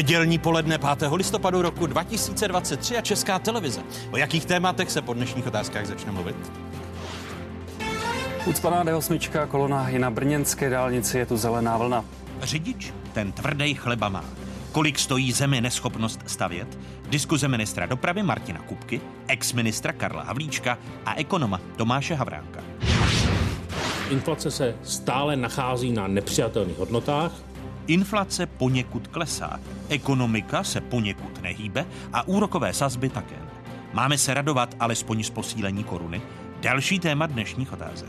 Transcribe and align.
Nedělní 0.00 0.38
poledne 0.38 0.78
5. 0.78 1.12
listopadu 1.12 1.62
roku 1.62 1.86
2023 1.86 2.96
a 2.96 3.00
Česká 3.00 3.38
televize. 3.38 3.82
O 4.10 4.16
jakých 4.16 4.46
tématech 4.46 4.90
se 4.90 5.02
po 5.02 5.14
dnešních 5.14 5.46
otázkách 5.46 5.86
začne 5.86 6.12
mluvit? 6.12 6.36
Ucpaná 8.46 8.84
D8, 8.84 9.46
kolona 9.46 9.88
je 9.88 9.98
na 9.98 10.10
brněnské 10.10 10.70
dálnici, 10.70 11.18
je 11.18 11.26
tu 11.26 11.36
zelená 11.36 11.76
vlna. 11.76 12.04
Řidič 12.42 12.92
ten 13.12 13.32
tvrdý 13.32 13.74
chleba 13.74 14.08
má. 14.08 14.24
Kolik 14.72 14.98
stojí 14.98 15.32
zemi 15.32 15.60
neschopnost 15.60 16.20
stavět? 16.26 16.78
Diskuze 17.08 17.48
ministra 17.48 17.86
dopravy 17.86 18.22
Martina 18.22 18.60
Kupky, 18.60 19.00
ex-ministra 19.28 19.92
Karla 19.92 20.22
Havlíčka 20.22 20.78
a 21.06 21.14
ekonoma 21.14 21.60
Tomáše 21.76 22.14
Havránka. 22.14 22.60
Inflace 24.10 24.50
se 24.50 24.74
stále 24.82 25.36
nachází 25.36 25.92
na 25.92 26.06
nepřijatelných 26.06 26.78
hodnotách. 26.78 27.32
Inflace 27.90 28.46
poněkud 28.46 29.06
klesá, 29.06 29.60
ekonomika 29.88 30.64
se 30.64 30.80
poněkud 30.80 31.42
nehýbe 31.42 31.86
a 32.12 32.28
úrokové 32.28 32.72
sazby 32.72 33.08
také. 33.08 33.36
Máme 33.92 34.18
se 34.18 34.34
radovat 34.34 34.76
alespoň 34.80 35.22
z 35.22 35.30
posílení 35.30 35.84
koruny? 35.84 36.22
Další 36.60 36.98
téma 36.98 37.26
dnešních 37.26 37.72
otázek. 37.72 38.08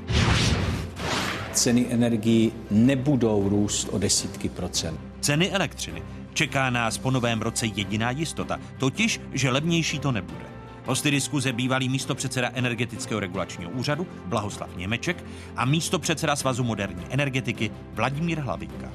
Ceny 1.53 1.87
energií 1.89 2.51
nebudou 2.71 3.49
růst 3.49 3.89
o 3.91 3.97
desítky 3.97 4.49
procent. 4.49 4.99
Ceny 5.19 5.51
elektřiny. 5.51 6.03
Čeká 6.33 6.69
nás 6.69 6.97
po 6.97 7.11
novém 7.11 7.41
roce 7.41 7.65
jediná 7.65 8.11
jistota, 8.11 8.59
totiž, 8.77 9.21
že 9.33 9.51
levnější 9.51 9.99
to 9.99 10.11
nebude. 10.11 10.45
Hosty 10.85 11.11
diskuze 11.11 11.53
bývalý 11.53 11.89
místo 11.89 12.15
předseda 12.15 12.51
energetického 12.53 13.19
regulačního 13.19 13.71
úřadu 13.71 14.07
Blahoslav 14.25 14.75
Němeček 14.75 15.23
a 15.55 15.65
místo 15.65 15.99
předseda 15.99 16.35
Svazu 16.35 16.63
moderní 16.63 17.05
energetiky 17.09 17.71
Vladimír 17.93 18.39
Hlavinka. 18.39 18.91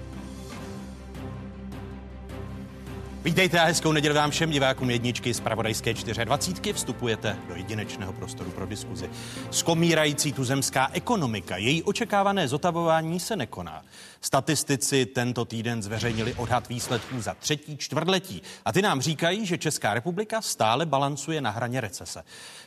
Vítejte 3.26 3.60
a 3.60 3.64
hezkou 3.64 3.92
neděli 3.92 4.14
vám 4.14 4.30
všem 4.30 4.50
divákům 4.50 4.90
jedničky 4.90 5.34
z 5.34 5.40
Pravodajské 5.40 5.94
24. 6.24 6.72
Vstupujete 6.72 7.36
do 7.48 7.54
jedinečného 7.54 8.12
prostoru 8.12 8.50
pro 8.50 8.66
diskuzi. 8.66 9.10
Skomírající 9.50 10.32
tuzemská 10.32 10.88
ekonomika, 10.92 11.56
její 11.56 11.82
očekávané 11.82 12.48
zotavování 12.48 13.20
se 13.20 13.36
nekoná. 13.36 13.82
Statistici 14.20 15.06
tento 15.06 15.44
týden 15.44 15.82
zveřejnili 15.82 16.34
odhad 16.34 16.68
výsledků 16.68 17.20
za 17.20 17.34
třetí 17.34 17.76
čtvrtletí 17.76 18.42
a 18.64 18.72
ty 18.72 18.82
nám 18.82 19.00
říkají, 19.00 19.46
že 19.46 19.58
Česká 19.58 19.94
republika 19.94 20.42
stále 20.42 20.86
balancuje 20.86 21.40
na 21.40 21.50
hraně 21.50 21.80
recese. 21.80 22.24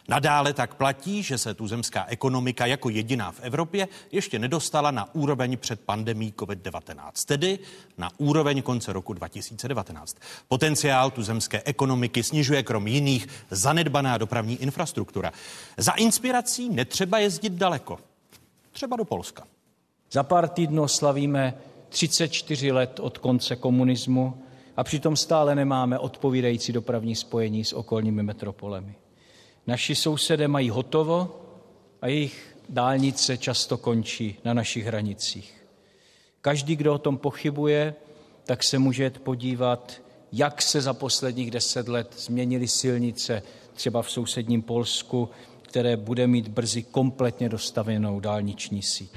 Nadále 0.09 0.53
tak 0.53 0.75
platí, 0.75 1.23
že 1.23 1.37
se 1.37 1.53
tuzemská 1.53 2.05
ekonomika 2.05 2.65
jako 2.65 2.89
jediná 2.89 3.31
v 3.31 3.39
Evropě 3.39 3.87
ještě 4.11 4.39
nedostala 4.39 4.91
na 4.91 5.15
úroveň 5.15 5.57
před 5.57 5.79
pandemí 5.79 6.33
COVID-19, 6.37 7.11
tedy 7.25 7.59
na 7.97 8.09
úroveň 8.17 8.61
konce 8.61 8.93
roku 8.93 9.13
2019. 9.13 10.17
Potenciál 10.47 11.11
tuzemské 11.11 11.61
ekonomiky 11.65 12.23
snižuje 12.23 12.63
krom 12.63 12.87
jiných 12.87 13.27
zanedbaná 13.49 14.17
dopravní 14.17 14.61
infrastruktura. 14.61 15.31
Za 15.77 15.91
inspirací 15.91 16.69
netřeba 16.69 17.19
jezdit 17.19 17.53
daleko. 17.53 17.99
Třeba 18.71 18.95
do 18.95 19.05
Polska. 19.05 19.43
Za 20.11 20.23
pár 20.23 20.47
týdnů 20.47 20.87
slavíme 20.87 21.53
34 21.89 22.71
let 22.71 22.99
od 22.99 23.17
konce 23.17 23.55
komunismu 23.55 24.43
a 24.77 24.83
přitom 24.83 25.15
stále 25.15 25.55
nemáme 25.55 25.99
odpovídající 25.99 26.71
dopravní 26.71 27.15
spojení 27.15 27.65
s 27.65 27.73
okolními 27.73 28.23
metropolemi. 28.23 28.95
Naši 29.69 29.95
sousedé 29.95 30.47
mají 30.47 30.69
hotovo 30.69 31.41
a 32.01 32.07
jejich 32.07 32.57
dálnice 32.69 33.37
často 33.37 33.77
končí 33.77 34.37
na 34.45 34.53
našich 34.53 34.85
hranicích. 34.85 35.63
Každý, 36.41 36.75
kdo 36.75 36.93
o 36.93 36.97
tom 36.97 37.17
pochybuje, 37.17 37.95
tak 38.43 38.63
se 38.63 38.79
může 38.79 39.09
podívat, 39.09 40.01
jak 40.31 40.61
se 40.61 40.81
za 40.81 40.93
posledních 40.93 41.51
deset 41.51 41.87
let 41.87 42.15
změnily 42.17 42.67
silnice 42.67 43.43
třeba 43.73 44.01
v 44.01 44.11
sousedním 44.11 44.61
Polsku, 44.61 45.29
které 45.61 45.97
bude 45.97 46.27
mít 46.27 46.47
brzy 46.47 46.83
kompletně 46.83 47.49
dostavenou 47.49 48.19
dálniční 48.19 48.81
síť. 48.81 49.11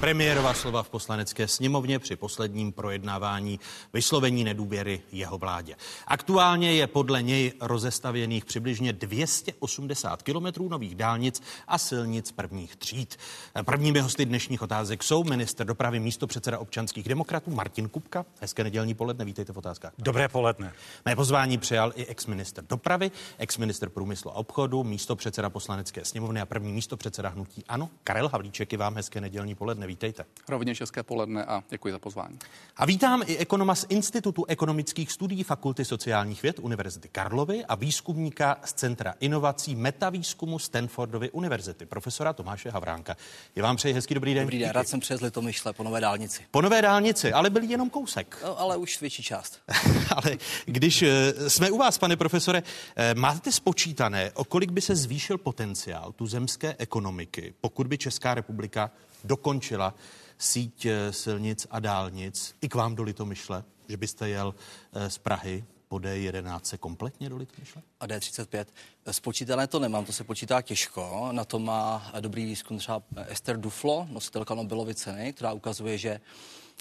Premiérova 0.00 0.54
slova 0.54 0.82
v 0.82 0.90
poslanecké 0.90 1.48
sněmovně 1.48 1.98
při 1.98 2.16
posledním 2.16 2.72
projednávání 2.72 3.60
vyslovení 3.92 4.44
nedůvěry 4.44 5.02
jeho 5.12 5.38
vládě. 5.38 5.76
Aktuálně 6.06 6.72
je 6.72 6.86
podle 6.86 7.22
něj 7.22 7.52
rozestavěných 7.60 8.44
přibližně 8.44 8.92
280 8.92 10.22
kilometrů 10.22 10.68
nových 10.68 10.94
dálnic 10.94 11.42
a 11.68 11.78
silnic 11.78 12.32
prvních 12.32 12.76
tříd. 12.76 13.16
Prvními 13.62 14.00
hosty 14.00 14.24
dnešních 14.26 14.62
otázek 14.62 15.02
jsou 15.02 15.24
minister 15.24 15.66
dopravy 15.66 16.00
místo 16.00 16.26
předseda 16.26 16.58
občanských 16.58 17.08
demokratů 17.08 17.50
Martin 17.50 17.88
Kupka. 17.88 18.24
Hezké 18.40 18.64
nedělní 18.64 18.94
poledne, 18.94 19.24
vítejte 19.24 19.52
v 19.52 19.56
otázkách. 19.58 19.92
Dobré 19.98 20.28
poledne. 20.28 20.72
Mé 21.04 21.16
pozvání 21.16 21.58
přijal 21.58 21.92
i 21.94 22.06
ex-minister 22.06 22.64
dopravy, 22.68 23.10
ex-minister 23.38 23.88
průmyslu 23.88 24.30
a 24.30 24.34
obchodu, 24.34 24.84
místo 24.84 25.16
předseda 25.16 25.50
poslanecké 25.50 26.04
sněmovny 26.04 26.40
a 26.40 26.46
první 26.46 26.72
místo 26.72 26.96
předseda 26.96 27.28
hnutí 27.28 27.64
Ano, 27.68 27.90
Karel 28.04 28.28
Havlíček. 28.28 28.72
I 28.72 28.76
vám 28.76 28.94
hezké 28.94 29.20
nedělní 29.20 29.54
poledne 29.54 29.85
vítejte. 29.86 30.24
Rovněž 30.48 30.78
české 30.78 31.02
poledne 31.02 31.44
a 31.44 31.62
děkuji 31.70 31.92
za 31.92 31.98
pozvání. 31.98 32.38
A 32.76 32.86
vítám 32.86 33.22
i 33.26 33.36
ekonoma 33.36 33.74
z 33.74 33.86
Institutu 33.88 34.44
ekonomických 34.48 35.12
studií 35.12 35.42
Fakulty 35.42 35.84
sociálních 35.84 36.42
věd 36.42 36.58
Univerzity 36.58 37.08
Karlovy 37.08 37.64
a 37.64 37.74
výzkumníka 37.74 38.56
z 38.64 38.72
Centra 38.72 39.14
inovací 39.20 39.76
metavýzkumu 39.76 40.58
Stanfordovy 40.58 41.30
univerzity, 41.30 41.86
profesora 41.86 42.32
Tomáše 42.32 42.70
Havránka. 42.70 43.16
Je 43.56 43.62
vám 43.62 43.76
přeji 43.76 43.94
hezký 43.94 44.14
dobrý 44.14 44.34
den. 44.34 44.42
Dobrý 44.42 44.58
den, 44.58 44.70
rád 44.70 44.88
jsem 44.88 45.00
přes 45.00 45.20
Litomyšle 45.20 45.72
po 45.72 45.82
nové 45.82 46.00
dálnici. 46.00 46.42
Po 46.50 46.62
nové 46.62 46.82
dálnici, 46.82 47.32
ale 47.32 47.50
byl 47.50 47.62
jenom 47.62 47.90
kousek. 47.90 48.38
No, 48.42 48.60
ale 48.60 48.76
už 48.76 49.00
větší 49.00 49.22
část. 49.22 49.58
ale 50.16 50.36
když 50.64 51.02
eh, 51.02 51.50
jsme 51.50 51.70
u 51.70 51.78
vás, 51.78 51.98
pane 51.98 52.16
profesore, 52.16 52.62
eh, 52.96 53.14
máte 53.14 53.52
spočítané, 53.52 54.30
o 54.34 54.44
kolik 54.44 54.70
by 54.70 54.80
se 54.80 54.96
zvýšil 54.96 55.38
potenciál 55.38 56.12
tu 56.12 56.26
zemské 56.26 56.76
ekonomiky, 56.78 57.54
pokud 57.60 57.86
by 57.86 57.98
Česká 57.98 58.34
republika 58.34 58.90
dokončila 59.26 59.94
síť 60.38 60.76
eh, 60.86 61.12
silnic 61.12 61.66
a 61.70 61.80
dálnic 61.80 62.54
i 62.60 62.68
k 62.68 62.74
vám 62.74 62.94
do 62.94 63.02
Litomyšle, 63.02 63.64
že 63.88 63.96
byste 63.96 64.28
jel 64.28 64.54
eh, 64.54 65.10
z 65.10 65.18
Prahy 65.18 65.64
po 65.88 65.96
D11 65.96 66.78
kompletně 66.78 67.28
do 67.28 67.36
Litomyšle? 67.36 67.82
A 68.00 68.06
D35. 68.06 68.66
Spočítané 69.10 69.66
to 69.66 69.78
nemám, 69.78 70.04
to 70.04 70.12
se 70.12 70.24
počítá 70.24 70.62
těžko. 70.62 71.28
Na 71.32 71.44
to 71.44 71.58
má 71.58 72.10
dobrý 72.20 72.44
výzkum 72.44 72.78
třeba 72.78 73.02
Esther 73.28 73.56
Duflo, 73.60 74.06
nositelka 74.10 74.54
Nobelovy 74.54 74.94
ceny, 74.94 75.32
která 75.32 75.52
ukazuje, 75.52 75.98
že 75.98 76.20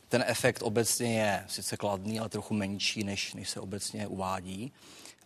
ten 0.08 0.24
efekt 0.28 0.62
obecně 0.62 1.20
je 1.20 1.46
sice 1.48 1.78
kladný, 1.78 2.20
ale 2.20 2.30
trochu 2.30 2.54
menší, 2.54 3.04
než, 3.04 3.34
než 3.34 3.50
se 3.50 3.60
obecně 3.60 4.08
uvádí 4.08 4.74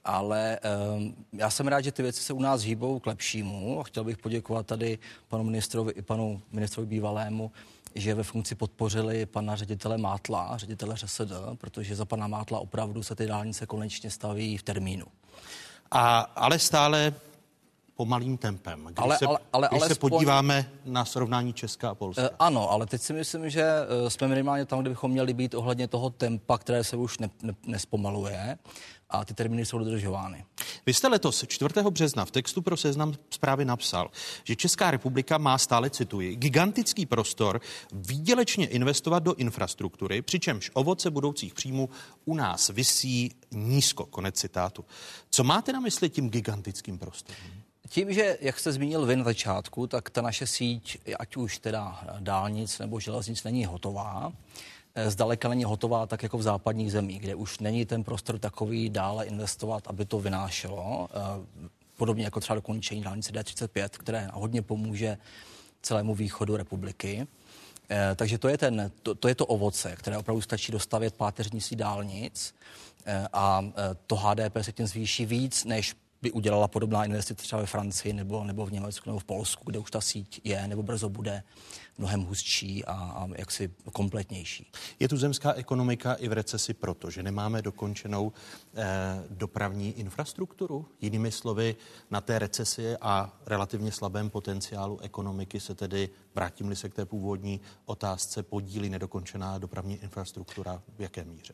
ale 0.05 0.59
um, 0.95 1.15
já 1.33 1.49
jsem 1.49 1.67
rád, 1.67 1.81
že 1.81 1.91
ty 1.91 2.01
věci 2.01 2.23
se 2.23 2.33
u 2.33 2.41
nás 2.41 2.61
hýbou 2.61 2.99
k 2.99 3.05
lepšímu 3.05 3.79
a 3.79 3.83
chtěl 3.83 4.03
bych 4.03 4.17
poděkovat 4.17 4.65
tady 4.65 4.99
panu 5.27 5.43
ministrovi 5.43 5.91
i 5.91 6.01
panu 6.01 6.41
ministrovi 6.51 6.87
bývalému, 6.87 7.51
že 7.95 8.15
ve 8.15 8.23
funkci 8.23 8.55
podpořili 8.55 9.25
pana 9.25 9.55
ředitele 9.55 9.97
Mátla, 9.97 10.57
ředitele 10.57 10.95
ŘSD, 10.95 11.31
protože 11.55 11.95
za 11.95 12.05
pana 12.05 12.27
Mátla 12.27 12.59
opravdu 12.59 13.03
se 13.03 13.15
ty 13.15 13.27
dálnice 13.27 13.65
konečně 13.65 14.11
staví 14.11 14.57
v 14.57 14.63
termínu. 14.63 15.05
A, 15.91 16.19
ale 16.19 16.59
stále 16.59 17.13
pomalým 17.95 18.37
tempem. 18.37 18.85
Když 18.85 18.97
ale, 18.97 19.17
se, 19.17 19.25
ale, 19.25 19.39
ale, 19.53 19.67
když 19.71 19.81
ale 19.81 19.89
se 19.89 19.95
podíváme 19.95 20.65
na 20.85 21.05
srovnání 21.05 21.53
Česka 21.53 21.89
a 21.89 21.95
Polska. 21.95 22.21
Uh, 22.21 22.35
ano, 22.39 22.71
ale 22.71 22.85
teď 22.85 23.01
si 23.01 23.13
myslím, 23.13 23.49
že 23.49 23.63
uh, 23.63 24.09
jsme 24.09 24.27
minimálně 24.27 24.65
tam, 24.65 24.79
kde 24.79 24.89
bychom 24.89 25.11
měli 25.11 25.33
být 25.33 25.53
ohledně 25.53 25.87
toho 25.87 26.09
tempa, 26.09 26.57
které 26.57 26.83
se 26.83 26.95
už 26.95 27.19
ne, 27.19 27.29
ne, 27.43 27.53
nespomaluje 27.65 28.57
a 29.09 29.25
ty 29.25 29.33
termíny 29.33 29.65
jsou 29.65 29.77
dodržovány. 29.77 30.45
Vy 30.85 30.93
jste 30.93 31.07
letos 31.07 31.45
4. 31.47 31.73
března 31.89 32.25
v 32.25 32.31
textu 32.31 32.61
pro 32.61 32.77
seznam 32.77 33.13
zprávy 33.29 33.65
napsal, 33.65 34.11
že 34.43 34.55
Česká 34.55 34.91
republika 34.91 35.37
má 35.37 35.57
stále, 35.57 35.89
cituji, 35.89 36.35
gigantický 36.35 37.05
prostor 37.05 37.61
výdělečně 37.91 38.67
investovat 38.67 39.23
do 39.23 39.33
infrastruktury, 39.33 40.21
přičemž 40.21 40.71
ovoce 40.73 41.11
budoucích 41.11 41.53
příjmů 41.53 41.89
u 42.25 42.35
nás 42.35 42.69
visí 42.69 43.31
nízko. 43.51 44.05
Konec 44.05 44.35
citátu. 44.35 44.85
Co 45.29 45.43
máte 45.43 45.73
na 45.73 45.79
mysli 45.79 46.09
tím 46.09 46.29
gigantickým 46.29 46.97
prostorem? 46.97 47.63
Tím, 47.89 48.13
že, 48.13 48.37
jak 48.41 48.59
jste 48.59 48.71
zmínil 48.71 49.05
vy 49.05 49.15
na 49.15 49.23
začátku, 49.23 49.87
tak 49.87 50.09
ta 50.09 50.21
naše 50.21 50.47
síť, 50.47 50.97
ať 51.19 51.37
už 51.37 51.59
teda 51.59 52.03
dálnic 52.19 52.79
nebo 52.79 52.99
železnic, 52.99 53.43
není 53.43 53.65
hotová. 53.65 54.33
Eh, 54.99 55.11
zdaleka 55.11 55.49
není 55.49 55.63
hotová 55.63 56.05
tak 56.05 56.23
jako 56.23 56.37
v 56.37 56.43
západních 56.43 56.91
zemích, 56.91 57.19
kde 57.19 57.35
už 57.35 57.59
není 57.59 57.85
ten 57.85 58.03
prostor 58.03 58.39
takový 58.39 58.89
dále 58.89 59.25
investovat, 59.25 59.87
aby 59.87 60.05
to 60.05 60.19
vynášelo. 60.19 61.09
Eh, 61.11 61.69
podobně 61.97 62.23
jako 62.23 62.39
třeba 62.39 62.55
dokončení 62.55 63.01
dálnice 63.01 63.31
D35, 63.31 63.89
které 63.89 64.29
hodně 64.33 64.61
pomůže 64.61 65.17
celému 65.81 66.15
východu 66.15 66.57
republiky. 66.57 67.27
Eh, 67.89 68.15
takže 68.15 68.37
to 68.37 68.47
je, 68.47 68.57
ten, 68.57 68.91
to, 69.03 69.15
to 69.15 69.27
je 69.27 69.35
to 69.35 69.45
ovoce, 69.45 69.95
které 69.95 70.17
opravdu 70.17 70.41
stačí 70.41 70.71
dostavět 70.71 71.13
páteřnictví 71.15 71.75
dálnic 71.75 72.55
a 73.33 73.65
to 74.07 74.15
HDP 74.15 74.57
se 74.61 74.71
tím 74.71 74.87
zvýší 74.87 75.25
víc 75.25 75.65
než 75.65 75.95
by 76.21 76.31
udělala 76.31 76.67
podobná 76.67 77.05
investice 77.05 77.43
třeba 77.43 77.61
ve 77.61 77.65
Francii 77.65 78.13
nebo, 78.13 78.43
nebo 78.43 78.65
v 78.65 78.71
Německu 78.71 79.09
nebo 79.09 79.19
v 79.19 79.23
Polsku, 79.23 79.63
kde 79.65 79.79
už 79.79 79.91
ta 79.91 80.01
síť 80.01 80.41
je 80.43 80.67
nebo 80.67 80.83
brzo 80.83 81.09
bude 81.09 81.43
mnohem 81.97 82.21
hustší 82.21 82.85
a, 82.85 82.93
a 82.93 83.27
jaksi 83.35 83.71
kompletnější. 83.93 84.71
Je 84.99 85.07
tu 85.07 85.17
zemská 85.17 85.53
ekonomika 85.53 86.13
i 86.13 86.27
v 86.27 86.33
recesi 86.33 86.73
proto, 86.73 87.09
že 87.09 87.23
nemáme 87.23 87.61
dokončenou 87.61 88.31
eh, 88.75 89.23
dopravní 89.29 89.91
infrastrukturu? 89.91 90.85
Jinými 91.01 91.31
slovy, 91.31 91.75
na 92.11 92.21
té 92.21 92.39
recesi 92.39 92.97
a 93.01 93.39
relativně 93.45 93.91
slabém 93.91 94.29
potenciálu 94.29 94.99
ekonomiky 94.99 95.59
se 95.59 95.75
tedy, 95.75 96.09
vrátím-li 96.35 96.75
se 96.75 96.89
k 96.89 96.93
té 96.93 97.05
původní 97.05 97.61
otázce, 97.85 98.43
podílí 98.43 98.89
nedokončená 98.89 99.57
dopravní 99.57 99.95
infrastruktura 99.95 100.81
v 100.97 101.01
jaké 101.01 101.25
míře? 101.25 101.53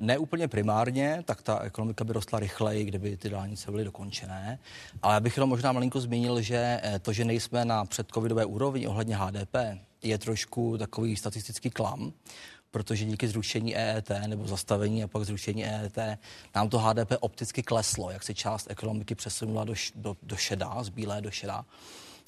Ne 0.00 0.18
úplně 0.18 0.48
primárně, 0.48 1.22
tak 1.24 1.42
ta 1.42 1.60
ekonomika 1.60 2.04
by 2.04 2.12
rostla 2.12 2.38
rychleji, 2.38 2.84
kdyby 2.84 3.16
ty 3.16 3.30
dálnice 3.30 3.70
byly 3.70 3.84
dokončené. 3.84 4.58
Ale 5.02 5.14
já 5.14 5.20
bych 5.20 5.36
jenom 5.36 5.50
možná 5.50 5.72
malinko 5.72 6.00
zmínil, 6.00 6.40
že 6.40 6.80
eh, 6.82 6.98
to, 6.98 7.12
že 7.12 7.24
nejsme 7.24 7.64
na 7.64 7.84
předcovidové 7.84 8.44
úrovni 8.44 8.86
ohledně 8.86 9.16
HDP, 9.16 9.54
je 10.02 10.18
trošku 10.18 10.78
takový 10.78 11.16
statistický 11.16 11.70
klam, 11.70 12.12
protože 12.70 13.04
díky 13.04 13.28
zrušení 13.28 13.76
EET 13.76 14.10
nebo 14.26 14.46
zastavení 14.46 15.04
a 15.04 15.08
pak 15.08 15.24
zrušení 15.24 15.64
EET 15.64 15.98
nám 16.54 16.68
to 16.68 16.78
HDP 16.78 17.12
opticky 17.20 17.62
kleslo, 17.62 18.10
jak 18.10 18.22
se 18.22 18.34
část 18.34 18.70
ekonomiky 18.70 19.14
přesunula 19.14 19.64
do, 19.64 19.74
do, 19.94 20.16
do 20.22 20.36
šedá, 20.36 20.82
z 20.82 20.88
bílé 20.88 21.20
do 21.20 21.30
šedá. 21.30 21.64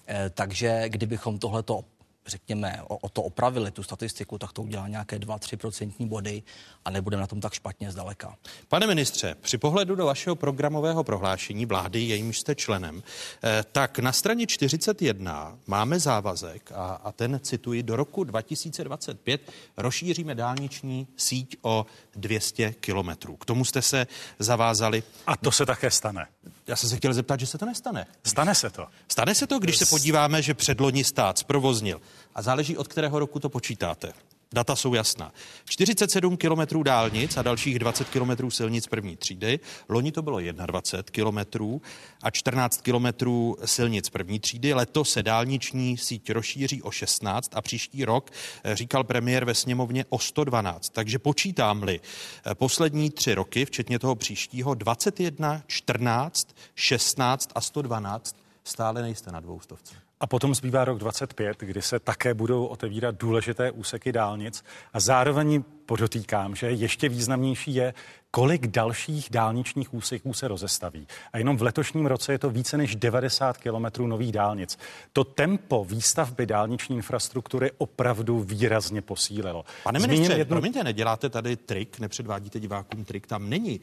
Eh, 0.06 0.30
takže 0.30 0.84
kdybychom 0.88 1.38
tohleto 1.38 1.84
řekněme, 2.26 2.80
o, 2.88 2.96
o 2.96 3.08
to 3.08 3.22
opravili, 3.22 3.70
tu 3.70 3.82
statistiku, 3.82 4.38
tak 4.38 4.52
to 4.52 4.62
udělá 4.62 4.88
nějaké 4.88 5.18
2-3 5.18 5.56
procentní 5.56 6.08
body 6.08 6.42
a 6.84 6.90
nebudeme 6.90 7.20
na 7.20 7.26
tom 7.26 7.40
tak 7.40 7.52
špatně 7.52 7.92
zdaleka. 7.92 8.36
Pane 8.68 8.86
ministře, 8.86 9.36
při 9.40 9.58
pohledu 9.58 9.94
do 9.94 10.06
vašeho 10.06 10.36
programového 10.36 11.04
prohlášení 11.04 11.66
vlády, 11.66 12.00
jejímž 12.00 12.38
jste 12.38 12.54
členem, 12.54 13.02
eh, 13.44 13.64
tak 13.72 13.98
na 13.98 14.12
straně 14.12 14.46
41 14.46 15.58
máme 15.66 15.98
závazek, 15.98 16.72
a, 16.72 16.86
a 16.94 17.12
ten 17.12 17.40
cituji, 17.42 17.82
do 17.82 17.96
roku 17.96 18.24
2025 18.24 19.52
rozšíříme 19.76 20.34
dálniční 20.34 21.06
síť 21.16 21.56
o 21.62 21.86
200 22.16 22.72
kilometrů. 22.72 23.36
K 23.36 23.44
tomu 23.44 23.64
jste 23.64 23.82
se 23.82 24.06
zavázali. 24.38 25.02
A 25.26 25.36
to 25.36 25.52
se 25.52 25.66
také 25.66 25.90
stane. 25.90 26.26
Já 26.66 26.76
jsem 26.76 26.88
se 26.88 26.96
chtěl 26.96 27.14
zeptat, 27.14 27.40
že 27.40 27.46
se 27.46 27.58
to 27.58 27.66
nestane. 27.66 28.06
Stane 28.24 28.54
se 28.54 28.70
to. 28.70 28.86
Stane 29.08 29.34
se 29.34 29.46
to, 29.46 29.58
když 29.58 29.78
se 29.78 29.86
podíváme, 29.86 30.42
že 30.42 30.54
předloni 30.54 31.04
stát 31.04 31.38
zprovoznil. 31.38 32.00
A 32.34 32.42
záleží, 32.42 32.76
od 32.76 32.88
kterého 32.88 33.18
roku 33.18 33.38
to 33.38 33.48
počítáte. 33.48 34.12
Data 34.52 34.76
jsou 34.76 34.94
jasná. 34.94 35.32
47 35.64 36.36
kilometrů 36.36 36.82
dálnic 36.82 37.36
a 37.36 37.42
dalších 37.42 37.78
20 37.78 38.08
kilometrů 38.08 38.50
silnic 38.50 38.86
první 38.86 39.16
třídy. 39.16 39.60
Loni 39.88 40.12
to 40.12 40.22
bylo 40.22 40.40
21 40.40 41.12
kilometrů 41.12 41.82
a 42.22 42.30
14 42.30 42.80
kilometrů 42.80 43.56
silnic 43.64 44.10
první 44.10 44.40
třídy. 44.40 44.74
Letos 44.74 45.10
se 45.10 45.22
dálniční 45.22 45.98
síť 45.98 46.30
rozšíří 46.30 46.82
o 46.82 46.90
16 46.90 47.50
a 47.54 47.62
příští 47.62 48.04
rok, 48.04 48.30
eh, 48.64 48.76
říkal 48.76 49.04
premiér 49.04 49.44
ve 49.44 49.54
sněmovně, 49.54 50.04
o 50.08 50.18
112. 50.18 50.88
Takže 50.92 51.18
počítám-li 51.18 52.00
eh, 52.46 52.54
poslední 52.54 53.10
tři 53.10 53.34
roky, 53.34 53.64
včetně 53.64 53.98
toho 53.98 54.14
příštího, 54.14 54.74
21, 54.74 55.62
14, 55.66 56.48
16 56.74 57.50
a 57.54 57.60
112, 57.60 58.36
stále 58.64 59.02
nejste 59.02 59.32
na 59.32 59.40
dvoustovce. 59.40 60.01
A 60.22 60.26
potom 60.26 60.54
zbývá 60.54 60.84
rok 60.84 60.98
25, 60.98 61.56
kdy 61.60 61.82
se 61.82 61.98
také 61.98 62.34
budou 62.34 62.66
otevírat 62.66 63.14
důležité 63.14 63.70
úseky 63.70 64.12
dálnic. 64.12 64.64
A 64.92 65.00
zároveň 65.00 65.64
podotýkám, 65.86 66.56
že 66.56 66.70
ještě 66.70 67.08
významnější 67.08 67.74
je, 67.74 67.94
kolik 68.30 68.66
dalších 68.66 69.28
dálničních 69.30 69.94
úseků 69.94 70.32
se 70.32 70.48
rozestaví. 70.48 71.06
A 71.32 71.38
jenom 71.38 71.56
v 71.56 71.62
letošním 71.62 72.06
roce 72.06 72.32
je 72.32 72.38
to 72.38 72.50
více 72.50 72.76
než 72.76 72.96
90 72.96 73.56
kilometrů 73.56 74.06
nových 74.06 74.32
dálnic. 74.32 74.78
To 75.12 75.24
tempo 75.24 75.84
výstavby 75.84 76.46
dálniční 76.46 76.96
infrastruktury 76.96 77.70
opravdu 77.78 78.40
výrazně 78.40 79.02
posílilo. 79.02 79.64
Pane 79.84 79.98
ministře, 79.98 80.32
jednu... 80.32 80.54
promiňte, 80.54 80.84
neděláte 80.84 81.28
tady 81.28 81.56
trik, 81.56 81.98
nepředvádíte 81.98 82.60
divákům 82.60 83.04
trik, 83.04 83.26
tam 83.26 83.50
není 83.50 83.80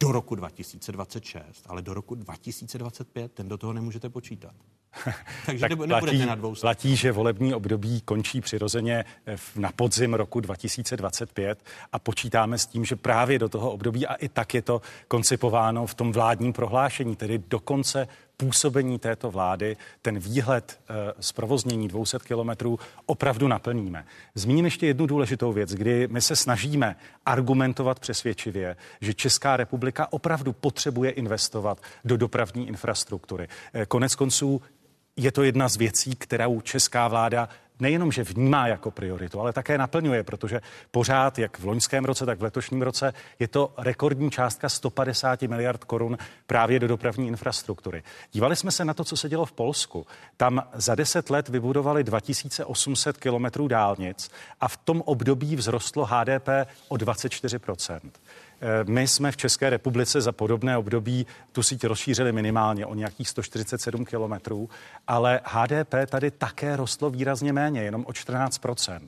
do 0.00 0.12
roku 0.12 0.34
2026, 0.34 1.64
ale 1.66 1.82
do 1.82 1.94
roku 1.94 2.14
2025, 2.14 3.32
ten 3.32 3.48
do 3.48 3.58
toho 3.58 3.72
nemůžete 3.72 4.08
počítat. 4.08 4.52
Takže 5.46 5.60
tak 5.60 5.70
nebudete 5.70 6.00
platí, 6.00 6.26
na 6.26 6.34
dvou. 6.34 6.54
Platí, 6.60 6.96
že 6.96 7.12
volební 7.12 7.54
období 7.54 8.00
končí 8.00 8.40
přirozeně 8.40 9.04
na 9.56 9.72
podzim 9.72 10.14
roku 10.14 10.40
2025 10.40 11.64
a 11.92 11.98
počítáme 11.98 12.58
s 12.58 12.66
tím, 12.66 12.84
že 12.84 12.96
právě 12.96 13.38
do 13.38 13.48
toho 13.48 13.72
období 13.72 14.06
a 14.06 14.14
i 14.14 14.28
tak 14.28 14.54
je 14.54 14.62
to 14.62 14.82
koncipováno 15.08 15.86
v 15.86 15.94
tom 15.94 16.12
vládním 16.12 16.52
prohlášení, 16.52 17.16
tedy 17.16 17.38
do 17.38 17.60
konce 17.60 18.08
působení 18.40 18.98
této 18.98 19.30
vlády 19.30 19.76
ten 20.02 20.18
výhled 20.18 20.80
e, 20.90 20.94
zprovoznění 21.20 21.88
200 21.88 22.18
kilometrů 22.18 22.78
opravdu 23.06 23.48
naplníme. 23.48 24.04
Zmíním 24.34 24.64
ještě 24.64 24.86
jednu 24.86 25.06
důležitou 25.06 25.52
věc, 25.52 25.70
kdy 25.74 26.08
my 26.08 26.20
se 26.20 26.36
snažíme 26.36 26.96
argumentovat 27.26 28.00
přesvědčivě, 28.00 28.76
že 29.00 29.14
Česká 29.14 29.56
republika 29.56 30.12
opravdu 30.12 30.52
potřebuje 30.52 31.10
investovat 31.10 31.82
do 32.04 32.16
dopravní 32.16 32.68
infrastruktury. 32.68 33.48
E, 33.74 33.86
konec 33.86 34.14
konců 34.14 34.62
je 35.16 35.32
to 35.32 35.42
jedna 35.42 35.68
z 35.68 35.76
věcí, 35.76 36.16
kterou 36.16 36.60
česká 36.60 37.08
vláda 37.08 37.48
nejenom, 37.80 38.12
že 38.12 38.24
vnímá 38.24 38.66
jako 38.66 38.90
prioritu, 38.90 39.40
ale 39.40 39.52
také 39.52 39.78
naplňuje, 39.78 40.22
protože 40.22 40.60
pořád, 40.90 41.38
jak 41.38 41.58
v 41.58 41.64
loňském 41.64 42.04
roce, 42.04 42.26
tak 42.26 42.38
v 42.38 42.42
letošním 42.42 42.82
roce, 42.82 43.12
je 43.38 43.48
to 43.48 43.74
rekordní 43.78 44.30
částka 44.30 44.68
150 44.68 45.42
miliard 45.42 45.84
korun 45.84 46.18
právě 46.46 46.80
do 46.80 46.88
dopravní 46.88 47.28
infrastruktury. 47.28 48.02
Dívali 48.32 48.56
jsme 48.56 48.70
se 48.70 48.84
na 48.84 48.94
to, 48.94 49.04
co 49.04 49.16
se 49.16 49.28
dělo 49.28 49.46
v 49.46 49.52
Polsku. 49.52 50.06
Tam 50.36 50.62
za 50.74 50.94
10 50.94 51.30
let 51.30 51.48
vybudovali 51.48 52.04
2800 52.04 53.16
kilometrů 53.16 53.68
dálnic 53.68 54.30
a 54.60 54.68
v 54.68 54.76
tom 54.76 55.02
období 55.06 55.56
vzrostlo 55.56 56.04
HDP 56.06 56.48
o 56.88 56.96
24 56.96 57.58
Eh, 57.58 58.10
my 58.88 59.08
jsme 59.08 59.32
v 59.32 59.36
České 59.36 59.70
republice 59.70 60.20
za 60.20 60.32
podobné 60.32 60.76
období 60.76 61.26
tu 61.52 61.62
síť 61.62 61.84
rozšířili 61.84 62.32
minimálně 62.32 62.86
o 62.86 62.94
nějakých 62.94 63.28
147 63.28 64.04
kilometrů, 64.04 64.70
ale 65.06 65.40
HDP 65.44 65.94
tady 66.06 66.30
také 66.30 66.76
rostlo 66.76 67.10
výrazně 67.10 67.52
méně, 67.52 67.82
jenom 67.82 68.04
o 68.06 68.10
14% 68.10 69.00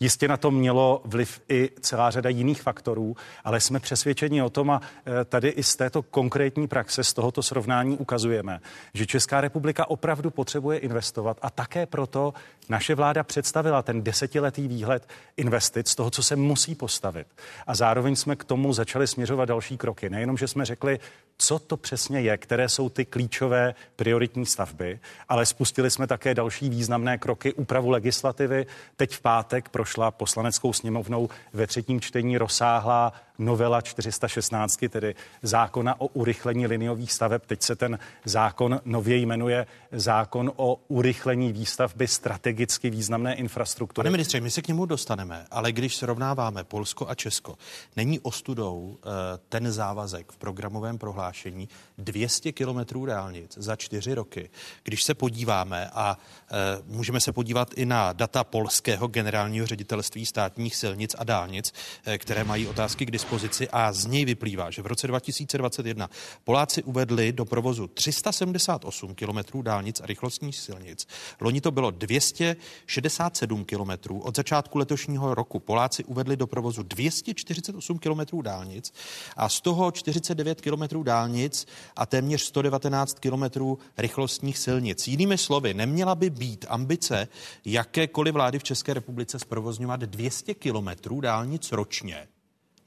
Jistě 0.00 0.28
na 0.28 0.36
to 0.36 0.50
mělo 0.50 1.02
vliv 1.04 1.40
i 1.48 1.70
celá 1.80 2.10
řada 2.10 2.30
jiných 2.30 2.62
faktorů, 2.62 3.16
ale 3.44 3.60
jsme 3.60 3.80
přesvědčeni 3.80 4.42
o 4.42 4.50
tom 4.50 4.70
a 4.70 4.80
eh, 5.06 5.24
tady 5.24 5.48
i 5.48 5.62
z 5.62 5.76
této 5.76 6.02
konkrétní 6.02 6.68
praxe, 6.68 7.04
z 7.04 7.12
tohoto 7.12 7.42
srovnání 7.42 7.98
ukazujeme, 7.98 8.60
že 8.94 9.06
Česká 9.06 9.40
republika 9.40 9.90
opravdu 9.90 10.30
potřebuje 10.30 10.78
investovat 10.78 11.38
a 11.42 11.50
také 11.50 11.86
proto 11.86 12.34
naše 12.68 12.94
vláda 12.94 13.22
představila 13.22 13.82
ten 13.82 14.02
desetiletý 14.02 14.68
výhled 14.68 15.08
investic 15.36 15.94
toho, 15.94 16.10
co 16.10 16.22
se 16.22 16.36
musí 16.36 16.74
postavit. 16.74 17.26
A 17.66 17.74
zároveň 17.74 18.16
jsme 18.16 18.36
k 18.36 18.44
tomu 18.44 18.72
začali 18.72 19.06
směřovat 19.06 19.44
další 19.44 19.76
kroky. 19.76 20.10
Nejenom, 20.10 20.36
že 20.36 20.48
jsme 20.48 20.64
řekli, 20.64 20.98
co 21.38 21.58
to 21.58 21.76
přesně 21.76 22.20
je, 22.20 22.36
které 22.36 22.68
jsou 22.68 22.88
ty 22.88 23.04
klíčové 23.04 23.74
prioritní 23.96 24.46
stavby, 24.46 25.00
ale 25.28 25.46
spustili 25.46 25.90
jsme 25.90 26.06
také 26.06 26.34
další 26.34 26.68
významné 26.68 27.18
kroky 27.18 27.52
úpravu 27.52 27.90
legislativy. 27.90 28.66
Teď 28.96 29.14
v 29.14 29.20
pátek 29.20 29.68
prošla 29.68 30.10
poslaneckou 30.10 30.72
sněmovnou 30.72 31.28
ve 31.52 31.66
třetím 31.66 32.00
čtení 32.00 32.38
rozsáhlá 32.38 33.12
novela 33.38 33.80
416, 33.80 34.84
tedy 34.88 35.14
zákona 35.42 36.00
o 36.00 36.06
urychlení 36.06 36.66
liniových 36.66 37.12
staveb. 37.12 37.42
Teď 37.46 37.62
se 37.62 37.76
ten 37.76 37.98
zákon 38.24 38.80
nově 38.84 39.16
jmenuje 39.16 39.66
zákon 39.92 40.52
o 40.56 40.80
urychlení 40.88 41.52
výstavby 41.52 42.08
strategicky 42.08 42.90
významné 42.90 43.34
infrastruktury. 43.34 44.04
Pane 44.04 44.10
ministře, 44.10 44.40
my 44.40 44.50
se 44.50 44.62
k 44.62 44.68
němu 44.68 44.86
dostaneme, 44.86 45.46
ale 45.50 45.72
když 45.72 45.96
srovnáváme 45.96 46.64
Polsko 46.64 47.08
a 47.08 47.14
Česko, 47.14 47.58
není 47.96 48.20
ostudou 48.20 48.78
uh, 48.78 48.96
ten 49.48 49.72
závazek 49.72 50.32
v 50.32 50.36
programovém 50.36 50.98
prohlášení 50.98 51.68
200 51.98 52.52
kilometrů 52.52 53.06
dálnic 53.06 53.58
za 53.58 53.76
čtyři 53.76 54.14
roky. 54.14 54.50
Když 54.82 55.04
se 55.04 55.14
podíváme 55.14 55.90
a 55.92 56.18
uh, 56.86 56.96
můžeme 56.96 57.20
se 57.20 57.32
podívat 57.32 57.70
i 57.74 57.86
na 57.86 58.12
data 58.12 58.44
polského 58.44 59.06
generálního 59.06 59.66
ředitelství 59.66 60.26
státních 60.26 60.76
silnic 60.76 61.16
a 61.18 61.24
dálnic, 61.24 61.72
uh, 62.06 62.14
které 62.14 62.44
mají 62.44 62.66
otázky 62.66 63.06
k 63.06 63.10
dispozici 63.10 63.27
dispozici 63.28 63.68
a 63.68 63.92
z 63.92 64.06
něj 64.06 64.24
vyplývá, 64.24 64.70
že 64.70 64.82
v 64.82 64.86
roce 64.86 65.06
2021 65.06 66.10
Poláci 66.44 66.82
uvedli 66.82 67.32
do 67.32 67.44
provozu 67.44 67.86
378 67.86 69.14
kilometrů 69.14 69.62
dálnic 69.62 70.00
a 70.00 70.06
rychlostních 70.06 70.56
silnic. 70.56 71.06
Loni 71.40 71.60
to 71.60 71.70
bylo 71.70 71.90
267 71.90 73.64
kilometrů. 73.64 74.20
Od 74.20 74.36
začátku 74.36 74.78
letošního 74.78 75.34
roku 75.34 75.58
Poláci 75.58 76.04
uvedli 76.04 76.36
do 76.36 76.46
provozu 76.46 76.82
248 76.82 77.98
kilometrů 77.98 78.42
dálnic 78.42 78.92
a 79.36 79.48
z 79.48 79.60
toho 79.60 79.90
49 79.90 80.60
kilometrů 80.60 81.02
dálnic 81.02 81.66
a 81.96 82.06
téměř 82.06 82.42
119 82.42 83.18
kilometrů 83.18 83.78
rychlostních 83.98 84.58
silnic. 84.58 85.08
Jinými 85.08 85.38
slovy, 85.38 85.74
neměla 85.74 86.14
by 86.14 86.30
být 86.30 86.64
ambice 86.68 87.28
jakékoliv 87.64 88.34
vlády 88.34 88.58
v 88.58 88.64
České 88.64 88.94
republice 88.94 89.38
zprovozňovat 89.38 90.00
200 90.00 90.54
kilometrů 90.54 91.20
dálnic 91.20 91.72
ročně 91.72 92.28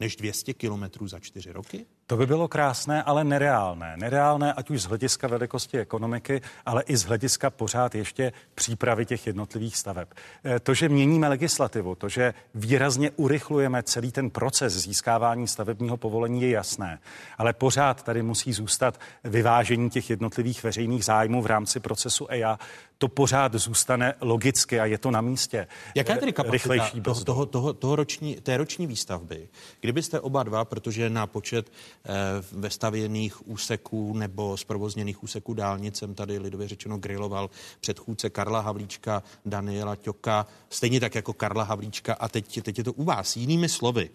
než 0.02 0.16
200 0.16 0.54
kilometrů 0.54 1.08
za 1.08 1.20
čtyři 1.20 1.52
roky? 1.52 1.86
To 2.08 2.18
by 2.18 2.26
bylo 2.26 2.48
krásné, 2.48 3.04
ale 3.04 3.24
nereálné. 3.24 3.98
Nereálné 3.98 4.54
ať 4.54 4.70
už 4.70 4.82
z 4.82 4.86
hlediska 4.86 5.28
velikosti 5.28 5.80
ekonomiky, 5.80 6.42
ale 6.66 6.84
i 6.84 6.98
z 6.98 7.04
hlediska 7.04 7.50
pořád 7.50 7.96
ještě 7.96 8.34
přípravy 8.56 9.06
těch 9.06 9.28
jednotlivých 9.28 9.78
staveb. 9.78 10.08
Eh, 10.44 10.60
to, 10.60 10.74
že 10.74 10.90
měníme 10.90 11.28
legislativu, 11.28 11.96
to, 11.96 12.10
že 12.10 12.34
výrazně 12.56 13.12
urychlujeme 13.12 13.84
celý 13.84 14.12
ten 14.12 14.30
proces 14.30 14.74
získávání 14.74 15.48
stavebního 15.48 15.98
povolení, 15.98 16.42
je 16.42 16.50
jasné. 16.50 17.00
Ale 17.38 17.54
pořád 17.54 18.04
tady 18.04 18.24
musí 18.24 18.54
zůstat 18.54 19.00
vyvážení 19.24 19.90
těch 19.90 20.10
jednotlivých 20.10 20.64
veřejných 20.64 21.06
zájmů 21.06 21.42
v 21.42 21.46
rámci 21.46 21.80
procesu 21.80 22.28
EIA 22.30 22.60
to 23.02 23.08
pořád 23.08 23.56
zůstane 23.56 24.14
logicky 24.22 24.80
a 24.80 24.86
je 24.86 24.98
to 24.98 25.12
na 25.12 25.22
místě. 25.22 25.68
Jaká 25.96 26.14
je 26.14 26.20
tedy 26.20 26.34
kapacita 26.34 26.92
toho, 27.04 27.24
toho, 27.24 27.46
toho, 27.46 27.74
toho 27.74 27.96
roční, 27.96 28.36
té 28.36 28.58
roční 28.58 28.88
výstavby? 28.88 29.50
Kdybyste 29.82 30.20
oba 30.20 30.44
dva, 30.44 30.66
protože 30.66 31.10
na 31.10 31.28
počet 31.28 31.72
eh, 31.72 32.10
vestavěných 32.52 33.48
úseků 33.48 34.14
nebo 34.18 34.58
zprovozněných 34.58 35.24
úseků 35.24 35.54
dálnic 35.54 35.98
jsem 35.98 36.16
tady 36.16 36.40
lidově 36.40 36.68
řečeno 36.68 36.98
griloval 36.98 37.50
předchůdce 37.80 38.30
Karla 38.30 38.60
Havlíčka, 38.60 39.24
Daniela 39.46 39.96
Ťoka, 39.96 40.46
stejně 40.70 41.00
tak 41.00 41.16
jako 41.16 41.34
Karla 41.34 41.64
Havlíčka 41.64 42.14
a 42.14 42.28
teď, 42.28 42.62
teď 42.62 42.78
je 42.78 42.84
to 42.84 42.94
u 42.94 43.04
vás. 43.04 43.38
Jinými 43.38 43.70
slovy, 43.70 44.10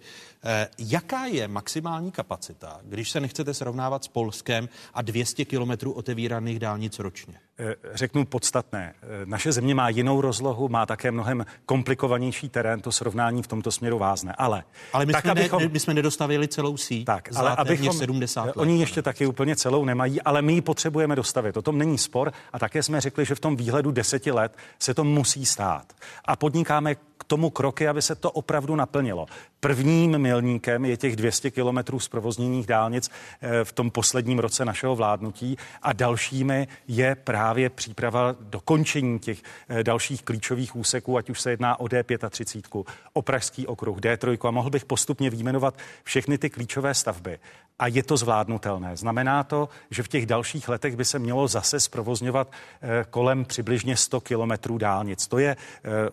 eh, 0.44 0.68
jaká 0.78 1.26
je 1.26 1.48
maximální 1.48 2.10
kapacita, 2.10 2.80
když 2.82 3.10
se 3.10 3.20
nechcete 3.20 3.54
srovnávat 3.54 4.04
s 4.04 4.08
Polskem 4.08 4.68
a 4.94 5.02
200 5.02 5.44
kilometrů 5.44 5.92
otevíraných 5.92 6.58
dálnic 6.58 6.98
ročně? 6.98 7.40
Eh, 7.58 7.74
řeknu 7.94 8.24
podstatné. 8.24 8.94
Eh, 9.02 9.06
naše 9.24 9.52
země 9.52 9.74
má 9.74 9.88
jinou 9.88 10.20
rozlohu, 10.20 10.68
má 10.68 10.86
také 10.86 11.10
mnohem 11.10 11.46
komplikovanější 11.66 12.48
terén, 12.48 12.80
to 12.80 12.92
srovnání 12.92 13.42
v 13.42 13.46
tomto 13.46 13.70
směru 13.70 13.98
vázne. 13.98 14.34
Ale, 14.38 14.64
ale 14.92 15.06
my, 15.06 15.12
tak, 15.12 15.22
jsme 15.22 15.30
abychom, 15.30 15.62
ne, 15.62 15.68
my 15.68 15.80
jsme 15.80 15.94
nedostavili 15.94 16.48
celou 16.48 16.76
síť 16.76 17.06
tak, 17.06 17.28
ale 17.36 17.56
abychom, 17.56 17.92
70 17.92 18.44
let. 18.44 18.56
Oni 18.56 18.80
ještě 18.80 19.02
taky 19.02 19.26
úplně 19.26 19.56
celou 19.56 19.84
nemají, 19.84 20.22
ale 20.22 20.42
my 20.42 20.52
ji 20.52 20.60
potřebujeme 20.60 21.16
dostavit. 21.16 21.56
O 21.56 21.62
tom 21.62 21.78
není 21.78 21.98
spor 21.98 22.32
a 22.52 22.58
také 22.58 22.82
jsme 22.82 23.00
řekli, 23.00 23.24
že 23.24 23.34
v 23.34 23.40
tom 23.40 23.56
výhledu 23.56 23.90
deseti 23.90 24.30
let 24.30 24.56
se 24.78 24.94
to 24.94 25.04
musí 25.04 25.46
stát. 25.46 25.92
A 26.24 26.36
podnikáme 26.36 26.96
tomu 27.26 27.50
kroky, 27.50 27.88
aby 27.88 28.02
se 28.02 28.14
to 28.14 28.30
opravdu 28.30 28.76
naplnilo. 28.76 29.26
Prvním 29.60 30.18
milníkem 30.18 30.84
je 30.84 30.96
těch 30.96 31.16
200 31.16 31.50
kilometrů 31.50 32.00
zprovozněných 32.00 32.66
dálnic 32.66 33.10
eh, 33.40 33.64
v 33.64 33.72
tom 33.72 33.90
posledním 33.90 34.38
roce 34.38 34.64
našeho 34.64 34.96
vládnutí 34.96 35.56
a 35.82 35.92
dalšími 35.92 36.68
je 36.88 37.14
právě 37.14 37.70
příprava 37.70 38.36
dokončení 38.40 39.18
těch 39.18 39.42
eh, 39.68 39.84
dalších 39.84 40.22
klíčových 40.22 40.76
úseků, 40.76 41.16
ať 41.16 41.30
už 41.30 41.40
se 41.40 41.50
jedná 41.50 41.80
o 41.80 41.84
D35, 41.84 42.84
o 43.12 43.22
Pražský 43.22 43.66
okruh, 43.66 43.98
D3 43.98 44.48
a 44.48 44.50
mohl 44.50 44.70
bych 44.70 44.84
postupně 44.84 45.30
výjmenovat 45.30 45.78
všechny 46.04 46.38
ty 46.38 46.50
klíčové 46.50 46.94
stavby. 46.94 47.38
A 47.78 47.86
je 47.86 48.02
to 48.02 48.16
zvládnutelné. 48.16 48.96
Znamená 48.96 49.44
to, 49.44 49.68
že 49.90 50.02
v 50.02 50.08
těch 50.08 50.26
dalších 50.26 50.68
letech 50.68 50.96
by 50.96 51.04
se 51.04 51.18
mělo 51.18 51.48
zase 51.48 51.80
zprovozňovat 51.80 52.52
eh, 52.52 53.04
kolem 53.10 53.44
přibližně 53.44 53.96
100 53.96 54.20
kilometrů 54.20 54.78
dálnic. 54.78 55.26
To 55.26 55.38
je 55.38 55.56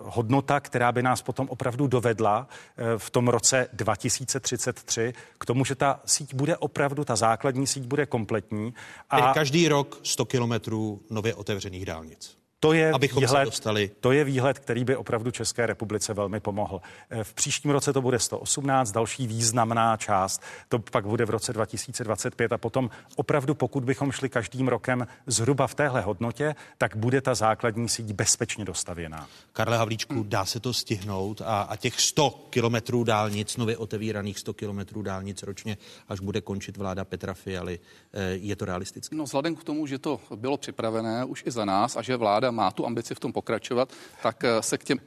hodnota, 0.01 0.59
která 0.59 0.91
by 0.91 1.03
nás 1.03 1.21
potom 1.21 1.49
opravdu 1.49 1.87
dovedla 1.87 2.47
v 2.97 3.09
tom 3.09 3.27
roce 3.27 3.53
roce 3.53 3.67
2033 3.73 5.13
k 5.37 5.45
tomu, 5.45 5.65
že 5.65 5.75
ta 5.75 5.99
síť 6.05 6.33
bude 6.33 6.57
opravdu, 6.57 7.03
ta 7.03 7.15
základní 7.15 7.67
síť 7.67 7.83
bude 7.83 8.05
kompletní. 8.05 8.73
A 9.09 9.21
Tedy 9.21 9.33
každý 9.33 9.67
rok 9.67 9.99
100 10.03 10.25
kilometrů 10.25 11.01
nově 11.09 11.35
otevřených 11.35 11.85
dálnic. 11.85 12.42
To 12.63 12.73
je, 12.73 12.91
abychom 12.91 13.23
výhled, 13.23 13.45
dostali. 13.45 13.91
to 13.99 14.11
je 14.11 14.23
výhled, 14.23 14.59
který 14.59 14.85
by 14.85 14.95
opravdu 14.95 15.31
České 15.31 15.65
republice 15.65 16.13
velmi 16.13 16.39
pomohl. 16.39 16.81
Eh, 17.09 17.23
v 17.23 17.33
příštím 17.33 17.71
roce 17.71 17.93
to 17.93 18.01
bude 18.01 18.19
118, 18.19 18.91
další 18.91 19.27
významná 19.27 19.97
část, 19.97 20.41
to 20.69 20.79
pak 20.79 21.07
bude 21.07 21.25
v 21.25 21.29
roce 21.29 21.53
2025 21.53 22.53
a 22.53 22.57
potom 22.57 22.89
opravdu, 23.15 23.55
pokud 23.55 23.83
bychom 23.83 24.11
šli 24.11 24.29
každým 24.29 24.67
rokem 24.67 25.07
zhruba 25.27 25.67
v 25.67 25.75
téhle 25.75 26.01
hodnotě, 26.01 26.55
tak 26.77 26.95
bude 26.95 27.21
ta 27.21 27.35
základní 27.35 27.89
síť 27.89 28.11
bezpečně 28.11 28.65
dostavěná. 28.65 29.27
Karle 29.53 29.77
Havlíčku, 29.77 30.23
dá 30.23 30.45
se 30.45 30.59
to 30.59 30.73
stihnout 30.73 31.41
a, 31.41 31.61
a 31.61 31.75
těch 31.75 32.01
100 32.01 32.47
kilometrů 32.49 33.03
dálnic, 33.03 33.57
nově 33.57 33.77
otevíraných 33.77 34.39
100 34.39 34.53
kilometrů 34.53 35.01
dálnic 35.01 35.43
ročně, 35.43 35.77
až 36.09 36.19
bude 36.19 36.41
končit 36.41 36.77
vláda 36.77 37.05
Petra 37.05 37.33
Fialy, 37.33 37.79
eh, 38.13 38.21
je 38.31 38.55
to 38.55 38.65
realistické? 38.65 39.15
No 39.15 39.23
vzhledem 39.23 39.55
k 39.55 39.63
tomu, 39.63 39.87
že 39.87 39.99
to 39.99 40.19
bylo 40.35 40.57
připravené 40.57 41.25
už 41.25 41.43
i 41.45 41.51
za 41.51 41.65
nás 41.65 41.97
a 41.97 42.01
že 42.01 42.17
vláda 42.17 42.52
má 42.55 42.71
tu 42.71 42.85
ambici 42.85 43.15
v 43.15 43.19
tom 43.19 43.33
pokračovat, 43.33 43.89
tak 44.23 44.43
eh, 44.43 44.61
se 44.61 44.77
k 44.77 44.83
těm 44.83 44.99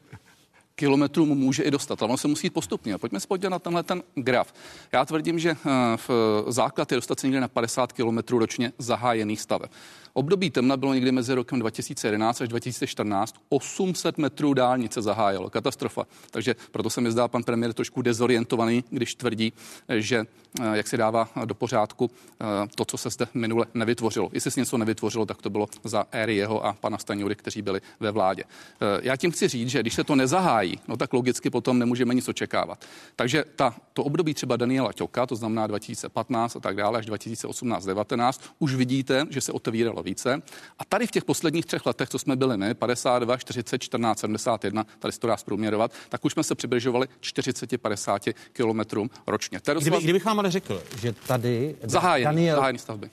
kilometrům 0.75 1.29
může 1.29 1.63
i 1.63 1.71
dostat, 1.71 2.03
ale 2.03 2.09
ono 2.09 2.19
se 2.19 2.29
musí 2.29 2.47
jít 2.47 2.55
postupně. 2.55 2.99
Pojďme 2.99 3.21
se 3.21 3.27
podívat 3.27 3.51
na 3.51 3.59
tenhle 3.59 3.83
ten 3.83 4.03
graf. 4.15 4.55
Já 4.93 5.05
tvrdím, 5.05 5.39
že 5.39 5.51
eh, 5.51 5.97
v 5.97 6.45
základ 6.49 6.93
je 6.93 6.97
dostat 6.97 7.21
se 7.21 7.27
někde 7.27 7.41
na 7.41 7.49
50 7.49 7.93
kilometrů 7.93 8.39
ročně 8.39 8.73
zahájených 8.79 9.41
staveb. 9.41 9.71
Období 10.17 10.51
temna 10.51 10.77
bylo 10.77 10.95
někdy 10.95 11.13
mezi 11.13 11.35
rokem 11.35 11.59
2011 11.59 12.41
až 12.41 12.49
2014. 12.49 13.35
800 13.49 14.19
metrů 14.19 14.55
dálnice 14.55 15.03
zahájilo. 15.03 15.51
Katastrofa. 15.51 16.07
Takže 16.31 16.57
proto 16.71 16.91
se 16.91 17.01
mi 17.01 17.11
zdá 17.11 17.29
pan 17.29 17.43
premiér 17.43 17.73
trošku 17.73 18.03
dezorientovaný, 18.03 18.85
když 18.91 19.15
tvrdí, 19.15 19.53
že 19.89 20.25
eh, 20.61 20.77
jak 20.77 20.89
se 20.89 20.97
dává 20.97 21.29
do 21.45 21.55
pořádku 21.55 22.11
eh, 22.41 22.45
to, 22.75 22.85
co 22.85 22.97
se 22.97 23.11
zde 23.11 23.27
minule 23.35 23.67
nevytvořilo. 23.75 24.31
Jestli 24.33 24.51
se 24.51 24.61
něco 24.61 24.79
nevytvořilo, 24.79 25.27
tak 25.27 25.43
to 25.43 25.51
bylo 25.51 25.69
za 25.85 26.05
éry 26.13 26.37
jeho 26.37 26.67
a 26.67 26.73
pana 26.73 26.99
Staňury, 26.99 27.35
kteří 27.35 27.63
byli 27.63 27.81
ve 28.01 28.11
vládě. 28.11 28.45
Eh, 28.45 29.01
já 29.03 29.17
tím 29.17 29.31
chci 29.31 29.49
říct, 29.49 29.69
že 29.69 29.81
když 29.81 29.95
se 29.95 30.05
to 30.05 30.15
nezahájí, 30.15 30.79
no 30.89 30.97
tak 30.97 31.13
logicky 31.13 31.51
potom 31.51 31.79
nemůžeme 31.79 32.15
nic 32.15 32.29
očekávat. 32.29 32.85
Takže 33.17 33.45
ta, 33.57 33.75
to 33.93 34.05
období 34.05 34.35
třeba 34.35 34.57
Daniela 34.57 34.93
Ťoka, 34.93 35.27
to 35.27 35.37
znamená 35.37 35.67
2015 35.67 36.57
a 36.57 36.61
tak 36.61 36.77
dále 36.77 36.99
až 36.99 37.07
2018-19, 37.07 38.41
už 38.59 38.75
vidíte, 38.75 39.27
že 39.31 39.41
se 39.41 39.53
otevíralo 39.53 40.06
více. 40.07 40.43
A 40.79 40.85
tady 40.85 41.07
v 41.07 41.11
těch 41.11 41.25
posledních 41.25 41.67
třech 41.67 41.87
letech, 41.87 42.09
co 42.09 42.19
jsme 42.19 42.37
byli 42.37 42.57
my, 42.57 42.75
52, 42.75 43.37
40, 43.37 43.79
14, 43.79 44.19
71, 44.19 44.87
tady 44.99 45.13
se 45.13 45.21
to 45.21 45.27
dá 45.27 45.37
zprůměrovat, 45.37 45.93
tak 46.09 46.25
už 46.25 46.33
jsme 46.33 46.43
se 46.43 46.55
přibližovali 46.55 47.09
40-50 47.23 48.35
kilometrům 48.53 49.11
ročně. 49.27 49.61
Kdyby, 49.81 49.97
kdybych 50.03 50.25
vám 50.25 50.39
ale 50.39 50.51
řekl, 50.51 50.83
že 51.01 51.13
tady 51.13 51.77
zahájení, 51.83 52.25
Daniel, 52.25 52.57
zahájení 52.57 52.79
stavby. 52.79 53.11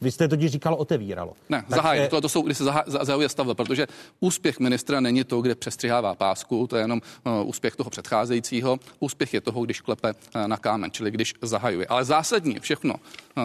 Vy 0.00 0.10
jste 0.10 0.28
totiž 0.28 0.50
říkal 0.50 0.74
otevíralo. 0.74 1.32
Ne, 1.48 1.58
Takže... 1.60 1.76
zahájení. 1.76 2.08
To, 2.08 2.20
to 2.20 2.28
jsou, 2.28 2.42
kdy 2.42 2.54
se 2.54 2.64
zahajuje 2.86 3.28
stavba, 3.28 3.54
protože 3.54 3.86
úspěch 4.20 4.60
ministra 4.60 5.00
není 5.00 5.24
to, 5.24 5.40
kde 5.40 5.54
přestřihává 5.54 6.14
pásku, 6.14 6.66
to 6.66 6.76
je 6.76 6.82
jenom 6.82 7.00
uh, 7.24 7.48
úspěch 7.48 7.76
toho 7.76 7.90
předcházejícího. 7.90 8.78
Úspěch 9.00 9.34
je 9.34 9.40
toho, 9.40 9.64
když 9.64 9.80
klepe 9.80 10.12
uh, 10.12 10.46
na 10.46 10.56
kámen, 10.56 10.90
čili 10.90 11.10
když 11.10 11.34
zahajuje. 11.42 11.86
Ale 11.86 12.04
zásadní 12.04 12.58
všechno, 12.60 12.94
uh, 12.94 13.42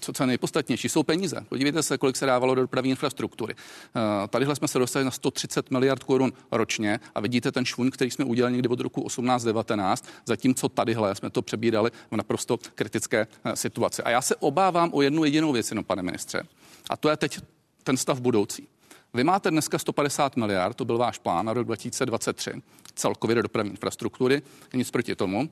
co, 0.00 0.12
co 0.12 0.22
je 0.22 0.26
nejpodstatnější, 0.26 0.88
jsou 0.88 1.02
peníze. 1.02 1.36
Podívejte 1.48 1.82
se, 1.82 1.98
kolik 1.98 2.16
se 2.16 2.26
dávalo 2.26 2.54
do 2.54 2.60
dopravní 2.60 2.90
infrastruktury. 2.90 3.54
Uh, 3.54 4.26
tadyhle 4.28 4.56
jsme 4.56 4.68
se 4.68 4.78
dostali 4.78 5.04
na 5.04 5.10
130 5.10 5.70
miliard 5.70 6.04
korun 6.04 6.32
ročně 6.50 7.00
a 7.14 7.20
vidíte 7.20 7.52
ten 7.52 7.64
švun, 7.64 7.90
který 7.90 8.10
jsme 8.10 8.24
udělali 8.24 8.52
někdy 8.52 8.68
od 8.68 8.80
roku 8.80 9.06
18-19, 9.06 10.04
zatímco 10.26 10.68
tadyhle 10.68 11.14
jsme 11.14 11.30
to 11.30 11.42
přebírali 11.42 11.90
v 12.10 12.16
naprosto 12.16 12.58
kritické 12.74 13.26
uh, 13.26 13.52
situaci. 13.52 14.02
A 14.02 14.10
já 14.10 14.20
se 14.20 14.36
obávám 14.36 14.90
o 14.92 15.02
jednu 15.02 15.24
jedinou 15.24 15.52
věc, 15.52 15.75
jenom 15.76 15.84
pane 15.84 16.02
ministře. 16.02 16.42
A 16.90 16.96
to 16.96 17.08
je 17.08 17.16
teď 17.16 17.40
ten 17.82 17.96
stav 17.96 18.20
budoucí. 18.20 18.68
Vy 19.14 19.24
máte 19.24 19.50
dneska 19.50 19.78
150 19.78 20.36
miliard, 20.36 20.76
to 20.76 20.84
byl 20.84 20.98
váš 20.98 21.18
plán 21.18 21.46
na 21.46 21.52
rok 21.52 21.66
2023, 21.66 22.50
celkově 22.94 23.36
do 23.36 23.42
dopravní 23.42 23.70
infrastruktury, 23.70 24.42
nic 24.74 24.90
proti 24.90 25.14
tomu. 25.14 25.50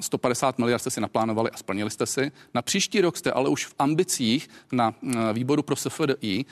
150 0.00 0.48
eh, 0.48 0.62
miliard 0.62 0.80
jste 0.80 0.90
si 0.90 1.00
naplánovali 1.00 1.50
a 1.50 1.56
splnili 1.56 1.90
jste 1.90 2.06
si. 2.06 2.32
Na 2.54 2.62
příští 2.62 3.00
rok 3.00 3.16
jste 3.16 3.32
ale 3.32 3.48
už 3.48 3.66
v 3.66 3.74
ambicích 3.78 4.48
na 4.72 4.94
eh, 5.02 5.32
výboru 5.32 5.62
pro 5.62 5.76
SFDI 5.76 6.44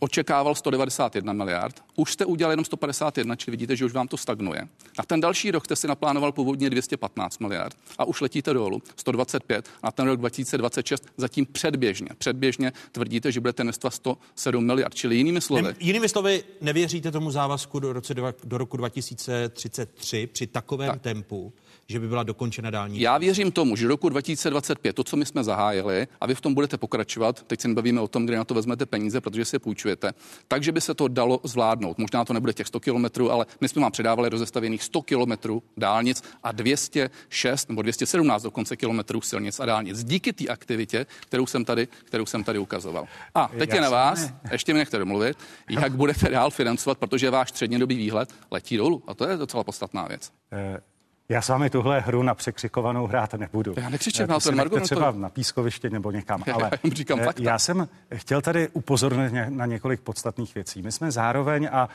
očekával 0.00 0.54
191 0.54 1.32
miliard. 1.32 1.82
Už 1.96 2.12
jste 2.12 2.24
udělali 2.24 2.52
jenom 2.52 2.64
151, 2.64 3.36
čili 3.36 3.50
vidíte, 3.50 3.76
že 3.76 3.84
už 3.84 3.92
vám 3.92 4.08
to 4.08 4.16
stagnuje. 4.16 4.68
Na 4.98 5.04
ten 5.06 5.20
další 5.20 5.50
rok 5.50 5.64
jste 5.64 5.76
si 5.76 5.86
naplánoval 5.86 6.32
původně 6.32 6.70
215 6.70 7.38
miliard 7.38 7.76
a 7.98 8.04
už 8.04 8.20
letíte 8.20 8.52
dolů 8.52 8.82
125 8.96 9.68
a 9.82 9.92
ten 9.92 10.06
rok 10.06 10.20
2026 10.20 11.04
zatím 11.16 11.46
předběžně. 11.46 12.08
Předběžně 12.18 12.72
tvrdíte, 12.92 13.32
že 13.32 13.40
budete 13.40 13.62
investovat 13.62 13.90
107 13.90 14.66
miliard, 14.66 14.94
čili 14.94 15.16
jinými 15.16 15.40
slovy. 15.40 15.62
Ne, 15.62 15.74
jinými 15.80 16.08
slovy, 16.08 16.44
nevěříte 16.60 17.10
tomu 17.10 17.30
závazku 17.30 17.80
do, 17.80 17.92
roce, 17.92 18.14
do 18.44 18.58
roku 18.58 18.76
2033 18.76 20.26
při 20.26 20.46
takovém 20.46 20.90
tak. 20.90 21.00
tempu? 21.00 21.52
Že 21.88 22.00
by 22.00 22.08
byla 22.08 22.22
dokončena 22.22 22.70
dálnice? 22.70 23.02
Já 23.02 23.18
věřím 23.18 23.52
tomu, 23.52 23.76
že 23.76 23.88
roku 23.88 24.08
2025, 24.08 24.92
to, 24.92 25.04
co 25.04 25.16
my 25.16 25.26
jsme 25.26 25.44
zahájili, 25.44 26.06
a 26.20 26.26
vy 26.26 26.34
v 26.34 26.40
tom 26.40 26.54
budete 26.54 26.76
pokračovat, 26.76 27.42
teď 27.42 27.60
se 27.60 27.68
nebavíme 27.68 28.00
o 28.00 28.08
tom, 28.08 28.26
kde 28.26 28.36
na 28.36 28.44
to 28.44 28.54
vezmete 28.54 28.86
peníze, 28.86 29.20
protože 29.20 29.44
si 29.44 29.56
je 29.56 29.60
půjčujete, 29.60 30.12
takže 30.48 30.72
by 30.72 30.80
se 30.80 30.94
to 30.94 31.08
dalo 31.08 31.40
zvládnout. 31.44 31.98
Možná 31.98 32.24
to 32.24 32.32
nebude 32.32 32.52
těch 32.52 32.66
100 32.66 32.80
kilometrů, 32.80 33.30
ale 33.30 33.46
my 33.60 33.68
jsme 33.68 33.82
vám 33.82 33.92
předávali 33.92 34.28
rozestavěných 34.28 34.82
100 34.82 35.02
kilometrů 35.02 35.62
dálnic 35.76 36.22
a 36.42 36.52
206 36.52 37.68
nebo 37.68 37.82
217 37.82 38.42
dokonce 38.42 38.76
kilometrů 38.76 39.20
silnic 39.20 39.60
a 39.60 39.66
dálnic. 39.66 40.04
Díky 40.04 40.32
té 40.32 40.48
aktivitě, 40.48 41.06
kterou 41.20 41.46
jsem 41.46 41.64
tady, 41.64 41.88
kterou 42.04 42.26
jsem 42.26 42.44
tady 42.44 42.58
ukazoval. 42.58 43.06
A 43.34 43.50
teď 43.58 43.74
je 43.74 43.80
na 43.80 43.90
vás, 43.90 44.30
ještě 44.52 44.72
mi 44.72 44.78
nechte 44.78 44.98
domluvit, 44.98 45.36
jak 45.70 45.92
budete 45.92 46.28
dál 46.28 46.50
financovat, 46.50 46.98
protože 46.98 47.30
váš 47.30 47.48
střednědobý 47.48 47.96
výhled 47.96 48.34
letí 48.50 48.76
dolů. 48.76 49.02
A 49.06 49.14
to 49.14 49.28
je 49.28 49.36
docela 49.36 49.64
podstatná 49.64 50.08
věc. 50.08 50.32
Eh, 50.52 50.80
Já 51.28 51.42
s 51.42 51.48
vámi 51.48 51.70
tuhle 51.70 52.00
hru 52.00 52.22
na 52.22 52.34
překřikovanou 52.34 53.06
hrát 53.06 53.34
nebudu. 53.34 53.74
Já 53.76 53.88
nekřičím, 53.88 54.26
jsem 54.38 54.56
Margo, 54.56 54.80
třeba 54.80 55.12
to... 55.12 55.18
na 55.18 55.28
pískoviště 55.28 55.90
nebo 55.90 56.10
někam. 56.10 56.42
Já, 56.46 56.54
ale 56.54 56.70
já, 56.84 56.94
říkám 56.94 57.20
fakta. 57.20 57.42
já 57.42 57.58
jsem 57.58 57.88
chtěl 58.14 58.42
tady 58.42 58.68
upozornit 58.68 59.32
na 59.48 59.66
několik 59.66 60.00
podstatných 60.00 60.54
věcí. 60.54 60.82
My 60.82 60.92
jsme 60.92 61.10
zároveň 61.10 61.68
a 61.72 61.88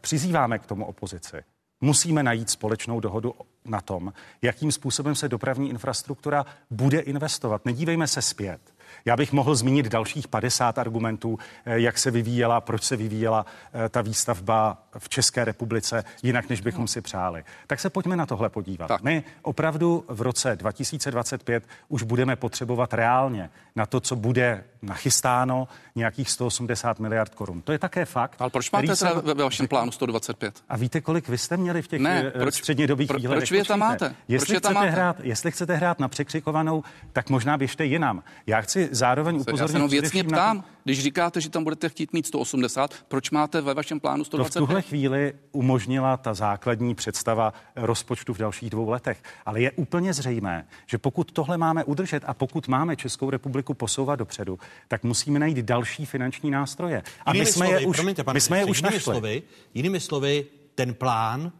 přizýváme 0.00 0.58
k 0.58 0.66
tomu 0.66 0.84
opozici. 0.84 1.36
Musíme 1.80 2.22
najít 2.22 2.50
společnou 2.50 3.00
dohodu 3.00 3.34
na 3.64 3.80
tom, 3.80 4.12
jakým 4.42 4.72
způsobem 4.72 5.14
se 5.14 5.28
dopravní 5.28 5.70
infrastruktura 5.70 6.46
bude 6.70 6.98
investovat. 6.98 7.64
Nedívejme 7.64 8.06
se 8.06 8.22
zpět. 8.22 8.60
Já 9.04 9.16
bych 9.16 9.32
mohl 9.32 9.54
zmínit 9.54 9.88
dalších 9.88 10.28
50 10.28 10.78
argumentů, 10.78 11.38
eh, 11.64 11.80
jak 11.80 11.98
se 11.98 12.10
vyvíjela, 12.10 12.60
proč 12.60 12.82
se 12.82 12.96
vyvíjela 12.96 13.46
eh, 13.72 13.88
ta 13.88 14.02
výstavba 14.02 14.82
v 14.98 15.08
České 15.08 15.44
republice 15.44 16.04
jinak, 16.22 16.48
než 16.48 16.60
bychom 16.60 16.88
si 16.88 17.00
přáli. 17.00 17.44
Tak 17.66 17.80
se 17.80 17.90
pojďme 17.90 18.16
na 18.16 18.26
tohle 18.26 18.48
podívat. 18.48 18.86
Tak. 18.86 19.02
My 19.02 19.24
opravdu 19.42 20.04
v 20.08 20.20
roce 20.22 20.56
2025 20.56 21.64
už 21.88 22.02
budeme 22.02 22.36
potřebovat 22.36 22.94
reálně 22.94 23.50
na 23.76 23.86
to, 23.86 24.00
co 24.00 24.16
bude 24.16 24.64
nachystáno, 24.82 25.68
nějakých 25.94 26.30
180 26.30 27.00
miliard 27.00 27.34
korun. 27.34 27.62
To 27.62 27.72
je 27.72 27.78
také 27.78 28.04
fakt. 28.04 28.36
Ale 28.38 28.50
proč 28.50 28.70
máte 28.70 28.96
se... 28.96 29.08
ve 29.14 29.34
vašem 29.34 29.68
plánu 29.68 29.92
125? 29.92 30.62
A 30.68 30.76
víte, 30.76 31.00
kolik 31.00 31.28
vy 31.28 31.38
jste 31.38 31.56
měli 31.56 31.82
v 31.82 31.88
těch 31.88 32.00
ne, 32.00 32.24
eh, 32.26 32.30
proč, 32.30 32.54
střednědobých 32.54 33.08
pro, 33.08 33.18
výhledech? 33.18 33.40
Proč 33.40 33.50
vy 33.50 33.58
je 33.58 33.64
tam 33.64 33.78
máte? 33.78 34.14
Jestli, 34.28 34.46
proč 34.46 34.58
chcete 34.58 34.74
máte? 34.74 34.90
Hrát, 34.90 35.16
jestli 35.22 35.50
chcete 35.50 35.74
hrát 35.74 36.00
na 36.00 36.08
překřikovanou, 36.08 36.82
tak 37.12 37.30
možná 37.30 37.58
běžte 37.58 37.84
jinam. 37.84 38.22
Já 38.46 38.60
chci 38.60 38.81
zároveň 38.90 39.36
upozornit... 39.36 39.74
Já 39.74 39.88
se 39.88 39.88
věcně 39.88 40.24
ptám, 40.24 40.60
to... 40.60 40.68
když 40.84 41.02
říkáte, 41.02 41.40
že 41.40 41.50
tam 41.50 41.64
budete 41.64 41.88
chtít 41.88 42.12
mít 42.12 42.26
180, 42.26 42.94
proč 43.08 43.30
máte 43.30 43.60
ve 43.60 43.74
vašem 43.74 44.00
plánu 44.00 44.24
125? 44.24 44.60
To 44.60 44.64
v 44.64 44.68
tuhle 44.68 44.82
chvíli 44.82 45.32
umožnila 45.52 46.16
ta 46.16 46.34
základní 46.34 46.94
představa 46.94 47.52
rozpočtu 47.76 48.34
v 48.34 48.38
dalších 48.38 48.70
dvou 48.70 48.90
letech. 48.90 49.22
Ale 49.46 49.60
je 49.60 49.70
úplně 49.70 50.12
zřejmé, 50.12 50.66
že 50.86 50.98
pokud 50.98 51.32
tohle 51.32 51.58
máme 51.58 51.84
udržet 51.84 52.22
a 52.26 52.34
pokud 52.34 52.68
máme 52.68 52.96
Českou 52.96 53.30
republiku 53.30 53.74
posouvat 53.74 54.18
dopředu, 54.18 54.58
tak 54.88 55.02
musíme 55.04 55.38
najít 55.38 55.58
další 55.58 56.06
finanční 56.06 56.50
nástroje. 56.50 57.02
A 57.26 57.30
jinými 57.30 57.44
my 57.44 57.52
jsme 57.52 57.66
slovy, 57.66 57.82
je 57.82 57.86
už, 57.86 57.96
promiňte, 57.96 58.24
pane, 58.24 58.36
my 58.36 58.40
jsme 58.40 58.58
je 58.58 58.64
už 58.64 58.78
jinými 58.78 58.94
našli. 58.94 59.00
Slovy, 59.00 59.42
jinými 59.74 60.00
slovy, 60.00 60.46
ten 60.74 60.94
plán 60.94 61.52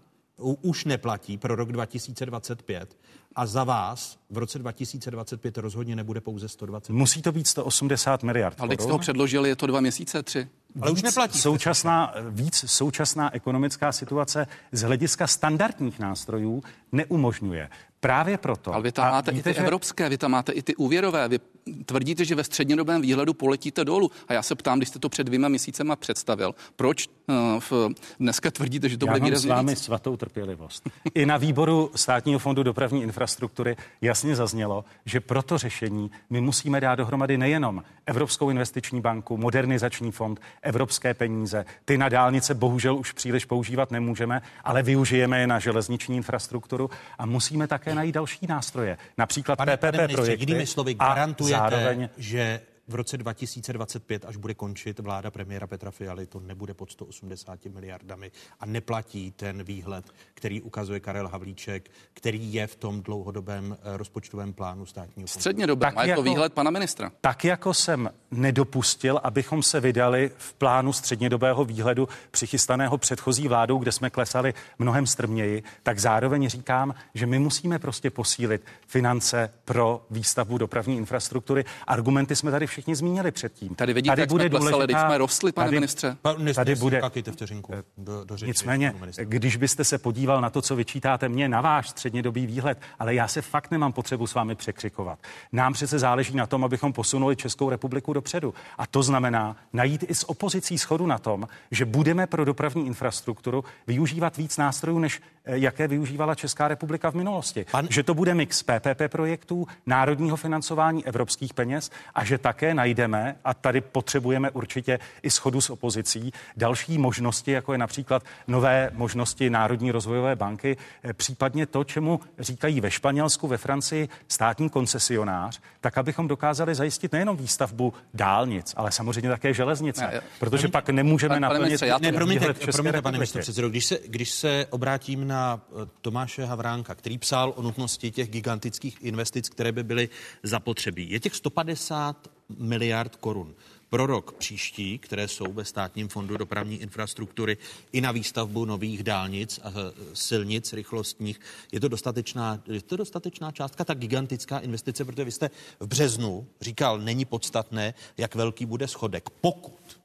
už 0.63 0.85
neplatí 0.85 1.39
pro 1.39 1.57
rok 1.57 1.73
2025 1.73 2.97
a 3.37 3.47
za 3.47 3.65
vás 3.65 4.19
v 4.31 4.39
roce 4.39 4.59
2025 4.59 5.59
rozhodně 5.59 5.97
nebude 5.97 6.21
pouze 6.21 6.49
120. 6.49 6.93
Musí 6.93 7.23
to 7.23 7.33
být 7.33 7.47
180 7.47 8.23
miliard. 8.23 8.61
Ale 8.61 8.69
teď 8.69 8.81
jste 8.81 8.93
ho 8.93 8.99
předložili, 8.99 9.49
je 9.49 9.57
to 9.57 9.67
dva 9.67 9.81
měsíce, 9.81 10.23
tři. 10.23 10.49
Ale 10.81 10.91
víc 10.91 10.99
už 10.99 11.03
neplatí. 11.03 11.39
Současná, 11.39 12.15
víc 12.31 12.65
současná 12.67 13.35
ekonomická 13.35 13.93
situace 13.93 14.47
z 14.73 14.83
hlediska 14.83 15.27
standardních 15.27 15.99
nástrojů 15.99 16.63
neumožňuje. 16.93 17.69
Právě 18.01 18.39
proto. 18.39 18.75
Ale 18.75 18.83
vy 18.83 18.93
tam 18.93 19.13
máte 19.13 19.31
víte, 19.33 19.51
i 19.51 19.55
ty 19.55 19.59
že... 19.59 19.63
evropské, 19.65 20.09
vy 20.09 20.19
tam 20.19 20.31
máte 20.31 20.53
i 20.53 20.63
ty 20.63 20.77
úvěrové. 20.77 21.29
Vy 21.29 21.39
tvrdíte, 21.87 22.25
že 22.25 22.35
ve 22.35 22.45
střednědobém 22.45 23.03
výhledu 23.03 23.35
poletíte 23.35 23.85
dolů. 23.85 24.11
A 24.29 24.33
já 24.33 24.43
se 24.43 24.55
ptám, 24.55 24.79
když 24.79 24.89
jste 24.89 24.99
to 24.99 25.09
před 25.09 25.25
dvěma 25.25 25.49
měsícema 25.49 25.97
představil, 25.97 26.55
proč 26.77 27.09
uh, 27.09 27.35
v, 27.61 27.89
dneska 28.21 28.51
tvrdíte, 28.51 28.89
že 28.89 28.99
to 28.99 29.07
já 29.07 29.13
bude 29.13 29.25
výrazně 29.25 29.49
s 29.49 29.51
vámi 29.51 29.73
víc? 29.73 29.83
svatou 29.83 30.17
trpělivost. 30.17 30.89
I 31.15 31.27
na 31.27 31.37
výboru 31.37 31.91
státního 31.95 32.39
fondu 32.39 32.63
dopravní 32.63 33.03
infrastruktury 33.03 33.77
jasně 34.01 34.37
zaznělo, 34.37 34.85
že 35.05 35.21
pro 35.21 35.43
to 35.43 35.59
řešení 35.59 36.11
my 36.31 36.41
musíme 36.41 36.81
dát 36.81 36.95
dohromady 36.95 37.39
nejenom 37.39 37.83
Evropskou 38.07 38.51
investiční 38.51 39.01
banku, 39.01 39.37
modernizační 39.37 40.13
fond, 40.13 40.41
evropské 40.63 41.15
peníze. 41.15 41.65
Ty 41.85 41.99
na 41.99 42.09
dálnice 42.09 42.55
bohužel 42.55 42.97
už 42.97 43.13
příliš 43.13 43.45
používat 43.45 43.91
nemůžeme, 43.91 44.43
ale 44.65 44.83
využijeme 44.83 45.41
je 45.41 45.47
na 45.47 45.59
železniční 45.59 46.17
infrastrukturu 46.17 46.91
a 47.19 47.27
musíme 47.27 47.67
také 47.67 47.95
najít 47.95 48.15
další 48.15 48.47
nástroje, 48.49 48.99
například 49.19 49.57
pane, 49.57 49.77
PPP 49.77 49.81
pane 49.81 49.99
ministře, 49.99 50.17
projekty. 50.17 50.43
Jinými 50.43 50.67
slovy, 50.67 50.95
garantujete, 50.95 51.52
zároveň... 51.53 52.09
že 52.17 52.61
v 52.89 52.95
roce 52.95 53.19
2025, 53.19 54.25
až 54.25 54.37
bude 54.37 54.55
končit 54.55 54.99
vláda 54.99 55.31
premiéra 55.31 55.67
Petra 55.67 55.91
Fialy, 55.91 56.27
to 56.27 56.41
nebude 56.41 56.75
pod 56.75 56.93
180 56.93 57.65
miliardami 57.65 58.31
a 58.61 58.67
neplatí 58.67 59.31
ten 59.31 59.63
výhled, 59.63 60.05
který 60.35 60.63
ukazuje 60.63 61.01
Karel 61.01 61.29
Havlíček, 61.29 61.91
který 62.15 62.55
je 62.55 62.67
v 62.67 62.77
tom 62.77 63.03
dlouhodobém 63.03 63.77
eh, 63.83 63.97
rozpočtovém 63.97 64.53
plánu 64.53 64.87
státního 64.87 65.27
fondu. 65.27 65.41
Středně 65.41 65.67
době, 65.67 65.91
má 65.95 66.05
jako, 66.05 66.23
výhled 66.23 66.53
pana 66.53 66.71
ministra. 66.71 67.13
Tak 67.21 67.45
jako 67.45 67.75
jsem 67.75 68.11
nedopustil, 68.31 69.21
abychom 69.23 69.63
se 69.63 69.81
vydali 69.81 70.31
v 70.37 70.55
plánu 70.55 70.93
střednědobého 70.93 71.65
výhledu 71.65 72.09
přichystaného 72.31 72.99
předchozí 72.99 73.49
vládou, 73.49 73.79
kde 73.79 73.93
jsme 73.93 74.11
klesali 74.11 74.55
mnohem 74.79 75.07
strměji, 75.07 75.63
tak 75.83 75.99
zároveň 75.99 76.49
říkám, 76.49 76.95
že 77.15 77.27
my 77.27 77.39
musíme 77.39 77.79
prostě 77.79 78.11
posílit 78.11 78.65
finance 78.87 79.51
pro 79.65 80.07
výstavbu 80.11 80.59
dopravní 80.59 80.97
infrastruktury. 80.97 81.65
Argumenty 81.87 82.37
jsme 82.37 82.51
tady 82.51 82.67
všichni 82.73 82.97
zmínili 82.97 83.31
předtím. 83.31 83.75
Tady 83.75 83.93
vidíte, 83.93 84.13
tady 84.13 84.23
jak 84.23 84.31
bude 84.31 84.45
jsme 84.45 84.59
klesali, 84.59 84.85
když 84.85 84.97
jsme 84.97 85.19
rostli, 85.19 85.53
pane 85.53 85.67
tady, 85.67 85.77
ministře. 85.77 86.17
Tady, 86.23 86.55
tady 86.55 86.75
bude. 86.75 87.01
Vteřinku 87.33 87.73
eh, 87.75 87.83
do, 87.99 88.25
do 88.25 88.37
řeči, 88.37 88.51
Nicméně, 88.51 88.95
když 89.23 89.57
byste 89.57 89.85
se 89.85 89.99
podíval 89.99 90.41
na 90.41 90.51
to, 90.51 90.63
co 90.63 90.77
vyčítáte 90.77 91.29
mě, 91.29 91.49
na 91.49 91.61
váš 91.61 91.89
střednědobý 91.89 92.47
výhled, 92.47 92.79
ale 92.99 93.15
já 93.15 93.29
se 93.29 93.43
fakt 93.43 93.71
nemám 93.71 93.93
potřebu 93.93 94.27
s 94.27 94.35
vámi 94.35 94.55
překřikovat. 94.55 95.19
Nám 95.53 95.73
přece 95.73 95.99
záleží 95.99 96.37
na 96.37 96.47
tom, 96.47 96.65
abychom 96.65 96.93
posunuli 96.93 97.37
Českou 97.37 97.71
republiku 97.71 98.13
dopředu. 98.13 98.55
A 98.79 98.87
to 98.87 99.03
znamená 99.03 99.57
najít 99.73 100.05
i 100.09 100.15
s 100.15 100.31
opozicí 100.31 100.79
schodu 100.79 101.07
na 101.07 101.19
tom, 101.19 101.49
že 101.71 101.85
budeme 101.85 102.27
pro 102.27 102.45
dopravní 102.45 102.87
infrastrukturu 102.87 103.65
využívat 103.87 104.37
víc 104.37 104.57
nástrojů, 104.57 104.99
než 104.99 105.21
eh, 105.45 105.59
jaké 105.59 105.89
využívala 105.89 106.35
Česká 106.35 106.69
republika 106.69 107.11
v 107.11 107.15
minulosti. 107.15 107.67
Pan... 107.71 107.87
Že 107.91 108.03
to 108.03 108.15
bude 108.15 108.35
mix 108.35 108.63
PPP 108.63 109.03
projektů, 109.09 109.67
národního 109.87 110.37
financování 110.37 111.07
evropských 111.07 111.55
peněz 111.55 111.91
a 112.15 112.25
že 112.25 112.39
tak 112.39 112.62
také 112.63 112.75
najdeme, 112.75 113.37
a 113.45 113.55
tady 113.55 113.81
potřebujeme 113.81 114.51
určitě 114.51 114.99
i 115.23 115.31
schodu 115.31 115.61
s 115.61 115.71
opozicí, 115.71 116.33
další 116.57 116.99
možnosti, 116.99 117.51
jako 117.51 117.73
je 117.73 117.79
například 117.79 118.23
nové 118.49 118.91
možnosti 118.95 119.51
Národní 119.51 119.91
rozvojové 119.91 120.37
banky, 120.37 120.77
eh, 121.03 121.13
případně 121.13 121.67
to, 121.67 121.85
čemu 121.85 122.21
říkají 122.39 122.81
ve 122.81 122.91
Španělsku, 122.91 123.49
ve 123.49 123.59
Francii 123.59 124.09
státní 124.29 124.71
koncesionář, 124.71 125.61
tak 125.81 125.99
abychom 125.99 126.29
dokázali 126.29 126.75
zajistit 126.75 127.13
nejenom 127.13 127.37
výstavbu 127.37 127.93
dálnic, 128.15 128.75
ale 128.77 128.93
samozřejmě 128.93 129.31
také 129.31 129.55
železnice, 129.55 130.07
ne, 130.07 130.21
protože 130.39 130.69
pak 130.69 130.89
nemůžeme 130.89 131.35
pan, 131.35 131.43
naplnit. 131.43 131.81
Pane 131.81 131.99
ne, 132.01 132.13
promiňte, 132.13 132.55
promiňte 132.55 133.03
pane 133.03 133.19
předsedo, 133.19 133.69
když 133.69 133.85
se, 133.85 133.99
když 134.07 134.31
se 134.31 134.67
obrátím 134.71 135.29
na 135.29 135.61
eh, 135.61 135.89
Tomáše 136.01 136.45
Havránka, 136.45 136.95
který 136.95 137.19
psal 137.19 137.53
o 137.57 137.63
nutnosti 137.63 138.11
těch 138.11 138.31
gigantických 138.31 138.99
investic, 139.03 139.49
které 139.49 139.73
by 139.73 139.83
byly 139.83 140.09
zapotřebí. 140.43 141.11
Je 141.11 141.21
těch 141.21 141.35
150 141.35 142.32
miliard 142.49 143.17
korun 143.17 143.55
pro 143.91 144.07
rok 144.07 144.33
příští, 144.33 144.99
které 144.99 145.29
jsou 145.29 145.53
ve 145.53 145.65
státním 145.65 146.09
fondu 146.09 146.37
dopravní 146.37 146.77
infrastruktury 146.77 147.57
i 147.93 148.01
na 148.01 148.13
výstavbu 148.13 148.65
nových 148.65 149.03
dálnic 149.03 149.61
a 149.63 149.73
silnic 150.15 150.73
rychlostních. 150.73 151.41
Je 151.73 151.81
to 151.81 151.89
dostatečná, 151.89 152.63
je 152.67 152.83
to 152.83 152.97
dostatečná 152.97 153.53
částka, 153.53 153.85
ta 153.85 153.95
gigantická 153.95 154.59
investice, 154.59 155.05
protože 155.05 155.25
vy 155.25 155.33
jste 155.33 155.51
v 155.81 155.87
březnu 155.87 156.47
říkal, 156.61 156.99
není 156.99 157.25
podstatné, 157.25 157.95
jak 158.19 158.35
velký 158.35 158.67
bude 158.67 158.89
schodek. 158.89 159.31
Pokud 159.31 160.01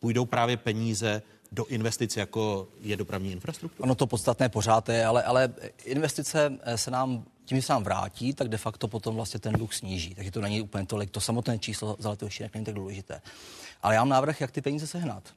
půjdou 0.00 0.24
právě 0.24 0.56
peníze 0.56 1.22
do 1.52 1.66
investic, 1.66 2.16
jako 2.16 2.68
je 2.80 2.96
dopravní 2.96 3.32
infrastruktura? 3.32 3.84
Ono 3.84 3.94
to 3.94 4.06
podstatné 4.06 4.48
pořád 4.48 4.88
je, 4.88 5.04
ale, 5.04 5.22
ale 5.22 5.54
investice 5.84 6.58
se 6.76 6.90
nám 6.90 7.24
tím, 7.44 7.58
že 7.58 7.62
se 7.62 7.72
nám 7.72 7.84
vrátí, 7.84 8.32
tak 8.32 8.48
de 8.48 8.58
facto 8.58 8.88
potom 8.88 9.14
vlastně 9.14 9.40
ten 9.40 9.52
dluh 9.52 9.74
sníží. 9.74 10.14
Takže 10.14 10.30
to 10.30 10.40
není 10.40 10.60
úplně 10.60 10.86
tolik, 10.86 11.10
to 11.10 11.20
samotné 11.20 11.58
číslo 11.58 11.96
za 11.98 12.10
letošní 12.10 12.46
není 12.54 12.64
tak 12.64 12.74
důležité. 12.74 13.22
Ale 13.82 13.94
já 13.94 14.00
mám 14.00 14.08
návrh, 14.08 14.40
jak 14.40 14.50
ty 14.50 14.60
peníze 14.60 14.86
sehnat. 14.86 15.34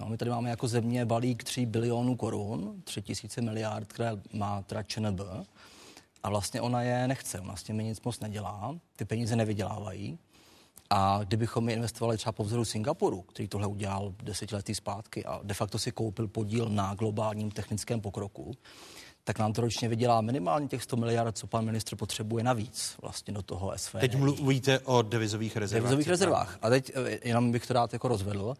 Jo, 0.00 0.08
my 0.08 0.16
tady 0.16 0.30
máme 0.30 0.50
jako 0.50 0.68
země 0.68 1.04
balík 1.04 1.44
3 1.44 1.66
bilionů 1.66 2.16
korun, 2.16 2.82
3 2.84 3.02
tisíce 3.02 3.40
miliard, 3.40 3.92
které 3.92 4.10
má 4.32 4.62
teda 4.62 4.82
ČNB. 4.82 5.20
A 6.22 6.30
vlastně 6.30 6.60
ona 6.60 6.82
je 6.82 7.08
nechce, 7.08 7.40
ona 7.40 7.56
s 7.56 7.62
těmi 7.62 7.84
nic 7.84 8.00
moc 8.00 8.20
nedělá, 8.20 8.76
ty 8.96 9.04
peníze 9.04 9.36
nevydělávají. 9.36 10.18
A 10.90 11.20
kdybychom 11.24 11.68
je 11.68 11.74
investovali 11.74 12.16
třeba 12.16 12.32
po 12.32 12.44
vzoru 12.44 12.64
Singapuru, 12.64 13.22
který 13.22 13.48
tohle 13.48 13.66
udělal 13.66 14.14
desetiletí 14.22 14.74
zpátky 14.74 15.24
a 15.24 15.40
de 15.42 15.54
facto 15.54 15.78
si 15.78 15.92
koupil 15.92 16.28
podíl 16.28 16.68
na 16.68 16.94
globálním 16.94 17.50
technickém 17.50 18.00
pokroku, 18.00 18.56
tak 19.24 19.38
nám 19.38 19.52
to 19.52 19.60
ročně 19.60 19.88
vydělá 19.88 20.20
minimálně 20.20 20.68
těch 20.68 20.82
100 20.82 20.96
miliard, 20.96 21.38
co 21.38 21.46
pan 21.46 21.64
ministr 21.64 21.96
potřebuje 21.96 22.44
navíc 22.44 22.96
vlastně 23.02 23.34
do 23.34 23.42
toho 23.42 23.72
SV. 23.76 23.96
Teď 24.00 24.16
mluvíte 24.16 24.78
o 24.78 25.02
devizových 25.02 25.56
rezervách. 25.56 25.82
Devizových 25.82 26.08
rezervách. 26.08 26.58
A 26.62 26.70
teď 26.70 26.92
eh, 26.94 27.18
jenom 27.24 27.52
bych 27.52 27.66
to 27.66 27.74
rád 27.74 27.92
jako 27.92 28.08
rozvedl. 28.08 28.54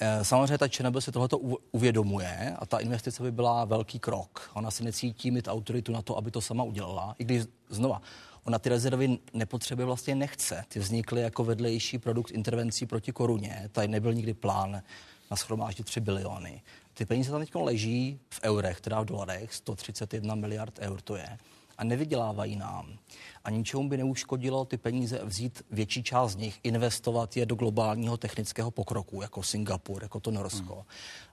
Eh, 0.00 0.24
samozřejmě 0.24 0.58
ta 0.58 0.68
ČNB 0.68 0.96
si 1.00 1.12
tohleto 1.12 1.38
uvědomuje 1.72 2.56
a 2.58 2.66
ta 2.66 2.78
investice 2.78 3.22
by 3.22 3.32
byla 3.32 3.64
velký 3.64 3.98
krok. 3.98 4.50
Ona 4.54 4.70
se 4.70 4.84
necítí 4.84 5.30
mít 5.30 5.48
autoritu 5.48 5.92
na 5.92 6.02
to, 6.02 6.16
aby 6.16 6.30
to 6.30 6.40
sama 6.40 6.64
udělala. 6.64 7.14
I 7.18 7.24
když 7.24 7.42
znova, 7.68 8.02
ona 8.44 8.58
ty 8.58 8.68
rezervy 8.68 9.18
nepotřebuje 9.32 9.86
vlastně 9.86 10.14
nechce. 10.14 10.64
Ty 10.68 10.78
vznikly 10.78 11.22
jako 11.22 11.44
vedlejší 11.44 11.98
produkt 11.98 12.30
intervencí 12.30 12.86
proti 12.86 13.12
koruně. 13.12 13.68
Tady 13.72 13.88
nebyl 13.88 14.14
nikdy 14.14 14.34
plán 14.34 14.82
na 15.30 15.36
schromáždit 15.36 15.86
3 15.86 16.00
biliony. 16.00 16.62
Ty 16.98 17.06
peníze 17.06 17.30
tam 17.30 17.40
teď 17.40 17.54
leží 17.54 18.20
v 18.30 18.40
eurech, 18.42 18.80
teda 18.80 19.00
v 19.00 19.04
dolarech, 19.04 19.54
131 19.54 20.34
miliard 20.34 20.78
eur 20.78 21.00
to 21.00 21.16
je. 21.16 21.38
a 21.78 21.84
nevydělávají 21.84 22.56
nám. 22.56 22.98
A 23.44 23.50
ničemu 23.50 23.88
by 23.88 23.96
neuškodilo 23.96 24.64
ty 24.64 24.76
peníze 24.76 25.20
vzít 25.24 25.62
větší 25.70 26.02
část 26.02 26.32
z 26.32 26.36
nich, 26.36 26.60
investovat 26.62 27.36
je 27.36 27.46
do 27.46 27.54
globálního 27.54 28.16
technického 28.16 28.70
pokroku, 28.70 29.22
jako 29.22 29.42
Singapur, 29.42 30.02
jako 30.02 30.20
to 30.20 30.30
Norsko. 30.30 30.74
Hmm. 30.74 30.84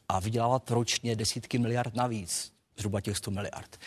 A 0.09 0.19
vydělávat 0.19 0.71
ročně 0.71 1.15
desítky 1.15 1.57
miliard 1.57 1.95
navíc, 1.95 2.53
zhruba 2.77 3.01
těch 3.01 3.17
100 3.17 3.31
miliard. 3.31 3.77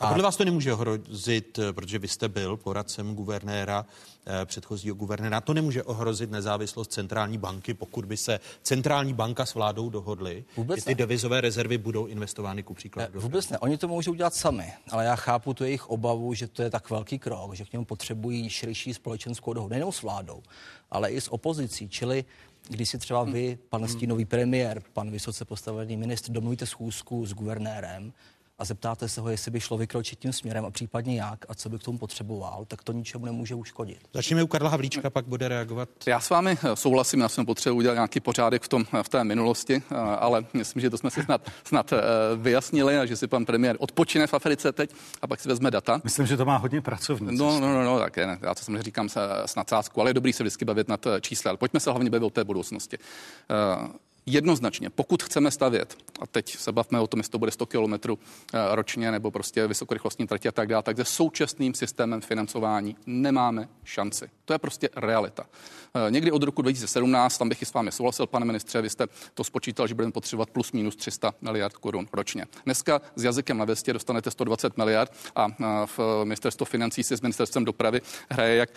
A 0.00 0.08
podle 0.08 0.22
vás 0.22 0.36
to 0.36 0.44
nemůže 0.44 0.72
ohrozit, 0.72 1.58
eh, 1.58 1.72
protože 1.72 1.98
vy 1.98 2.08
jste 2.08 2.28
byl 2.28 2.56
poradcem 2.56 3.14
guvernéra, 3.14 3.86
eh, 4.26 4.46
předchozího 4.46 4.94
guvernéra, 4.94 5.40
to 5.40 5.54
nemůže 5.54 5.82
ohrozit 5.82 6.30
nezávislost 6.30 6.92
centrální 6.92 7.38
banky, 7.38 7.74
pokud 7.74 8.04
by 8.04 8.16
se 8.16 8.40
centrální 8.62 9.14
banka 9.14 9.46
s 9.46 9.54
vládou 9.54 9.90
dohodly, 9.90 10.44
že 10.74 10.82
ty 10.82 10.90
ne. 10.90 10.94
devizové 10.94 11.40
rezervy 11.40 11.78
budou 11.78 12.06
investovány 12.06 12.62
ku 12.62 12.74
příkladu. 12.74 13.12
Eh, 13.16 13.20
vůbec 13.20 13.48
ne, 13.48 13.58
oni 13.58 13.78
to 13.78 13.88
můžou 13.88 14.10
udělat 14.10 14.34
sami, 14.34 14.72
ale 14.90 15.04
já 15.04 15.16
chápu 15.16 15.54
tu 15.54 15.64
jejich 15.64 15.90
obavu, 15.90 16.34
že 16.34 16.48
to 16.48 16.62
je 16.62 16.70
tak 16.70 16.90
velký 16.90 17.18
krok, 17.18 17.54
že 17.54 17.64
k 17.64 17.72
němu 17.72 17.84
potřebují 17.84 18.50
širší 18.50 18.94
společenskou 18.94 19.52
dohodu, 19.52 19.70
nejenom 19.70 19.92
s 19.92 20.02
vládou, 20.02 20.42
ale 20.90 21.10
i 21.10 21.20
s 21.20 21.32
opozicí, 21.32 21.88
čili 21.88 22.24
když 22.68 22.88
si 22.88 22.98
třeba 22.98 23.24
vy, 23.24 23.58
pan 23.68 23.88
stínový 23.88 24.24
premiér, 24.24 24.82
pan 24.92 25.10
vysoce 25.10 25.44
postavený 25.44 25.96
ministr, 25.96 26.32
domluvíte 26.32 26.66
schůzku 26.66 27.26
s 27.26 27.34
guvernérem, 27.34 28.12
a 28.58 28.64
zeptáte 28.64 29.08
se 29.08 29.20
ho, 29.20 29.28
jestli 29.28 29.50
by 29.50 29.60
šlo 29.60 29.78
vykročit 29.78 30.18
tím 30.18 30.32
směrem 30.32 30.64
a 30.64 30.70
případně 30.70 31.20
jak 31.20 31.44
a 31.48 31.54
co 31.54 31.68
by 31.68 31.78
k 31.78 31.82
tomu 31.82 31.98
potřeboval, 31.98 32.64
tak 32.68 32.82
to 32.82 32.92
ničemu 32.92 33.26
nemůže 33.26 33.54
uškodit. 33.54 33.98
Začneme 34.12 34.42
u 34.42 34.46
Karla 34.46 34.70
Havlíčka, 34.70 35.10
pak 35.10 35.26
bude 35.26 35.48
reagovat. 35.48 35.88
Já 36.06 36.20
s 36.20 36.30
vámi 36.30 36.58
souhlasím, 36.74 37.20
já 37.20 37.28
jsem 37.28 37.46
potřebuji 37.46 37.76
udělat 37.76 37.94
nějaký 37.94 38.20
pořádek 38.20 38.62
v, 38.62 38.68
tom, 38.68 38.84
v 39.02 39.08
té 39.08 39.24
minulosti, 39.24 39.82
ale 40.18 40.44
myslím, 40.52 40.82
že 40.82 40.90
to 40.90 40.98
jsme 40.98 41.10
si 41.10 41.22
snad, 41.22 41.50
snad 41.64 41.92
eh, 41.92 41.98
vyjasnili 42.36 42.98
a 42.98 43.06
že 43.06 43.16
si 43.16 43.26
pan 43.26 43.44
premiér 43.44 43.76
odpočine 43.78 44.26
v 44.26 44.34
Africe 44.34 44.72
teď 44.72 44.94
a 45.22 45.26
pak 45.26 45.40
si 45.40 45.48
vezme 45.48 45.70
data. 45.70 46.00
Myslím, 46.04 46.26
že 46.26 46.36
to 46.36 46.44
má 46.44 46.56
hodně 46.56 46.80
pracovníků. 46.80 47.44
No, 47.44 47.60
no, 47.60 47.74
no, 47.74 47.84
no, 47.84 47.98
tak 47.98 48.16
je, 48.16 48.38
já 48.42 48.54
to 48.54 48.64
samozřejmě 48.64 48.82
říkám 48.82 49.08
s 49.46 49.54
nadsázkou, 49.56 50.00
ale 50.00 50.10
je 50.10 50.14
dobrý 50.14 50.32
se 50.32 50.42
vždycky 50.42 50.64
bavit 50.64 50.88
nad 50.88 51.06
eh, 51.06 51.20
čísly, 51.20 51.48
ale 51.48 51.58
pojďme 51.58 51.80
se 51.80 51.90
hlavně 51.90 52.10
bavit 52.10 52.24
o 52.24 52.30
té 52.30 52.44
budoucnosti. 52.44 52.98
Jednoznačně, 54.26 54.90
pokud 54.90 55.22
chceme 55.22 55.50
stavět, 55.50 55.96
a 56.20 56.26
teď 56.26 56.56
se 56.56 56.72
bavme 56.72 57.00
o 57.00 57.06
tom, 57.06 57.20
jestli 57.20 57.30
to 57.30 57.38
bude 57.38 57.50
100 57.50 57.66
km 57.66 57.94
eh, 57.94 58.16
ročně 58.70 59.10
nebo 59.10 59.30
prostě 59.30 59.66
vysokorychlostní 59.66 60.26
tratě 60.26 60.48
a 60.48 60.52
tak 60.52 60.68
dále, 60.68 60.82
tak 60.82 60.96
se 60.96 61.04
současným 61.04 61.74
systémem 61.74 62.20
financování 62.20 62.96
nemáme 63.06 63.68
šanci. 63.84 64.30
To 64.44 64.52
je 64.52 64.58
prostě 64.58 64.88
realita. 64.96 65.46
Eh, 65.94 66.10
někdy 66.10 66.32
od 66.32 66.42
roku 66.42 66.62
2017, 66.62 67.38
tam 67.38 67.48
bych 67.48 67.62
i 67.62 67.66
s 67.66 67.72
vámi 67.72 67.92
souhlasil, 67.92 68.26
pane 68.26 68.44
ministře, 68.44 68.82
vy 68.82 68.90
jste 68.90 69.06
to 69.34 69.44
spočítal, 69.44 69.86
že 69.86 69.94
budeme 69.94 70.12
potřebovat 70.12 70.50
plus 70.50 70.72
minus 70.72 70.96
300 70.96 71.34
miliard 71.40 71.76
korun 71.76 72.08
ročně. 72.12 72.46
Dneska 72.64 73.00
s 73.16 73.24
jazykem 73.24 73.58
na 73.58 73.64
vestě 73.64 73.92
dostanete 73.92 74.30
120 74.30 74.76
miliard 74.76 75.12
a 75.36 75.48
eh, 75.60 75.64
v 75.96 76.24
ministerstvo 76.24 76.66
financí 76.66 77.02
se 77.02 77.16
s 77.16 77.20
ministerstvem 77.20 77.64
dopravy 77.64 78.00
hraje 78.30 78.56
jak, 78.56 78.70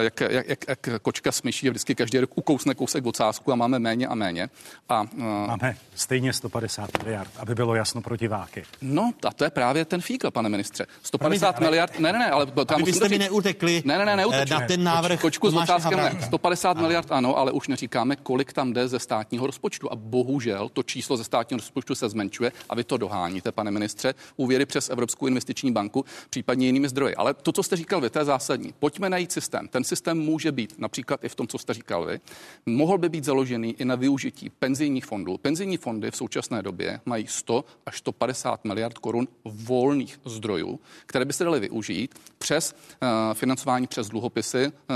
jak, 0.00 0.20
jak, 0.20 0.48
jak, 0.48 0.58
jak 0.68 1.02
kočka 1.02 1.32
s 1.32 1.42
myší, 1.42 1.68
vždycky 1.70 1.94
každý 1.94 2.18
rok 2.18 2.30
ukousne 2.34 2.74
kousek 2.74 3.06
ocásku 3.06 3.52
a 3.52 3.56
máme 3.56 3.78
méně 3.78 4.06
a 4.06 4.14
méně. 4.14 4.48
A, 4.88 5.02
uh, 5.02 5.24
Máme 5.46 5.76
stejně 5.94 6.32
150 6.32 6.90
miliard, 7.02 7.30
aby 7.36 7.54
bylo 7.54 7.74
jasno 7.74 8.00
pro 8.00 8.16
diváky. 8.16 8.64
No, 8.82 9.12
a 9.28 9.32
to 9.32 9.44
je 9.44 9.50
právě 9.50 9.84
ten 9.84 10.00
fíkl, 10.00 10.30
pane 10.30 10.48
ministře. 10.48 10.86
150 11.02 11.52
Promiňte, 11.52 11.64
miliard, 11.64 11.98
ne, 11.98 12.12
ne, 12.12 12.18
ne, 12.18 12.30
ale 12.30 12.46
tam 12.46 12.82
byste 12.82 13.08
mi 13.08 13.18
neutekli 13.18 13.82
ne, 13.84 13.98
ne, 13.98 14.04
ne, 14.04 14.16
neuteču. 14.16 14.54
na 14.54 14.60
ten 14.60 14.84
návrh. 14.84 15.20
Kočku 15.20 15.50
s 15.50 15.54
otázkem 15.54 15.98
ne. 15.98 16.18
150 16.26 16.70
ano. 16.70 16.82
miliard 16.82 17.12
ano, 17.12 17.36
ale 17.36 17.52
už 17.52 17.68
neříkáme, 17.68 18.16
kolik 18.16 18.52
tam 18.52 18.72
jde 18.72 18.88
ze 18.88 18.98
státního 18.98 19.46
rozpočtu. 19.46 19.92
A 19.92 19.96
bohužel 19.96 20.68
to 20.68 20.82
číslo 20.82 21.16
ze 21.16 21.24
státního 21.24 21.58
rozpočtu 21.58 21.94
se 21.94 22.08
zmenšuje 22.08 22.52
a 22.68 22.74
vy 22.74 22.84
to 22.84 22.96
doháníte, 22.96 23.52
pane 23.52 23.70
ministře, 23.70 24.14
úvěry 24.36 24.66
přes 24.66 24.90
Evropskou 24.90 25.26
investiční 25.26 25.72
banku, 25.72 26.04
případně 26.30 26.66
jinými 26.66 26.88
zdroji. 26.88 27.14
Ale 27.14 27.34
to, 27.34 27.52
co 27.52 27.62
jste 27.62 27.76
říkal 27.76 28.00
vy, 28.00 28.10
to 28.10 28.18
je 28.18 28.24
zásadní. 28.24 28.74
Pojďme 28.78 29.10
najít 29.10 29.32
systém. 29.32 29.68
Ten 29.68 29.84
systém 29.84 30.18
může 30.18 30.52
být 30.52 30.74
například 30.78 31.24
i 31.24 31.28
v 31.28 31.34
tom, 31.34 31.46
co 31.46 31.58
jste 31.58 31.74
říkal 31.74 32.04
vy. 32.04 32.20
Mohl 32.66 32.98
by 32.98 33.08
být 33.08 33.24
založený 33.24 33.74
i 33.78 33.84
na 33.84 33.94
využití 33.94 34.50
penzí 34.50 34.77
penzijních 34.78 35.06
fondů. 35.06 35.38
Penzijní 35.38 35.76
fondy 35.76 36.10
v 36.10 36.16
současné 36.16 36.62
době 36.62 37.00
mají 37.04 37.26
100 37.26 37.64
až 37.86 37.98
150 37.98 38.64
miliard 38.64 38.98
korun 38.98 39.28
volných 39.44 40.20
zdrojů, 40.24 40.80
které 41.06 41.24
by 41.24 41.32
se 41.32 41.44
daly 41.44 41.60
využít 41.60 42.14
přes 42.38 42.74
uh, 42.74 43.08
financování 43.34 43.86
přes 43.86 44.08
dluhopisy, 44.08 44.66
uh, 44.66 44.94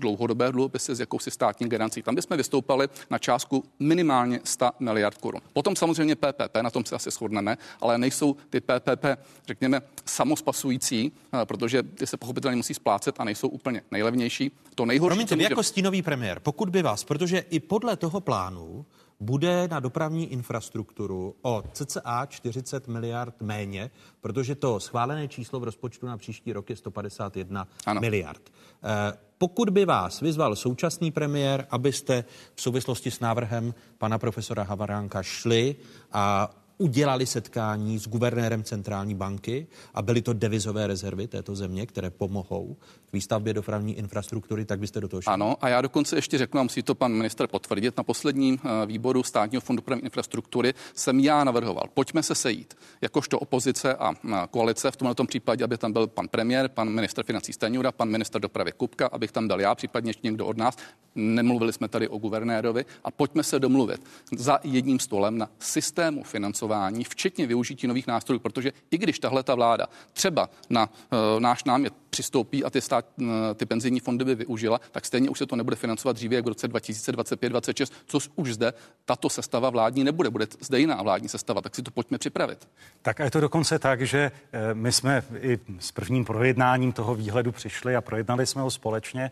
dlouhodobé 0.00 0.52
dluhopisy 0.52 0.94
s 0.94 1.00
jakousi 1.00 1.30
státní 1.30 1.68
garancí. 1.68 2.02
Tam 2.02 2.14
bychom 2.14 2.36
vystoupali 2.36 2.88
na 3.10 3.18
částku 3.18 3.64
minimálně 3.78 4.40
100 4.44 4.70
miliard 4.80 5.18
korun. 5.18 5.40
Potom 5.52 5.76
samozřejmě 5.76 6.16
PPP, 6.16 6.56
na 6.62 6.70
tom 6.70 6.84
se 6.84 6.94
asi 6.94 7.10
shodneme, 7.10 7.58
ale 7.80 7.98
nejsou 7.98 8.36
ty 8.50 8.60
PPP, 8.60 9.04
řekněme, 9.46 9.80
samospasující, 10.04 11.12
uh, 11.32 11.40
protože 11.44 11.82
ty 11.82 12.06
se 12.06 12.16
pochopitelně 12.16 12.56
musí 12.56 12.74
splácet 12.74 13.20
a 13.20 13.24
nejsou 13.24 13.48
úplně 13.48 13.82
nejlevnější. 13.90 14.50
To 14.74 14.86
nejhorší. 14.86 15.10
Promiňte, 15.10 15.36
může... 15.36 15.46
jako 15.46 15.62
stínový 15.62 16.02
premiér, 16.02 16.40
pokud 16.40 16.68
by 16.68 16.82
vás, 16.82 17.04
protože 17.04 17.38
i 17.38 17.60
podle 17.60 17.96
toho 17.96 18.20
plánu 18.20 18.86
bude 19.20 19.68
na 19.68 19.80
dopravní 19.80 20.32
infrastrukturu 20.32 21.34
o 21.42 21.62
cca 21.72 22.26
40 22.26 22.88
miliard 22.88 23.34
méně, 23.40 23.90
protože 24.20 24.54
to 24.54 24.80
schválené 24.80 25.28
číslo 25.28 25.60
v 25.60 25.64
rozpočtu 25.64 26.06
na 26.06 26.16
příští 26.16 26.52
rok 26.52 26.70
je 26.70 26.76
151 26.76 27.68
ano. 27.86 28.00
miliard. 28.00 28.42
Eh, 28.82 29.18
pokud 29.38 29.70
by 29.70 29.84
vás 29.84 30.20
vyzval 30.20 30.56
současný 30.56 31.10
premiér, 31.10 31.66
abyste 31.70 32.24
v 32.54 32.62
souvislosti 32.62 33.10
s 33.10 33.20
návrhem 33.20 33.74
pana 33.98 34.18
profesora 34.18 34.62
Havaránka 34.62 35.22
šli 35.22 35.76
a 36.12 36.50
udělali 36.80 37.26
setkání 37.26 37.98
s 37.98 38.08
guvernérem 38.08 38.64
centrální 38.64 39.14
banky 39.14 39.66
a 39.94 40.02
byly 40.02 40.22
to 40.22 40.32
devizové 40.32 40.86
rezervy 40.86 41.26
této 41.26 41.56
země, 41.56 41.86
které 41.86 42.10
pomohou 42.10 42.76
k 43.10 43.12
výstavbě 43.12 43.54
dopravní 43.54 43.98
infrastruktury, 43.98 44.64
tak 44.64 44.78
byste 44.78 45.00
do 45.00 45.08
toho 45.08 45.22
šli. 45.22 45.32
Ano, 45.32 45.56
a 45.60 45.68
já 45.68 45.80
dokonce 45.80 46.16
ještě 46.16 46.38
řeknu, 46.38 46.60
a 46.60 46.62
musí 46.62 46.82
to 46.82 46.94
pan 46.94 47.12
minister 47.12 47.46
potvrdit, 47.46 47.96
na 47.96 48.02
posledním 48.02 48.58
eh, 48.64 48.86
výboru 48.86 49.22
státního 49.22 49.60
fondu 49.60 49.80
dopravní 49.80 50.04
infrastruktury 50.04 50.74
jsem 50.94 51.20
já 51.20 51.44
navrhoval, 51.44 51.84
pojďme 51.94 52.22
se 52.22 52.34
sejít, 52.34 52.74
jakožto 53.00 53.38
opozice 53.38 53.94
a 53.94 54.14
koalice, 54.50 54.90
v 54.90 54.96
tomto 54.96 55.24
případě, 55.24 55.64
aby 55.64 55.78
tam 55.78 55.92
byl 55.92 56.06
pan 56.06 56.28
premiér, 56.28 56.68
pan 56.68 56.88
minister 56.88 57.24
financí 57.24 57.52
Staňura, 57.52 57.92
pan 57.92 58.08
minister 58.08 58.40
dopravy 58.40 58.72
Kupka, 58.72 59.06
abych 59.06 59.32
tam 59.32 59.48
byl 59.48 59.60
já, 59.60 59.74
případně 59.74 60.10
ještě 60.10 60.20
někdo 60.24 60.46
od 60.46 60.56
nás. 60.56 60.76
Nemluvili 61.14 61.72
jsme 61.72 61.88
tady 61.88 62.08
o 62.08 62.18
guvernérovi 62.18 62.84
a 63.04 63.10
pojďme 63.10 63.42
se 63.42 63.58
domluvit 63.58 64.02
za 64.36 64.60
jedním 64.62 64.98
stolem 64.98 65.38
na 65.38 65.48
systému 65.58 66.22
financování, 66.22 67.04
včetně 67.04 67.46
využití 67.46 67.86
nových 67.86 68.06
nástrojů, 68.06 68.40
protože 68.40 68.72
i 68.90 68.98
když 68.98 69.18
tahle 69.18 69.42
ta 69.42 69.54
vláda 69.54 69.86
třeba 70.12 70.50
na 70.70 70.88
uh, 70.88 71.40
náš 71.40 71.64
námět 71.64 71.94
přistoupí 72.10 72.64
a 72.64 72.70
ty, 72.70 72.80
stát, 72.80 72.99
eh, 73.22 73.54
ty 73.54 73.66
penzijní 73.66 74.00
fondy 74.00 74.24
by 74.24 74.34
využila, 74.34 74.80
tak 74.90 75.06
stejně 75.06 75.30
už 75.30 75.38
se 75.38 75.46
to 75.46 75.56
nebude 75.56 75.76
financovat 75.76 76.16
dříve 76.16 76.34
jak 76.34 76.44
v 76.44 76.48
roce 76.48 76.68
2025-2026, 76.68 77.92
což 78.06 78.30
už 78.36 78.54
zde 78.54 78.72
tato 79.04 79.28
sestava 79.30 79.70
vládní 79.70 80.04
nebude, 80.04 80.30
bude 80.30 80.46
zde 80.60 80.80
jiná 80.80 81.02
vládní 81.02 81.28
sestava, 81.28 81.60
tak 81.60 81.74
si 81.74 81.82
to 81.82 81.90
pojďme 81.90 82.18
připravit. 82.18 82.68
Tak 83.02 83.20
a 83.20 83.24
je 83.24 83.30
to 83.30 83.40
dokonce 83.40 83.78
tak, 83.78 84.02
že 84.02 84.32
eh, 84.52 84.74
my 84.74 84.92
jsme 84.92 85.22
i 85.40 85.58
s 85.78 85.92
prvním 85.92 86.24
projednáním 86.24 86.92
toho 86.92 87.14
výhledu 87.14 87.52
přišli 87.52 87.96
a 87.96 88.00
projednali 88.00 88.46
jsme 88.46 88.62
ho 88.62 88.70
společně. 88.70 89.30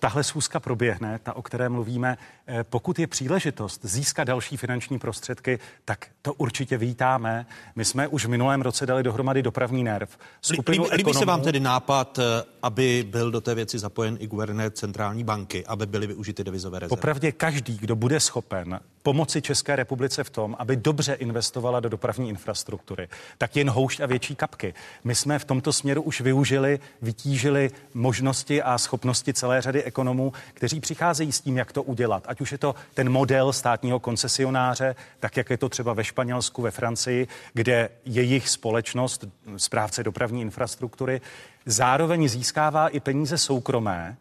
Tahle 0.00 0.24
schůzka 0.24 0.60
proběhne, 0.60 1.18
ta, 1.22 1.36
o 1.36 1.42
které 1.42 1.68
mluvíme, 1.68 2.18
eh, 2.46 2.64
pokud 2.64 2.98
je 2.98 3.06
příležitost 3.06 3.80
získat 3.82 4.24
další 4.24 4.56
finanční 4.56 4.98
prostředky, 4.98 5.58
tak 5.84 6.06
to 6.22 6.34
určitě 6.34 6.78
vítáme. 6.78 7.46
My 7.76 7.84
jsme 7.84 8.08
už 8.08 8.26
v 8.26 8.28
minulém 8.28 8.62
roce 8.62 8.86
dali 8.86 9.02
dohromady 9.02 9.42
dopravní 9.42 9.84
nerv. 9.84 10.18
Líbí, 10.50 10.80
líbí 10.92 11.14
se 11.14 11.24
vám 11.24 11.42
tedy 11.42 11.60
nápad, 11.60 12.18
eh, 12.18 12.22
aby 12.62 13.06
byl 13.10 13.30
do 13.30 13.40
té 13.40 13.54
věci 13.54 13.78
zapojen 13.78 14.16
i 14.20 14.26
guvernér 14.26 14.70
centrální 14.70 15.24
banky, 15.24 15.66
aby 15.66 15.86
byly 15.86 16.06
využity 16.06 16.44
devizové 16.44 16.78
rezervy? 16.78 16.96
Popravdě 16.96 17.32
každý, 17.32 17.78
kdo 17.78 17.96
bude 17.96 18.20
schopen 18.20 18.80
pomoci 19.02 19.42
České 19.42 19.76
republice 19.76 20.24
v 20.24 20.30
tom, 20.30 20.56
aby 20.58 20.76
dobře 20.76 21.12
investovala 21.12 21.80
do 21.80 21.88
dopravní 21.88 22.28
infrastruktury, 22.28 23.08
tak 23.38 23.56
jen 23.56 23.70
houšť 23.70 24.00
a 24.00 24.06
větší 24.06 24.34
kapky. 24.34 24.74
My 25.04 25.14
jsme 25.14 25.38
v 25.38 25.44
tomto 25.44 25.72
směru 25.72 26.02
už 26.02 26.20
využili, 26.20 26.80
vytížili 27.02 27.70
možnosti 27.94 28.62
a 28.62 28.78
schopnosti 28.78 29.34
celé 29.34 29.62
řady 29.62 29.82
ekonomů, 29.90 30.32
kteří 30.54 30.80
přicházejí 30.80 31.32
s 31.32 31.40
tím, 31.40 31.58
jak 31.58 31.72
to 31.72 31.82
udělat. 31.82 32.24
Ať 32.26 32.40
už 32.40 32.52
je 32.52 32.58
to 32.58 32.74
ten 32.94 33.10
model 33.10 33.52
státního 33.52 34.00
koncesionáře, 34.00 34.94
tak 35.20 35.36
jak 35.36 35.50
je 35.50 35.58
to 35.58 35.68
třeba 35.68 35.92
ve 35.92 36.04
Španělsku, 36.04 36.62
ve 36.62 36.70
Francii, 36.70 37.28
kde 37.52 37.88
jejich 38.04 38.48
společnost, 38.48 39.24
správce 39.56 40.02
dopravní 40.02 40.40
infrastruktury, 40.40 41.20
zároveň 41.66 42.28
získává 42.28 42.88
i 42.88 43.00
peníze 43.00 43.38
soukromé, 43.38 44.16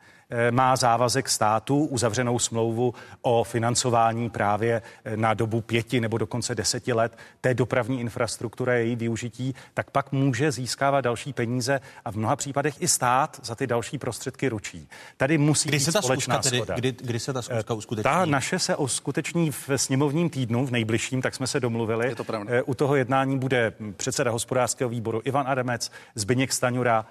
má 0.52 0.76
závazek 0.76 1.30
státu, 1.30 1.86
uzavřenou 1.86 2.40
smlouvu 2.40 2.94
o 3.22 3.44
financování 3.44 4.30
právě 4.30 4.82
eh, 5.06 5.18
na 5.18 5.34
dobu 5.34 5.62
pěti 5.62 6.02
nebo 6.02 6.18
dokonce 6.18 6.56
deseti 6.56 6.94
let 6.94 7.18
té 7.42 7.54
dopravní 7.54 8.00
infrastruktury 8.00 8.72
a 8.72 8.76
její 8.76 8.96
využití, 8.96 9.56
tak 9.74 9.92
pak 9.92 10.12
může 10.12 10.52
získávat 10.52 11.02
další 11.02 11.34
peníze 11.34 11.82
a 12.06 12.12
v 12.12 12.16
mnoha 12.16 12.36
případech 12.36 12.82
i 12.82 12.88
stát 12.88 13.40
za 13.44 13.56
ty 13.56 13.68
další 13.68 13.98
prostředky 13.98 14.50
ručí. 14.50 14.88
Tady 15.18 15.38
musí 15.38 15.70
kdy 15.70 15.78
být 15.78 15.84
se 15.84 15.92
ta 15.92 16.02
společná 16.02 16.38
tedy, 16.38 16.62
kdy, 16.76 16.92
kdy 16.92 17.20
se 17.20 17.34
ta 17.34 17.42
zkuska 17.42 17.74
eh, 17.74 17.78
uskuteční? 17.78 18.04
Ta 18.04 18.26
naše 18.26 18.60
se 18.60 18.76
uskuteční 18.76 19.52
v 19.52 19.70
sněmovním 19.76 20.30
týdnu, 20.30 20.66
v 20.66 20.72
nejbližším, 20.72 21.22
tak 21.22 21.36
jsme 21.36 21.48
se 21.48 21.60
domluvili. 21.60 22.08
Je 22.08 22.16
to 22.16 22.24
pravda. 22.24 22.52
U 22.66 22.74
toho 22.74 22.96
jednání 22.96 23.40
bude 23.40 23.74
předseda 23.98 24.32
hospodářského 24.32 24.90
výboru 24.90 25.22
Ivan 25.26 25.48
Adamec, 25.48 25.92
Zbyněk 26.16 26.54
Staňura, 26.54 27.06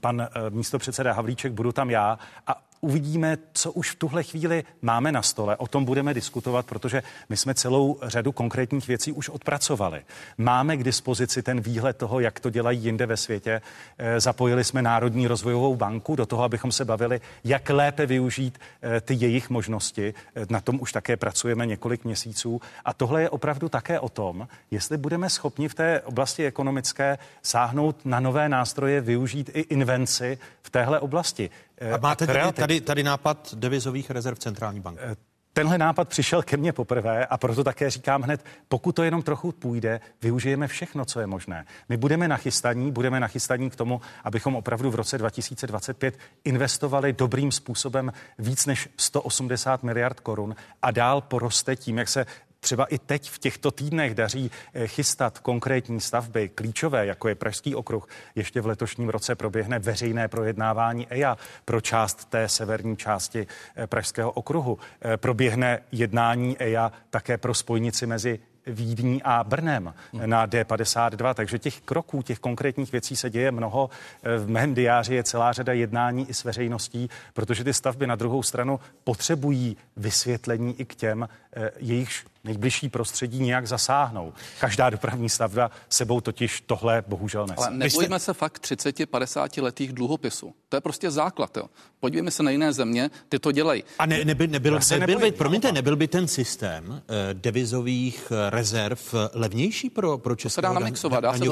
pan 0.00 0.28
místopředseda 0.50 1.12
Havlíček, 1.12 1.52
budu 1.52 1.72
tam 1.72 1.90
já. 1.90 2.18
A 2.46 2.62
uvidíme, 2.80 3.38
co 3.52 3.72
už 3.72 3.90
v 3.90 3.94
tuhle 3.94 4.22
chvíli 4.22 4.64
máme 4.82 5.12
na 5.12 5.22
stole. 5.22 5.56
O 5.56 5.66
tom 5.66 5.84
budeme 5.84 6.14
diskutovat, 6.14 6.66
protože 6.66 7.02
my 7.28 7.36
jsme 7.36 7.54
celou 7.54 7.98
řadu 8.02 8.32
konkrétních 8.32 8.88
věcí 8.88 9.12
už 9.12 9.28
odpracovali. 9.28 10.02
Máme 10.38 10.76
k 10.76 10.84
dispozici 10.84 11.42
ten 11.42 11.60
výhled 11.60 11.96
toho, 11.96 12.20
jak 12.20 12.40
to 12.40 12.50
dělají 12.50 12.80
jinde 12.80 13.06
ve 13.06 13.16
světě. 13.16 13.62
Eh, 13.98 14.20
zapojili 14.20 14.64
jsme 14.64 14.82
Národní 14.82 15.26
rozvojovou 15.26 15.76
banku 15.76 16.16
do 16.16 16.26
toho, 16.26 16.42
abychom 16.42 16.72
se 16.72 16.84
bavili, 16.84 17.20
jak 17.44 17.70
lépe 17.70 18.06
využít 18.06 18.58
eh, 18.82 19.00
ty 19.00 19.14
jejich 19.14 19.50
možnosti. 19.50 20.14
Eh, 20.36 20.46
na 20.50 20.60
tom 20.60 20.80
už 20.80 20.92
také 20.92 21.16
pracujeme 21.16 21.66
několik 21.66 22.04
měsíců. 22.04 22.60
A 22.84 22.94
tohle 22.94 23.22
je 23.22 23.30
opravdu 23.30 23.68
také 23.68 24.00
o 24.00 24.08
tom, 24.08 24.48
jestli 24.70 24.96
budeme 24.96 25.30
schopni 25.30 25.68
v 25.68 25.74
té 25.74 26.00
oblasti 26.00 26.46
ekonomické 26.46 27.18
sáhnout 27.42 27.96
na 28.04 28.20
nové 28.20 28.48
nástroje, 28.48 29.00
využít 29.00 29.50
i 29.54 29.60
invenci 29.60 30.38
v 30.62 30.70
téhle 30.70 31.00
oblasti. 31.00 31.50
A 31.94 31.96
máte 31.96 32.26
tady, 32.26 32.52
tady, 32.52 32.80
tady 32.80 33.02
nápad 33.02 33.54
devizových 33.54 34.10
rezerv 34.10 34.38
centrální 34.38 34.80
banky? 34.80 35.00
Eh, 35.04 35.16
tenhle 35.56 35.78
nápad 35.78 36.08
přišel 36.08 36.42
ke 36.42 36.56
mně 36.56 36.72
poprvé 36.72 37.26
a 37.26 37.38
proto 37.38 37.64
také 37.64 37.90
říkám 37.90 38.22
hned, 38.22 38.44
pokud 38.68 38.92
to 38.92 39.02
jenom 39.02 39.22
trochu 39.22 39.52
půjde, 39.52 40.00
využijeme 40.22 40.68
všechno, 40.68 41.04
co 41.04 41.20
je 41.20 41.26
možné. 41.26 41.64
My 41.88 41.96
budeme 41.96 42.28
nachystaní, 42.28 42.92
budeme 42.92 43.20
nachystaní 43.20 43.70
k 43.70 43.76
tomu, 43.76 44.00
abychom 44.24 44.56
opravdu 44.56 44.90
v 44.90 44.94
roce 44.94 45.18
2025 45.18 46.18
investovali 46.44 47.12
dobrým 47.12 47.52
způsobem 47.52 48.12
víc 48.38 48.66
než 48.66 48.88
180 48.96 49.82
miliard 49.82 50.20
korun 50.20 50.56
a 50.82 50.90
dál 50.90 51.20
poroste 51.20 51.76
tím, 51.76 51.98
jak 51.98 52.08
se 52.08 52.26
třeba 52.66 52.84
i 52.84 52.98
teď 52.98 53.30
v 53.30 53.38
těchto 53.38 53.70
týdnech 53.70 54.14
daří 54.14 54.50
eh, 54.74 54.86
chystat 54.86 55.38
konkrétní 55.38 56.00
stavby 56.00 56.48
klíčové, 56.48 57.06
jako 57.06 57.28
je 57.28 57.34
Pražský 57.34 57.74
okruh. 57.74 58.08
Ještě 58.34 58.60
v 58.60 58.66
letošním 58.66 59.08
roce 59.08 59.34
proběhne 59.34 59.78
veřejné 59.78 60.28
projednávání 60.28 61.06
EIA 61.10 61.38
pro 61.64 61.80
část 61.80 62.24
té 62.24 62.48
severní 62.48 62.96
části 62.96 63.46
eh, 63.76 63.86
Pražského 63.86 64.30
okruhu. 64.30 64.78
Eh, 65.02 65.16
proběhne 65.16 65.78
jednání 65.92 66.58
EIA 66.58 66.92
také 67.10 67.38
pro 67.38 67.54
spojnici 67.54 68.06
mezi 68.06 68.38
Vídní 68.66 69.22
a 69.22 69.44
Brnem 69.44 69.94
na 70.26 70.46
D52, 70.46 71.34
takže 71.34 71.58
těch 71.58 71.80
kroků, 71.80 72.22
těch 72.22 72.38
konkrétních 72.38 72.92
věcí 72.92 73.16
se 73.16 73.30
děje 73.30 73.50
mnoho. 73.50 73.90
V 74.38 74.48
mém 74.48 74.74
diáři 74.74 75.14
je 75.14 75.22
celá 75.22 75.52
řada 75.52 75.72
jednání 75.72 76.30
i 76.30 76.34
s 76.34 76.44
veřejností, 76.44 77.10
protože 77.32 77.64
ty 77.64 77.74
stavby 77.74 78.06
na 78.06 78.14
druhou 78.14 78.42
stranu 78.42 78.80
potřebují 79.04 79.76
vysvětlení 79.96 80.80
i 80.80 80.84
k 80.84 80.94
těm, 80.94 81.28
jejichž 81.76 82.24
nejbližší 82.46 82.88
prostředí 82.88 83.42
nějak 83.42 83.66
zasáhnou. 83.68 84.32
Každá 84.60 84.90
dopravní 84.90 85.28
stavba 85.28 85.70
sebou 85.88 86.20
totiž 86.20 86.60
tohle 86.60 87.04
bohužel 87.06 87.46
nese. 87.46 87.66
Ale 87.66 87.76
nebojíme 87.76 88.18
se 88.18 88.34
fakt 88.34 88.62
30-50 88.62 89.62
letých 89.62 89.92
dluhopisů. 89.92 90.54
To 90.68 90.76
je 90.76 90.80
prostě 90.80 91.10
základ. 91.10 91.56
Jo. 91.56 91.64
Podívejme 92.00 92.30
se 92.30 92.42
na 92.42 92.50
jiné 92.50 92.72
země, 92.72 93.10
ty 93.28 93.38
to 93.38 93.52
dělají. 93.52 93.84
A 93.98 94.06
ne, 94.06 94.24
neby, 94.24 94.46
nebyl, 94.46 94.80
nebyl, 94.98 95.18
by, 95.18 95.32
promiňte, 95.32 95.72
nebyl 95.72 95.96
by 95.96 96.08
ten 96.08 96.28
systém 96.28 97.02
eh, 97.08 97.34
devizových 97.34 98.32
eh, 98.32 98.50
rezerv 98.50 99.14
eh, 99.14 99.28
levnější 99.32 99.90
pro, 99.90 100.18
pro 100.18 100.36
českého 100.36 100.74
dá 100.74 100.80
namixovat, 100.80 101.22
dá 101.22 101.32
se 101.32 101.44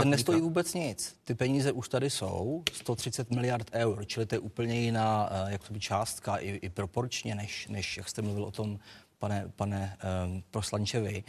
Ten 0.00 0.10
nestojí 0.10 0.40
vůbec 0.40 0.74
nic. 0.74 1.14
Ty 1.24 1.34
peníze 1.34 1.72
už 1.72 1.88
tady 1.88 2.10
jsou, 2.10 2.62
130 2.72 3.30
miliard 3.30 3.70
eur, 3.72 4.04
čili 4.06 4.26
to 4.26 4.34
je 4.34 4.38
úplně 4.38 4.80
jiná 4.80 5.28
eh, 5.30 5.52
jak 5.52 5.68
to 5.68 5.72
by 5.72 5.80
částka 5.80 6.36
i, 6.36 6.48
i 6.50 6.68
proporčně, 6.68 7.34
než, 7.34 7.68
než 7.68 7.96
jak 7.96 8.08
jste 8.08 8.22
mluvil 8.22 8.44
o 8.44 8.50
tom 8.50 8.78
pane, 9.22 9.52
pane 9.56 9.96
um, 10.26 10.42
poslanče 10.50 11.22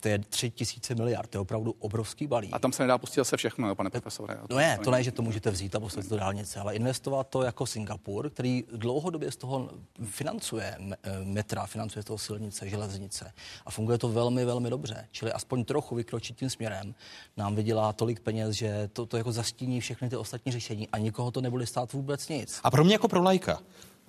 to 0.00 0.08
je 0.08 0.18
3 0.18 0.50
tisíce 0.50 0.94
miliard, 0.94 1.30
to 1.30 1.38
je 1.38 1.40
opravdu 1.40 1.74
obrovský 1.78 2.26
balík. 2.26 2.50
A 2.52 2.58
tam 2.58 2.72
se 2.72 2.82
nedá 2.82 2.98
pustit 2.98 3.20
zase 3.20 3.36
všechno, 3.36 3.74
pane 3.74 3.90
profesore. 3.90 4.36
No 4.50 4.56
ne, 4.56 4.78
to 4.84 4.90
ne, 4.90 5.02
že 5.02 5.12
to 5.12 5.22
můžete 5.22 5.50
vzít 5.50 5.74
a 5.74 5.80
poslat 5.80 6.06
do 6.06 6.16
dálnice, 6.16 6.60
ale 6.60 6.74
investovat 6.74 7.28
to 7.28 7.42
jako 7.42 7.66
Singapur, 7.66 8.30
který 8.30 8.64
dlouhodobě 8.72 9.32
z 9.32 9.36
toho 9.36 9.70
financuje 10.04 10.76
eh, 10.80 10.96
metra, 11.24 11.66
financuje 11.66 12.02
z 12.02 12.06
toho 12.06 12.18
silnice, 12.18 12.68
železnice 12.68 13.32
a 13.66 13.70
funguje 13.70 13.98
to 13.98 14.08
velmi, 14.08 14.44
velmi 14.44 14.70
dobře. 14.70 15.08
Čili 15.10 15.32
aspoň 15.32 15.64
trochu 15.64 15.94
vykročit 15.94 16.36
tím 16.36 16.50
směrem 16.50 16.94
nám 17.36 17.54
vydělá 17.54 17.92
tolik 17.92 18.20
peněz, 18.20 18.54
že 18.54 18.88
to, 18.92 19.06
to 19.06 19.16
jako 19.16 19.32
zastíní 19.32 19.80
všechny 19.80 20.10
ty 20.10 20.16
ostatní 20.16 20.52
řešení 20.52 20.88
a 20.88 20.98
nikoho 20.98 21.30
to 21.30 21.40
nebude 21.40 21.66
stát 21.66 21.92
vůbec 21.92 22.28
nic. 22.28 22.60
A 22.62 22.70
pro 22.70 22.84
mě 22.84 22.94
jako 22.94 23.08
pro 23.08 23.22
lajka, 23.22 23.60
Eh, 23.60 23.99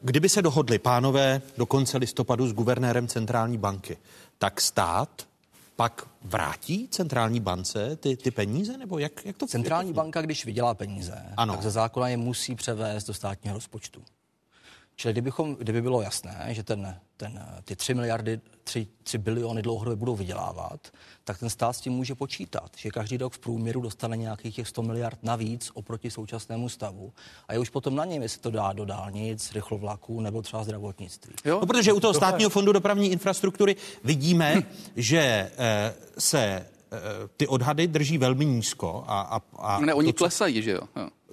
kdyby 0.00 0.28
se 0.28 0.42
dohodli 0.42 0.78
pánové 0.78 1.42
do 1.56 1.66
konce 1.66 1.98
listopadu 1.98 2.48
s 2.48 2.52
guvernérem 2.52 3.08
centrální 3.08 3.58
banky, 3.58 3.96
tak 4.38 4.60
stát 4.60 5.26
pak 5.76 6.06
vrátí 6.22 6.88
centrální 6.88 7.40
bance 7.40 7.96
ty, 7.96 8.16
ty 8.16 8.30
peníze? 8.30 8.78
Nebo 8.78 8.98
jak, 8.98 9.24
jak 9.24 9.36
to 9.36 9.46
Centrální 9.46 9.92
banka, 9.92 10.22
když 10.22 10.44
vydělá 10.44 10.74
peníze, 10.74 11.22
ano. 11.36 11.52
tak 11.54 11.62
ze 11.62 11.70
zákona 11.70 12.08
je 12.08 12.16
musí 12.16 12.54
převést 12.54 13.04
do 13.04 13.14
státního 13.14 13.54
rozpočtu. 13.54 14.02
Čili 14.98 15.12
kdybychom, 15.12 15.54
kdyby 15.54 15.82
bylo 15.82 16.02
jasné, 16.02 16.46
že 16.50 16.62
ten, 16.62 16.96
ten, 17.16 17.46
ty 17.64 17.76
3 17.76 17.94
miliardy, 17.94 18.40
3, 18.64 18.86
3 19.02 19.18
biliony 19.18 19.62
dlouhodobě 19.62 19.96
budou 19.96 20.16
vydělávat, 20.16 20.80
tak 21.24 21.38
ten 21.38 21.50
stát 21.50 21.72
s 21.72 21.80
tím 21.80 21.92
může 21.92 22.14
počítat, 22.14 22.70
že 22.76 22.90
každý 22.90 23.16
rok 23.16 23.32
v 23.32 23.38
průměru 23.38 23.80
dostane 23.80 24.16
nějakých 24.16 24.54
těch 24.54 24.68
100 24.68 24.82
miliard 24.82 25.18
navíc 25.22 25.70
oproti 25.74 26.10
současnému 26.10 26.68
stavu. 26.68 27.12
A 27.48 27.52
je 27.52 27.58
už 27.58 27.68
potom 27.68 27.94
na 27.94 28.04
něm, 28.04 28.22
jestli 28.22 28.40
to 28.40 28.50
dá 28.50 28.72
do 28.72 28.84
dálnic, 28.84 29.52
rychlovlaků 29.52 30.20
nebo 30.20 30.42
třeba 30.42 30.64
zdravotnictví. 30.64 31.34
Jo? 31.44 31.58
No, 31.60 31.66
protože 31.66 31.92
u 31.92 32.00
toho 32.00 32.14
státního 32.14 32.50
fondu 32.50 32.72
dopravní 32.72 33.12
infrastruktury 33.12 33.76
vidíme, 34.04 34.62
že 34.96 35.50
eh, 35.58 35.94
se 36.18 36.42
eh, 36.42 36.98
ty 37.36 37.46
odhady 37.46 37.86
drží 37.86 38.18
velmi 38.18 38.44
nízko. 38.44 39.04
A, 39.06 39.20
a, 39.20 39.40
a 39.58 39.80
ne, 39.80 39.94
oni 39.94 40.12
to, 40.12 40.18
klesají, 40.18 40.62
že 40.62 40.70
jo? 40.70 40.80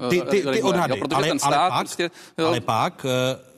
Ty, 0.10 0.22
ty, 0.22 0.42
ty 0.42 0.62
odhady, 0.62 1.00
jo, 1.00 1.06
ale, 1.14 1.30
ale, 1.42 1.70
pak, 1.70 1.80
prostě, 1.80 2.12
jo. 2.38 2.48
ale 2.48 2.60
pak 2.62 3.06
eh, 3.06 3.53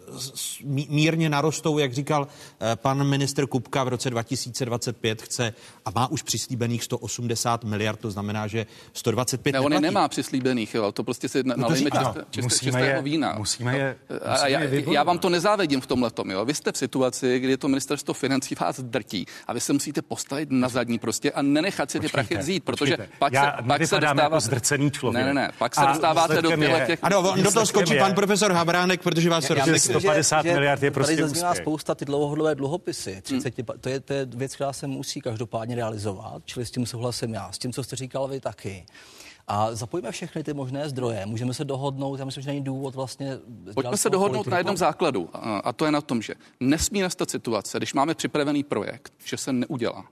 mírně 0.90 1.30
narostou, 1.30 1.78
jak 1.78 1.94
říkal 1.94 2.28
eh, 2.28 2.76
pan 2.76 3.04
minister 3.04 3.48
Kupka 3.48 3.84
v 3.84 3.88
roce 3.88 4.10
2025 4.10 5.22
chce 5.22 5.54
a 5.86 5.92
má 5.96 6.12
už 6.12 6.22
přislíbených 6.22 6.84
180 6.84 7.64
miliard, 7.64 8.00
to 8.00 8.12
znamená, 8.12 8.48
že 8.48 8.66
125 8.94 9.52
ne, 9.52 9.60
on 9.60 9.74
je 9.74 9.82
nemá 9.82 10.08
přislíbených, 10.08 10.76
jo, 10.76 10.92
to 10.92 11.04
prostě 11.04 11.30
si 11.30 11.44
no 11.44 11.54
nalejme 11.58 11.92
čisté, 11.92 12.26
čisté, 12.30 12.42
musíme 12.42 12.72
čistého 12.72 12.98
je, 12.98 13.02
vína. 13.02 13.36
Musíme 13.38 13.78
je, 13.78 13.98
musíme 14.10 14.36
a 14.36 14.48
já, 14.48 14.60
je 14.60 14.84
já 14.94 15.04
vám 15.04 15.20
to 15.20 15.30
nezávedím 15.30 15.82
v 15.82 15.88
tomhle 15.88 16.12
tom, 16.12 16.32
jo. 16.32 16.46
Vy 16.46 16.54
jste 16.54 16.72
v 16.72 16.78
situaci, 16.78 17.40
kdy 17.40 17.58
to 17.58 17.68
ministerstvo 17.68 18.14
financí 18.14 18.56
vás 18.60 18.80
drtí 18.80 19.26
a 19.48 19.54
vy 19.54 19.60
se 19.60 19.74
musíte 19.74 20.02
postavit 20.02 20.52
na 20.52 20.70
zadní 20.70 21.00
prostě 21.00 21.32
a 21.32 21.42
nenechat 21.42 21.92
si 21.92 22.00
ty 22.00 22.06
počkejte, 22.06 22.28
prachy 22.28 22.44
vzít, 22.44 22.64
protože 22.64 22.92
počkejte. 22.92 23.14
pak 23.20 23.34
já 23.34 23.58
se, 23.58 23.64
pak 23.68 23.88
se 23.88 23.96
dostáváte... 24.00 24.22
jako 24.22 24.40
zdrcený 24.40 24.92
člověk. 24.92 25.26
Ne, 25.26 25.34
ne, 25.34 25.42
ne, 25.42 25.52
pak 25.58 25.76
se 25.76 25.82
dostáváte 25.82 26.42
do 26.42 26.52
těch... 26.88 27.00
Ano, 27.02 27.34
do 27.44 27.52
toho 27.52 27.66
skočí 27.66 27.98
pan 28.00 28.14
profesor 28.14 28.52
Habránek, 28.52 29.02
protože 29.02 29.30
vás 29.30 29.46
150 30.00 30.42
že, 30.46 30.54
miliard 30.54 30.84
je 30.84 30.92
prostě 30.92 31.16
Tady 31.16 31.28
zazněla 31.28 31.56
spousta 31.56 31.96
ty 31.96 32.06
dlouhodobé 32.06 32.56
dluhopisy. 32.56 33.22
30, 33.22 33.58
hmm. 33.58 33.80
to, 33.80 33.90
je, 33.90 34.00
to 34.00 34.14
je 34.14 34.26
věc, 34.26 34.56
která 34.56 34.74
se 34.74 34.88
musí 34.88 35.22
každopádně 35.22 35.76
realizovat, 35.76 36.42
čili 36.46 36.66
s 36.66 36.72
tím 36.72 36.86
souhlasím 36.86 37.34
já. 37.34 37.52
S 37.52 37.58
tím, 37.58 37.74
co 37.74 37.84
jste 37.84 37.96
říkal 37.96 38.28
vy 38.28 38.40
taky. 38.40 38.86
A 39.48 39.76
zapojíme 39.76 40.12
všechny 40.12 40.44
ty 40.44 40.54
možné 40.54 40.90
zdroje. 40.90 41.26
Můžeme 41.26 41.54
se 41.54 41.66
dohodnout, 41.66 42.20
já 42.20 42.26
myslím, 42.26 42.44
že 42.44 42.50
není 42.50 42.64
důvod 42.64 42.96
vlastně. 42.96 43.38
Pojďme 43.74 43.98
se 43.98 44.10
dohodnout 44.10 44.38
politiku. 44.38 44.50
na 44.50 44.58
jednom 44.58 44.78
základu. 44.78 45.30
A 45.64 45.74
to 45.74 45.86
je 45.86 45.92
na 45.92 46.02
tom, 46.02 46.22
že 46.22 46.34
nesmí 46.60 47.02
nastat 47.02 47.30
situace, 47.30 47.78
když 47.78 47.94
máme 47.94 48.16
připravený 48.16 48.64
projekt, 48.64 49.14
že 49.26 49.38
se 49.38 49.54
neudělá. 49.54 50.06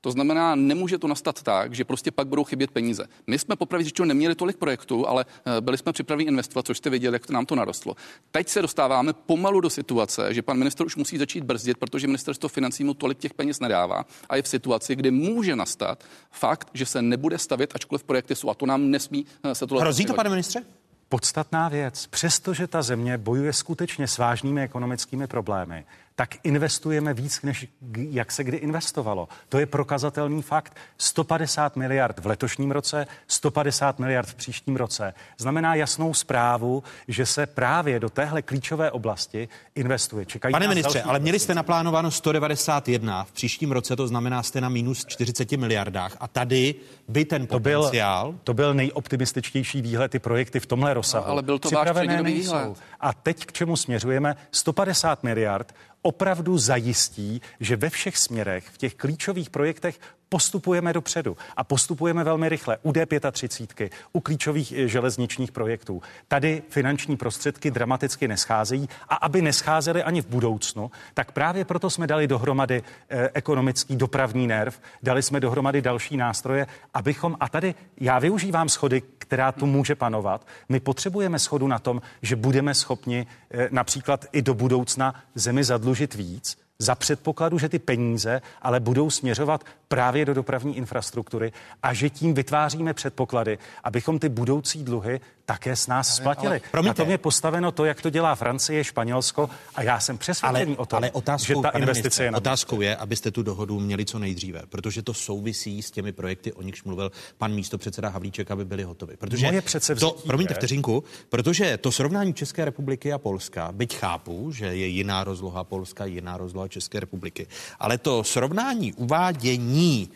To 0.00 0.10
znamená, 0.10 0.54
nemůže 0.54 0.98
to 0.98 1.08
nastat 1.08 1.42
tak, 1.42 1.74
že 1.74 1.84
prostě 1.84 2.10
pak 2.10 2.28
budou 2.28 2.44
chybět 2.44 2.70
peníze. 2.70 3.06
My 3.26 3.38
jsme 3.38 3.56
popravdě 3.56 3.84
řečeno 3.84 4.06
neměli 4.06 4.34
tolik 4.34 4.56
projektů, 4.56 5.08
ale 5.08 5.24
eh, 5.46 5.60
byli 5.60 5.78
jsme 5.78 5.92
připraveni 5.92 6.28
investovat, 6.28 6.66
což 6.66 6.78
jste 6.78 6.90
viděli, 6.90 7.14
jak 7.14 7.26
to 7.26 7.32
nám 7.32 7.46
to 7.46 7.54
narostlo. 7.54 7.94
Teď 8.30 8.48
se 8.48 8.62
dostáváme 8.62 9.12
pomalu 9.12 9.60
do 9.60 9.70
situace, 9.70 10.34
že 10.34 10.42
pan 10.42 10.58
minister 10.58 10.86
už 10.86 10.96
musí 10.96 11.18
začít 11.18 11.44
brzdit, 11.44 11.78
protože 11.78 12.06
ministerstvo 12.06 12.48
financí 12.48 12.84
mu 12.84 12.94
tolik 12.94 13.18
těch 13.18 13.34
peněz 13.34 13.60
nedává 13.60 14.04
a 14.28 14.36
je 14.36 14.42
v 14.42 14.48
situaci, 14.48 14.96
kdy 14.96 15.10
může 15.10 15.56
nastat 15.56 16.04
fakt, 16.30 16.70
že 16.74 16.86
se 16.86 17.02
nebude 17.02 17.38
stavět, 17.38 17.72
ačkoliv 17.74 18.04
projekty 18.04 18.34
jsou. 18.34 18.50
A 18.50 18.54
to 18.54 18.66
nám 18.66 18.90
nesmí 18.90 19.26
eh, 19.42 19.54
se 19.54 19.66
to. 19.66 19.76
Hrozí 19.76 20.06
to, 20.06 20.14
pane 20.14 20.30
ministře? 20.30 20.62
Podstatná 21.08 21.68
věc. 21.68 22.06
Přestože 22.06 22.66
ta 22.66 22.82
země 22.82 23.18
bojuje 23.18 23.52
skutečně 23.52 24.08
s 24.08 24.18
vážnými 24.18 24.62
ekonomickými 24.62 25.26
problémy, 25.26 25.84
tak 26.18 26.34
investujeme 26.42 27.14
víc, 27.14 27.42
než 27.42 27.66
jak 28.10 28.32
se 28.32 28.44
kdy 28.44 28.56
investovalo. 28.56 29.28
To 29.48 29.58
je 29.58 29.66
prokazatelný 29.66 30.42
fakt. 30.42 30.76
150 30.98 31.76
miliard 31.76 32.18
v 32.18 32.26
letošním 32.26 32.70
roce, 32.70 33.06
150 33.26 33.98
miliard 33.98 34.28
v 34.28 34.34
příštím 34.34 34.76
roce. 34.76 35.14
Znamená 35.38 35.74
jasnou 35.74 36.14
zprávu, 36.14 36.82
že 37.08 37.26
se 37.26 37.46
právě 37.46 38.00
do 38.00 38.10
téhle 38.10 38.42
klíčové 38.42 38.90
oblasti 38.90 39.48
investuje. 39.74 40.26
Čekají 40.26 40.52
Pane 40.52 40.68
ministře, 40.68 41.02
ale 41.02 41.18
měli 41.18 41.38
jste 41.38 41.54
naplánováno 41.54 42.10
191 42.10 43.24
v 43.24 43.32
příštím 43.32 43.72
roce, 43.72 43.96
to 43.96 44.08
znamená, 44.08 44.42
jste 44.42 44.60
na 44.60 44.68
minus 44.68 45.04
40 45.06 45.52
miliardách. 45.52 46.16
A 46.20 46.28
tady 46.28 46.74
by 47.08 47.24
ten 47.24 47.46
potenciál... 47.46 48.26
To 48.26 48.32
byl, 48.32 48.40
to 48.44 48.54
byl 48.54 48.74
nejoptimističtější 48.74 49.82
výhled, 49.82 50.10
ty 50.10 50.18
projekty 50.18 50.60
v 50.60 50.66
tomhle 50.66 50.94
rozsahu. 50.94 51.24
No, 51.26 51.32
ale 51.32 51.42
byl 51.42 51.58
to 51.58 51.70
váš 51.70 52.22
výhled. 52.22 52.78
A 53.00 53.12
teď 53.12 53.46
k 53.46 53.52
čemu 53.52 53.76
směřujeme? 53.76 54.36
150 54.52 55.22
miliard 55.22 55.74
opravdu 56.02 56.58
zajistí, 56.58 57.40
že 57.60 57.76
ve 57.76 57.90
všech 57.90 58.18
směrech, 58.18 58.68
v 58.68 58.78
těch 58.78 58.94
klíčových 58.94 59.50
projektech 59.50 60.00
postupujeme 60.28 60.92
dopředu 60.92 61.36
a 61.56 61.64
postupujeme 61.64 62.24
velmi 62.24 62.48
rychle 62.48 62.78
u 62.82 62.92
D35, 62.92 63.90
u 64.12 64.20
klíčových 64.20 64.72
eh, 64.72 64.88
železničních 64.88 65.52
projektů. 65.52 66.02
Tady 66.28 66.62
finanční 66.68 67.16
prostředky 67.16 67.70
dramaticky 67.70 68.28
nescházejí 68.28 68.88
a 69.08 69.14
aby 69.14 69.42
nescházely 69.42 70.02
ani 70.02 70.22
v 70.22 70.26
budoucnu, 70.26 70.90
tak 71.14 71.32
právě 71.32 71.64
proto 71.64 71.90
jsme 71.90 72.06
dali 72.06 72.26
dohromady 72.26 72.82
eh, 73.08 73.30
ekonomický 73.34 73.96
dopravní 73.96 74.46
nerv, 74.46 74.80
dali 75.02 75.22
jsme 75.22 75.40
dohromady 75.40 75.82
další 75.82 76.16
nástroje, 76.16 76.66
abychom, 76.94 77.36
a 77.40 77.48
tady 77.48 77.74
já 78.00 78.18
využívám 78.18 78.68
schody, 78.68 79.02
která 79.18 79.52
tu 79.52 79.66
může 79.66 79.94
panovat, 79.94 80.46
my 80.68 80.80
potřebujeme 80.80 81.38
schodu 81.38 81.68
na 81.68 81.78
tom, 81.78 82.02
že 82.22 82.36
budeme 82.36 82.74
schopni 82.74 83.26
eh, 83.50 83.68
například 83.70 84.24
i 84.32 84.42
do 84.42 84.54
budoucna 84.54 85.14
zemi 85.34 85.64
zadlužit 85.64 86.14
víc, 86.14 86.67
za 86.82 86.94
předpokladu, 86.94 87.58
že 87.58 87.68
ty 87.68 87.78
peníze 87.78 88.42
ale 88.62 88.80
budou 88.80 89.10
směřovat 89.10 89.64
právě 89.88 90.24
do 90.24 90.34
dopravní 90.34 90.76
infrastruktury 90.76 91.52
a 91.82 91.94
že 91.94 92.10
tím 92.10 92.34
vytváříme 92.34 92.94
předpoklady, 92.94 93.58
abychom 93.84 94.18
ty 94.18 94.28
budoucí 94.28 94.84
dluhy 94.84 95.20
také 95.44 95.76
s 95.76 95.86
nás 95.86 96.16
splatili. 96.16 96.60
Ale, 96.72 96.82
na 96.82 96.94
tom 96.94 97.10
je 97.10 97.18
postaveno 97.18 97.72
to, 97.72 97.84
jak 97.84 98.02
to 98.02 98.10
dělá 98.10 98.34
Francie, 98.34 98.84
Španělsko 98.84 99.50
a 99.74 99.82
já 99.82 100.00
jsem 100.00 100.18
přesvědčený 100.18 100.76
o 100.76 100.86
tom, 100.86 100.96
ale 100.96 101.10
otázkou, 101.10 101.46
že 101.46 101.54
ta 101.62 101.68
investice 101.68 102.02
ministře, 102.02 102.24
je 102.24 102.30
na 102.30 102.38
Otázkou 102.38 102.80
je, 102.80 102.96
abyste 102.96 103.30
tu 103.30 103.42
dohodu 103.42 103.80
měli 103.80 104.04
co 104.04 104.18
nejdříve, 104.18 104.62
protože 104.68 105.02
to 105.02 105.14
souvisí 105.14 105.82
s 105.82 105.90
těmi 105.90 106.12
projekty, 106.12 106.52
o 106.52 106.62
nichž 106.62 106.84
mluvil 106.84 107.12
pan 107.38 107.52
místo 107.54 107.78
předseda 107.78 108.08
Havlíček, 108.08 108.50
aby 108.50 108.64
byly 108.64 108.82
hotovy. 108.82 109.16
Protože 109.16 109.46
Moje 109.46 109.62
přece 109.62 109.94
to, 109.94 110.10
promiňte 110.10 110.54
vteřinku, 110.54 111.04
protože 111.28 111.76
to 111.76 111.92
srovnání 111.92 112.34
České 112.34 112.64
republiky 112.64 113.12
a 113.12 113.18
Polska, 113.18 113.72
byť 113.72 113.96
chápu, 113.96 114.52
že 114.52 114.66
je 114.66 114.86
jiná 114.86 115.24
rozloha 115.24 115.64
Polska, 115.64 116.04
jiná 116.04 116.36
rozloha 116.36 116.67
České 116.68 117.00
republiky, 117.00 117.46
ale 117.78 117.98
to 117.98 118.24
srovnání 118.24 118.92
uvádění 118.92 120.10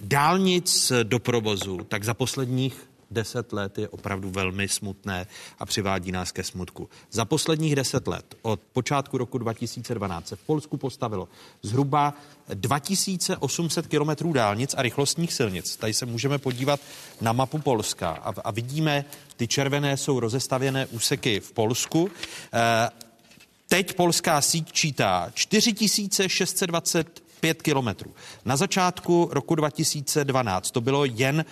dálnic 0.00 0.92
do 1.02 1.18
provozu, 1.18 1.80
tak 1.88 2.04
za 2.04 2.14
posledních 2.14 2.92
deset 3.12 3.52
let 3.52 3.78
je 3.78 3.88
opravdu 3.88 4.30
velmi 4.30 4.68
smutné 4.68 5.26
a 5.58 5.66
přivádí 5.66 6.12
nás 6.12 6.32
ke 6.32 6.42
smutku. 6.42 6.88
Za 7.10 7.24
posledních 7.24 7.76
deset 7.76 8.06
let, 8.06 8.34
od 8.42 8.60
počátku 8.72 9.18
roku 9.18 9.38
2012, 9.38 10.28
se 10.28 10.36
v 10.36 10.42
Polsku 10.42 10.76
postavilo 10.76 11.28
zhruba 11.62 12.14
2800 12.54 13.86
kilometrů 13.86 14.32
dálnic 14.32 14.74
a 14.78 14.82
rychlostních 14.82 15.32
silnic. 15.32 15.76
Tady 15.76 15.94
se 15.94 16.06
můžeme 16.06 16.38
podívat 16.38 16.80
na 17.20 17.32
mapu 17.32 17.58
Polska 17.58 18.10
a, 18.10 18.34
a 18.44 18.50
vidíme, 18.50 19.04
ty 19.36 19.48
červené 19.48 19.96
jsou 19.96 20.20
rozestavěné 20.20 20.86
úseky 20.86 21.40
v 21.40 21.52
Polsku. 21.52 22.10
E, 22.52 22.90
teď 23.72 23.94
polská 23.96 24.40
síť 24.40 24.72
čítá 24.72 25.32
4620 25.34 27.22
5 27.40 27.62
kilometrů. 27.62 28.14
Na 28.44 28.56
začátku 28.56 29.28
roku 29.32 29.54
2012 29.54 30.70
to 30.70 30.80
bylo 30.80 31.04
jen 31.04 31.44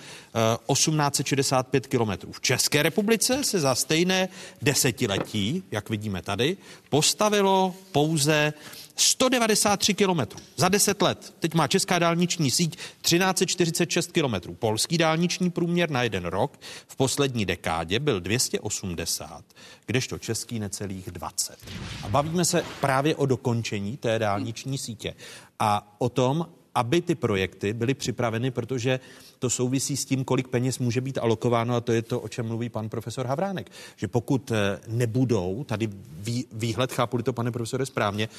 1865 0.73 1.85
eh, 1.85 1.89
kilometrů. 1.89 2.31
V 2.31 2.41
České 2.41 2.83
republice 2.83 3.43
se 3.43 3.59
za 3.59 3.75
stejné 3.75 4.29
desetiletí, 4.61 5.63
jak 5.71 5.89
vidíme 5.89 6.21
tady, 6.21 6.57
postavilo 6.89 7.75
pouze 7.91 8.53
193 9.01 9.93
kilometrů 9.93 10.39
za 10.55 10.69
10 10.69 11.01
let. 11.01 11.33
Teď 11.39 11.53
má 11.53 11.67
česká 11.67 11.99
dálniční 11.99 12.51
síť 12.51 12.77
1346 13.01 14.11
kilometrů. 14.11 14.53
Polský 14.53 14.97
dálniční 14.97 15.49
průměr 15.49 15.89
na 15.89 16.03
jeden 16.03 16.25
rok 16.25 16.59
v 16.87 16.95
poslední 16.95 17.45
dekádě 17.45 17.99
byl 17.99 18.19
280, 18.19 19.43
kdežto 19.85 20.17
český 20.17 20.59
necelých 20.59 21.11
20. 21.11 21.57
A 22.03 22.09
bavíme 22.09 22.45
se 22.45 22.65
právě 22.81 23.15
o 23.15 23.25
dokončení 23.25 23.97
té 23.97 24.19
dálniční 24.19 24.77
sítě 24.77 25.13
a 25.59 25.95
o 25.97 26.09
tom, 26.09 26.47
aby 26.75 27.01
ty 27.01 27.15
projekty 27.15 27.73
byly 27.73 27.93
připraveny, 27.93 28.51
protože 28.51 28.99
to 29.39 29.49
souvisí 29.49 29.97
s 29.97 30.05
tím, 30.05 30.23
kolik 30.23 30.47
peněz 30.47 30.79
může 30.79 31.01
být 31.01 31.17
alokováno 31.17 31.75
a 31.75 31.81
to 31.81 31.91
je 31.91 32.01
to, 32.01 32.19
o 32.19 32.27
čem 32.27 32.47
mluví 32.47 32.69
pan 32.69 32.89
profesor 32.89 33.25
Havránek. 33.25 33.71
Že 33.95 34.07
pokud 34.07 34.51
eh, 34.51 34.79
nebudou, 34.87 35.63
tady 35.63 35.89
výhled, 36.51 36.91
chápu 36.91 37.21
to, 37.21 37.33
pane 37.33 37.51
profesore, 37.51 37.85
správně, 37.85 38.29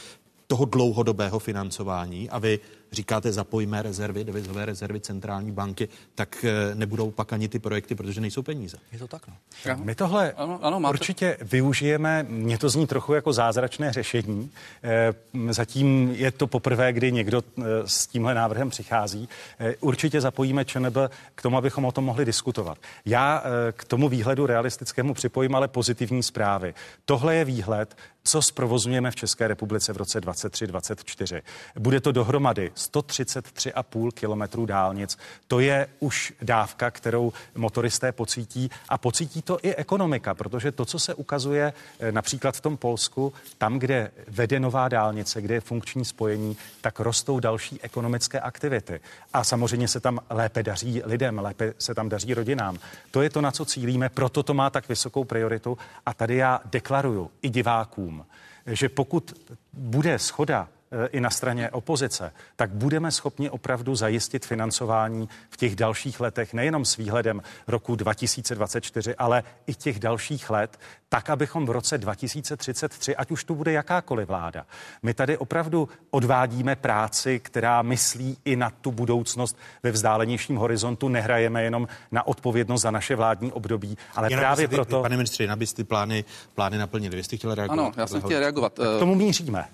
toho 0.52 0.64
dlouhodobého 0.64 1.38
financování 1.38 2.30
a 2.30 2.38
vy 2.38 2.60
říkáte 2.92 3.32
zapojíme 3.32 3.82
rezervy, 3.82 4.24
devizové 4.24 4.64
rezervy 4.64 5.00
centrální 5.00 5.52
banky, 5.52 5.88
tak 6.14 6.44
eh, 6.44 6.74
nebudou 6.74 7.10
pak 7.10 7.32
ani 7.32 7.48
ty 7.48 7.58
projekty, 7.58 7.94
protože 7.94 8.20
nejsou 8.20 8.42
peníze. 8.42 8.76
Je 8.92 8.98
to 8.98 9.08
tak, 9.08 9.22
no. 9.28 9.34
My 9.84 9.94
tohle 9.94 10.32
ano, 10.32 10.58
ano, 10.62 10.80
máte... 10.80 10.90
určitě 10.90 11.36
využijeme, 11.42 12.26
mně 12.28 12.58
to 12.58 12.68
zní 12.68 12.86
trochu 12.86 13.14
jako 13.14 13.32
zázračné 13.32 13.92
řešení. 13.92 14.50
Eh, 14.82 15.12
zatím 15.50 16.10
je 16.10 16.30
to 16.30 16.46
poprvé, 16.46 16.92
kdy 16.92 17.12
někdo 17.12 17.42
eh, 17.42 17.62
s 17.86 18.06
tímhle 18.06 18.34
návrhem 18.34 18.70
přichází. 18.70 19.28
Určitě 19.80 20.20
zapojíme 20.20 20.64
ČNB 20.64 20.96
k 21.34 21.42
tomu, 21.42 21.56
abychom 21.56 21.84
o 21.84 21.92
tom 21.92 22.04
mohli 22.04 22.24
diskutovat. 22.24 22.78
Já 23.04 23.42
k 23.72 23.84
tomu 23.84 24.08
výhledu 24.08 24.46
realistickému 24.46 25.14
připojím 25.14 25.54
ale 25.54 25.68
pozitivní 25.68 26.22
zprávy. 26.22 26.74
Tohle 27.04 27.36
je 27.36 27.44
výhled, 27.44 27.96
co 28.24 28.42
zprovozujeme 28.42 29.10
v 29.10 29.16
České 29.16 29.48
republice 29.48 29.92
v 29.92 29.96
roce 29.96 30.20
2023-2024. 30.20 31.42
Bude 31.78 32.00
to 32.00 32.12
dohromady 32.12 32.70
133,5 32.90 34.10
kilometrů 34.12 34.66
dálnic. 34.66 35.18
To 35.48 35.60
je 35.60 35.88
už 36.00 36.32
dávka, 36.42 36.90
kterou 36.90 37.32
motoristé 37.54 38.12
pocítí 38.12 38.70
a 38.88 38.98
pocítí 38.98 39.42
to 39.42 39.58
i 39.62 39.74
ekonomika, 39.74 40.34
protože 40.34 40.72
to, 40.72 40.84
co 40.84 40.98
se 40.98 41.14
ukazuje 41.14 41.72
eh, 42.00 42.12
například 42.12 42.56
v 42.56 42.60
tom 42.60 42.76
Polsku, 42.76 43.32
tam, 43.58 43.78
kde 43.78 44.10
vede 44.28 44.60
nová 44.60 44.88
dálnice, 44.88 45.42
kde 45.42 45.54
je 45.54 45.60
funkční 45.60 46.04
spojení, 46.04 46.56
tak 46.80 47.00
rostou 47.00 47.40
další 47.40 47.80
ekonomické 47.82 48.40
aktivity. 48.40 49.00
A 49.32 49.44
samozřejmě 49.44 49.88
se 49.88 50.00
tam 50.00 50.20
lépe 50.30 50.62
daří 50.62 51.02
lidem, 51.04 51.38
lépe 51.38 51.74
se 51.78 51.94
tam 51.94 52.08
daří 52.08 52.34
rodinám. 52.34 52.78
To 53.10 53.22
je 53.22 53.30
to, 53.30 53.40
na 53.40 53.50
co 53.50 53.64
cílíme, 53.64 54.08
proto 54.08 54.42
to 54.42 54.54
má 54.54 54.70
tak 54.70 54.88
vysokou 54.88 55.24
prioritu. 55.24 55.78
A 56.06 56.14
tady 56.14 56.36
já 56.36 56.60
deklaruju 56.64 57.30
i 57.42 57.50
divákům, 57.50 58.26
že 58.66 58.88
pokud 58.88 59.32
bude 59.72 60.18
schoda 60.18 60.68
i 61.10 61.20
na 61.20 61.30
straně 61.30 61.70
opozice, 61.70 62.32
tak 62.56 62.70
budeme 62.70 63.10
schopni 63.10 63.50
opravdu 63.50 63.94
zajistit 63.94 64.46
financování 64.46 65.28
v 65.50 65.56
těch 65.56 65.76
dalších 65.76 66.20
letech, 66.20 66.54
nejenom 66.54 66.84
s 66.84 66.96
výhledem 66.96 67.42
roku 67.66 67.96
2024, 67.96 69.14
ale 69.14 69.42
i 69.66 69.74
těch 69.74 69.98
dalších 69.98 70.50
let, 70.50 70.78
tak, 71.08 71.30
abychom 71.30 71.66
v 71.66 71.70
roce 71.70 71.98
2033, 71.98 73.16
ať 73.16 73.30
už 73.30 73.44
tu 73.44 73.54
bude 73.54 73.72
jakákoliv 73.72 74.28
vláda, 74.28 74.66
my 75.02 75.14
tady 75.14 75.38
opravdu 75.38 75.88
odvádíme 76.10 76.76
práci, 76.76 77.40
která 77.40 77.82
myslí 77.82 78.36
i 78.44 78.56
na 78.56 78.70
tu 78.70 78.92
budoucnost 78.92 79.56
ve 79.82 79.90
vzdálenějším 79.90 80.56
horizontu. 80.56 81.08
Nehrajeme 81.08 81.62
jenom 81.62 81.88
na 82.10 82.26
odpovědnost 82.26 82.82
za 82.82 82.90
naše 82.90 83.16
vládní 83.16 83.52
období, 83.52 83.98
ale 84.14 84.26
Jenom 84.30 84.40
právě 84.40 84.68
ty, 84.68 84.74
proto. 84.74 85.02
Pane 85.02 85.16
ministře, 85.16 85.48
abyste 85.48 85.76
ty 85.76 85.84
plány, 85.84 86.24
plány 86.54 86.78
naplnili. 86.78 87.16
Vy 87.16 87.24
jste 87.24 87.36
chtěli 87.36 87.54
reagovat? 87.54 87.82
Ano, 87.82 87.92
já 87.96 88.06
jsem 88.06 88.20
chtěl 88.20 88.40
reagovat. 88.40 88.72
K 88.72 88.98
tomu 88.98 89.14
míříme. 89.14 89.64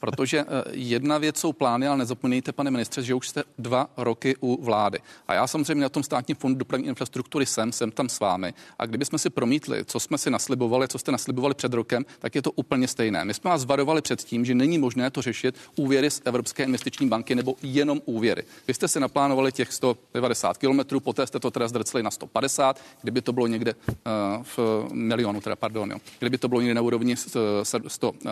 Protože 0.00 0.40
eh, 0.40 0.44
jedna 0.72 1.18
věc 1.18 1.38
jsou 1.38 1.52
plány, 1.52 1.86
ale 1.86 1.96
nezapomeňte, 1.96 2.52
pane 2.52 2.70
ministře, 2.70 3.02
že 3.02 3.14
už 3.14 3.28
jste 3.28 3.44
dva 3.58 3.90
roky 3.96 4.36
u 4.40 4.64
vlády. 4.64 4.98
A 5.28 5.34
já 5.34 5.46
samozřejmě 5.46 5.82
na 5.82 5.88
tom 5.88 6.02
státním 6.02 6.36
fondu 6.36 6.58
dopravní 6.58 6.86
infrastruktury 6.86 7.46
jsem, 7.46 7.72
jsem 7.72 7.90
tam 7.90 8.08
s 8.08 8.20
vámi. 8.20 8.54
A 8.78 8.86
kdybychom 8.86 9.18
si 9.18 9.30
promítli, 9.30 9.84
co 9.84 10.00
jsme 10.00 10.18
si 10.18 10.30
naslibovali, 10.30 10.88
co 10.88 10.98
jste 10.98 11.12
naslibovali 11.12 11.54
před 11.54 11.72
rokem, 11.72 12.04
tak 12.18 12.34
je 12.34 12.42
to 12.42 12.50
úplně 12.50 12.88
stejné. 12.88 13.24
My 13.24 13.34
jsme 13.34 13.50
vás 13.50 13.64
varovali 13.64 14.02
před 14.02 14.22
tím, 14.22 14.44
že 14.44 14.54
není 14.54 14.78
možné 14.78 15.10
to 15.10 15.22
řešit 15.22 15.54
úvěry 15.76 16.10
z 16.10 16.22
Evropské 16.24 16.64
investiční 16.64 17.08
banky 17.08 17.34
nebo 17.34 17.56
jenom 17.62 18.00
úvěry. 18.04 18.42
Vy 18.68 18.74
jste 18.74 18.88
si 18.88 19.00
naplánovali 19.00 19.52
těch 19.52 19.72
190 19.72 20.58
km, 20.58 21.00
poté 21.00 21.26
jste 21.26 21.40
to 21.40 21.50
teda 21.50 21.68
zdrcli 21.68 22.02
na 22.02 22.10
150, 22.10 22.80
kdyby 23.02 23.22
to 23.22 23.32
bylo 23.32 23.46
někde 23.46 23.74
uh, 23.74 24.44
v 24.56 24.88
milionu, 24.92 25.40
teda 25.40 25.56
pardon, 25.56 25.90
jo. 25.90 25.98
kdyby 26.18 26.38
to 26.38 26.48
bylo 26.48 26.60
někde 26.60 26.74
na 26.74 26.82
úrovni 26.82 27.16
100, 27.16 27.64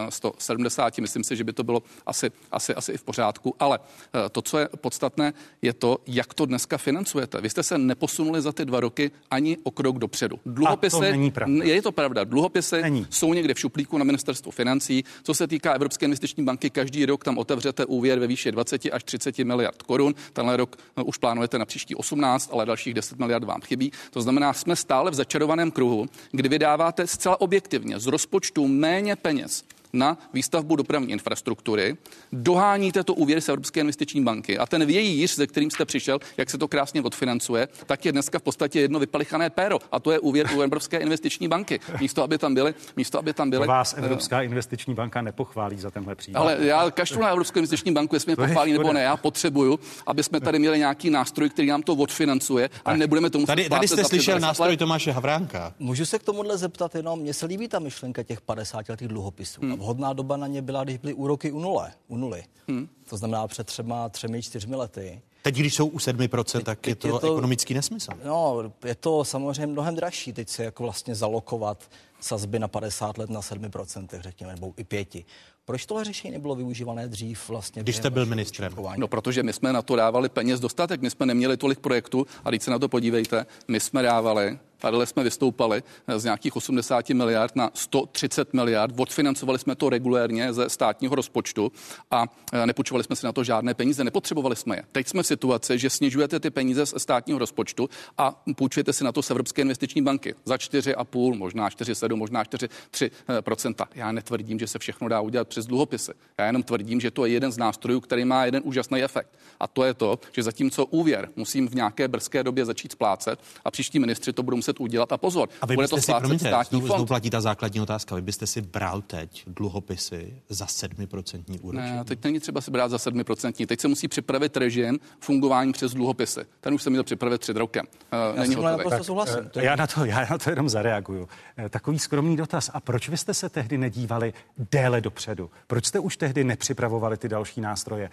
170, 0.09 0.99
myslím 0.99 1.25
si, 1.25 1.37
že 1.37 1.45
by 1.45 1.53
to 1.55 1.65
bylo 1.65 1.83
asi, 2.07 2.31
asi, 2.51 2.75
asi 2.75 2.93
i 2.93 2.97
v 2.97 3.03
pořádku. 3.03 3.55
Ale 3.59 3.79
eh, 3.79 4.29
to, 4.29 4.43
co 4.43 4.59
je 4.59 4.69
podstatné, 4.81 5.33
je 5.63 5.73
to, 5.73 5.99
jak 6.07 6.35
to 6.35 6.47
dneska 6.47 6.79
financujete. 6.79 7.41
Vy 7.41 7.51
jste 7.51 7.63
se 7.63 7.79
neposunuli 7.79 8.43
za 8.43 8.53
ty 8.53 8.65
dva 8.65 8.81
roky 8.81 9.11
ani 9.31 9.57
o 9.63 9.71
krok 9.71 9.99
dopředu. 9.99 10.41
Dluhopisy, 10.47 10.97
A 10.97 10.99
to 10.99 11.05
není 11.05 11.31
pravda. 11.31 11.65
Je 11.65 11.83
to 11.83 11.93
pravda. 11.93 12.25
Dluhopisy 12.25 12.83
není. 12.83 13.07
jsou 13.11 13.35
někde 13.35 13.55
v 13.55 13.59
šuplíku 13.59 13.99
na 13.99 14.05
ministerstvu 14.05 14.51
financí. 14.51 15.05
Co 15.23 15.35
se 15.35 15.47
týká 15.47 15.73
Evropské 15.73 16.07
investiční 16.07 16.45
banky, 16.45 16.71
každý 16.71 17.07
rok 17.07 17.25
tam 17.25 17.39
otevřete 17.39 17.85
úvěr 17.85 18.19
ve 18.19 18.27
výši 18.27 18.53
20 18.53 18.83
až 18.93 19.05
30 19.05 19.39
miliard 19.39 19.83
korun. 19.83 20.15
Tenhle 20.33 20.57
rok 20.57 20.77
eh, 20.97 21.03
už 21.03 21.19
plánujete 21.19 21.59
na 21.59 21.65
příští 21.65 21.95
18, 21.95 22.51
ale 22.53 22.67
dalších 22.67 22.95
10 22.95 23.19
miliard 23.19 23.45
vám 23.45 23.61
chybí. 23.61 23.93
To 24.11 24.23
znamená, 24.23 24.53
jsme 24.53 24.77
stále 24.77 25.11
v 25.11 25.15
začarovaném 25.15 25.71
kruhu, 25.71 26.07
kdy 26.33 26.49
vydáváte 26.49 27.07
zcela 27.07 27.41
objektivně 27.41 28.01
z 28.01 28.07
rozpočtu 28.07 28.69
méně 28.69 29.17
peněz 29.17 29.65
na 29.95 30.19
výstavbu 30.33 30.77
dopravní 30.77 31.11
infrastruktury, 31.11 31.97
doháníte 32.33 33.05
to 33.05 33.15
úvěry 33.15 33.41
z 33.41 33.49
Evropské 33.49 33.81
investiční 33.81 34.25
banky 34.25 34.59
a 34.59 34.67
ten 34.67 34.87
vějíř, 34.87 35.37
ze 35.37 35.47
kterým 35.47 35.71
jste 35.71 35.85
přišel, 35.85 36.19
jak 36.37 36.51
se 36.51 36.59
to 36.59 36.69
krásně 36.69 37.03
odfinancuje, 37.03 37.69
tak 37.87 38.05
je 38.05 38.13
dneska 38.13 38.39
v 38.39 38.43
podstatě 38.43 38.81
jedno 38.81 38.99
vypalichané 38.99 39.51
péro 39.51 39.79
a 39.93 40.01
to 40.01 40.11
je 40.11 40.19
úvěr 40.19 40.49
u 40.57 40.61
Evropské 40.61 40.99
investiční 40.99 41.49
banky. 41.49 41.81
Místo, 42.01 42.23
aby 42.23 42.39
tam 42.39 42.55
byly, 42.55 42.75
místo, 42.97 43.19
aby 43.19 43.33
tam 43.33 43.51
byly. 43.51 43.67
Vás 43.67 43.95
Evropská 43.99 44.43
investiční 44.43 44.95
banka 44.95 45.23
nepochválí 45.23 45.79
za 45.79 45.91
tenhle 45.91 46.15
případ. 46.15 46.41
Ale 46.41 46.57
já 46.61 46.91
kašlu 46.91 47.21
na 47.21 47.29
Evropskou 47.29 47.59
investiční 47.59 47.93
banku, 47.93 48.17
jestli 48.17 48.31
mě 48.31 48.37
pochválí 48.37 48.73
nebo 48.73 48.93
ne. 48.93 49.03
Já 49.03 49.17
potřebuju, 49.17 49.79
aby 50.07 50.23
jsme 50.23 50.41
tady 50.41 50.59
měli 50.59 50.79
nějaký 50.79 51.11
nástroj, 51.11 51.51
který 51.51 51.69
nám 51.69 51.83
to 51.83 51.93
odfinancuje 51.93 52.71
a 52.85 52.97
nebudeme 52.97 53.31
tomu 53.31 53.47
Tady, 53.47 53.69
tady 53.69 53.89
jste 53.89 54.05
slyšel 54.05 54.41
nástroj 54.41 54.77
Tomáše 54.77 55.13
Havránka. 55.13 55.75
Můžu 55.79 56.07
se 56.07 56.19
k 56.19 56.23
tomuhle 56.23 56.59
zeptat 56.59 56.95
jenom, 56.95 57.21
mně 57.21 57.35
se 57.35 57.47
líbí 57.47 57.69
ta 57.69 57.79
myšlenka 57.79 58.23
těch 58.23 58.41
50 58.41 58.89
letých 58.89 59.09
dluhopisů. 59.09 59.61
Hmm 59.61 59.84
vhodná 59.85 60.13
doba 60.13 60.37
na 60.37 60.47
ně 60.47 60.63
byla, 60.63 60.85
když 60.85 60.97
byly 60.99 61.15
úroky 61.15 61.53
u 61.53 61.61
nule. 61.61 61.93
U 62.09 62.17
nuly. 62.17 62.45
Hmm. 62.69 62.89
To 63.09 63.17
znamená 63.17 63.47
před 63.47 63.67
třeba 63.67 64.09
třemi, 64.09 64.43
čtyřmi 64.43 64.77
lety. 64.77 65.23
Teď, 65.43 65.55
když 65.55 65.75
jsou 65.75 65.87
u 65.87 65.99
7%, 65.99 66.45
teď, 66.53 66.65
tak 66.65 66.87
je 66.87 66.95
to, 66.95 67.09
je 67.09 67.13
to 67.13 67.33
ekonomický 67.33 67.75
nesmysl. 67.75 68.11
No, 68.25 68.73
je 68.85 68.95
to 68.95 69.25
samozřejmě 69.25 69.67
mnohem 69.67 69.95
dražší 69.95 70.33
teď 70.33 70.49
se 70.49 70.65
jako 70.65 70.83
vlastně 70.83 71.15
zalokovat 71.15 71.91
sazby 72.21 72.59
na 72.59 72.69
50 72.69 73.19
let 73.19 73.31
na 73.31 73.41
7%, 73.41 74.07
řekněme, 74.21 74.53
nebo 74.53 74.73
i 74.77 74.85
pěti. 74.85 75.25
Proč 75.65 75.87
tohle 75.87 76.05
řešení 76.05 76.33
nebylo 76.33 76.55
využívané 76.55 77.09
dřív 77.09 77.49
vlastně? 77.49 77.83
Když 77.83 77.97
jste 77.97 78.11
byl 78.11 78.27
ministrem. 78.27 78.73
No, 78.97 79.09
protože 79.09 79.43
my 79.43 79.53
jsme 79.53 79.73
na 79.73 79.83
to 79.83 79.97
dávali 79.97 80.29
peněz 80.29 80.61
dostatek, 80.61 81.03
my 81.03 81.11
jsme 81.11 81.27
neměli 81.27 81.57
tolik 81.57 81.79
projektů 81.79 82.27
a 82.45 82.51
teď 82.51 82.63
se 82.63 82.71
na 82.71 82.79
to 82.79 82.89
podívejte, 82.89 83.47
my 83.69 83.81
jsme 83.81 84.03
dávali 84.03 84.59
Tady 84.91 85.07
jsme 85.07 85.23
vystoupali 85.25 85.83
z 86.17 86.25
nějakých 86.25 86.57
80 86.57 87.09
miliard 87.09 87.57
na 87.57 87.71
130 87.75 88.55
miliard. 88.55 88.95
Odfinancovali 88.97 89.59
jsme 89.59 89.75
to 89.75 89.89
regulérně 89.89 90.53
ze 90.53 90.69
státního 90.69 91.15
rozpočtu 91.15 91.73
a 92.11 92.27
e, 92.53 92.67
nepůjčovali 92.67 93.05
jsme 93.05 93.17
si 93.17 93.27
na 93.27 93.33
to 93.33 93.45
žádné 93.45 93.75
peníze, 93.75 94.05
nepotřebovali 94.05 94.57
jsme 94.57 94.77
je. 94.77 94.83
Teď 94.93 95.09
jsme 95.09 95.23
v 95.23 95.27
situaci, 95.27 95.79
že 95.79 95.91
snižujete 95.91 96.41
ty 96.41 96.51
peníze 96.51 96.87
z 96.87 96.95
státního 96.99 97.39
rozpočtu 97.39 97.89
a 98.19 98.43
půjčujete 98.57 98.93
si 98.93 99.05
na 99.05 99.13
to 99.13 99.23
z 99.23 99.31
Evropské 99.31 99.63
investiční 99.63 100.03
banky 100.03 100.35
za 100.45 100.57
4,5, 100.57 101.35
možná 101.35 101.69
4,7, 101.69 102.17
možná 102.17 102.45
4,3 102.45 103.71
e, 103.71 103.89
Já 103.95 104.13
netvrdím, 104.13 104.59
že 104.59 104.67
se 104.67 104.79
všechno 104.79 105.09
dá 105.09 105.21
udělat 105.21 105.49
přes 105.49 105.67
dluhopisy. 105.67 106.13
Já 106.39 106.47
jenom 106.47 106.63
tvrdím, 106.63 107.01
že 107.01 107.11
to 107.11 107.27
je 107.27 107.33
jeden 107.33 107.53
z 107.53 107.59
nástrojů, 107.59 108.01
který 108.01 108.25
má 108.25 108.45
jeden 108.45 108.63
úžasný 108.65 109.03
efekt. 109.03 109.39
A 109.61 109.67
to 109.67 109.85
je 109.85 109.95
to, 109.95 110.19
že 110.33 110.43
zatímco 110.43 110.87
úvěr 110.87 111.29
musím 111.37 111.69
v 111.69 111.75
nějaké 111.75 112.09
brzké 112.09 112.43
době 112.43 112.65
začít 112.65 112.93
splácet 112.93 113.41
a 113.65 113.71
příští 113.71 113.99
ministři 113.99 114.33
to 114.33 114.43
budou 114.43 114.57
muset 114.57 114.74
udělat 114.81 115.13
a 115.13 115.17
pozor. 115.17 115.49
A 115.61 115.67
vy 115.67 115.75
bude 115.75 115.89
to 115.89 115.97
si, 116.01 116.13
promiňte, 116.19 116.49
státní 116.49 116.79
znovu, 116.79 116.87
znovu 116.87 117.07
platí 117.07 117.31
ta 117.31 117.41
základní 117.41 117.81
otázka. 117.81 118.15
Vy 118.15 118.23
byste 118.23 118.47
si 118.47 118.61
bral 118.61 119.03
teď 119.03 119.45
dluhopisy 119.47 120.43
za 120.49 120.67
7% 120.67 121.59
úročení? 121.63 121.97
Ne, 121.97 122.05
teď 122.05 122.25
není 122.25 122.41
třeba 122.41 122.61
si 122.61 122.71
brát 122.71 122.91
za 122.91 122.97
7%. 122.97 123.67
Teď 123.67 123.81
se 123.81 123.89
musí 123.89 124.09
připravit 124.09 124.57
režim 124.57 124.99
fungování 125.21 125.73
přes 125.73 125.95
dluhopisy. 125.95 126.41
Ten 126.61 126.75
už 126.75 126.83
se 126.83 126.91
měl 126.91 127.05
připravit 127.05 127.41
před 127.41 127.57
rokem. 127.57 127.87
Já 128.13 128.43
není 128.43 128.55
hotový. 128.55 129.05
souhlasím. 129.05 129.51
Eh, 129.57 129.65
já 129.65 129.77
na, 129.77 129.87
to, 129.87 130.05
já 130.05 130.27
na 130.31 130.39
to 130.39 130.51
jenom 130.51 130.69
zareaguju. 130.69 131.29
Eh, 131.57 131.69
takový 131.69 131.99
skromný 131.99 132.37
dotaz. 132.37 132.71
A 132.75 132.81
proč 132.81 133.09
vy 133.09 133.17
jste 133.17 133.35
se 133.35 133.49
tehdy 133.49 133.79
nedívali 133.79 134.33
déle 134.73 135.01
dopředu? 135.01 135.51
Proč 135.67 135.87
jste 135.87 135.99
už 135.99 136.17
tehdy 136.17 136.45
nepřipravovali 136.45 137.17
ty 137.17 137.29
další 137.29 137.61
nástroje? 137.61 138.11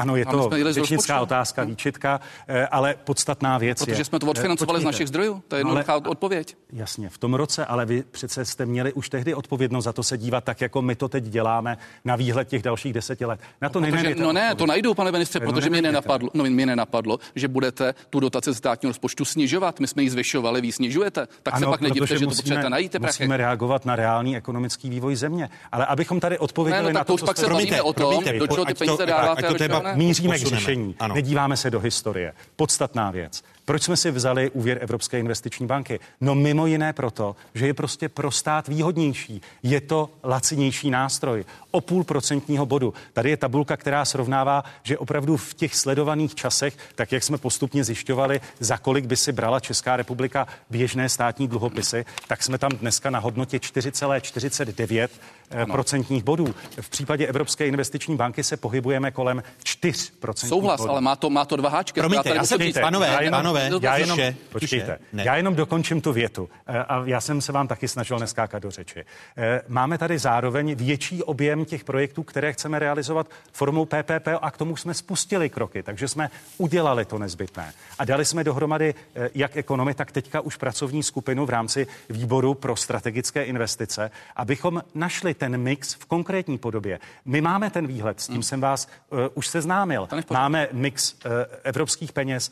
Ano, 0.00 0.16
je 0.16 0.26
to 0.26 0.50
řečnická 0.70 1.20
otázka, 1.20 1.64
výčitka, 1.64 2.20
eh, 2.48 2.66
ale 2.66 2.94
podstatná 3.04 3.58
věc 3.58 3.78
Protože 3.78 4.00
je, 4.00 4.04
jsme 4.04 4.18
to 4.18 4.26
odfinancovali 4.26 4.76
Počkejte. 4.76 4.82
z 4.82 4.92
našich 4.94 5.08
zdrojů, 5.08 5.42
to 5.48 5.56
je 5.56 5.60
jednoduchá 5.60 5.92
ale, 5.92 6.02
odpověď. 6.02 6.56
Jasně, 6.72 7.08
v 7.08 7.18
tom 7.18 7.34
roce, 7.34 7.64
ale 7.64 7.86
vy 7.86 8.04
přece 8.10 8.44
jste 8.44 8.66
měli 8.66 8.92
už 8.92 9.08
tehdy 9.08 9.34
odpovědnost 9.34 9.84
za 9.84 9.92
to 9.92 10.02
se 10.02 10.18
dívat 10.18 10.44
tak, 10.44 10.60
jako 10.60 10.82
my 10.82 10.94
to 10.94 11.08
teď 11.08 11.24
děláme 11.24 11.78
na 12.04 12.16
výhled 12.16 12.48
těch 12.48 12.62
dalších 12.62 12.92
deseti 12.92 13.24
let. 13.24 13.40
Na 13.60 13.68
to 13.68 13.80
no, 13.80 13.86
protože, 13.86 14.14
No 14.14 14.32
ne, 14.32 14.54
to 14.54 14.66
najdu, 14.66 14.94
pane 14.94 15.12
ministře, 15.12 15.40
no, 15.40 15.52
protože 15.52 15.70
mi 15.70 15.82
nenapadlo, 15.82 16.30
no, 16.34 16.44
mi 16.44 16.66
nenapadlo, 16.66 17.18
že 17.34 17.48
budete 17.48 17.94
tu 18.10 18.20
dotaci 18.20 18.54
státního 18.54 18.90
rozpočtu 18.90 19.24
snižovat. 19.24 19.80
My 19.80 19.86
jsme 19.86 20.02
ji 20.02 20.10
zvyšovali, 20.10 20.60
vy 20.60 20.72
snižujete. 20.72 21.28
Tak 21.42 21.54
ano, 21.54 21.66
se 21.66 21.70
pak 21.70 21.80
nedivte, 21.80 22.18
že 22.18 22.24
to 22.24 22.30
potřebujete 22.30 22.70
najít. 22.70 22.96
Musíme 23.00 23.36
reagovat 23.36 23.84
na 23.84 23.96
reálný 23.96 24.36
ekonomický 24.36 24.90
vývoj 24.90 25.16
země. 25.16 25.50
Ale 25.72 25.86
abychom 25.86 26.20
tady 26.20 26.38
odpověděli 26.38 26.92
no, 26.92 26.98
na 26.98 27.04
to, 27.04 27.16
to 27.16 27.26
pak 27.26 27.36
se 27.36 27.46
o 27.82 27.92
tom, 27.92 28.24
do 28.38 28.46
čeho 28.46 28.64
ty 28.64 28.74
peníze 28.74 29.06
dáváte. 29.06 29.48
Míříme 29.94 30.38
k 30.38 30.42
řešení 30.42 30.80
řešení. 30.80 30.94
Ano. 30.98 31.14
Nedíváme 31.14 31.56
se 31.56 31.70
do 31.70 31.80
historie. 31.80 32.32
Podstatná 32.56 33.10
věc. 33.10 33.42
Proč 33.70 33.82
jsme 33.82 33.96
si 33.96 34.10
vzali 34.10 34.50
úvěr 34.50 34.78
Evropské 34.80 35.18
investiční 35.18 35.66
banky? 35.66 36.00
No 36.20 36.34
mimo 36.34 36.66
jiné 36.66 36.92
proto, 36.92 37.36
že 37.54 37.66
je 37.66 37.74
prostě 37.74 38.08
pro 38.08 38.30
stát 38.30 38.68
výhodnější. 38.68 39.42
Je 39.62 39.80
to 39.80 40.10
lacinější 40.24 40.90
nástroj. 40.90 41.44
O 41.70 41.80
půl 41.80 42.04
procentního 42.04 42.66
bodu. 42.66 42.94
Tady 43.12 43.30
je 43.30 43.36
tabulka, 43.36 43.76
která 43.76 44.04
srovnává, 44.04 44.64
že 44.82 44.98
opravdu 44.98 45.36
v 45.36 45.54
těch 45.54 45.76
sledovaných 45.76 46.34
časech, 46.34 46.74
tak 46.94 47.12
jak 47.12 47.22
jsme 47.22 47.38
postupně 47.38 47.84
zjišťovali, 47.84 48.40
za 48.60 48.78
kolik 48.78 49.06
by 49.06 49.16
si 49.16 49.32
brala 49.32 49.60
Česká 49.60 49.96
republika 49.96 50.46
běžné 50.70 51.08
státní 51.08 51.48
dluhopisy, 51.48 52.04
tak 52.28 52.42
jsme 52.42 52.58
tam 52.58 52.70
dneska 52.70 53.10
na 53.10 53.18
hodnotě 53.18 53.58
4,49 53.58 55.08
eh, 55.50 55.66
procentních 55.66 56.24
bodů. 56.24 56.54
V 56.80 56.88
případě 56.88 57.26
Evropské 57.26 57.66
investiční 57.66 58.16
banky 58.16 58.44
se 58.44 58.56
pohybujeme 58.56 59.10
kolem 59.10 59.42
4% 59.64 60.48
Souhlas, 60.48 60.80
bodů. 60.80 60.90
ale 60.90 61.00
má 61.00 61.16
to, 61.16 61.30
má 61.30 61.44
to 61.44 61.56
dva 61.56 61.70
háčky. 61.70 62.00
Promiňte, 62.00 62.34
já 62.34 62.44
se, 62.44 62.56
panové, 62.80 63.30
panové, 63.30 63.59
pánové, 63.68 63.86
já 63.86 63.96
jenom, 63.96 64.18
tuše, 64.18 64.36
počkejte, 64.52 64.98
tuše, 65.10 65.22
já 65.24 65.36
jenom 65.36 65.54
dokončím 65.54 66.00
tu 66.00 66.12
větu. 66.12 66.50
Eh, 66.66 66.78
a 66.78 67.02
já 67.04 67.20
jsem 67.20 67.40
se 67.40 67.52
vám 67.52 67.68
taky 67.68 67.88
snažil 67.88 68.18
neskákat 68.18 68.62
do 68.62 68.70
řeči. 68.70 69.04
Eh, 69.36 69.62
máme 69.68 69.98
tady 69.98 70.18
zároveň 70.18 70.74
větší 70.74 71.22
objem 71.22 71.64
těch 71.64 71.84
projektů, 71.84 72.22
které 72.22 72.52
chceme 72.52 72.78
realizovat 72.78 73.30
formou 73.52 73.84
PPP 73.84 74.28
a 74.40 74.50
k 74.50 74.56
tomu 74.56 74.76
jsme 74.76 74.94
spustili 74.94 75.48
kroky, 75.48 75.82
takže 75.82 76.08
jsme 76.08 76.30
udělali 76.58 77.04
to 77.04 77.18
nezbytné. 77.18 77.72
A 77.98 78.04
dali 78.04 78.24
jsme 78.24 78.44
dohromady 78.44 78.94
eh, 79.14 79.30
jak 79.34 79.56
ekonomy, 79.56 79.94
tak 79.94 80.12
teďka 80.12 80.40
už 80.40 80.56
pracovní 80.56 81.02
skupinu 81.02 81.46
v 81.46 81.50
rámci 81.50 81.86
výboru 82.10 82.54
pro 82.54 82.76
strategické 82.76 83.44
investice, 83.44 84.10
abychom 84.36 84.82
našli 84.94 85.34
ten 85.34 85.56
mix 85.56 85.94
v 85.94 86.04
konkrétní 86.04 86.58
podobě. 86.58 86.98
My 87.24 87.40
máme 87.40 87.70
ten 87.70 87.86
výhled, 87.86 88.20
s 88.20 88.26
tím 88.26 88.34
hmm. 88.34 88.42
jsem 88.42 88.60
vás 88.60 88.88
už 89.34 89.46
seznámil. 89.46 90.08
Máme 90.30 90.68
mix 90.72 91.14
evropských 91.62 92.12
peněz, 92.12 92.50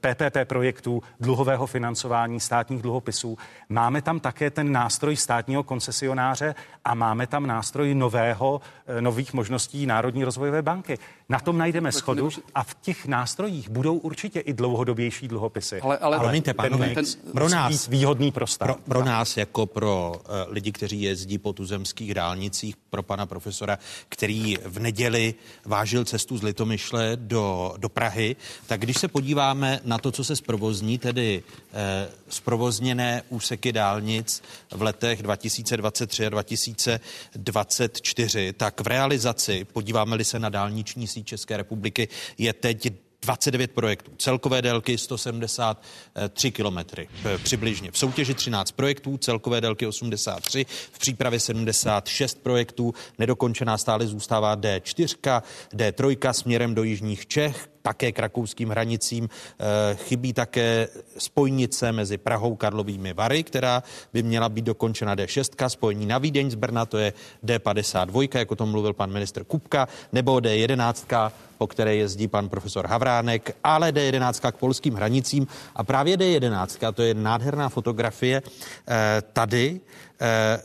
PPP 0.00 0.35
PPP 0.36 0.48
projektů, 0.48 1.02
dluhového 1.20 1.66
financování 1.66 2.40
státních 2.40 2.82
dluhopisů. 2.82 3.38
Máme 3.68 4.02
tam 4.02 4.20
také 4.20 4.50
ten 4.50 4.72
nástroj 4.72 5.16
státního 5.16 5.62
koncesionáře 5.62 6.54
a 6.84 6.94
máme 6.94 7.26
tam 7.26 7.46
nástroj 7.46 7.94
nového, 7.94 8.60
nových 9.00 9.32
možností 9.32 9.86
Národní 9.86 10.24
rozvojové 10.24 10.62
banky. 10.62 10.98
Na 11.28 11.38
tom 11.38 11.58
najdeme 11.58 11.92
schodu 11.92 12.30
a 12.54 12.62
v 12.62 12.76
těch 12.80 13.06
nástrojích 13.06 13.70
budou 13.70 13.96
určitě 13.96 14.40
i 14.40 14.52
dlouhodobější 14.52 15.28
dluhopisy. 15.28 15.80
Ale, 15.80 15.98
ale, 15.98 16.16
ale 16.16 16.24
promiňte, 16.24 16.54
pánové, 16.54 16.88
ten, 16.88 17.04
pro 17.32 17.48
nás 17.48 17.88
výhodný 17.88 18.32
pro 18.32 18.46
stát. 18.46 18.66
Pro, 18.66 18.74
pro 18.74 19.04
nás 19.04 19.36
jako 19.36 19.66
pro 19.66 20.12
uh, 20.18 20.22
lidi, 20.48 20.72
kteří 20.72 21.02
jezdí 21.02 21.38
po 21.38 21.52
tuzemských 21.52 22.14
dálnicích, 22.14 22.76
pro 22.90 23.02
pana 23.02 23.26
profesora, 23.26 23.78
který 24.08 24.56
v 24.64 24.78
neděli 24.78 25.34
vážil 25.64 26.04
cestu 26.04 26.36
z 26.38 26.42
Litomyšle 26.42 27.12
do, 27.14 27.74
do 27.76 27.88
Prahy, 27.88 28.36
tak 28.66 28.80
když 28.80 28.98
se 28.98 29.08
podíváme 29.08 29.80
na 29.84 29.98
to, 29.98 30.12
co 30.12 30.24
se 30.24 30.36
zprovozní, 30.36 30.98
tedy 30.98 31.42
eh, 31.72 32.08
zprovozněné 32.28 33.22
úseky 33.28 33.72
dálnic 33.72 34.42
v 34.70 34.82
letech 34.82 35.22
2023 35.22 36.26
a 36.26 36.28
2024, 36.28 38.52
tak 38.52 38.80
v 38.80 38.86
realizaci, 38.86 39.64
podíváme-li 39.64 40.24
se 40.24 40.38
na 40.38 40.48
dálniční 40.48 41.06
síť 41.06 41.26
České 41.26 41.56
republiky, 41.56 42.08
je 42.38 42.52
teď 42.52 42.92
29 43.22 43.70
projektů, 43.70 44.12
celkové 44.18 44.62
délky 44.62 44.98
173 44.98 46.50
kilometry 46.50 47.08
přibližně. 47.42 47.90
V 47.90 47.98
soutěži 47.98 48.34
13 48.34 48.72
projektů, 48.72 49.18
celkové 49.18 49.60
délky 49.60 49.86
83, 49.86 50.66
v 50.92 50.98
přípravě 50.98 51.40
76 51.40 52.42
projektů, 52.42 52.94
nedokončená 53.18 53.78
stále 53.78 54.06
zůstává 54.06 54.56
D4, 54.56 55.42
D3 55.74 56.32
směrem 56.32 56.74
do 56.74 56.82
jižních 56.82 57.26
Čech, 57.26 57.68
také 57.86 58.10
k 58.12 58.18
rakouským 58.18 58.74
hranicím. 58.74 59.30
Eh, 59.30 59.94
chybí 59.94 60.32
také 60.34 60.88
spojnice 61.18 61.92
mezi 61.92 62.18
Prahou, 62.18 62.58
Karlovými 62.58 63.14
Vary, 63.14 63.46
která 63.46 63.82
by 64.12 64.22
měla 64.22 64.48
být 64.48 64.74
dokončena 64.74 65.14
D6, 65.14 65.68
spojení 65.68 66.06
na 66.06 66.18
Vídeň 66.18 66.50
z 66.50 66.58
Brna, 66.58 66.86
to 66.86 66.98
je 66.98 67.12
D52, 67.44 68.38
jako 68.38 68.56
to 68.56 68.66
mluvil 68.66 68.92
pan 68.92 69.12
ministr 69.12 69.44
Kupka, 69.44 69.86
nebo 70.12 70.36
D11, 70.42 71.30
po 71.58 71.66
které 71.66 71.96
jezdí 71.96 72.28
pan 72.28 72.48
profesor 72.48 72.86
Havránek, 72.86 73.56
ale 73.64 73.92
D11 73.92 74.52
k 74.52 74.56
polským 74.56 74.94
hranicím. 74.94 75.46
A 75.76 75.84
právě 75.84 76.16
D11, 76.16 76.92
to 76.92 77.02
je 77.02 77.14
nádherná 77.14 77.68
fotografie 77.68 78.42
eh, 78.42 79.22
tady, 79.32 79.80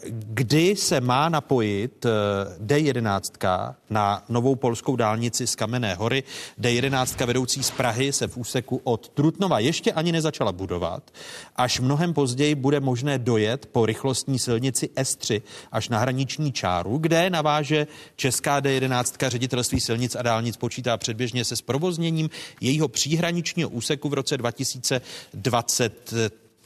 kdy 0.09 0.75
se 0.75 1.01
má 1.01 1.29
napojit 1.29 2.05
eh, 2.05 2.09
D11 2.59 3.75
na 3.89 4.23
novou 4.29 4.55
polskou 4.55 4.95
dálnici 4.95 5.47
z 5.47 5.55
Kamenné 5.55 5.95
hory. 5.95 6.23
D11 6.61 7.25
vedoucí 7.25 7.63
z 7.63 7.71
Prahy 7.71 8.13
se 8.13 8.27
v 8.27 8.37
úseku 8.37 8.81
od 8.83 9.09
Trutnova 9.09 9.59
ještě 9.59 9.91
ani 9.91 10.11
nezačala 10.11 10.51
budovat. 10.51 11.11
Až 11.55 11.79
mnohem 11.79 12.13
později 12.13 12.55
bude 12.55 12.79
možné 12.79 13.19
dojet 13.19 13.65
po 13.65 13.85
rychlostní 13.85 14.39
silnici 14.39 14.89
S3 14.95 15.41
až 15.71 15.89
na 15.89 15.99
hraniční 15.99 16.51
čáru, 16.51 16.97
kde 16.97 17.29
naváže 17.29 17.87
česká 18.15 18.61
D11 18.61 19.29
ředitelství 19.29 19.79
silnic 19.79 20.15
a 20.15 20.21
dálnic 20.21 20.57
počítá 20.57 20.97
předběžně 20.97 21.45
se 21.45 21.55
zprovozněním 21.55 22.29
jejího 22.61 22.87
příhraničního 22.87 23.69
úseku 23.69 24.09
v 24.09 24.13
roce 24.13 24.37
2020 24.37 26.13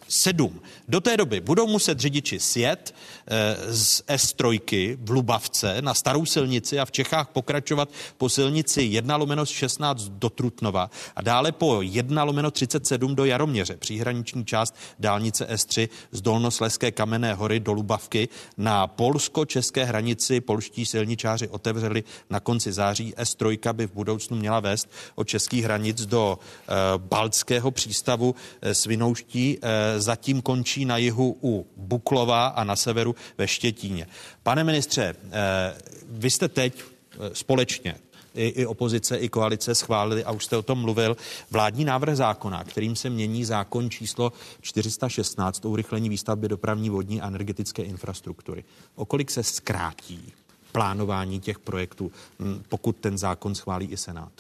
7. 0.07 0.61
Do 0.87 1.01
té 1.01 1.17
doby 1.17 1.39
budou 1.39 1.67
muset 1.67 1.99
řidiči 1.99 2.39
sjet 2.39 2.95
e, 3.27 3.73
z 3.73 4.03
S3 4.07 4.97
v 5.01 5.09
Lubavce 5.09 5.81
na 5.81 5.93
starou 5.93 6.25
silnici 6.25 6.79
a 6.79 6.85
v 6.85 6.91
Čechách 6.91 7.27
pokračovat 7.27 7.89
po 8.17 8.29
silnici 8.29 8.81
1 8.81 9.15
lomeno 9.15 9.45
16 9.45 10.01
do 10.01 10.29
Trutnova 10.29 10.89
a 11.15 11.21
dále 11.21 11.51
po 11.51 11.81
1 11.81 12.23
lomeno 12.23 12.51
37 12.51 13.15
do 13.15 13.25
Jaroměře, 13.25 13.77
příhraniční 13.77 14.45
část 14.45 14.75
dálnice 14.99 15.47
S3 15.55 15.89
z 16.11 16.21
Dolnosleské 16.21 16.91
kamenné 16.91 17.33
hory 17.33 17.59
do 17.59 17.73
Lubavky. 17.73 18.29
Na 18.57 18.87
polsko-české 18.87 19.83
hranici 19.83 20.41
polští 20.41 20.85
silničáři 20.85 21.47
otevřeli 21.47 22.03
na 22.29 22.39
konci 22.39 22.71
září. 22.71 23.13
S3 23.17 23.73
by 23.73 23.87
v 23.87 23.93
budoucnu 23.93 24.37
měla 24.37 24.59
vést 24.59 24.89
od 25.15 25.27
českých 25.27 25.63
hranic 25.63 26.05
do 26.05 26.39
e, 26.39 26.73
Baltského 26.97 27.71
přístavu 27.71 28.35
e, 28.61 28.75
Svinouští 28.75 29.57
e, 29.61 29.94
zatím 30.01 30.41
končí 30.41 30.85
na 30.85 30.97
jihu 30.97 31.37
u 31.43 31.67
Buklova 31.77 32.47
a 32.47 32.63
na 32.63 32.75
severu 32.75 33.15
ve 33.37 33.47
Štětíně. 33.47 34.07
Pane 34.43 34.63
ministře, 34.63 35.15
eh, 35.31 35.77
vy 36.09 36.29
jste 36.29 36.47
teď 36.47 36.83
eh, 36.83 37.17
společně 37.33 37.95
i, 38.35 38.47
i 38.47 38.65
opozice, 38.65 39.17
i 39.17 39.29
koalice 39.29 39.75
schválili, 39.75 40.23
a 40.23 40.31
už 40.31 40.45
jste 40.45 40.57
o 40.57 40.61
tom 40.61 40.79
mluvil, 40.81 41.17
vládní 41.51 41.85
návrh 41.85 42.15
zákona, 42.15 42.63
kterým 42.63 42.95
se 42.95 43.09
mění 43.09 43.45
zákon 43.45 43.89
číslo 43.89 44.33
416 44.61 45.65
o 45.65 45.69
urychlení 45.69 46.09
výstavby 46.09 46.47
dopravní, 46.47 46.89
vodní 46.89 47.21
a 47.21 47.27
energetické 47.27 47.83
infrastruktury. 47.83 48.63
O 48.95 49.05
kolik 49.05 49.31
se 49.31 49.43
zkrátí 49.43 50.33
plánování 50.71 51.39
těch 51.39 51.59
projektů, 51.59 52.11
hm, 52.39 52.63
pokud 52.69 52.95
ten 52.95 53.17
zákon 53.17 53.55
schválí 53.55 53.85
i 53.85 53.97
Senát? 53.97 54.31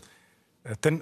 Ten 0.79 1.01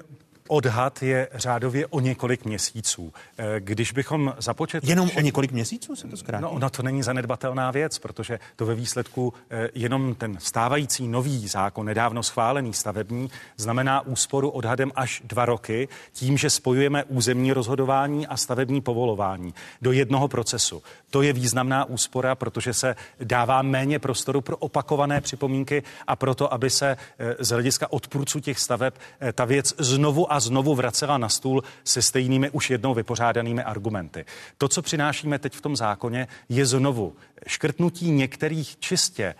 odhad 0.54 1.04
je 1.04 1.28
řádově 1.34 1.88
o 1.88 1.99
několik 1.99 2.45
měsíců. 2.45 3.14
Eh, 3.38 3.60
když 3.60 3.91
bychom 3.91 4.34
započetli... 4.38 4.89
Jenom 4.89 5.10
vše... 5.10 5.18
o 5.18 5.22
několik 5.22 5.51
měsíců 5.51 5.95
se 5.95 6.08
to 6.08 6.18
zkrátí? 6.18 6.43
No, 6.43 6.60
no 6.60 6.70
to 6.70 6.84
není 6.84 7.04
zanedbatelná 7.04 7.72
věc, 7.72 7.99
protože 7.99 8.39
to 8.56 8.66
ve 8.66 8.76
výsledku 8.76 9.34
eh, 9.49 9.70
jenom 9.76 10.16
ten 10.16 10.38
stávající 10.39 11.08
nový 11.08 11.47
zákon, 11.47 11.86
nedávno 11.86 12.24
schválený 12.24 12.74
stavební, 12.74 13.30
znamená 13.58 14.01
úsporu 14.01 14.49
odhadem 14.49 14.91
až 14.95 15.22
dva 15.26 15.45
roky 15.45 15.88
tím, 16.12 16.38
že 16.38 16.49
spojujeme 16.49 17.04
územní 17.04 17.54
rozhodování 17.54 18.28
a 18.28 18.38
stavební 18.38 18.82
povolování 18.82 19.54
do 19.82 19.91
jednoho 19.91 20.28
procesu. 20.28 20.84
To 21.10 21.22
je 21.22 21.34
významná 21.34 21.86
úspora, 21.86 22.36
protože 22.36 22.74
se 22.74 22.95
dává 23.24 23.62
méně 23.62 23.99
prostoru 23.99 24.41
pro 24.41 24.58
opakované 24.58 25.22
připomínky 25.22 25.84
a 26.08 26.16
proto, 26.16 26.54
aby 26.54 26.70
se 26.70 26.97
eh, 27.20 27.36
z 27.39 27.49
hlediska 27.49 27.91
odpůrců 27.91 28.39
těch 28.39 28.60
staveb 28.60 28.93
ta 29.34 29.45
věc 29.45 29.74
znovu 29.78 30.34
a 30.34 30.43
znovu 30.44 30.76
vracela 30.76 31.18
na 31.18 31.30
stůl 31.30 31.64
se 31.84 32.02
stejnými 32.02 32.50
už 32.50 32.70
jednou 32.70 32.94
vypořádanými 32.94 33.64
argumenty. 33.64 34.26
To, 34.58 34.68
co 34.68 34.82
přinášíme 34.82 35.39
teď 35.39 35.54
v 35.54 35.62
tom 35.62 35.76
zákoně, 35.76 36.28
je 36.50 36.66
znovu 36.66 37.16
škrtnutí 37.48 38.12
některých 38.12 38.80
čistě 38.80 39.24
eh, 39.24 39.36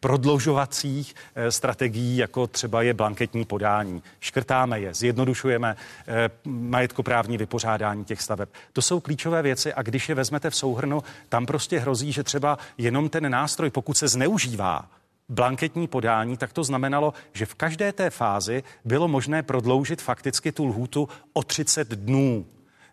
prodloužovacích 0.00 1.14
eh, 1.34 1.52
strategií, 1.52 2.16
jako 2.16 2.46
třeba 2.46 2.82
je 2.82 2.94
blanketní 2.94 3.44
podání. 3.44 4.02
Škrtáme 4.20 4.80
je, 4.80 4.94
zjednodušujeme 4.94 5.76
eh, 6.06 6.30
majetkoprávní 6.44 7.38
vypořádání 7.38 8.04
těch 8.04 8.22
staveb. 8.22 8.48
To 8.72 8.82
jsou 8.82 9.00
klíčové 9.00 9.42
věci 9.42 9.74
a 9.74 9.82
když 9.82 10.08
je 10.08 10.14
vezmete 10.14 10.50
v 10.50 10.56
souhrnu, 10.56 11.02
tam 11.28 11.46
prostě 11.46 11.78
hrozí, 11.78 12.12
že 12.12 12.22
třeba 12.22 12.58
jenom 12.78 13.08
ten 13.08 13.30
nástroj, 13.30 13.70
pokud 13.70 13.96
se 13.96 14.08
zneužívá, 14.08 14.88
blanketní 15.28 15.88
podání, 15.88 16.36
tak 16.36 16.52
to 16.52 16.64
znamenalo, 16.64 17.12
že 17.32 17.46
v 17.46 17.54
každé 17.54 17.92
té 17.92 18.10
fázi 18.10 18.62
bylo 18.84 19.08
možné 19.08 19.42
prodloužit 19.42 20.02
fakticky 20.02 20.52
tu 20.52 20.64
lhůtu 20.64 21.08
o 21.32 21.42
30 21.42 21.88
dnů. 21.88 22.46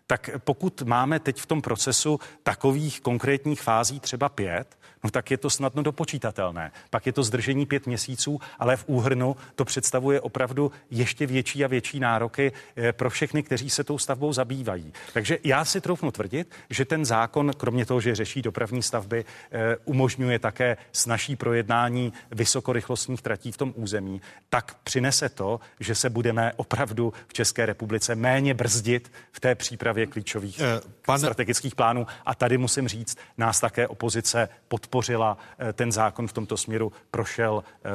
Tak 0.06 0.30
pokud 0.38 0.82
máme 0.82 1.20
teď 1.20 1.36
v 1.40 1.46
tom 1.46 1.62
procesu 1.62 2.20
takových 2.42 3.00
konkrétních 3.00 3.62
fází 3.62 4.00
třeba 4.00 4.28
pět, 4.28 4.76
no 5.04 5.10
tak 5.10 5.30
je 5.30 5.38
to 5.38 5.50
snadno 5.50 5.82
dopočítatelné. 5.82 6.72
Pak 6.90 7.06
je 7.06 7.12
to 7.12 7.22
zdržení 7.22 7.66
pět 7.66 7.86
měsíců, 7.86 8.40
ale 8.58 8.76
v 8.76 8.84
úhrnu 8.86 9.36
to 9.54 9.64
představuje 9.64 10.20
opravdu 10.20 10.72
ještě 10.90 11.26
větší 11.26 11.64
a 11.64 11.68
větší 11.68 12.00
nároky 12.00 12.52
eh, 12.76 12.92
pro 12.92 13.10
všechny, 13.10 13.42
kteří 13.42 13.70
se 13.70 13.84
tou 13.84 13.98
stavbou 13.98 14.32
zabývají. 14.32 14.92
Takže 15.12 15.38
já 15.44 15.64
si 15.64 15.80
troufnu 15.80 16.10
tvrdit, 16.10 16.54
že 16.70 16.84
ten 16.84 17.04
zákon, 17.04 17.52
kromě 17.56 17.86
toho, 17.86 18.00
že 18.00 18.14
řeší 18.14 18.42
dopravní 18.42 18.82
stavby, 18.82 19.24
eh, 19.52 19.76
umožňuje 19.84 20.38
také 20.38 20.76
snažší 20.92 21.36
projednání 21.36 22.12
vysokorychlostních 22.30 23.22
tratí 23.22 23.52
v 23.52 23.56
tom 23.56 23.72
území, 23.76 24.20
tak 24.48 24.74
přinese 24.84 25.28
to, 25.28 25.60
že 25.80 25.94
se 25.94 26.10
budeme 26.10 26.52
opravdu 26.56 27.12
v 27.28 27.32
České 27.32 27.66
republice 27.66 28.14
méně 28.14 28.54
brzdit 28.54 29.12
v 29.32 29.40
té 29.40 29.54
přípravě 29.54 29.93
klíčových 30.06 30.60
eh, 30.60 30.80
Pan... 31.06 31.18
strategických 31.18 31.74
plánů. 31.74 32.06
A 32.26 32.34
tady 32.34 32.58
musím 32.58 32.88
říct, 32.88 33.16
nás 33.38 33.60
také 33.60 33.88
opozice 33.88 34.48
podpořila 34.68 35.38
eh, 35.58 35.72
ten 35.72 35.92
zákon 35.92 36.28
v 36.28 36.32
tomto 36.32 36.56
směru, 36.56 36.92
prošel 37.10 37.64
eh, 37.84 37.90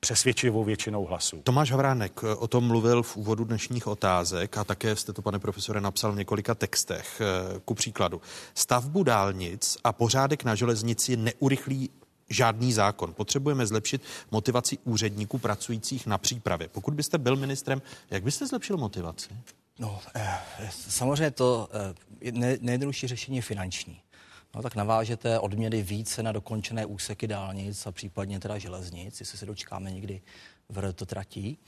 přesvědčivou 0.00 0.64
většinou 0.64 1.04
hlasů. 1.04 1.40
Tomáš 1.42 1.70
Havránek 1.70 2.22
o 2.22 2.48
tom 2.48 2.64
mluvil 2.64 3.02
v 3.02 3.16
úvodu 3.16 3.44
dnešních 3.44 3.86
otázek 3.86 4.58
a 4.58 4.64
také 4.64 4.96
jste 4.96 5.12
to, 5.12 5.22
pane 5.22 5.38
profesore, 5.38 5.80
napsal 5.80 6.12
v 6.12 6.16
několika 6.16 6.54
textech. 6.54 7.22
Ku 7.64 7.74
příkladu, 7.74 8.20
stavbu 8.54 9.02
dálnic 9.02 9.78
a 9.84 9.92
pořádek 9.92 10.44
na 10.44 10.54
železnici 10.54 11.16
neurychlí 11.16 11.90
žádný 12.30 12.72
zákon. 12.72 13.14
Potřebujeme 13.14 13.66
zlepšit 13.66 14.02
motivaci 14.30 14.78
úředníků 14.84 15.38
pracujících 15.38 16.06
na 16.06 16.18
přípravě. 16.18 16.68
Pokud 16.68 16.94
byste 16.94 17.18
byl 17.18 17.36
ministrem, 17.36 17.82
jak 18.10 18.22
byste 18.22 18.46
zlepšil 18.46 18.76
motivaci? 18.76 19.28
No, 19.78 20.00
eh, 20.14 20.38
samozřejmě 20.70 21.30
to 21.30 21.68
eh, 22.22 22.32
nejjednodušší 22.60 23.06
řešení 23.06 23.36
je 23.36 23.42
finanční. 23.42 24.02
No, 24.54 24.62
tak 24.62 24.74
navážete 24.74 25.38
odměny 25.38 25.82
více 25.82 26.22
na 26.22 26.32
dokončené 26.32 26.86
úseky 26.86 27.26
dálnic 27.26 27.86
a 27.86 27.92
případně 27.92 28.40
teda 28.40 28.58
železnic, 28.58 29.20
jestli 29.20 29.38
se 29.38 29.46
dočkáme 29.46 29.90
někdy 29.90 30.20
v 30.68 30.92
to 30.92 31.06
tratí. 31.06 31.58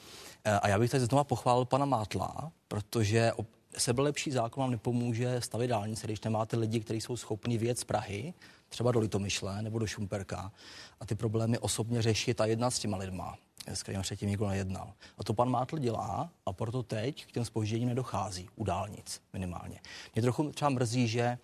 E, 0.45 0.59
a 0.59 0.69
já 0.69 0.79
bych 0.79 0.91
tady 0.91 1.05
znovu 1.05 1.25
pochválil 1.25 1.65
pana 1.65 1.85
Mátla, 1.85 2.53
protože 2.69 3.33
sebelepší 3.79 4.31
zákon 4.31 4.61
vám 4.61 4.71
nepomůže 4.71 5.41
stavit 5.41 5.69
dálnice, 5.69 6.07
když 6.07 6.21
nemáte 6.21 6.57
lidi, 6.57 6.81
kteří 6.81 7.01
jsou 7.01 7.17
schopni 7.17 7.59
věc 7.59 7.81
z 7.81 7.85
Prahy, 7.85 8.35
třeba 8.69 8.93
do 8.93 9.01
Litomyšle 9.01 9.63
nebo 9.63 9.79
do 9.79 9.87
Šumperka. 9.87 10.53
A 11.01 11.07
ty 11.07 11.15
problémy 11.15 11.59
osobně 11.59 12.03
řešit 12.03 12.41
a 12.41 12.47
jednat 12.47 12.71
s 12.71 12.79
těma 12.79 12.97
lidma, 12.97 13.39
s 13.67 13.83
kterými 13.83 14.03
předtím 14.03 14.29
nikdo 14.29 14.49
nejednal. 14.49 14.93
A 15.19 15.25
to 15.25 15.35
pan 15.35 15.51
Mátl 15.51 15.79
dělá 15.79 16.31
a 16.47 16.53
proto 16.53 16.83
teď 16.83 17.27
k 17.27 17.33
těm 17.33 17.45
spožděním 17.45 17.89
nedochází 17.89 18.49
u 18.57 18.65
dálnic 18.65 19.21
minimálně. 19.33 19.81
Mě 20.15 20.23
trochu 20.23 20.53
třeba 20.53 20.71
mrzí, 20.71 21.09
že 21.09 21.39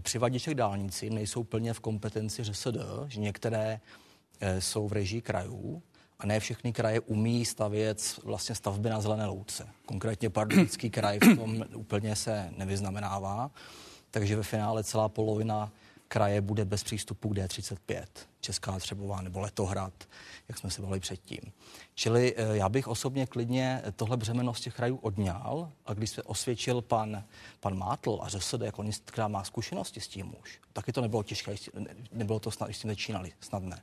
přivaděček 0.00 0.54
dálnici 0.54 1.10
nejsou 1.10 1.44
plně 1.44 1.72
v 1.72 1.80
kompetenci 1.80 2.44
ŘSD, 2.44 2.76
že 3.08 3.20
některé 3.20 3.80
eh, 4.40 4.60
jsou 4.60 4.88
v 4.88 4.92
režii 4.92 5.20
krajů 5.20 5.82
a 6.18 6.26
ne 6.26 6.40
všechny 6.40 6.72
kraje 6.72 7.00
umí 7.00 7.44
stavět 7.44 8.20
vlastně 8.24 8.54
stavby 8.54 8.90
na 8.90 9.00
zelené 9.00 9.26
louce. 9.26 9.68
Konkrétně 9.86 10.30
Pardubický 10.30 10.90
kraj 10.90 11.18
v 11.18 11.36
tom 11.36 11.64
úplně 11.74 12.16
se 12.16 12.50
nevyznamenává, 12.56 13.50
takže 14.10 14.36
ve 14.36 14.42
finále 14.42 14.84
celá 14.84 15.08
polovina 15.08 15.72
kraje 16.08 16.40
bude 16.40 16.64
bez 16.64 16.84
přístupu 16.84 17.28
k 17.28 17.32
D35, 17.32 18.04
Česká 18.40 18.78
Třebová 18.78 19.20
nebo 19.20 19.40
Letohrad, 19.40 19.92
jak 20.48 20.58
jsme 20.58 20.70
se 20.70 20.82
bavili 20.82 21.00
předtím. 21.00 21.40
Čili 21.94 22.34
eh, 22.36 22.56
já 22.56 22.68
bych 22.68 22.88
osobně 22.88 23.26
klidně 23.26 23.82
tohle 23.96 24.16
břemeno 24.16 24.54
z 24.54 24.60
těch 24.60 24.74
krajů 24.74 24.96
odňal 24.96 25.70
a 25.86 25.94
když 25.94 26.10
se 26.10 26.22
osvědčil 26.22 26.82
pan, 26.82 27.24
pan 27.60 27.78
Mátl 27.78 28.18
a 28.22 28.28
ŘSD 28.28 28.60
jako 28.60 28.84
která 29.04 29.28
má 29.28 29.44
zkušenosti 29.44 30.00
s 30.00 30.08
tím 30.08 30.34
už, 30.42 30.60
taky 30.72 30.92
to 30.92 31.00
nebylo 31.00 31.22
těžké, 31.22 31.54
nebylo 32.12 32.38
to 32.38 32.50
snad, 32.50 32.66
když 32.66 32.76
s 32.76 32.80
tím 32.80 32.90
začínali, 32.90 33.32
snadné. 33.40 33.82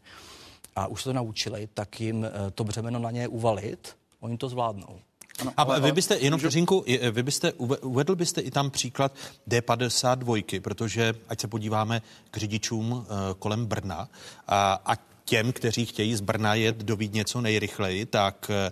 A 0.75 0.87
už 0.87 1.03
se 1.03 1.09
to 1.09 1.13
naučili, 1.13 1.69
tak 1.73 2.01
jim 2.01 2.25
eh, 2.25 2.51
to 2.51 2.63
břemeno 2.63 2.99
na 2.99 3.11
ně 3.11 3.27
uvalit, 3.27 3.97
oni 4.19 4.37
to 4.37 4.49
zvládnou. 4.49 4.99
Ano, 5.39 5.51
a 5.57 5.61
ale, 5.61 5.81
vy 5.81 5.91
byste, 5.91 6.17
jenom 6.17 6.39
vteřinku, 6.39 6.85
vy 7.11 7.23
byste, 7.23 7.53
uvedl 7.53 8.15
byste 8.15 8.41
i 8.41 8.51
tam 8.51 8.71
příklad 8.71 9.15
D52, 9.47 10.61
protože 10.61 11.13
ať 11.27 11.39
se 11.39 11.47
podíváme 11.47 12.01
k 12.31 12.37
řidičům 12.37 12.91
uh, 12.91 13.05
kolem 13.39 13.65
Brna, 13.65 14.09
a, 14.47 14.73
ať 14.73 14.99
těm, 15.25 15.53
kteří 15.53 15.85
chtějí 15.85 16.15
z 16.15 16.21
Brna 16.21 16.53
jet 16.53 16.77
do 16.77 16.95
Vídně 16.95 17.25
co 17.25 17.41
nejrychleji, 17.41 18.05
tak 18.05 18.51
eh, 18.53 18.71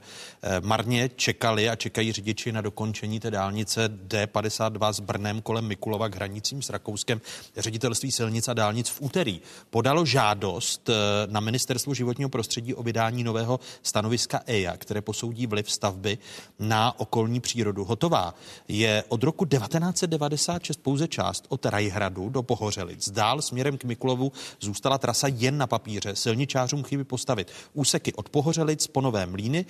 marně 0.61 1.09
čekali 1.15 1.69
a 1.69 1.75
čekají 1.75 2.11
řidiči 2.11 2.51
na 2.51 2.61
dokončení 2.61 3.19
té 3.19 3.31
dálnice 3.31 3.89
D52 4.07 4.93
s 4.93 4.99
Brnem 4.99 5.41
kolem 5.41 5.67
Mikulova 5.67 6.09
k 6.09 6.15
hranicím 6.15 6.61
s 6.61 6.69
Rakouskem. 6.69 7.21
Ředitelství 7.57 8.11
silnic 8.11 8.47
a 8.47 8.53
dálnic 8.53 8.89
v 8.89 9.01
úterý 9.01 9.41
podalo 9.69 10.05
žádost 10.05 10.89
eh, 10.89 10.93
na 11.27 11.39
Ministerstvo 11.39 11.93
životního 11.93 12.29
prostředí 12.29 12.73
o 12.73 12.83
vydání 12.83 13.23
nového 13.23 13.59
stanoviska 13.83 14.41
EIA, 14.45 14.77
které 14.77 15.01
posoudí 15.01 15.47
vliv 15.47 15.71
stavby 15.71 16.17
na 16.59 16.99
okolní 16.99 17.39
přírodu. 17.39 17.85
Hotová 17.85 18.35
je 18.67 19.03
od 19.07 19.23
roku 19.23 19.45
1996 19.45 20.77
pouze 20.77 21.07
část 21.07 21.45
od 21.49 21.65
Rajhradu 21.65 22.29
do 22.29 22.43
Pohořelic. 22.43 23.09
Dál 23.09 23.41
směrem 23.41 23.77
k 23.77 23.83
Mikulovu 23.83 24.31
zůstala 24.61 24.97
trasa 24.97 25.27
jen 25.27 25.57
na 25.57 25.67
papíře. 25.67 26.15
Silnice 26.15 26.42
silničářům 26.43 26.83
chybí 26.83 27.03
postavit. 27.03 27.51
Úseky 27.73 28.13
od 28.13 28.29
Pohořelic 28.29 28.87
po 28.87 29.01
Nové 29.01 29.25
Mlíny, 29.25 29.65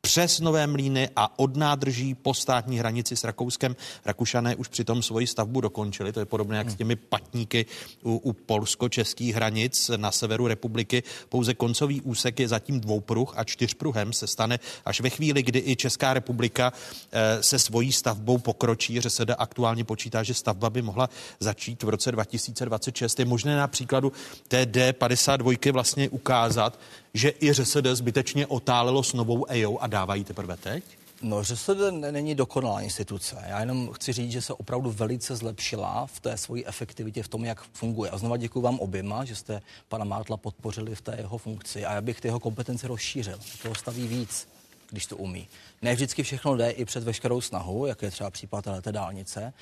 přes 0.00 0.40
Nové 0.40 0.66
Mlíny 0.66 1.08
a 1.16 1.38
od 1.38 1.56
nádrží 1.56 2.14
po 2.14 2.34
státní 2.34 2.78
hranici 2.78 3.16
s 3.16 3.24
Rakouskem. 3.24 3.76
Rakušané 4.04 4.56
už 4.56 4.68
přitom 4.68 5.02
svoji 5.02 5.26
stavbu 5.26 5.60
dokončili. 5.60 6.12
To 6.12 6.20
je 6.20 6.26
podobné 6.26 6.56
jak 6.56 6.70
s 6.70 6.74
těmi 6.74 6.96
patníky 6.96 7.66
u, 8.02 8.16
u 8.16 8.32
polsko-českých 8.32 9.34
hranic 9.34 9.90
na 9.96 10.12
severu 10.12 10.46
republiky. 10.46 11.02
Pouze 11.28 11.54
koncový 11.54 12.00
úsek 12.00 12.40
je 12.40 12.48
zatím 12.48 12.80
dvoupruh 12.80 13.32
a 13.36 13.44
čtyřpruhem 13.44 14.12
se 14.12 14.26
stane 14.26 14.58
až 14.84 15.00
ve 15.00 15.10
chvíli, 15.10 15.42
kdy 15.42 15.62
i 15.66 15.76
Česká 15.76 16.14
republika 16.14 16.72
eh, 17.12 17.42
se 17.42 17.58
svojí 17.58 17.92
stavbou 17.92 18.38
pokročí. 18.38 19.00
Že 19.02 19.10
se 19.10 19.24
aktuálně 19.24 19.84
počítá, 19.84 20.22
že 20.22 20.34
stavba 20.34 20.70
by 20.70 20.82
mohla 20.82 21.10
začít 21.40 21.82
v 21.82 21.88
roce 21.88 22.12
2026. 22.12 23.18
Je 23.18 23.24
možné 23.24 23.56
na 23.56 23.66
příkladu 23.66 24.12
té 24.48 24.64
D52 24.64 25.72
vlastně 25.72 26.08
ukázat, 26.08 26.78
že 27.14 27.32
i 27.40 27.52
ŘSD 27.52 27.86
zbytečně 27.92 28.46
otálelo 28.46 29.02
s 29.02 29.12
novou 29.12 29.44
EO 29.48 29.78
a 29.78 29.86
dávají 29.86 30.24
teprve 30.24 30.56
teď? 30.56 30.84
No, 31.22 31.44
ŘSD 31.44 31.70
není 31.92 32.34
dokonalá 32.34 32.80
instituce. 32.80 33.36
Já 33.48 33.60
jenom 33.60 33.92
chci 33.92 34.12
říct, 34.12 34.32
že 34.32 34.42
se 34.42 34.52
opravdu 34.52 34.90
velice 34.90 35.36
zlepšila 35.36 36.06
v 36.06 36.20
té 36.20 36.36
svojí 36.36 36.66
efektivitě, 36.66 37.22
v 37.22 37.28
tom, 37.28 37.44
jak 37.44 37.62
funguje. 37.72 38.10
A 38.10 38.18
znova 38.18 38.36
děkuji 38.36 38.60
vám 38.60 38.78
oběma, 38.78 39.24
že 39.24 39.36
jste 39.36 39.62
pana 39.88 40.04
Mátla 40.04 40.36
podpořili 40.36 40.94
v 40.94 41.00
té 41.00 41.16
jeho 41.18 41.38
funkci 41.38 41.84
a 41.84 41.92
já 41.92 42.00
bych 42.00 42.20
ty 42.20 42.28
jeho 42.28 42.40
kompetence 42.40 42.88
rozšířil. 42.88 43.38
Toho 43.62 43.74
staví 43.74 44.06
víc, 44.06 44.48
když 44.90 45.06
to 45.06 45.16
umí. 45.16 45.48
Ne 45.82 45.94
vždycky 45.94 46.22
všechno 46.22 46.56
jde 46.56 46.70
i 46.70 46.84
před 46.84 47.04
veškerou 47.04 47.40
snahu, 47.40 47.86
jak 47.86 48.02
je 48.02 48.10
třeba 48.10 48.30
případ 48.30 48.68
té 48.82 48.92
dálnice, 48.92 49.52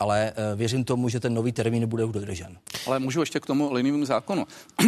ale 0.00 0.32
eh, 0.36 0.56
věřím 0.56 0.84
tomu, 0.84 1.08
že 1.08 1.20
ten 1.20 1.34
nový 1.34 1.52
termín 1.52 1.86
bude 1.86 2.06
dodržen. 2.06 2.58
Ale 2.86 2.98
můžu 2.98 3.20
ještě 3.20 3.40
k 3.40 3.46
tomu 3.46 3.72
liniovému 3.72 4.04
zákonu. 4.04 4.46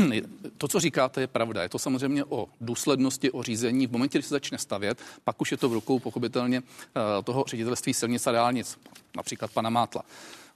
to, 0.58 0.68
co 0.68 0.80
říkáte, 0.80 1.20
je 1.20 1.26
pravda. 1.26 1.62
Je 1.62 1.68
to 1.68 1.78
samozřejmě 1.78 2.24
o 2.24 2.48
důslednosti, 2.60 3.30
o 3.30 3.42
řízení. 3.42 3.86
V 3.86 3.92
momentě, 3.92 4.18
kdy 4.18 4.22
se 4.22 4.34
začne 4.34 4.58
stavět, 4.58 4.98
pak 5.24 5.40
už 5.40 5.50
je 5.50 5.56
to 5.56 5.68
v 5.68 5.72
rukou 5.72 5.98
pochopitelně 5.98 6.62
eh, 6.62 7.22
toho 7.22 7.44
ředitelství 7.48 7.94
silnic 7.94 8.26
a 8.26 8.32
dálnic, 8.32 8.78
například 9.16 9.50
pana 9.50 9.70
Mátla. 9.70 10.02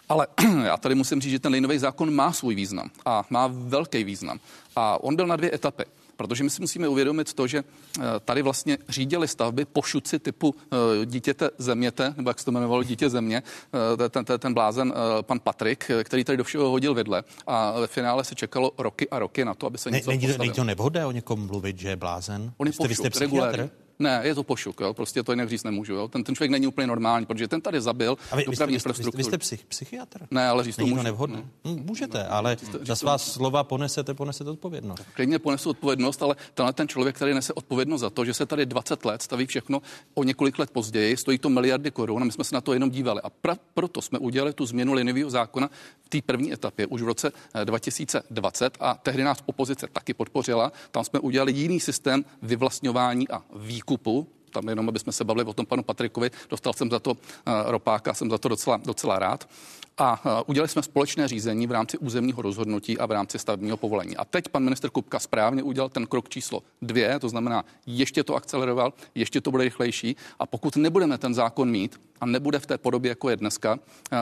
Ale 0.09 0.27
já 0.65 0.77
tady 0.77 0.95
musím 0.95 1.21
říct, 1.21 1.31
že 1.31 1.39
ten 1.39 1.53
linový 1.53 1.79
zákon 1.79 2.15
má 2.15 2.33
svůj 2.33 2.55
význam 2.55 2.91
a 3.05 3.25
má 3.31 3.47
velký 3.53 4.05
význam. 4.05 4.41
A 4.77 5.03
on 5.03 5.17
byl 5.17 5.27
na 5.27 5.37
dvě 5.37 5.55
etapy. 5.55 5.85
Protože 6.21 6.45
my 6.45 6.51
si 6.51 6.61
musíme 6.61 6.89
uvědomit 6.89 7.35
to, 7.35 7.47
že 7.47 7.59
eh, 7.59 8.03
tady 8.25 8.43
vlastně 8.43 8.79
řídili 8.89 9.29
stavby 9.29 9.65
pošuci 9.65 10.19
typu 10.19 10.55
eh, 10.55 11.07
dítěte 11.07 11.51
zeměte, 11.59 12.15
nebo 12.17 12.31
jak 12.31 12.39
se 12.39 12.45
to 12.45 12.51
jmenovalo, 12.51 12.83
dítě 12.83 13.11
země, 13.11 13.43
eh, 14.03 14.09
ten, 14.09 14.25
ten, 14.25 14.39
ten 14.39 14.55
blázen 14.55 14.93
pan 15.23 15.41
Patrik, 15.41 15.91
který 16.05 16.25
tady 16.25 16.37
do 16.37 16.45
všeho 16.45 16.71
hodil 16.71 16.95
vedle. 16.95 17.25
A 17.47 17.81
ve 17.81 17.87
finále 17.87 18.25
se 18.25 18.35
čekalo 18.35 18.73
roky 18.79 19.09
a 19.09 19.19
roky 19.19 19.45
na 19.45 19.55
to, 19.55 19.67
aby 19.67 19.79
se 19.79 19.91
něco 19.91 20.11
ne, 20.11 20.17
Není 20.39 20.53
to 20.53 20.65
nevhodné 20.65 21.07
o 21.07 21.13
někom 21.13 21.47
mluvit, 21.47 21.79
že 21.79 21.89
je 21.89 21.97
blázen? 21.97 22.53
On 22.57 22.67
je 22.67 22.73
jste, 22.73 22.83
pošut, 22.83 22.89
vy 22.89 22.95
jste 22.95 23.71
ne, 24.01 24.21
je 24.25 24.35
to 24.35 24.43
pošuk, 24.43 24.81
jo? 24.81 24.95
prostě 24.95 25.23
to 25.23 25.33
jinak 25.33 25.49
říct 25.49 25.65
nemůžu. 25.65 25.95
Jo? 25.95 26.09
Ten, 26.09 26.25
ten 26.25 26.35
člověk 26.35 26.51
není 26.51 26.67
úplně 26.67 26.87
normální, 26.87 27.27
protože 27.27 27.49
ten 27.49 27.61
tady 27.61 27.81
zabil 27.81 28.19
A 28.31 28.37
vy, 28.37 28.45
dopravní 28.45 28.77
vy, 28.77 28.81
jste, 28.81 28.93
vy, 29.15 29.25
jste 29.25 29.39
psych, 29.39 29.65
psychiatr? 29.65 30.27
Ne, 30.31 30.49
ale 30.49 30.65
říct 30.65 30.77
to 30.77 30.87
můžu. 30.87 30.97
to 30.97 31.03
nevhodné? 31.03 31.43
No. 31.65 31.77
Můžete, 31.77 32.27
ale 32.27 32.57
za 32.83 32.97
svá 32.97 33.19
slova 33.19 33.65
ponesete, 33.65 34.15
ponesete 34.15 34.51
odpovědnost. 34.51 35.03
Klidně 35.15 35.39
ponesu 35.39 35.71
odpovědnost, 35.71 36.23
ale 36.23 36.37
tenhle 36.55 36.73
ten 36.73 36.89
člověk, 36.89 37.17
který 37.17 37.35
nese 37.35 37.53
odpovědnost 37.53 38.01
za 38.01 38.11
to, 38.11 38.25
že 38.25 38.35
se 38.35 38.47
tady 38.47 38.67
20 38.67 39.05
let 39.05 39.23
staví 39.23 39.47
všechno 39.47 39.83
o 40.15 40.25
několik 40.25 40.59
let 40.59 40.71
později, 40.71 41.17
stojí 41.17 41.39
to 41.39 41.49
miliardy 41.49 41.91
korun 41.91 42.23
a 42.23 42.25
my 42.25 42.33
jsme 42.33 42.45
se 42.45 42.55
na 42.55 42.61
to 42.61 42.73
jenom 42.73 42.91
dívali. 42.91 43.21
A 43.21 43.31
pra, 43.31 43.57
proto 43.75 44.03
jsme 44.03 44.19
udělali 44.19 44.53
tu 44.53 44.67
změnu 44.67 44.93
liniového 44.93 45.31
zákona 45.31 45.71
v 46.03 46.09
té 46.09 46.23
první 46.23 46.53
etapě 46.53 46.87
už 46.87 47.03
v 47.03 47.07
roce 47.07 47.33
2020 47.65 48.75
eh, 48.75 48.79
a 48.81 48.95
tehdy 48.95 49.25
nás 49.25 49.39
opozice 49.47 49.87
taky 49.93 50.15
podpořila. 50.15 50.73
Tam 50.91 51.05
jsme 51.05 51.21
udělali 51.21 51.53
jiný 51.53 51.81
systém 51.81 52.25
vyvlastňování 52.43 53.29
a 53.29 53.43
výkupu 53.91 54.27
tam 54.53 54.69
jenom, 54.69 54.89
aby 54.89 54.99
jsme 54.99 55.13
se 55.13 55.25
bavili 55.25 55.45
o 55.45 55.53
tom 55.53 55.67
panu 55.67 55.83
Patrikovi, 55.83 56.31
dostal 56.51 56.73
jsem 56.73 56.91
za 56.91 56.99
to 56.99 57.11
uh, 57.11 57.17
ropáka, 57.67 58.15
jsem 58.15 58.31
za 58.31 58.39
to 58.39 58.49
docela, 58.49 58.77
docela 58.77 59.19
rád. 59.19 59.49
A 59.99 60.25
uh, 60.25 60.43
udělali 60.47 60.69
jsme 60.69 60.83
společné 60.83 61.29
řízení 61.29 61.67
v 61.67 61.71
rámci 61.71 61.99
územního 61.99 62.43
rozhodnutí 62.43 62.99
a 62.99 63.07
v 63.07 63.11
rámci 63.11 63.39
stavebního 63.39 63.77
povolení. 63.77 64.17
A 64.17 64.25
teď 64.25 64.49
pan 64.49 64.65
minister 64.65 64.91
Kupka 64.91 65.19
správně 65.19 65.63
udělal 65.63 65.89
ten 65.89 66.07
krok 66.07 66.29
číslo 66.29 66.63
dvě, 66.83 67.19
to 67.19 67.29
znamená, 67.29 67.65
ještě 67.87 68.25
to 68.25 68.35
akceleroval, 68.35 68.93
ještě 69.15 69.41
to 69.41 69.51
bude 69.51 69.65
rychlejší. 69.65 70.17
A 70.39 70.47
pokud 70.47 70.77
nebudeme 70.77 71.19
ten 71.19 71.35
zákon 71.35 71.71
mít, 71.71 72.01
a 72.21 72.27
nebude 72.27 72.59
v 72.59 72.67
té 72.67 72.79
podobě, 72.79 73.09
jako 73.09 73.31
je 73.31 73.37
dneska, 73.37 73.73
uh, 73.73 73.79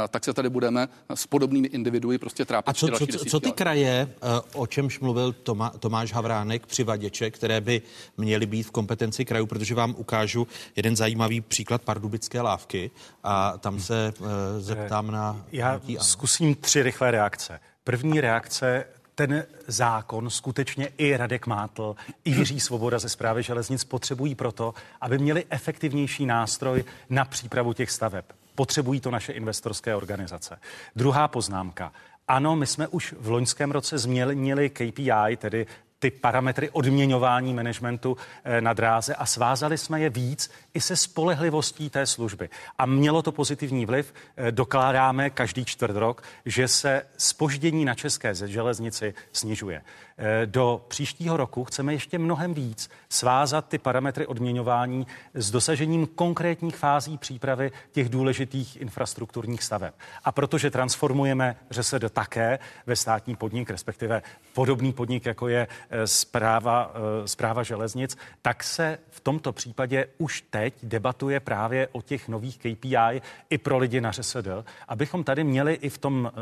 tak 0.08 0.24
se 0.24 0.32
tady 0.32 0.50
budeme 0.50 0.88
s 1.14 1.26
podobnými 1.26 1.68
individuy 1.68 2.18
prostě 2.18 2.44
trápit. 2.44 2.70
A 2.70 2.72
co, 2.72 2.88
co, 2.88 3.06
co, 3.06 3.24
co 3.24 3.40
ty 3.40 3.52
kraje, 3.52 4.14
o 4.54 4.66
čemž 4.66 5.00
mluvil 5.00 5.32
Tomá, 5.32 5.70
Tomáš 5.70 6.12
Havránek, 6.12 6.66
přivaděče, 6.66 7.30
které 7.30 7.60
by 7.60 7.82
měly 8.16 8.46
být 8.46 8.62
v 8.62 8.70
kompetenci 8.70 9.24
krajů, 9.24 9.46
protože 9.46 9.74
vám 9.74 9.94
ukážu, 9.98 10.46
jeden 10.76 10.96
zajímavý 10.96 11.40
příklad 11.40 11.82
pardubické 11.82 12.40
lávky 12.40 12.90
a 13.24 13.58
tam 13.58 13.80
se 13.80 14.12
zeptám 14.58 15.10
na... 15.10 15.44
Já 15.52 15.67
zkusím 15.98 16.54
tři 16.54 16.82
rychlé 16.82 17.10
reakce. 17.10 17.60
První 17.84 18.20
reakce, 18.20 18.84
ten 19.14 19.44
zákon 19.66 20.30
skutečně 20.30 20.88
i 20.98 21.16
Radek 21.16 21.46
Mátl, 21.46 21.96
i 22.24 22.30
Jiří 22.30 22.60
Svoboda 22.60 22.98
ze 22.98 23.08
zprávy 23.08 23.42
železnic 23.42 23.84
potřebují 23.84 24.34
proto, 24.34 24.74
aby 25.00 25.18
měli 25.18 25.44
efektivnější 25.50 26.26
nástroj 26.26 26.84
na 27.10 27.24
přípravu 27.24 27.72
těch 27.72 27.90
staveb. 27.90 28.24
Potřebují 28.54 29.00
to 29.00 29.10
naše 29.10 29.32
investorské 29.32 29.94
organizace. 29.94 30.58
Druhá 30.96 31.28
poznámka. 31.28 31.92
Ano, 32.28 32.56
my 32.56 32.66
jsme 32.66 32.88
už 32.88 33.14
v 33.20 33.30
loňském 33.30 33.70
roce 33.70 33.98
změnili 33.98 34.70
KPI, 34.70 35.36
tedy 35.36 35.66
ty 35.99 36.11
parametry 36.11 36.70
odměňování 36.70 37.55
managementu 37.55 38.16
eh, 38.44 38.61
na 38.61 38.72
dráze 38.72 39.14
a 39.14 39.26
svázali 39.26 39.78
jsme 39.78 40.01
je 40.01 40.11
víc 40.11 40.51
i 40.74 40.80
se 40.80 40.96
spolehlivostí 40.96 41.90
té 41.90 42.07
služby. 42.07 42.49
A 42.78 42.86
mělo 42.86 43.22
to 43.22 43.32
pozitivní 43.32 43.86
vliv. 43.86 44.14
Eh, 44.36 44.53
dokládáme 44.53 45.30
každý 45.30 45.64
čtvrt 45.64 45.96
rok, 45.96 46.22
že 46.44 46.68
se 46.68 47.03
spoždění 47.16 47.84
na 47.84 47.94
české 47.94 48.34
železnici 48.34 49.14
snižuje. 49.32 49.82
Eh, 50.18 50.46
do 50.46 50.84
příštího 50.88 51.36
roku 51.36 51.64
chceme 51.64 51.92
ještě 51.92 52.18
mnohem 52.18 52.55
víc 52.55 52.90
svázat 53.09 53.68
ty 53.68 53.78
parametry 53.78 54.26
odměňování 54.26 55.07
s 55.34 55.51
dosažením 55.51 56.07
konkrétních 56.07 56.76
fází 56.76 57.18
přípravy 57.18 57.72
těch 57.92 58.09
důležitých 58.09 58.80
infrastrukturních 58.80 59.62
staveb. 59.62 59.94
A 60.24 60.32
protože 60.32 60.70
transformujeme 60.70 61.57
ŘSD 61.70 62.11
také 62.11 62.59
ve 62.86 62.96
státní 62.96 63.36
podnik, 63.36 63.70
respektive 63.70 64.22
podobný 64.55 64.92
podnik, 64.92 65.26
jako 65.26 65.49
je 65.49 65.66
zpráva, 66.05 66.93
zpráva 67.26 67.62
železnic, 67.62 68.16
tak 68.43 68.64
se 68.64 68.99
v 69.11 69.20
tomto 69.20 69.53
případě 69.53 70.07
už 70.18 70.45
teď 70.51 70.74
debatuje 70.82 71.41
právě 71.41 71.89
o 71.93 72.03
těch 72.03 72.28
nových 72.28 72.59
KPI 72.59 73.22
i 73.51 73.59
pro 73.59 73.78
lidi 73.78 74.01
na 74.01 74.12
ŘSD, 74.12 74.49
abychom 74.89 75.24
tady 75.24 75.45
měli 75.45 75.74
i 75.74 75.89
v 75.89 75.99
tom 75.99 76.32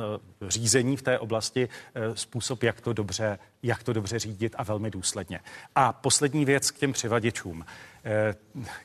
řízení 0.49 0.97
v 0.97 1.03
té 1.03 1.19
oblasti 1.19 1.69
způsob, 2.15 2.63
jak 2.63 2.81
to 2.81 2.93
dobře 2.93 3.39
jak 3.67 3.83
to 3.83 3.93
dobře 3.93 4.19
řídit 4.19 4.55
a 4.59 4.63
velmi 4.63 4.91
důsledně. 4.91 5.41
A 5.75 5.93
poslední 5.93 6.45
věc 6.45 6.71
k 6.71 6.79
těm 6.79 6.93
přivaděčům. 6.93 7.65
Eh, 8.09 8.35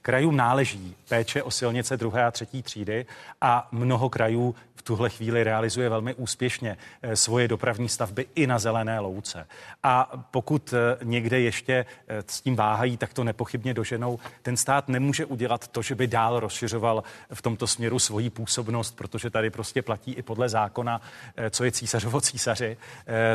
krajům 0.01 0.37
náleží 0.37 0.95
péče 1.09 1.43
o 1.43 1.51
silnice 1.51 1.97
druhé 1.97 2.25
a 2.25 2.31
třetí 2.31 2.63
třídy 2.63 3.05
a 3.41 3.67
mnoho 3.71 4.09
krajů 4.09 4.55
v 4.75 4.81
tuhle 4.81 5.09
chvíli 5.09 5.43
realizuje 5.43 5.89
velmi 5.89 6.13
úspěšně 6.13 6.77
eh, 7.01 7.15
svoje 7.15 7.47
dopravní 7.47 7.89
stavby 7.89 8.25
i 8.35 8.47
na 8.47 8.59
zelené 8.59 8.99
louce. 8.99 9.47
A 9.83 10.11
pokud 10.31 10.73
eh, 10.73 10.97
někde 11.03 11.39
ještě 11.39 11.85
s 12.07 12.41
tím 12.41 12.55
váhají, 12.55 12.97
tak 12.97 13.13
to 13.13 13.23
nepochybně 13.23 13.73
doženou. 13.73 14.19
Ten 14.41 14.57
stát 14.57 14.89
nemůže 14.89 15.25
udělat 15.25 15.67
to, 15.67 15.81
že 15.81 15.95
by 15.95 16.07
dál 16.07 16.39
rozšiřoval 16.39 17.03
v 17.33 17.41
tomto 17.41 17.67
směru 17.67 17.99
svoji 17.99 18.29
působnost, 18.29 18.95
protože 18.95 19.29
tady 19.29 19.49
prostě 19.49 19.81
platí 19.81 20.13
i 20.13 20.21
podle 20.21 20.49
zákona, 20.49 21.01
co 21.49 21.63
je 21.63 21.71
císařovo 21.71 22.21
císaři, 22.21 22.77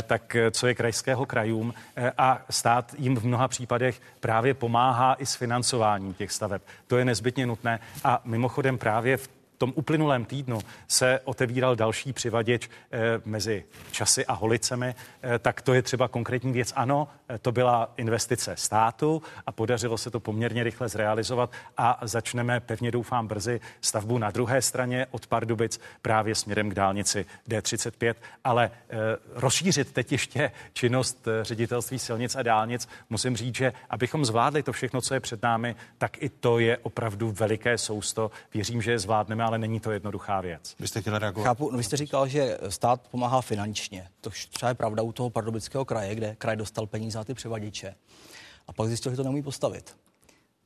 tak 0.07 0.37
co 0.51 0.67
je 0.67 0.75
krajského 0.75 1.27
krajům 1.27 1.75
a 2.19 2.43
stát 2.51 2.95
jim 2.99 3.17
v 3.17 3.25
mnoha 3.27 3.49
případech 3.49 4.01
právě 4.21 4.55
pomáhá 4.55 5.15
i 5.15 5.27
s 5.27 5.35
financováním 5.35 5.76
financování 5.77 6.15
těch 6.15 6.33
staveb. 6.33 6.63
To 6.87 6.99
je 6.99 7.05
nezbytně 7.05 7.47
nutné 7.47 7.81
a 8.05 8.21
mimochodem 8.25 8.79
právě 8.79 9.17
v 9.17 9.29
tom 9.59 9.73
uplynulém 9.77 10.25
týdnu 10.25 10.59
se 10.89 11.21
otevíral 11.25 11.77
další 11.77 12.13
přivaděč 12.13 12.69
eh, 12.69 12.99
mezi 13.25 13.65
Časy 13.91 14.27
a 14.27 14.33
Holicemi, 14.33 14.95
eh, 15.23 15.39
tak 15.39 15.63
to 15.63 15.75
je 15.75 15.83
třeba 15.83 16.09
konkrétní 16.09 16.53
věc. 16.53 16.73
Ano, 16.77 17.09
eh, 17.29 17.39
to 17.39 17.53
byla 17.53 17.93
investice 17.97 18.57
státu 18.57 19.23
a 19.47 19.53
podařilo 19.53 19.99
se 19.99 20.11
to 20.11 20.21
poměrně 20.21 20.65
rychle 20.65 20.89
zrealizovat 20.89 21.53
a 21.77 21.99
začneme, 22.03 22.61
pevně 22.61 22.91
doufám, 22.91 23.27
brzy 23.27 23.61
stavbu 23.81 24.19
na 24.19 24.31
druhé 24.31 24.63
straně 24.63 25.07
od 25.11 25.27
Pardubic 25.27 25.81
právě 26.03 26.35
směrem 26.35 26.71
k 26.71 26.75
dálnici 26.75 27.27
D35, 27.49 28.15
ale 28.45 28.71
rozšířit 29.35 29.93
teď 29.93 30.13
ještě 30.13 30.51
činnost 30.73 31.29
ředitelství 31.43 31.99
silnic 31.99 32.37
a 32.37 32.43
dálnic, 32.43 32.89
musím 33.11 33.37
říct, 33.37 33.55
že 33.55 33.73
abychom 33.91 34.25
zvládli 34.25 34.63
to 34.63 34.73
všechno, 34.73 35.01
co 35.01 35.15
je 35.15 35.21
před 35.21 35.43
námi, 35.43 35.77
tak 35.99 36.23
i 36.23 36.29
to 36.29 36.59
je 36.59 36.79
opravdu 36.79 37.31
veliké 37.31 37.79
sousto. 37.79 38.31
Věřím, 38.55 38.83
že 38.83 38.91
je 38.91 38.99
zvládneme 38.99 39.46
ale 39.47 39.59
není 39.59 39.81
to 39.81 39.91
jednoduchá 39.91 40.41
věc. 40.41 40.75
Vy 40.81 40.89
jste 40.89 41.01
chtěli 41.01 41.19
reagovat? 41.19 41.45
Chápu, 41.45 41.71
no 41.71 41.79
vy 41.79 41.85
jste 41.85 41.97
říkal, 41.97 42.29
že 42.29 42.59
stát 42.69 43.09
pomáhá 43.09 43.41
finančně. 43.41 44.09
To 44.21 44.31
třeba 44.51 44.69
je 44.69 44.75
pravda 44.75 45.03
u 45.03 45.13
toho 45.13 45.31
pardubického 45.31 45.85
kraje, 45.85 46.15
kde 46.15 46.37
kraj 46.37 46.57
dostal 46.57 46.87
peníze 46.87 47.19
za 47.19 47.25
ty 47.25 47.35
převaděče. 47.35 47.95
A 48.67 48.73
pak 48.73 48.89
zjistil, 48.89 49.13
že 49.13 49.17
to 49.17 49.23
neumí 49.23 49.43
postavit. 49.43 49.97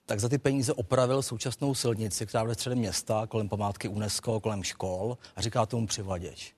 Tak 0.06 0.20
za 0.20 0.28
ty 0.28 0.38
peníze 0.38 0.72
opravil 0.72 1.22
současnou 1.22 1.74
silnici, 1.74 2.26
která 2.26 2.44
je 2.48 2.54
středem 2.54 2.78
města, 2.78 3.26
kolem 3.26 3.48
památky 3.48 3.88
UNESCO, 3.88 4.40
kolem 4.40 4.62
škol 4.62 5.18
a 5.36 5.40
říká 5.40 5.66
tomu 5.66 5.86
přivaděč. 5.86 6.54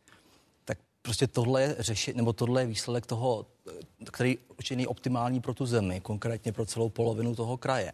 Tak 0.64 0.78
prostě 1.02 1.26
tohle 1.26 1.62
je 1.62 1.76
řešit, 1.78 2.16
nebo 2.16 2.32
tohle 2.32 2.62
je 2.62 2.66
výsledek 2.66 3.06
toho, 3.06 3.46
který 4.12 4.38
je 4.70 4.88
optimální 4.88 5.40
pro 5.40 5.54
tu 5.54 5.66
zemi, 5.66 6.00
konkrétně 6.00 6.52
pro 6.52 6.66
celou 6.66 6.88
polovinu 6.88 7.34
toho 7.34 7.56
kraje. 7.56 7.92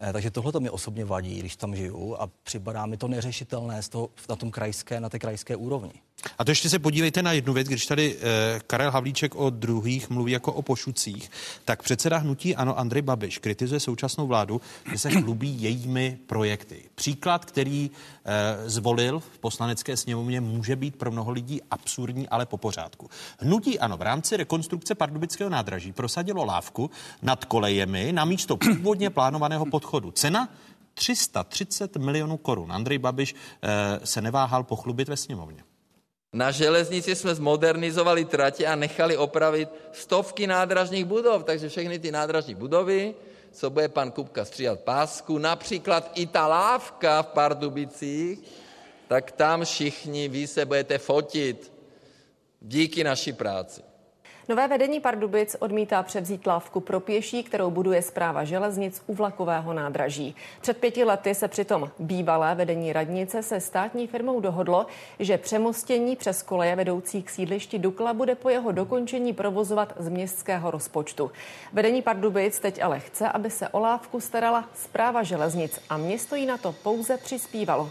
Eh, 0.00 0.12
takže 0.12 0.30
tohle 0.30 0.52
to 0.52 0.60
mi 0.60 0.70
osobně 0.70 1.04
vadí, 1.04 1.38
když 1.38 1.56
tam 1.56 1.76
žiju 1.76 2.16
a 2.18 2.28
připadá 2.42 2.86
mi 2.86 2.96
to 2.96 3.08
neřešitelné 3.08 3.82
z 3.82 3.88
toho, 3.88 4.10
na 4.28 4.36
tom 4.36 4.50
krajské, 4.50 5.00
na 5.00 5.08
té 5.08 5.18
krajské 5.18 5.56
úrovni. 5.56 5.92
A 6.38 6.44
to 6.44 6.50
ještě 6.50 6.70
se 6.70 6.78
podívejte 6.78 7.22
na 7.22 7.32
jednu 7.32 7.52
věc, 7.52 7.68
když 7.68 7.86
tady 7.86 8.16
eh, 8.16 8.60
Karel 8.66 8.90
Havlíček 8.90 9.34
o 9.34 9.50
druhých 9.50 10.10
mluví 10.10 10.32
jako 10.32 10.52
o 10.52 10.62
pošucích, 10.62 11.30
tak 11.64 11.82
předseda 11.82 12.16
hnutí 12.16 12.56
ano 12.56 12.78
Andrej 12.78 13.02
Babiš 13.02 13.38
kritizuje 13.38 13.80
současnou 13.80 14.26
vládu, 14.26 14.60
že 14.92 14.98
se 14.98 15.10
chlubí 15.10 15.62
jejími 15.62 16.18
projekty. 16.26 16.82
Příklad, 16.94 17.44
který 17.44 17.90
eh, 18.24 18.70
zvolil 18.70 19.20
v 19.20 19.38
poslanecké 19.38 19.96
sněmovně, 19.96 20.40
může 20.40 20.76
být 20.76 20.96
pro 20.96 21.10
mnoho 21.10 21.30
lidí 21.30 21.60
absurdní, 21.70 22.28
ale 22.28 22.46
po 22.46 22.56
pořádku. 22.56 23.10
Hnutí 23.38 23.78
ano 23.78 23.96
v 23.96 24.02
rámci 24.02 24.36
rekonstrukce 24.36 24.94
pardubického 24.94 25.50
nádraží 25.50 25.92
prosadilo 25.92 26.44
lávku 26.44 26.90
nad 27.22 27.44
kolejemi 27.44 28.12
na 28.12 28.24
místo 28.24 28.56
původně 28.56 29.10
plánovaného 29.10 29.66
podchodu. 29.86 30.10
Cena 30.10 30.48
330 30.94 31.96
milionů 31.96 32.36
korun. 32.36 32.72
Andrej 32.72 32.98
Babiš 32.98 33.34
eh, 33.34 34.00
se 34.06 34.20
neváhal 34.20 34.64
pochlubit 34.64 35.08
ve 35.08 35.16
sněmovně. 35.16 35.62
Na 36.32 36.50
železnici 36.50 37.14
jsme 37.14 37.34
zmodernizovali 37.34 38.24
tratě 38.24 38.66
a 38.66 38.74
nechali 38.74 39.16
opravit 39.16 39.68
stovky 39.92 40.46
nádražních 40.46 41.04
budov, 41.04 41.44
takže 41.44 41.68
všechny 41.68 41.98
ty 41.98 42.12
nádražní 42.12 42.54
budovy, 42.54 43.14
co 43.52 43.70
bude 43.70 43.88
pan 43.88 44.10
Kupka 44.10 44.44
stříhat 44.44 44.80
pásku, 44.80 45.38
například 45.38 46.10
i 46.14 46.26
ta 46.26 46.46
lávka 46.46 47.22
v 47.22 47.26
Pardubicích, 47.26 48.38
tak 49.08 49.32
tam 49.32 49.64
všichni 49.64 50.28
vy 50.28 50.46
se 50.46 50.66
budete 50.66 50.98
fotit 50.98 51.72
díky 52.60 53.04
naší 53.04 53.32
práci. 53.32 53.85
Nové 54.48 54.68
vedení 54.68 55.00
Pardubic 55.00 55.56
odmítá 55.58 56.02
převzít 56.02 56.46
lávku 56.46 56.80
pro 56.80 57.00
pěší, 57.00 57.42
kterou 57.42 57.70
buduje 57.70 58.02
zpráva 58.02 58.44
železnic 58.44 59.02
u 59.06 59.14
vlakového 59.14 59.72
nádraží. 59.72 60.36
Před 60.60 60.76
pěti 60.76 61.04
lety 61.04 61.34
se 61.34 61.48
přitom 61.48 61.90
bývalé 61.98 62.54
vedení 62.54 62.92
radnice 62.92 63.42
se 63.42 63.60
státní 63.60 64.06
firmou 64.06 64.40
dohodlo, 64.40 64.86
že 65.18 65.38
přemostění 65.38 66.16
přes 66.16 66.42
koleje 66.42 66.76
vedoucí 66.76 67.22
k 67.22 67.30
sídlišti 67.30 67.78
Dukla 67.78 68.14
bude 68.14 68.34
po 68.34 68.48
jeho 68.48 68.72
dokončení 68.72 69.32
provozovat 69.32 69.94
z 69.98 70.08
městského 70.08 70.70
rozpočtu. 70.70 71.30
Vedení 71.72 72.02
Pardubic 72.02 72.58
teď 72.58 72.82
ale 72.82 73.00
chce, 73.00 73.28
aby 73.28 73.50
se 73.50 73.68
o 73.68 73.78
lávku 73.78 74.20
starala 74.20 74.68
zpráva 74.74 75.22
železnic 75.22 75.80
a 75.90 75.96
město 75.96 76.36
jí 76.36 76.46
na 76.46 76.58
to 76.58 76.72
pouze 76.72 77.16
přispívalo. 77.16 77.90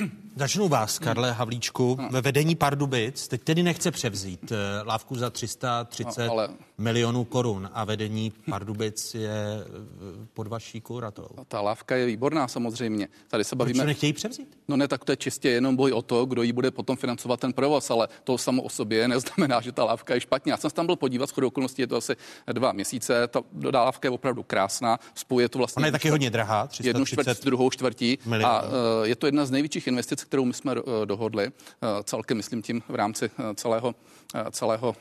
Začnu 0.40 0.68
vás, 0.68 0.98
Karle 0.98 1.32
Havlíčku. 1.32 1.98
Ve 2.10 2.20
vedení 2.20 2.54
Pardubic 2.54 3.28
teď 3.28 3.42
tedy 3.42 3.62
nechce 3.62 3.90
převzít 3.90 4.52
eh, 4.52 4.56
lávku 4.82 5.16
za 5.16 5.30
330 5.30 6.26
no, 6.26 6.32
ale... 6.32 6.48
milionů 6.78 7.24
korun 7.24 7.70
a 7.72 7.84
vedení 7.84 8.32
Pardubic 8.50 9.14
je 9.14 9.30
eh, 9.30 10.26
pod 10.34 10.46
vaší 10.46 10.80
kuratou. 10.80 11.28
Ta 11.48 11.60
lávka 11.60 11.96
je 11.96 12.06
výborná 12.06 12.48
samozřejmě. 12.48 13.08
Tady 13.28 13.44
se 13.44 13.56
bavíme... 13.56 13.78
Proč 13.78 13.86
nechtějí 13.86 14.12
převzít? 14.12 14.58
No 14.68 14.76
ne, 14.76 14.88
tak 14.88 15.04
to 15.04 15.12
je 15.12 15.16
čistě 15.16 15.50
jenom 15.50 15.76
boj 15.76 15.92
o 15.92 16.02
to, 16.02 16.26
kdo 16.26 16.42
ji 16.42 16.52
bude 16.52 16.70
potom 16.70 16.96
financovat 16.96 17.40
ten 17.40 17.52
provoz, 17.52 17.90
ale 17.90 18.08
to 18.24 18.38
samo 18.38 18.62
o 18.62 18.68
sobě 18.68 19.08
neznamená, 19.08 19.60
že 19.60 19.72
ta 19.72 19.84
lávka 19.84 20.14
je 20.14 20.20
špatně. 20.20 20.52
Já 20.52 20.56
jsem 20.56 20.70
se 20.70 20.76
tam 20.76 20.86
byl 20.86 20.96
podívat, 20.96 21.30
s 21.30 21.38
okolností 21.38 21.82
je 21.82 21.86
to 21.86 21.96
asi 21.96 22.16
dva 22.52 22.72
měsíce, 22.72 23.28
ta 23.28 23.42
lávka 23.74 24.06
je 24.06 24.10
opravdu 24.10 24.42
krásná, 24.42 24.98
spojuje 25.14 25.48
to 25.48 25.58
vlastně... 25.58 25.80
Ona 25.80 25.86
je 25.86 25.92
taky 25.92 26.10
hodně 26.10 26.30
drahá, 26.30 26.66
330 26.66 26.88
jednu 26.88 27.04
čtvrt, 27.04 27.44
druhou 27.44 27.70
čtvrtí 27.70 28.18
milionů. 28.24 28.54
a 28.54 28.62
uh, 28.62 28.68
je 29.02 29.16
to 29.16 29.26
jedna 29.26 29.46
z 29.46 29.50
největších 29.50 29.86
investic, 29.86 30.29
kterou 30.30 30.44
my 30.44 30.54
jsme 30.54 30.72
eh, 30.72 31.06
dohodli, 31.06 31.46
eh, 31.46 31.86
celkem 32.04 32.36
myslím 32.36 32.62
tím 32.62 32.82
v 32.88 32.94
rámci 32.94 33.30
eh, 33.38 33.54
celého, 33.54 33.94
celého 34.50 34.96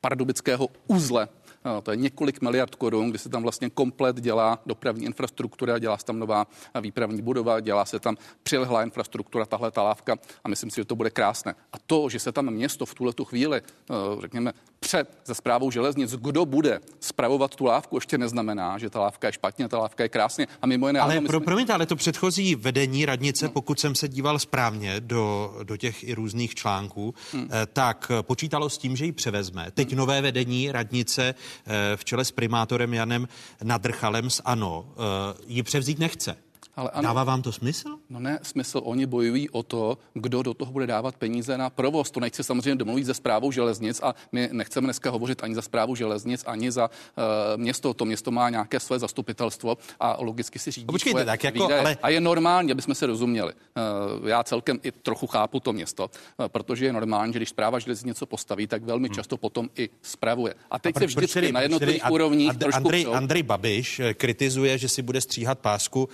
pardubického 0.00 0.68
uzle 0.86 1.28
to 1.82 1.90
je 1.90 1.96
několik 1.96 2.40
miliard 2.40 2.74
korun, 2.74 3.10
kdy 3.10 3.18
se 3.18 3.28
tam 3.28 3.42
vlastně 3.42 3.70
komplet 3.70 4.20
dělá 4.20 4.58
dopravní 4.66 5.04
infrastruktura, 5.04 5.78
dělá 5.78 5.98
se 5.98 6.04
tam 6.04 6.18
nová 6.18 6.46
výpravní 6.80 7.22
budova, 7.22 7.60
dělá 7.60 7.84
se 7.84 8.00
tam 8.00 8.16
přilehlá 8.42 8.82
infrastruktura, 8.82 9.46
tahle 9.46 9.70
ta 9.70 9.82
lávka 9.82 10.16
a 10.44 10.48
myslím 10.48 10.70
si, 10.70 10.76
že 10.76 10.84
to 10.84 10.96
bude 10.96 11.10
krásné. 11.10 11.54
A 11.72 11.76
to, 11.86 12.08
že 12.08 12.18
se 12.18 12.32
tam 12.32 12.50
město 12.50 12.86
v 12.86 12.94
tuhle 12.94 13.12
tu 13.12 13.24
chvíli, 13.24 13.62
řekněme, 14.20 14.52
před 14.80 15.18
ze 15.24 15.34
zprávou 15.34 15.70
železnic, 15.70 16.14
kdo 16.14 16.46
bude 16.46 16.80
spravovat 17.00 17.54
tu 17.54 17.64
lávku, 17.64 17.96
ještě 17.96 18.18
neznamená, 18.18 18.78
že 18.78 18.90
ta 18.90 19.00
lávka 19.00 19.26
je 19.26 19.32
špatně, 19.32 19.68
ta 19.68 19.78
lávka 19.78 20.02
je 20.02 20.08
krásně. 20.08 20.46
A 20.62 20.66
mimo 20.66 20.86
jiné, 20.86 21.00
ale 21.00 21.20
pro, 21.20 21.40
promiňte, 21.40 21.72
ale 21.72 21.86
to 21.86 21.96
předchozí 21.96 22.54
vedení 22.54 23.06
radnice, 23.06 23.44
no. 23.44 23.50
pokud 23.50 23.80
jsem 23.80 23.94
se 23.94 24.08
díval 24.08 24.38
správně 24.38 25.00
do, 25.00 25.54
do 25.62 25.76
těch 25.76 26.04
i 26.04 26.14
různých 26.14 26.54
článků, 26.54 27.14
hmm. 27.32 27.48
Eh, 27.50 27.66
tak 27.66 28.12
počítalo 28.22 28.70
s 28.70 28.78
tím, 28.78 28.96
že 28.96 29.04
ji 29.04 29.12
převezme. 29.12 29.70
Teď 29.74 29.88
hmm. 29.88 29.98
nové 29.98 30.20
vedení 30.20 30.72
radnice 30.72 31.22
eh, 31.28 31.34
v 31.96 32.04
čele 32.04 32.24
s 32.24 32.30
primátorem 32.30 32.94
Janem 32.94 33.28
Nadrchalem 33.62 34.30
z 34.30 34.40
ANO 34.44 34.86
eh, 34.88 35.34
ji 35.46 35.62
převzít 35.62 35.98
nechce. 35.98 36.36
Ale 36.76 36.90
ano, 36.90 37.02
Dává 37.02 37.24
vám 37.24 37.42
to 37.42 37.52
smysl? 37.52 37.88
No 38.10 38.20
ne, 38.20 38.38
smysl. 38.42 38.80
Oni 38.84 39.06
bojují 39.06 39.50
o 39.50 39.62
to, 39.62 39.98
kdo 40.14 40.42
do 40.42 40.54
toho 40.54 40.72
bude 40.72 40.86
dávat 40.86 41.16
peníze 41.16 41.58
na 41.58 41.70
provoz. 41.70 42.10
To 42.10 42.20
nechci 42.20 42.44
samozřejmě 42.44 42.74
domluvit 42.74 43.04
ze 43.04 43.14
zprávou 43.14 43.52
železnic 43.52 44.00
a 44.02 44.14
my 44.32 44.48
nechceme 44.52 44.86
dneska 44.86 45.10
hovořit 45.10 45.44
ani 45.44 45.54
za 45.54 45.62
zprávu 45.62 45.94
železnic, 45.94 46.44
ani 46.46 46.72
za 46.72 46.90
uh, 46.90 47.24
město. 47.56 47.94
To 47.94 48.04
město 48.04 48.30
má 48.30 48.50
nějaké 48.50 48.80
své 48.80 48.98
zastupitelstvo 48.98 49.78
a 50.00 50.16
logicky 50.20 50.58
si 50.58 50.70
řídí 50.70 50.86
Počkejte, 50.86 51.10
svoje 51.10 51.24
tak 51.24 51.44
jako, 51.44 51.64
ale... 51.64 51.96
A 52.02 52.08
je 52.08 52.20
normální, 52.20 52.72
aby 52.72 52.82
jsme 52.82 52.94
se 52.94 53.06
rozuměli. 53.06 53.52
Uh, 53.52 54.28
já 54.28 54.42
celkem 54.42 54.80
i 54.82 54.92
trochu 54.92 55.26
chápu 55.26 55.60
to 55.60 55.72
město, 55.72 56.10
uh, 56.36 56.46
protože 56.48 56.86
je 56.86 56.92
normální, 56.92 57.32
že 57.32 57.38
když 57.38 57.48
zpráva 57.48 57.78
železnic 57.78 58.06
něco 58.06 58.26
postaví, 58.26 58.66
tak 58.66 58.82
velmi 58.82 59.08
hmm. 59.08 59.14
často 59.14 59.36
potom 59.36 59.68
i 59.78 59.88
spravuje. 60.02 60.54
A 60.70 60.78
teď 60.78 60.96
a 60.96 60.98
se 60.98 61.06
vždycky 61.06 61.40
proč, 61.40 61.52
na 61.52 61.60
jednotlivých 61.60 62.10
úrovních 62.10 62.52
Andrej, 62.72 63.06
Andrej 63.12 63.42
Babiš 63.42 64.00
kritizuje, 64.14 64.78
že 64.78 64.88
si 64.88 65.02
bude 65.02 65.20
stříhat 65.20 65.58
pásku 65.58 66.04
uh, 66.04 66.10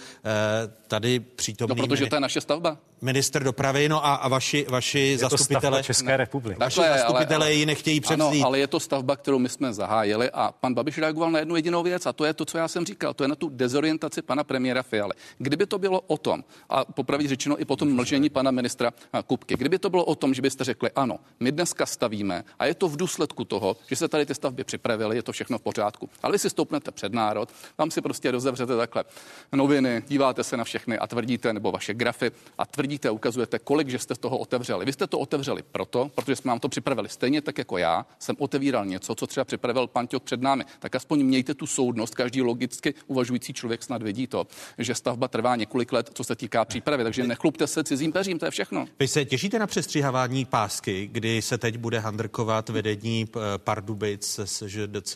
tady 0.88 1.20
přítomný... 1.20 1.74
No, 1.80 1.86
protože 1.86 2.07
to 2.07 2.16
je 2.16 2.20
naše 2.20 2.40
stavba 2.40 2.78
minister 3.03 3.44
dopravy, 3.44 3.88
no 3.88 4.07
a, 4.07 4.14
a 4.14 4.28
vaši, 4.28 4.66
vaši 4.68 4.98
je 4.98 5.18
zastupitele 5.18 5.82
České 5.82 6.16
republiky. 6.16 6.61
Vaši 6.61 6.80
zastupitele 6.80 7.46
ale, 7.46 7.53
ji 7.53 7.66
nechtějí 7.66 8.01
převzít. 8.01 8.22
Ano, 8.22 8.46
ale 8.46 8.59
je 8.59 8.66
to 8.66 8.80
stavba, 8.80 9.16
kterou 9.16 9.38
my 9.38 9.48
jsme 9.48 9.72
zahájili 9.72 10.30
a 10.30 10.53
pan 10.61 10.74
Babiš 10.74 10.98
reagoval 10.98 11.30
na 11.30 11.38
jednu 11.38 11.57
jedinou 11.57 11.82
věc 11.82 12.07
a 12.07 12.12
to 12.12 12.24
je 12.24 12.34
to, 12.34 12.44
co 12.44 12.59
já 12.59 12.68
jsem 12.68 12.86
říkal, 12.86 13.14
to 13.14 13.24
je 13.24 13.28
na 13.28 13.34
tu 13.34 13.48
dezorientaci 13.48 14.22
pana 14.22 14.44
premiéra 14.44 14.82
Fialy. 14.82 15.12
Kdyby 15.38 15.66
to 15.66 15.78
bylo 15.78 16.01
o 16.01 16.18
tom, 16.18 16.44
a 16.68 16.84
popravit 16.84 17.28
řečeno 17.28 17.61
i 17.61 17.64
potom 17.64 17.94
mlžení 17.94 18.30
pana 18.30 18.51
ministra 18.51 18.92
Kupky, 19.26 19.57
kdyby 19.57 19.78
to 19.78 19.90
bylo 19.90 20.05
o 20.05 20.14
tom, 20.14 20.34
že 20.34 20.42
byste 20.42 20.64
řekli, 20.64 20.90
ano, 20.96 21.18
my 21.40 21.53
dneska 21.53 21.86
stavíme 21.86 22.44
a 22.59 22.66
je 22.66 22.74
to 22.74 22.88
v 22.88 22.96
důsledku 22.96 23.44
toho, 23.44 23.76
že 23.88 23.96
se 23.96 24.09
tady 24.09 24.26
ty 24.26 24.34
stavby 24.34 24.64
připravily, 24.64 25.16
je 25.16 25.22
to 25.22 25.32
všechno 25.32 25.59
v 25.59 25.62
pořádku. 25.62 26.11
Ale 26.22 26.32
vy 26.32 26.38
si 26.38 26.51
stoupnete 26.51 26.90
před 26.90 27.12
národ, 27.12 27.48
tam 27.76 27.90
si 27.90 28.01
prostě 28.01 28.30
rozevřete 28.30 28.76
takhle 28.76 29.05
noviny, 29.53 30.03
díváte 30.09 30.44
se 30.44 30.57
na 30.57 30.64
všechny 30.64 30.98
a 30.98 31.07
tvrdíte, 31.07 31.53
nebo 31.53 31.72
vaše 31.72 31.94
grafy 31.94 32.30
a 32.59 32.66
tvrdíte, 32.66 32.89
ukazujete, 33.11 33.59
kolik 33.59 33.88
že 33.88 33.99
jste 33.99 34.14
z 34.14 34.18
toho 34.18 34.38
otevřeli. 34.38 34.84
Vy 34.84 34.93
jste 34.93 35.07
to 35.07 35.18
otevřeli 35.18 35.62
proto, 35.62 36.11
protože 36.14 36.36
jsme 36.36 36.49
vám 36.49 36.61
to 36.61 36.68
připravili 36.68 37.09
stejně 37.09 37.43
tak 37.43 37.59
jako 37.59 37.78
já. 37.78 38.07
Jsem 38.18 38.36
otevíral 38.38 38.86
něco, 38.86 39.14
co 39.14 39.26
třeba 39.26 39.45
připravil 39.45 39.86
pan 39.86 40.07
Ťok 40.07 40.22
před 40.22 40.43
námi. 40.43 40.64
Tak 40.78 40.95
aspoň 40.95 41.22
mějte 41.22 41.55
tu 41.55 41.66
soudnost. 41.66 42.14
Každý 42.14 42.43
logicky 42.43 42.95
uvažující 43.07 43.53
člověk 43.53 43.82
snad 43.82 44.03
vidí 44.03 44.26
to, 44.26 44.47
že 44.78 44.95
stavba 44.95 45.28
trvá 45.28 45.57
několik 45.57 45.93
let, 45.93 46.11
co 46.14 46.24
se 46.24 46.36
týká 46.36 46.64
přípravy. 46.64 47.05
Takže 47.05 47.26
nechlupte 47.26 47.66
se 47.66 47.84
cizím 47.84 48.12
peřím, 48.12 48.38
to 48.38 48.45
je 48.45 48.51
všechno. 48.51 48.86
Vy 48.99 49.09
se 49.09 49.24
těšíte 49.24 49.59
na 49.59 49.66
přestřihavání 49.66 50.45
pásky, 50.45 51.09
kdy 51.12 51.43
se 51.43 51.59
teď 51.59 51.76
bude 51.76 51.99
handrkovat 51.99 52.68
vedení 52.68 53.26
eh, 53.36 53.59
Pardubic 53.59 54.41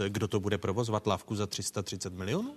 kdo 0.08 0.28
to 0.28 0.40
bude 0.40 0.58
provozovat 0.58 1.06
lávku 1.06 1.36
za 1.36 1.46
330 1.46 2.14
milionů? 2.14 2.54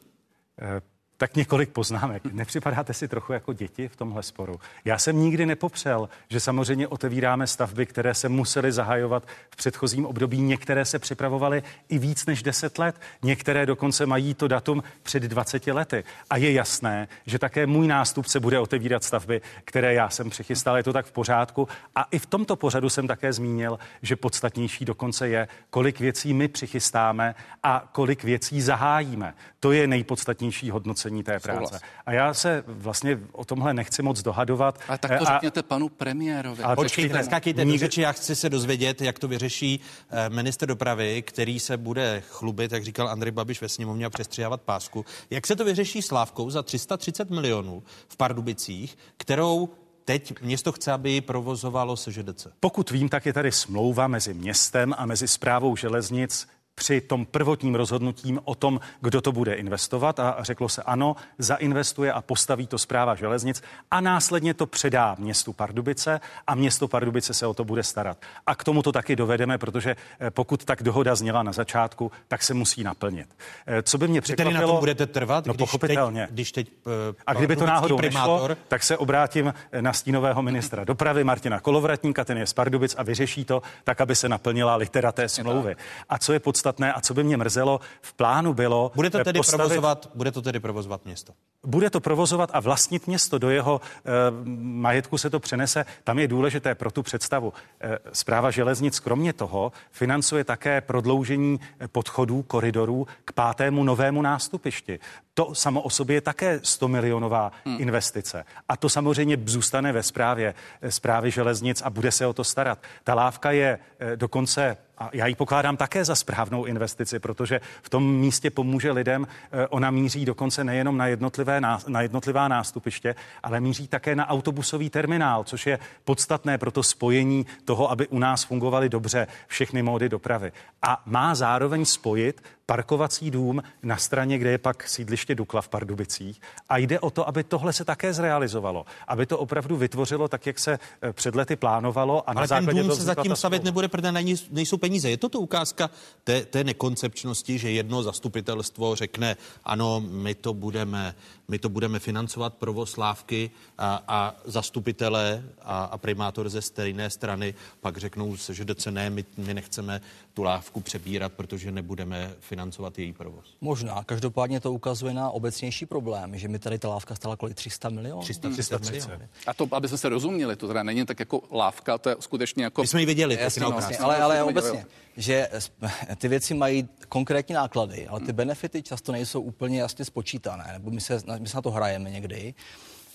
Tak 1.19 1.35
několik 1.35 1.69
poznámek. 1.69 2.23
Nepřipadáte 2.25 2.93
si 2.93 3.07
trochu 3.07 3.33
jako 3.33 3.53
děti 3.53 3.87
v 3.87 3.95
tomhle 3.95 4.23
sporu? 4.23 4.59
Já 4.85 4.97
jsem 4.97 5.19
nikdy 5.19 5.45
nepopřel, 5.45 6.09
že 6.29 6.39
samozřejmě 6.39 6.87
otevíráme 6.87 7.47
stavby, 7.47 7.85
které 7.85 8.13
se 8.13 8.29
musely 8.29 8.71
zahajovat 8.71 9.27
v 9.49 9.55
předchozím 9.55 10.05
období. 10.05 10.41
Některé 10.41 10.85
se 10.85 10.99
připravovaly 10.99 11.63
i 11.89 11.97
víc 11.97 12.25
než 12.25 12.43
10 12.43 12.77
let. 12.77 13.01
Některé 13.21 13.65
dokonce 13.65 14.05
mají 14.05 14.33
to 14.33 14.47
datum 14.47 14.83
před 15.03 15.23
20 15.23 15.67
lety. 15.67 16.03
A 16.29 16.37
je 16.37 16.51
jasné, 16.51 17.07
že 17.25 17.39
také 17.39 17.67
můj 17.67 17.87
nástupce 17.87 18.39
bude 18.39 18.59
otevírat 18.59 19.03
stavby, 19.03 19.41
které 19.65 19.93
já 19.93 20.09
jsem 20.09 20.29
přichystal. 20.29 20.77
Je 20.77 20.83
to 20.83 20.93
tak 20.93 21.05
v 21.05 21.11
pořádku. 21.11 21.67
A 21.95 22.03
i 22.11 22.19
v 22.19 22.25
tomto 22.25 22.55
pořadu 22.55 22.89
jsem 22.89 23.07
také 23.07 23.33
zmínil, 23.33 23.79
že 24.01 24.15
podstatnější 24.15 24.85
dokonce 24.85 25.29
je, 25.29 25.47
kolik 25.69 25.99
věcí 25.99 26.33
my 26.33 26.47
přichystáme 26.47 27.35
a 27.63 27.89
kolik 27.91 28.23
věcí 28.23 28.61
zahájíme. 28.61 29.33
To 29.59 29.71
je 29.71 29.87
nejpodstatnější 29.87 30.69
hodnocení 30.69 31.06
hodnocení 31.07 31.23
té 31.23 31.39
práce. 31.39 31.65
Souhlas. 31.65 31.81
A 32.05 32.13
já 32.13 32.33
se 32.33 32.63
vlastně 32.67 33.19
o 33.31 33.45
tomhle 33.45 33.73
nechci 33.73 34.01
moc 34.01 34.21
dohadovat. 34.21 34.79
Ale 34.87 34.97
tak 34.97 35.19
to 35.19 35.29
a, 35.29 35.33
řekněte 35.33 35.63
panu 35.63 35.89
premiérovi. 35.89 36.63
Ale 36.63 36.75
počkejte, 36.75 37.23
skakejte 37.23 37.65
nikdy... 37.65 37.79
do 37.79 37.79
řeči, 37.79 38.01
já 38.01 38.11
chci 38.11 38.35
se 38.35 38.49
dozvědět, 38.49 39.01
jak 39.01 39.19
to 39.19 39.27
vyřeší 39.27 39.79
eh, 40.09 40.29
minister 40.29 40.67
dopravy, 40.67 41.21
který 41.21 41.59
se 41.59 41.77
bude 41.77 42.23
chlubit, 42.29 42.71
jak 42.71 42.83
říkal 42.83 43.09
Andrej 43.09 43.31
Babiš 43.31 43.61
ve 43.61 43.69
sněmovně 43.69 44.05
a 44.05 44.09
přestřihávat 44.09 44.61
pásku. 44.61 45.05
Jak 45.29 45.47
se 45.47 45.55
to 45.55 45.65
vyřeší 45.65 46.01
s 46.01 46.11
Lávkou 46.11 46.49
za 46.49 46.63
330 46.63 47.29
milionů 47.29 47.83
v 48.07 48.17
Pardubicích, 48.17 48.97
kterou 49.17 49.69
teď 50.05 50.41
město 50.41 50.71
chce, 50.71 50.91
aby 50.91 51.11
ji 51.11 51.21
provozovalo 51.21 51.97
SŽDC. 51.97 52.47
Pokud 52.59 52.91
vím, 52.91 53.09
tak 53.09 53.25
je 53.25 53.33
tady 53.33 53.51
smlouva 53.51 54.07
mezi 54.07 54.33
městem 54.33 54.93
a 54.97 55.05
mezi 55.05 55.27
zprávou 55.27 55.75
železnic 55.75 56.47
při 56.79 57.01
tom 57.01 57.25
prvotním 57.25 57.75
rozhodnutím 57.75 58.39
o 58.43 58.55
tom, 58.55 58.79
kdo 59.01 59.21
to 59.21 59.31
bude 59.31 59.53
investovat 59.53 60.19
a 60.19 60.37
řeklo 60.39 60.69
se 60.69 60.83
ano, 60.83 61.15
zainvestuje 61.37 62.13
a 62.13 62.21
postaví 62.21 62.67
to 62.67 62.77
zpráva 62.77 63.15
železnic 63.15 63.61
a 63.91 64.01
následně 64.01 64.53
to 64.53 64.65
předá 64.65 65.15
městu 65.19 65.53
Pardubice 65.53 66.19
a 66.47 66.55
město 66.55 66.87
Pardubice 66.87 67.33
se 67.33 67.47
o 67.47 67.53
to 67.53 67.63
bude 67.63 67.83
starat. 67.83 68.17
A 68.47 68.55
k 68.55 68.63
tomu 68.63 68.81
to 68.81 68.91
taky 68.91 69.15
dovedeme, 69.15 69.57
protože 69.57 69.95
eh, 70.19 70.31
pokud 70.31 70.65
tak 70.65 70.83
dohoda 70.83 71.15
zněla 71.15 71.43
na 71.43 71.51
začátku, 71.51 72.11
tak 72.27 72.43
se 72.43 72.53
musí 72.53 72.83
naplnit. 72.83 73.27
Eh, 73.67 73.83
co 73.83 73.97
by 73.97 74.07
mě 74.07 74.21
překvapilo... 74.21 74.53
Tedy 74.53 74.61
na 74.61 74.67
tom 74.67 74.79
budete 74.79 75.05
trvat, 75.05 75.45
no, 75.45 75.53
když 75.53 75.69
pochopitelně. 75.69 76.21
Teď, 76.21 76.33
když 76.33 76.51
teď 76.51 76.71
uh, 76.85 76.93
a 77.27 77.33
kdyby 77.33 77.55
to 77.55 77.65
náhodou 77.65 77.97
primátor... 77.97 78.49
nešlo, 78.49 78.63
tak 78.67 78.83
se 78.83 78.97
obrátím 78.97 79.53
na 79.81 79.93
stínového 79.93 80.41
ministra 80.41 80.83
dopravy 80.83 81.23
Martina 81.23 81.59
Kolovratníka, 81.59 82.25
ten 82.25 82.37
je 82.37 82.45
z 82.45 82.53
Pardubic 82.53 82.95
a 82.97 83.03
vyřeší 83.03 83.45
to 83.45 83.61
tak, 83.83 84.01
aby 84.01 84.15
se 84.15 84.29
naplnila 84.29 84.75
litera 84.75 85.11
té 85.11 85.29
smlouvy. 85.29 85.75
A 86.09 86.17
co 86.17 86.33
je 86.33 86.39
podstatné, 86.39 86.66
podstatné 86.67 86.93
a 86.93 87.01
co 87.01 87.13
by 87.13 87.23
mě 87.23 87.37
mrzelo, 87.37 87.79
v 88.01 88.13
plánu 88.13 88.53
bylo... 88.53 88.91
Bude 88.95 89.09
to 89.09 89.23
tedy, 89.23 89.39
postavit, 89.39 89.57
provozovat, 89.57 90.09
bude 90.15 90.31
to 90.31 90.41
tedy 90.41 90.59
provozovat 90.59 91.05
město? 91.05 91.33
Bude 91.63 91.89
to 91.89 91.99
provozovat 91.99 92.49
a 92.53 92.59
vlastnit 92.59 93.07
město, 93.07 93.37
do 93.37 93.49
jeho 93.49 93.81
e, 93.81 94.11
majetku 94.59 95.17
se 95.17 95.29
to 95.29 95.39
přenese. 95.39 95.85
Tam 96.03 96.19
je 96.19 96.27
důležité 96.27 96.75
pro 96.75 96.91
tu 96.91 97.03
představu. 97.03 97.53
E, 97.81 97.99
Zpráva 98.13 98.51
železnic 98.51 98.99
kromě 98.99 99.33
toho 99.33 99.71
financuje 99.91 100.43
také 100.43 100.81
prodloužení 100.81 101.59
podchodů, 101.91 102.43
koridorů 102.43 103.07
k 103.25 103.31
pátému 103.31 103.83
novému 103.83 104.21
nástupišti. 104.21 104.99
To 105.33 105.55
samo 105.55 105.81
o 105.81 105.89
sobě 105.89 106.17
je 106.17 106.21
také 106.21 106.59
100 106.63 106.87
milionová 106.87 107.51
hmm. 107.65 107.77
investice. 107.79 108.45
A 108.69 108.77
to 108.77 108.89
samozřejmě 108.89 109.37
zůstane 109.45 109.91
ve 109.91 110.03
správě, 110.03 110.53
zprávy 110.89 111.31
železnic 111.31 111.81
a 111.81 111.89
bude 111.89 112.11
se 112.11 112.27
o 112.27 112.33
to 112.33 112.43
starat. 112.43 112.79
Ta 113.03 113.13
lávka 113.13 113.51
je 113.51 113.79
dokonce 114.15 114.77
a 114.97 115.09
já 115.13 115.27
ji 115.27 115.35
pokládám 115.35 115.77
také 115.77 116.05
za 116.05 116.15
správnou 116.15 116.65
investici, 116.65 117.19
protože 117.19 117.61
v 117.81 117.89
tom 117.89 118.15
místě 118.15 118.49
pomůže 118.49 118.91
lidem. 118.91 119.27
Eh, 119.51 119.67
ona 119.67 119.91
míří 119.91 120.25
dokonce 120.25 120.63
nejenom 120.63 120.97
na, 120.97 121.07
jednotlivé, 121.07 121.61
na 121.87 122.01
jednotlivá 122.01 122.47
nástupiště, 122.47 123.15
ale 123.43 123.59
míří 123.59 123.87
také 123.87 124.15
na 124.15 124.29
autobusový 124.29 124.89
terminál, 124.89 125.43
což 125.43 125.67
je 125.67 125.79
podstatné 126.03 126.57
pro 126.57 126.71
to 126.71 126.83
spojení 126.83 127.45
toho, 127.65 127.91
aby 127.91 128.07
u 128.07 128.19
nás 128.19 128.43
fungovaly 128.43 128.89
dobře 128.89 129.27
všechny 129.47 129.83
módy 129.83 130.09
dopravy. 130.09 130.51
A 130.81 131.01
má 131.05 131.35
zároveň 131.35 131.85
spojit 131.85 132.41
parkovací 132.65 133.31
dům 133.31 133.63
na 133.83 133.97
straně, 133.97 134.37
kde 134.37 134.51
je 134.51 134.57
pak 134.57 134.87
sídliště 134.87 135.35
Dukla 135.35 135.61
v 135.61 135.69
Pardubicích. 135.69 136.41
A 136.69 136.77
jde 136.77 136.99
o 136.99 137.09
to, 137.09 137.27
aby 137.27 137.43
tohle 137.43 137.73
se 137.73 137.85
také 137.85 138.13
zrealizovalo, 138.13 138.85
aby 139.07 139.25
to 139.25 139.37
opravdu 139.37 139.77
vytvořilo 139.77 140.27
tak, 140.27 140.45
jak 140.45 140.59
se 140.59 140.79
eh, 141.01 141.13
před 141.13 141.35
lety 141.35 141.55
plánovalo. 141.55 142.29
A 142.29 142.33
Ale 142.35 142.47
na 142.51 142.61
ten 142.61 142.65
dům 142.65 142.95
se 142.95 143.03
zatím 143.03 143.35
stavět 143.35 143.63
nebude, 143.63 143.87
protože 143.87 144.11
nejsou 144.51 144.77
peníze. 144.77 144.86
Je 145.09 145.17
to 145.17 145.29
to 145.29 145.39
ukázka 145.39 145.89
té, 146.23 146.45
té 146.45 146.63
nekoncepčnosti, 146.63 147.57
že 147.59 147.71
jedno 147.71 148.03
zastupitelstvo 148.03 148.95
řekne, 148.95 149.37
ano, 149.63 150.03
my 150.09 150.35
to 150.35 150.53
budeme, 150.53 151.15
my 151.51 151.59
to 151.59 151.69
budeme 151.69 151.99
financovat 151.99 152.53
provoz 152.53 152.97
lávky 152.97 153.51
a, 153.77 154.03
a 154.07 154.35
zastupitelé 154.45 155.43
a, 155.61 155.83
a 155.83 155.97
primátor 155.97 156.49
ze 156.49 156.61
stejné 156.61 157.09
strany 157.09 157.53
pak 157.81 157.97
řeknou, 157.97 158.35
že 158.35 158.65
ne, 158.91 159.09
my, 159.09 159.25
my 159.37 159.53
nechceme 159.53 160.01
tu 160.33 160.43
lávku 160.43 160.81
přebírat, 160.81 161.33
protože 161.33 161.71
nebudeme 161.71 162.31
financovat 162.39 162.99
její 162.99 163.13
provoz. 163.13 163.45
Možná. 163.61 164.03
Každopádně 164.03 164.59
to 164.59 164.73
ukazuje 164.73 165.13
na 165.13 165.29
obecnější 165.29 165.85
problém, 165.85 166.37
že 166.37 166.47
mi 166.47 166.59
tady 166.59 166.79
ta 166.79 166.89
lávka 166.89 167.15
stala 167.15 167.35
kolik 167.35 167.55
300 167.55 167.89
milionů. 167.89 168.21
300, 168.21 168.49
300 168.49 168.77
milionů. 168.77 169.25
A 169.47 169.53
to, 169.53 169.67
aby 169.71 169.87
se 169.87 170.09
rozuměli, 170.09 170.55
to 170.55 170.67
teda 170.67 170.83
není 170.83 171.05
tak 171.05 171.19
jako 171.19 171.41
lávka, 171.51 171.97
to 171.97 172.09
je 172.09 172.15
skutečně 172.19 172.63
jako... 172.63 172.81
My 172.81 172.87
jsme 172.87 172.99
ji 172.99 173.05
viděli, 173.05 173.37
Jasně, 173.41 173.61
no, 173.61 173.71
vlastně, 173.71 173.97
ale, 173.97 174.17
ale 174.17 174.43
obecně, 174.43 174.85
že 175.17 175.49
ty 176.17 176.27
věci 176.27 176.53
mají 176.53 176.89
konkrétní 177.09 177.55
náklady, 177.55 178.07
ale 178.07 178.19
ty 178.19 178.33
benefity 178.33 178.83
často 178.83 179.11
nejsou 179.11 179.41
úplně 179.41 179.81
jasně 179.81 180.05
spočítané, 180.05 180.69
nebo 180.73 180.91
my 180.91 181.01
se, 181.01 181.19
my 181.39 181.47
se 181.47 181.57
na 181.57 181.61
to 181.61 181.71
hrajeme 181.71 182.11
někdy 182.11 182.53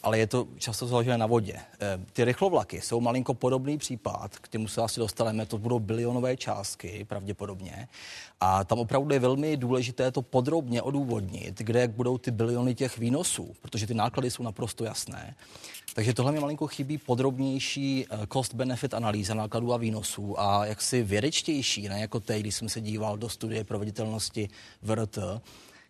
ale 0.03 0.19
je 0.19 0.27
to 0.27 0.49
často 0.59 0.87
založené 0.87 1.19
na 1.19 1.27
vodě. 1.27 1.55
Eh, 1.55 2.01
ty 2.13 2.25
rychlovlaky 2.25 2.81
jsou 2.81 3.01
malinko 3.01 3.35
podobný 3.35 3.79
případ, 3.79 4.39
k 4.39 4.49
těmu 4.49 4.69
se 4.69 4.83
asi 4.83 5.01
dostaneme, 5.01 5.47
to 5.47 5.59
budou 5.59 5.79
bilionové 5.79 6.37
částky 6.37 7.05
pravděpodobně. 7.05 7.89
A 8.41 8.65
tam 8.65 8.79
opravdu 8.79 9.15
je 9.15 9.21
velmi 9.21 9.57
důležité 9.57 10.11
to 10.11 10.23
podrobně 10.23 10.83
odůvodnit, 10.83 11.59
kde 11.59 11.81
jak 11.81 11.91
budou 11.91 12.19
ty 12.19 12.31
biliony 12.31 12.75
těch 12.75 12.99
výnosů, 12.99 13.55
protože 13.63 13.87
ty 13.87 13.95
náklady 13.95 14.31
jsou 14.31 14.43
naprosto 14.43 14.85
jasné. 14.85 15.35
Takže 15.95 16.15
tohle 16.15 16.33
mi 16.33 16.41
malinko 16.41 16.67
chybí 16.67 16.99
podrobnější 16.99 18.07
eh, 18.11 18.27
cost-benefit 18.27 18.97
analýza 18.97 19.35
nákladů 19.35 19.73
a 19.73 19.77
výnosů 19.77 20.41
a 20.41 20.67
jaksi 20.67 21.03
vědečtější, 21.03 21.89
ne 21.89 22.01
jako 22.01 22.21
teď, 22.21 22.41
když 22.41 22.55
jsem 22.55 22.69
se 22.69 22.81
díval 22.81 23.19
do 23.19 23.29
studie 23.29 23.65
proveditelnosti 23.65 24.49
VRT, 24.83 25.19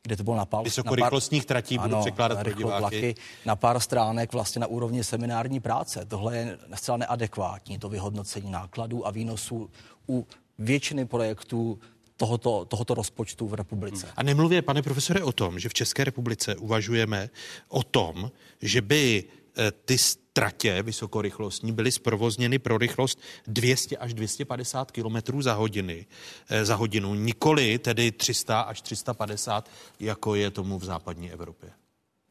kde 0.03 0.17
to 0.17 0.25
bylo 0.25 0.37
na 0.37 0.45
pár... 0.45 0.65
Vysokorychlostních 0.65 1.47
tratí 1.47 1.79
ano, 1.79 1.89
budu 1.89 2.01
překládat 2.01 2.41
pro 2.41 2.53
diváky. 2.53 2.81
Vlaky, 2.81 3.15
na 3.47 3.57
pár 3.57 3.81
stránek 3.81 4.33
vlastně 4.33 4.61
na 4.61 4.67
úrovni 4.67 5.05
seminární 5.05 5.61
práce. 5.61 6.05
Tohle 6.05 6.37
je 6.37 6.59
zcela 6.75 6.97
neadekvátní, 6.97 7.79
to 7.79 7.89
vyhodnocení 7.89 8.51
nákladů 8.51 9.07
a 9.07 9.11
výnosů 9.11 9.71
u 10.09 10.27
většiny 10.59 11.05
projektů 11.05 11.79
tohoto, 12.17 12.65
tohoto 12.65 12.95
rozpočtu 12.95 13.49
v 13.49 13.55
republice. 13.55 14.09
A 14.17 14.23
nemluvě, 14.23 14.63
pane 14.63 14.83
profesore, 14.83 15.23
o 15.23 15.33
tom, 15.33 15.59
že 15.59 15.69
v 15.69 15.75
České 15.75 16.05
republice 16.05 16.57
uvažujeme 16.57 17.31
o 17.69 17.83
tom, 17.83 18.31
že 18.61 18.83
by 18.83 19.25
ty 19.85 19.99
tratě 20.33 20.83
vysokorychlostní 20.83 21.73
byly 21.73 21.93
zprovozněny 21.93 22.59
pro 22.59 22.79
rychlost 22.79 23.19
200 23.47 23.97
až 23.97 24.15
250 24.15 24.91
km 24.91 25.43
za, 25.43 25.55
hodiny, 25.55 26.07
eh, 26.49 26.65
za 26.65 26.75
hodinu, 26.75 27.15
nikoli 27.15 27.79
tedy 27.79 28.13
300 28.13 28.61
až 28.61 28.83
350, 28.83 29.71
jako 30.01 30.35
je 30.35 30.51
tomu 30.51 30.79
v 30.79 30.85
západní 30.85 31.33
Evropě. 31.33 31.82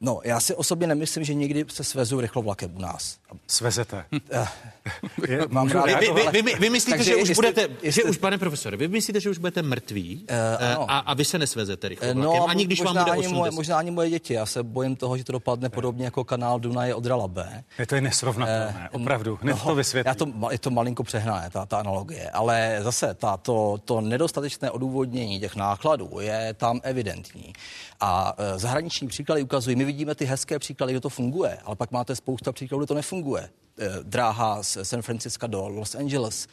No, 0.03 0.19
já 0.23 0.39
si 0.39 0.55
osobně 0.55 0.87
nemyslím, 0.87 1.23
že 1.23 1.33
někdy 1.33 1.65
se 1.67 1.83
svezu 1.83 2.21
rychlovlakem 2.21 2.75
u 2.75 2.79
nás. 2.79 3.17
Svezete. 3.47 4.05
Mám 5.49 5.67
rád, 5.69 5.85
vy, 5.85 6.11
vy, 6.31 6.41
vy, 6.41 6.55
vy 6.59 6.69
myslíte, 6.69 6.97
Takže 6.97 7.11
že 7.11 7.15
už 7.15 7.29
jestli, 7.29 7.35
budete, 7.35 7.67
jestli, 7.81 8.01
že 8.01 8.09
už, 8.09 8.17
pane 8.17 8.37
profesore, 8.37 8.77
vy 8.77 8.87
myslíte, 8.87 9.19
že 9.19 9.29
už 9.29 9.37
budete 9.37 9.61
mrtví 9.61 10.25
uh, 10.29 10.85
a, 10.87 10.99
a 10.99 11.13
vy 11.13 11.25
se 11.25 11.39
nesvezete 11.39 11.89
rychlovlakem, 11.89 12.23
no, 12.23 12.49
ani 12.49 12.65
když 12.65 12.81
vám 12.81 12.97
bude 12.97 13.11
80. 13.11 13.35
Moje, 13.35 13.51
možná 13.51 13.77
ani 13.77 13.91
moje 13.91 14.09
děti, 14.09 14.33
já 14.33 14.45
se 14.45 14.63
bojím 14.63 14.95
toho, 14.95 15.17
že 15.17 15.23
to 15.23 15.31
dopadne 15.31 15.69
podobně 15.69 16.05
jako 16.05 16.23
kanál 16.23 16.59
Dunaje 16.59 16.95
od 16.95 17.05
Ralabe. 17.05 17.63
Je 17.79 17.87
to 17.87 17.95
je 17.95 18.01
nesrovnatelné, 18.01 18.89
uh, 18.93 19.01
opravdu, 19.01 19.39
hned 19.41 19.53
no, 19.53 19.59
to 19.59 19.75
vysvětlím. 19.75 20.09
Já 20.09 20.15
to, 20.15 20.51
je 20.51 20.59
to 20.59 20.69
malinko 20.69 21.03
přehnané, 21.03 21.49
ta, 21.49 21.65
ta 21.65 21.77
analogie, 21.77 22.29
ale 22.29 22.79
zase 22.81 23.13
ta, 23.13 23.37
to, 23.37 23.79
to 23.85 24.01
nedostatečné 24.01 24.71
odůvodnění 24.71 25.39
těch 25.39 25.55
nákladů 25.55 26.19
je 26.19 26.53
tam 26.57 26.79
evidentní. 26.83 27.53
A 28.03 28.39
uh, 28.39 28.45
zahraniční 28.59 29.07
příklady 29.07 29.43
ukazují, 29.43 29.75
my 29.75 29.85
vidíme 29.85 30.15
ty 30.15 30.25
hezké 30.25 30.59
příklady, 30.59 30.93
kde 30.93 30.99
to 30.99 31.09
funguje, 31.09 31.57
ale 31.65 31.75
pak 31.75 31.91
máte 31.91 32.15
spousta 32.15 32.51
příkladů, 32.51 32.79
kde 32.79 32.87
to 32.87 32.93
nefunguje. 32.93 33.49
Eh, 33.79 33.89
dráha 34.03 34.63
z 34.63 34.77
San 34.83 35.01
Francisca 35.01 35.47
do 35.47 35.67
Los 35.67 35.95
Angeles 35.95 36.47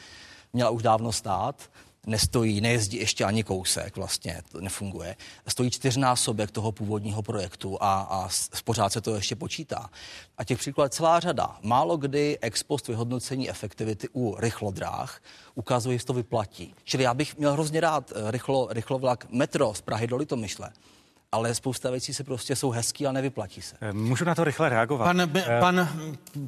měla 0.52 0.70
už 0.70 0.82
dávno 0.82 1.12
stát, 1.12 1.70
nestojí, 2.06 2.60
nejezdí 2.60 2.96
ještě 2.96 3.24
ani 3.24 3.44
kousek, 3.44 3.96
vlastně 3.96 4.42
to 4.52 4.60
nefunguje. 4.60 5.16
Stojí 5.48 5.70
čtyřnásobek 5.70 6.50
toho 6.50 6.72
původního 6.72 7.22
projektu 7.22 7.78
a, 7.80 8.00
a 8.00 8.28
pořád 8.64 8.92
se 8.92 9.00
to 9.00 9.14
ještě 9.14 9.36
počítá. 9.36 9.90
A 10.38 10.44
těch 10.44 10.58
příkladů 10.58 10.88
celá 10.88 11.20
řada. 11.20 11.58
Málo 11.62 11.96
kdy 11.96 12.38
ex 12.40 12.62
post 12.62 12.88
vyhodnocení 12.88 13.50
efektivity 13.50 14.08
u 14.12 14.36
rychlodráh 14.38 15.20
ukazuje, 15.54 15.98
že 15.98 16.04
to 16.04 16.12
vyplatí. 16.12 16.74
Čili 16.84 17.02
já 17.02 17.14
bych 17.14 17.38
měl 17.38 17.52
hrozně 17.52 17.80
rád 17.80 18.12
eh, 18.14 18.30
rychlo, 18.30 18.68
rychlovlak 18.70 19.26
metro 19.30 19.74
z 19.74 19.80
Prahy 19.80 20.06
do 20.06 20.16
Litomyšle 20.16 20.70
ale 21.32 21.54
spousta 21.54 21.90
věcí 21.90 22.14
se 22.14 22.24
prostě 22.24 22.56
jsou 22.56 22.70
hezký 22.70 23.06
a 23.06 23.12
nevyplatí 23.12 23.62
se. 23.62 23.76
Eh, 23.80 23.92
můžu 23.92 24.24
na 24.24 24.34
to 24.34 24.44
rychle 24.44 24.68
reagovat? 24.68 25.04
Pan, 25.04 25.20
uh, 25.20 25.60
pan, 25.60 25.88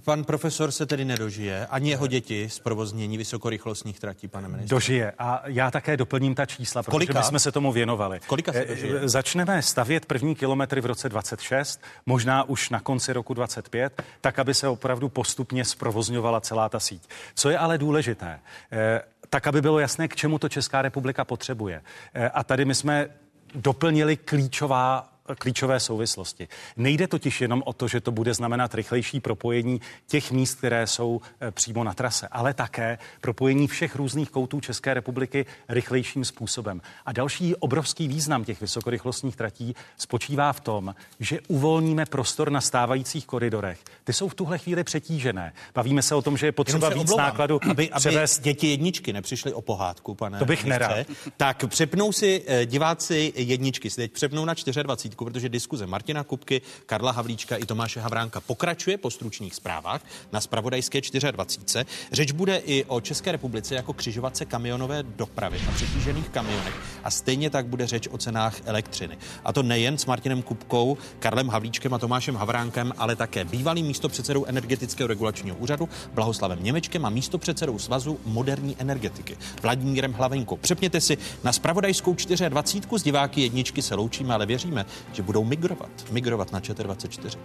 pan 0.05 0.25
profesor 0.25 0.71
se 0.71 0.87
tedy 0.87 1.05
nedožije, 1.05 1.67
ani 1.67 1.91
jeho 1.91 2.07
děti 2.07 2.49
z 2.49 2.59
provoznění 2.59 3.19
vysokorychlostních 3.19 4.01
tratí, 4.01 4.29
pane 4.29 4.49
ministře. 4.49 4.75
Dožije 4.75 5.13
a 5.19 5.43
já 5.47 5.71
také 5.71 5.97
doplním 5.97 6.35
ta 6.35 6.47
čísla, 6.47 6.83
protože 6.83 6.91
Kolika? 6.91 7.19
my 7.19 7.25
jsme 7.25 7.39
se 7.39 7.53
tomu 7.53 7.73
věnovali. 7.73 8.21
Kolika 8.27 8.53
se 8.53 8.65
dožije? 8.65 9.09
Začneme 9.09 9.63
stavět 9.63 10.07
první 10.07 10.35
kilometry 10.35 10.81
v 10.81 10.87
roce 10.87 11.09
26, 11.09 11.81
možná 12.07 12.45
už 12.45 12.71
na 12.71 12.81
konci 12.81 13.13
roku 13.13 13.35
25, 13.35 14.03
tak, 14.21 14.39
aby 14.39 14.55
se 14.55 14.69
opravdu 14.69 15.09
postupně 15.09 15.65
zprovozňovala 15.65 16.41
celá 16.41 16.69
ta 16.69 16.81
síť. 16.81 17.09
Co 17.35 17.51
je 17.51 17.59
ale 17.59 17.79
důležité, 17.79 18.41
tak, 19.31 19.47
aby 19.47 19.63
bylo 19.63 19.79
jasné, 19.79 20.09
k 20.09 20.17
čemu 20.17 20.39
to 20.39 20.49
Česká 20.49 20.83
republika 20.83 21.25
potřebuje. 21.25 21.83
A 22.33 22.45
tady 22.45 22.65
my 22.65 22.75
jsme 22.75 23.09
doplnili 23.55 24.17
klíčová 24.17 25.10
klíčové 25.39 25.81
souvislosti. 25.81 26.49
Nejde 26.77 27.07
totiž 27.07 27.41
jenom 27.41 27.63
o 27.67 27.73
to, 27.73 27.89
že 27.89 28.01
to 28.01 28.13
bude 28.13 28.35
znamenat 28.35 28.75
rychlejší 28.75 29.21
propojení 29.21 29.81
těch 30.07 30.33
míst, 30.33 30.55
které 30.55 30.87
jsou 30.87 31.21
eh, 31.41 31.51
přímo 31.51 31.85
na 31.85 31.95
trase, 31.95 32.29
ale 32.29 32.55
také 32.55 32.99
propojení 33.21 33.69
všech 33.69 33.97
různých 33.97 34.31
koutů 34.31 34.61
České 34.61 34.95
republiky 34.95 35.47
rychlejším 35.69 36.25
způsobem. 36.25 36.81
A 37.07 37.13
další 37.13 37.57
obrovský 37.57 38.09
význam 38.09 38.45
těch 38.45 38.61
vysokorychlostních 38.61 39.37
tratí 39.37 39.75
spočívá 39.97 40.53
v 40.53 40.61
tom, 40.61 40.95
že 41.21 41.41
uvolníme 41.49 42.07
prostor 42.07 42.51
na 42.51 42.61
stávajících 42.61 43.27
koridorech. 43.27 43.79
Ty 44.05 44.13
jsou 44.13 44.29
v 44.29 44.35
tuhle 44.35 44.59
chvíli 44.59 44.85
přetížené. 44.85 45.53
Bavíme 45.75 46.03
se 46.03 46.15
o 46.15 46.23
tom, 46.23 46.37
že 46.37 46.47
je 46.47 46.53
potřeba 46.53 46.89
víc 46.89 47.03
oblouvám, 47.03 47.27
nákladu 47.27 47.61
aby, 47.71 47.91
aby 47.91 48.01
převést... 48.01 48.41
děti 48.41 48.67
jedničky 48.67 49.13
nepřišly 49.13 49.53
o 49.53 49.61
pohádku, 49.61 50.15
pane. 50.15 50.39
To 50.39 50.45
bych 50.45 50.65
nerad. 50.65 51.07
Tak 51.37 51.65
přepnou 51.67 52.13
si 52.13 52.43
eh, 52.47 52.67
diváci 52.67 53.33
jedničky, 53.37 53.91
si 53.91 53.97
teď 53.97 54.13
přepnou 54.13 54.45
na 54.45 54.55
24 54.55 55.17
protože 55.25 55.49
diskuze 55.49 55.87
Martina 55.87 56.25
Kupky, 56.25 56.63
Karla 56.87 57.13
Havlíčka 57.13 57.57
i 57.57 57.67
Tomáše 57.67 58.01
Havránka 58.01 58.41
pokračuje 58.41 58.99
po 58.99 59.11
stručných 59.11 59.55
zprávách 59.55 60.03
na 60.33 60.41
spravodajské 60.41 61.01
24. 61.31 61.85
Řeč 62.13 62.33
bude 62.33 62.57
i 62.57 62.85
o 62.85 63.01
České 63.01 63.33
republice 63.33 63.75
jako 63.75 63.93
křižovatce 63.93 64.45
kamionové 64.45 65.03
dopravy 65.03 65.61
a 65.69 65.73
přetížených 65.73 66.29
kamionech 66.29 66.75
a 67.05 67.11
stejně 67.11 67.51
tak 67.51 67.67
bude 67.67 67.87
řeč 67.87 68.09
o 68.11 68.19
cenách 68.19 68.57
elektřiny. 68.65 69.19
A 69.45 69.53
to 69.53 69.63
nejen 69.63 69.99
s 69.99 70.07
Martinem 70.07 70.43
Kupkou, 70.43 70.99
Karlem 71.19 71.49
Havlíčkem 71.49 71.95
a 71.95 71.99
Tomášem 71.99 72.37
Havránkem, 72.37 72.93
ale 72.99 73.17
také 73.17 73.45
bývalým 73.45 73.87
místopředsedou 73.87 74.45
energetického 74.45 75.09
regulačního 75.09 75.57
úřadu 75.57 75.89
Blahoslavem 76.15 76.63
Němečkem 76.63 77.05
a 77.05 77.11
místopředsedou 77.11 77.79
Svazu 77.79 78.21
moderní 78.25 78.77
energetiky 78.79 79.37
Vladimírem 79.63 80.13
Hlavenkou. 80.13 80.57
Přepněte 80.57 81.01
si 81.01 81.19
na 81.45 81.53
spravodajskou 81.53 82.15
24. 82.49 82.99
z 82.99 83.03
diváky 83.03 83.41
jedničky 83.41 83.83
se 83.83 83.95
loučíme, 83.95 84.35
ale 84.35 84.47
věříme, 84.47 84.87
že 85.13 85.23
budou 85.23 85.45
migrovat, 85.45 85.91
migrovat 86.11 86.53
na 86.53 86.61
ČT24. 86.61 87.39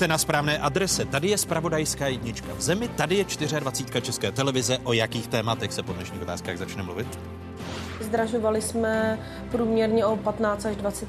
Jste 0.00 0.08
na 0.08 0.18
správné 0.18 0.58
adrese. 0.58 1.04
Tady 1.04 1.28
je 1.28 1.38
spravodajská 1.38 2.06
jednička 2.06 2.54
v 2.54 2.60
zemi, 2.60 2.88
tady 2.88 3.16
je 3.16 3.24
24. 3.60 4.02
České 4.02 4.32
televize. 4.32 4.78
O 4.84 4.92
jakých 4.92 5.28
tématech 5.28 5.72
se 5.72 5.82
po 5.82 5.92
dnešních 5.92 6.22
otázkách 6.22 6.56
začne 6.56 6.82
mluvit? 6.82 7.18
Zdražovali 8.00 8.62
jsme 8.62 9.18
průměrně 9.50 10.04
o 10.06 10.16
15 10.16 10.66
až 10.66 10.76
20% 10.76 11.06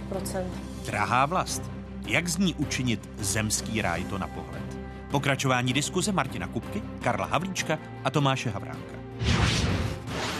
Drahá 0.86 1.26
vlast. 1.26 1.64
Jak 2.08 2.28
z 2.28 2.38
ní 2.38 2.54
učinit 2.54 3.10
zemský 3.20 3.82
ráj 3.82 4.04
to 4.04 4.18
na 4.18 4.28
pohled? 4.28 4.78
Pokračování 5.12 5.74
diskuze 5.74 6.12
Martina 6.12 6.48
Kupky, 6.48 6.82
Karla 7.04 7.26
Havlíčka 7.26 7.80
a 8.04 8.10
Tomáše 8.10 8.50
Havránka. 8.50 8.96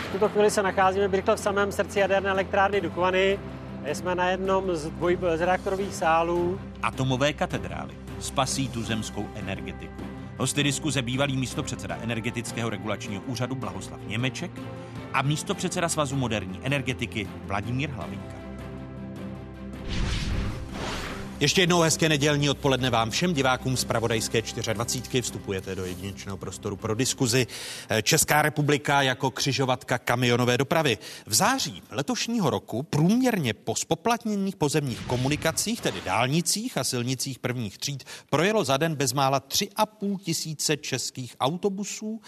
V 0.10 0.12
tuto 0.12 0.30
chvíli 0.30 0.52
se 0.52 0.64
nacházíme 0.64 1.08
v 1.08 1.36
samém 1.36 1.72
srdci 1.72 2.00
jaderné 2.00 2.30
elektrárny 2.30 2.82
Dukovany. 2.82 3.40
Jsme 3.86 4.16
na 4.16 4.30
jednom 4.30 4.76
z, 4.76 4.90
dvoj, 4.90 5.18
z 5.36 5.42
reaktorových 5.42 5.96
sálů. 5.96 6.60
Atomové 6.84 7.34
katedrály 7.34 8.11
spasí 8.22 8.70
tu 8.70 8.84
zemskou 8.84 9.30
energetiku. 9.36 10.04
Hosty 10.38 10.64
diskuze 10.64 11.02
bývalý 11.02 11.38
místopředseda 11.38 11.98
energetického 12.02 12.70
regulačního 12.70 13.24
úřadu 13.24 13.56
Blahoslav 13.56 14.00
Němeček 14.08 14.52
a 15.14 15.22
místopředseda 15.22 15.90
Svazu 15.90 16.16
moderní 16.16 16.60
energetiky 16.64 17.28
Vladimír 17.46 17.90
Hlavinka. 17.90 18.41
Ještě 21.42 21.62
jednou 21.62 21.82
hezké 21.82 22.10
nedělní 22.10 22.50
odpoledne 22.50 22.90
vám 22.90 23.10
všem 23.10 23.34
divákům 23.34 23.78
z 23.78 23.84
Pravodajské 23.84 24.42
24. 24.74 25.22
Vstupujete 25.22 25.76
do 25.76 25.86
jedinečného 25.86 26.38
prostoru 26.38 26.76
pro 26.76 26.96
diskuzi. 26.96 27.48
Česká 28.04 28.42
republika 28.42 29.02
jako 29.02 29.32
křižovatka 29.32 29.98
kamionové 29.98 30.58
dopravy. 30.58 30.98
V 31.26 31.34
září 31.34 31.84
letošního 31.92 32.50
roku 32.50 32.84
průměrně 32.84 33.54
po 33.54 33.76
spoplatněných 33.76 34.56
pozemních 34.56 35.00
komunikacích, 35.00 35.82
tedy 35.82 36.02
dálnicích 36.06 36.78
a 36.78 36.84
silnicích 36.84 37.40
prvních 37.40 37.78
tříd, 37.78 38.04
projelo 38.30 38.64
za 38.64 38.78
den 38.78 38.96
bezmála 38.96 39.40
3,5 39.40 40.18
tisíce 40.18 40.78
českých 40.78 41.36
autobusů. 41.40 42.22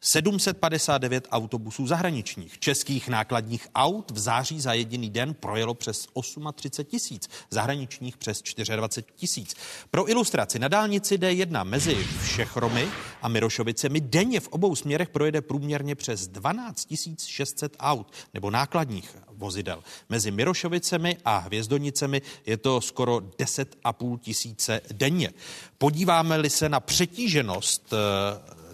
759 0.00 1.28
autobusů 1.30 1.86
zahraničních. 1.86 2.58
Českých 2.58 3.08
nákladních 3.08 3.68
aut 3.74 4.10
v 4.10 4.18
září 4.18 4.60
za 4.60 4.72
jediný 4.72 5.10
den 5.10 5.34
projelo 5.34 5.74
přes 5.74 6.06
38 6.54 6.84
tisíc, 6.84 7.28
zahraničních 7.50 8.16
přes 8.16 8.42
24 8.76 9.06
tisíc. 9.16 9.54
Pro 9.90 10.10
ilustraci 10.10 10.58
na 10.58 10.68
dálnici 10.68 11.18
D1 11.18 11.64
mezi 11.64 12.06
Všechromy 12.22 12.88
a 13.22 13.28
Mirošovicemi 13.28 14.00
denně 14.00 14.40
v 14.40 14.48
obou 14.48 14.76
směrech 14.76 15.08
projede 15.08 15.40
průměrně 15.40 15.94
přes 15.94 16.28
12 16.28 16.88
600 17.26 17.76
aut 17.80 18.12
nebo 18.34 18.50
nákladních 18.50 19.16
vozidel. 19.32 19.82
Mezi 20.08 20.30
Mirošovicemi 20.30 21.16
a 21.24 21.38
Hvězdonicemi 21.38 22.22
je 22.46 22.56
to 22.56 22.80
skoro 22.80 23.16
10,5 23.16 24.18
tisíce 24.18 24.80
denně. 24.92 25.32
Podíváme-li 25.78 26.50
se 26.50 26.68
na 26.68 26.80
přetíženost 26.80 27.92
eh, 27.92 27.96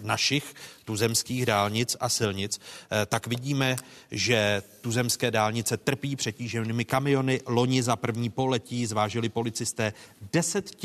našich 0.01 0.53
tuzemských 0.87 1.45
dálnic 1.45 1.97
a 1.99 2.09
silnic, 2.09 2.59
eh, 2.59 3.05
tak 3.05 3.27
vidíme, 3.27 3.75
že 4.11 4.63
tuzemské 4.81 5.31
dálnice 5.31 5.77
trpí 5.77 6.15
přetíženými 6.15 6.85
kamiony. 6.85 7.41
Loni 7.45 7.83
za 7.83 7.95
první 7.95 8.29
poletí 8.29 8.85
zvážili 8.85 9.29
policisté 9.29 9.93
10 10.33 10.75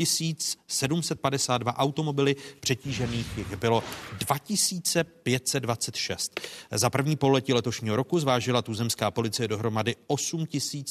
752 0.67 1.77
automobily, 1.77 2.35
přetížených 2.59 3.37
jich 3.37 3.55
bylo 3.55 3.83
2526. 4.19 6.41
Za 6.71 6.89
první 6.89 7.15
poletí 7.15 7.53
letošního 7.53 7.95
roku 7.95 8.19
zvážila 8.19 8.61
tuzemská 8.61 9.11
policie 9.11 9.47
dohromady 9.47 9.95
8 10.07 10.47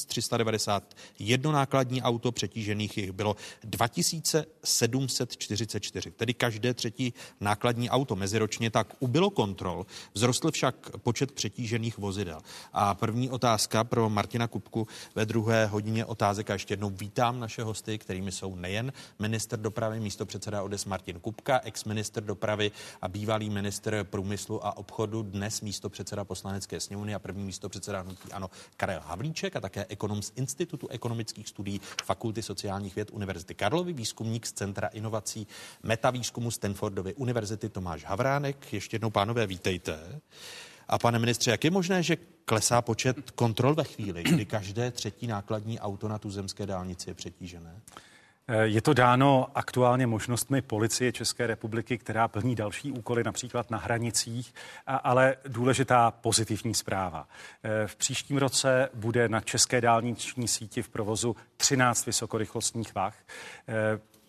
391 0.07 1.51
nákladní 1.51 2.01
auto, 2.01 2.31
přetížených 2.31 2.97
jich 2.97 3.11
bylo 3.11 3.35
2744, 3.63 6.11
tedy 6.11 6.33
každé 6.33 6.73
třetí 6.73 7.13
nákladní 7.39 7.89
auto 7.89 8.15
meziročně 8.15 8.71
tak 8.71 9.02
ubylo 9.03 9.29
kontrol, 9.29 9.85
vzrostl 10.13 10.51
však 10.51 10.75
počet 10.97 11.31
přetížených 11.31 11.97
vozidel. 11.97 12.41
A 12.73 12.95
první 12.95 13.29
otázka 13.29 13.83
pro 13.83 14.09
Martina 14.09 14.47
Kupku 14.47 14.87
ve 15.15 15.25
druhé 15.25 15.65
hodině 15.65 16.05
otázek 16.05 16.49
a 16.49 16.53
ještě 16.53 16.73
jednou 16.73 16.89
vítám 16.89 17.39
naše 17.39 17.63
hosty, 17.63 17.97
kterými 17.97 18.31
jsou 18.31 18.55
nejen 18.55 18.93
minister 19.19 19.59
dopravy, 19.59 19.99
místo 19.99 20.25
předseda 20.25 20.63
ODS 20.63 20.85
Martin 20.85 21.19
Kupka, 21.19 21.59
ex-minister 21.63 22.23
dopravy 22.23 22.71
a 23.01 23.07
bývalý 23.07 23.49
minister 23.49 24.03
průmyslu 24.03 24.65
a 24.65 24.77
obchodu, 24.77 25.23
dnes 25.23 25.61
místo 25.61 25.89
předseda 25.89 26.23
poslanecké 26.23 26.79
sněmovny 26.79 27.15
a 27.15 27.19
první 27.19 27.43
místo 27.43 27.69
předseda 27.69 28.01
hnutí 28.01 28.31
ano 28.31 28.49
Karel 28.77 29.01
Havlíček 29.05 29.55
a 29.55 29.61
také 29.61 29.85
ekonom 29.89 30.21
z 30.21 30.31
Institutu 30.35 30.87
ekonomických 30.87 31.47
studií 31.47 31.81
Fakulty 32.05 32.41
sociálních 32.41 32.95
věd 32.95 33.11
Univerzity 33.11 33.55
Karlovy, 33.55 33.93
výzkumník 33.93 34.45
z 34.45 34.51
Centra 34.51 34.87
inovací 34.87 35.47
metavýzkumu 35.83 36.51
Stanfordovy 36.51 37.13
univerzity 37.13 37.69
Tomáš 37.69 38.05
Havránek. 38.05 38.73
Ještě 38.73 38.92
jednou, 38.93 39.09
pánové, 39.09 39.47
vítejte. 39.47 40.21
A 40.87 40.99
pane 40.99 41.19
ministře, 41.19 41.51
jak 41.51 41.63
je 41.63 41.71
možné, 41.71 42.03
že 42.03 42.17
klesá 42.45 42.81
počet 42.81 43.31
kontrol 43.31 43.75
ve 43.75 43.83
chvíli, 43.83 44.23
kdy 44.23 44.45
každé 44.45 44.91
třetí 44.91 45.27
nákladní 45.27 45.79
auto 45.79 46.07
na 46.07 46.17
tuzemské 46.17 46.65
dálnici 46.65 47.09
je 47.09 47.13
přetížené? 47.13 47.81
Je 48.63 48.81
to 48.81 48.93
dáno 48.93 49.47
aktuálně 49.55 50.07
možnostmi 50.07 50.61
policie 50.61 51.11
České 51.11 51.47
republiky, 51.47 51.97
která 51.97 52.27
plní 52.27 52.55
další 52.55 52.91
úkoly, 52.91 53.23
například 53.23 53.71
na 53.71 53.77
hranicích, 53.77 54.53
ale 54.87 55.35
důležitá 55.47 56.11
pozitivní 56.11 56.73
zpráva. 56.73 57.27
V 57.85 57.95
příštím 57.95 58.37
roce 58.37 58.89
bude 58.93 59.29
na 59.29 59.41
české 59.41 59.81
dálniční 59.81 60.47
síti 60.47 60.81
v 60.81 60.89
provozu 60.89 61.35
13 61.57 62.05
vysokorychlostních 62.05 62.95
vah. 62.95 63.15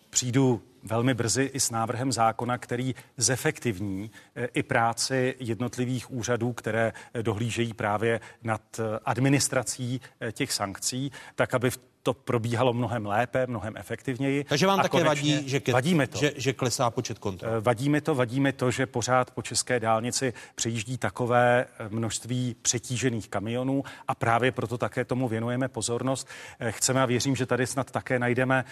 Přijdu 0.09 0.61
velmi 0.85 1.13
brzy 1.13 1.43
i 1.53 1.59
s 1.59 1.71
návrhem 1.71 2.11
zákona, 2.11 2.57
který 2.57 2.95
zefektivní 3.17 4.11
eh, 4.35 4.47
i 4.53 4.63
práci 4.63 5.35
jednotlivých 5.39 6.11
úřadů, 6.11 6.53
které 6.53 6.93
eh, 7.13 7.23
dohlížejí 7.23 7.73
právě 7.73 8.19
nad 8.43 8.61
eh, 8.79 8.99
administrací 9.05 10.01
těch 10.31 10.51
sankcí, 10.51 11.11
tak 11.35 11.53
aby 11.53 11.69
v 11.69 11.79
to 12.05 12.13
probíhalo 12.13 12.73
mnohem 12.73 13.05
lépe, 13.05 13.47
mnohem 13.47 13.77
efektivněji. 13.77 14.43
Takže 14.43 14.67
vám 14.67 14.79
a 14.79 14.83
také 14.83 15.03
vadí, 15.03 15.49
že, 15.49 15.59
ke, 15.59 15.73
vadíme 15.73 16.07
to. 16.07 16.17
Že, 16.17 16.33
že 16.35 16.53
klesá 16.53 16.89
počet 16.89 17.19
kontrol? 17.19 17.61
Vadí 17.61 17.89
mi 17.89 18.01
to, 18.01 18.15
vadí 18.15 18.39
mi 18.39 18.53
to, 18.53 18.71
že 18.71 18.85
pořád 18.85 19.31
po 19.31 19.41
české 19.41 19.79
dálnici 19.79 20.33
přejíždí 20.55 20.97
takové 20.97 21.65
množství 21.89 22.55
přetížených 22.61 23.29
kamionů 23.29 23.83
a 24.07 24.15
právě 24.15 24.51
proto 24.51 24.77
také 24.77 25.05
tomu 25.05 25.27
věnujeme 25.27 25.67
pozornost. 25.67 26.27
Chceme 26.69 27.01
a 27.01 27.05
věřím, 27.05 27.35
že 27.35 27.45
tady 27.45 27.67
snad 27.67 27.91
také 27.91 28.19
najdeme 28.19 28.65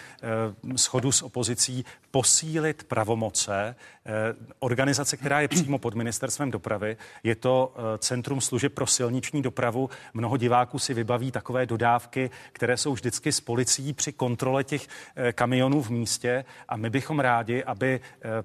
schodu 0.76 1.12
s 1.12 1.22
opozicí 1.22 1.84
posílit 2.10 2.84
pravomoce 2.84 3.76
eh, 4.06 4.10
organizace, 4.58 5.16
která 5.16 5.40
je 5.40 5.48
přímo 5.48 5.78
pod 5.78 5.94
ministerstvem 5.94 6.50
dopravy. 6.50 6.96
Je 7.22 7.34
to 7.34 7.74
eh, 7.76 7.98
Centrum 7.98 8.40
služeb 8.40 8.74
pro 8.74 8.86
silniční 8.86 9.42
dopravu. 9.42 9.90
Mnoho 10.14 10.36
diváků 10.36 10.78
si 10.78 10.94
vybaví 10.94 11.30
takové 11.30 11.66
dodávky, 11.66 12.30
které 12.52 12.76
jsou 12.76 12.92
vždycky 12.92 13.32
s 13.32 13.40
policií 13.40 13.92
při 13.92 14.12
kontrole 14.12 14.64
těch 14.64 14.88
eh, 15.16 15.32
kamionů 15.32 15.82
v 15.82 15.90
místě 15.90 16.44
a 16.68 16.76
my 16.76 16.90
bychom 16.90 17.20
rádi, 17.20 17.64
aby 17.64 18.00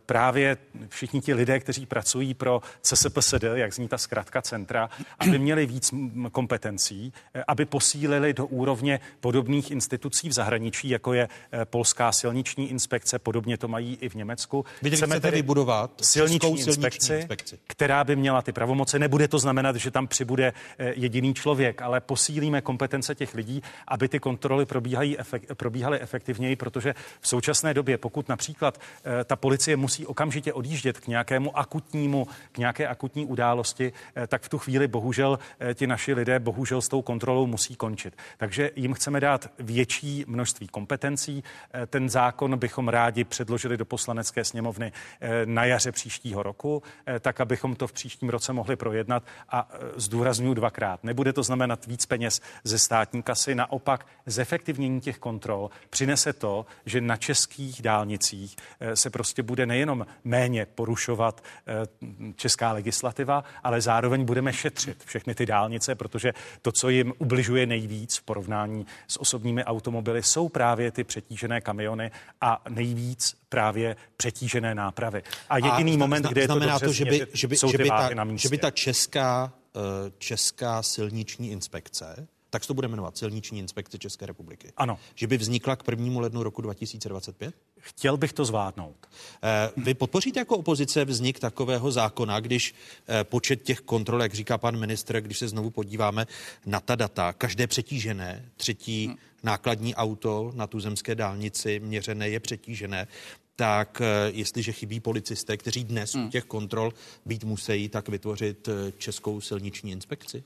právě 0.05 0.57
všichni 0.87 1.21
ti 1.21 1.33
lidé, 1.33 1.59
kteří 1.59 1.85
pracují 1.85 2.33
pro 2.33 2.61
CSPSD, 2.81 3.43
jak 3.53 3.73
zní 3.73 3.87
ta 3.87 3.97
zkratka 3.97 4.41
centra, 4.41 4.89
aby 5.19 5.39
měli 5.39 5.65
víc 5.65 5.93
kompetencí, 6.31 7.13
aby 7.47 7.65
posílili 7.65 8.33
do 8.33 8.45
úrovně 8.45 8.99
podobných 9.19 9.71
institucí 9.71 10.29
v 10.29 10.33
zahraničí, 10.33 10.89
jako 10.89 11.13
je 11.13 11.29
Polská 11.65 12.11
silniční 12.11 12.69
inspekce, 12.69 13.19
podobně 13.19 13.48
to 13.57 13.67
mají 13.67 13.97
i 14.01 14.09
v 14.09 14.15
Německu. 14.15 14.65
Vy 14.81 14.91
chceme 14.91 15.19
tedy 15.19 15.37
vybudovat 15.37 15.91
silniční 16.01 16.59
inspekci, 16.59 17.15
inspekci, 17.15 17.59
která 17.67 18.03
by 18.03 18.15
měla 18.15 18.41
ty 18.41 18.51
pravomoce. 18.51 18.99
Nebude 18.99 19.27
to 19.27 19.39
znamenat, 19.39 19.75
že 19.75 19.91
tam 19.91 20.07
přibude 20.07 20.53
eh, 20.77 20.93
jediný 20.95 21.33
člověk, 21.33 21.81
ale 21.81 22.01
posílíme 22.01 22.61
kompetence 22.61 23.15
těch 23.15 23.35
lidí, 23.35 23.63
aby 23.87 24.07
ty 24.07 24.19
kontroly 24.19 24.65
probíhají 24.65 25.19
efekt, 25.19 25.51
probíhaly 25.55 25.99
efektivněji, 25.99 26.55
protože 26.55 26.95
v 27.21 27.27
současné 27.27 27.73
době, 27.73 27.97
pokud 27.97 28.29
například 28.29 28.79
eh, 28.79 29.23
ta 29.23 29.35
policie 29.35 29.77
musí 29.77 30.05
okamžitě 30.05 30.53
odjíždět 30.53 30.99
k 30.99 31.07
nějakému 31.07 31.57
akutnímu, 31.57 32.27
k 32.51 32.57
nějaké 32.57 32.87
akutní 32.87 33.25
události, 33.25 33.93
eh, 34.15 34.27
tak 34.27 34.41
v 34.41 34.49
tu 34.49 34.57
chvíli 34.57 34.87
bohužel 34.87 35.39
ti 35.73 35.87
naši 35.87 36.13
lidé 36.13 36.39
bohužel 36.39 36.81
s 36.81 36.87
tou 36.87 37.01
kontrolou 37.01 37.47
musí 37.47 37.75
končit. 37.75 38.17
Takže 38.37 38.71
jim 38.75 38.93
chceme 38.93 39.19
dát 39.19 39.49
větší 39.59 40.23
množství 40.27 40.67
kompetencí. 40.67 41.43
Ten 41.87 42.09
zákon 42.09 42.57
bychom 42.57 42.87
rádi 42.87 43.23
před 43.23 43.38
předložili 43.39 43.77
do 43.77 43.85
poslanecké 43.85 44.45
sněmovny 44.45 44.91
eh, 45.21 45.45
na 45.45 45.65
jaře 45.65 45.91
příštího 45.91 46.43
roku, 46.43 46.83
eh, 47.07 47.19
tak 47.19 47.41
abychom 47.41 47.75
to 47.75 47.87
v 47.87 47.91
příštím 47.91 48.29
roce 48.29 48.53
mohli 48.53 48.75
projednat 48.75 49.23
a 49.49 49.69
eh, 49.71 49.77
zdůraznuju 49.95 50.53
dvakrát. 50.53 51.03
Nebude 51.03 51.33
to 51.33 51.43
znamenat 51.43 51.85
víc 51.85 52.05
peněz 52.05 52.41
ze 52.63 52.79
státní 52.79 53.23
kasy, 53.23 53.55
naopak 53.55 54.05
zefektivnění 54.25 55.01
těch 55.01 55.17
kontrol 55.17 55.69
přinese 55.89 56.33
to, 56.33 56.65
že 56.85 57.01
na 57.01 57.17
českých 57.17 57.81
dálnicích 57.81 58.55
se 58.93 59.09
prostě 59.09 59.43
bude 59.43 59.65
nejenom 59.65 60.05
méně 60.23 60.65
porušovat 60.65 61.43
česká 62.35 62.71
legislativa, 62.71 63.43
ale 63.63 63.81
zároveň 63.81 64.25
budeme 64.25 64.53
šetřit 64.53 65.03
všechny 65.03 65.35
ty 65.35 65.45
dálnice, 65.45 65.95
protože 65.95 66.33
to, 66.61 66.71
co 66.71 66.89
jim 66.89 67.13
ubližuje 67.17 67.65
nejvíc 67.65 68.17
v 68.17 68.23
porovnání 68.23 68.85
s 69.07 69.21
osobními 69.21 69.63
automobily, 69.63 70.23
jsou 70.23 70.49
právě 70.49 70.91
ty 70.91 71.03
přetížené 71.03 71.61
kamiony 71.69 72.11
a 72.41 72.61
nejvíc 72.69 73.18
právě 73.49 73.95
přetížené 74.17 74.75
nápravy. 74.75 75.23
A 75.49 75.57
jediný 75.57 75.93
a 75.93 75.97
moment, 75.97 76.19
zna, 76.19 76.29
kde 76.29 76.41
je 76.41 76.47
to 76.47 76.59
dobře 76.59 76.85
to, 76.85 76.93
že 76.93 77.05
by, 77.05 77.27
že 77.33 77.47
by, 77.47 77.55
že 77.71 77.77
by, 77.77 77.89
ta, 77.89 78.09
že 78.35 78.49
by 78.49 78.57
ta 78.57 78.71
česká, 78.71 79.53
uh, 79.75 79.81
česká 80.17 80.83
silniční 80.83 81.51
inspekce 81.51 82.27
tak 82.49 82.63
se 82.63 82.67
to 82.67 82.73
bude 82.73 82.87
jmenovat 82.87 83.17
Silniční 83.17 83.59
inspekce 83.59 83.97
České 83.97 84.25
republiky. 84.25 84.73
Ano. 84.77 84.99
Že 85.15 85.27
by 85.27 85.37
vznikla 85.37 85.75
k 85.75 85.83
1. 85.87 86.21
lednu 86.21 86.43
roku 86.43 86.61
2025? 86.61 87.55
Chtěl 87.79 88.17
bych 88.17 88.33
to 88.33 88.45
zvládnout. 88.45 89.07
Eh, 89.43 89.71
vy 89.77 89.93
podpoříte 89.93 90.39
jako 90.39 90.57
opozice 90.57 91.05
vznik 91.05 91.39
takového 91.39 91.91
zákona, 91.91 92.39
když 92.39 92.75
eh, 93.07 93.23
počet 93.23 93.63
těch 93.63 93.79
kontrol, 93.79 94.21
jak 94.21 94.33
říká 94.33 94.57
pan 94.57 94.77
ministr, 94.77 95.21
když 95.21 95.37
se 95.37 95.47
znovu 95.47 95.69
podíváme 95.69 96.27
na 96.65 96.79
ta 96.79 96.95
data, 96.95 97.33
každé 97.33 97.67
přetížené, 97.67 98.45
třetí 98.57 99.07
hmm. 99.07 99.17
Nákladní 99.43 99.95
auto 99.95 100.51
na 100.55 100.67
tuzemské 100.67 101.15
dálnici 101.15 101.79
měřené 101.79 102.29
je 102.29 102.39
přetížené, 102.39 103.07
tak 103.55 104.01
eh, 104.01 104.31
jestliže 104.33 104.71
chybí 104.71 104.99
policisté, 104.99 105.57
kteří 105.57 105.83
dnes 105.83 106.13
hmm. 106.15 106.25
u 106.25 106.29
těch 106.29 106.43
kontrol 106.43 106.93
být 107.25 107.43
musí, 107.43 107.89
tak 107.89 108.09
vytvořit 108.09 108.69
českou 108.97 109.41
silniční 109.41 109.91
inspekci? 109.91 110.43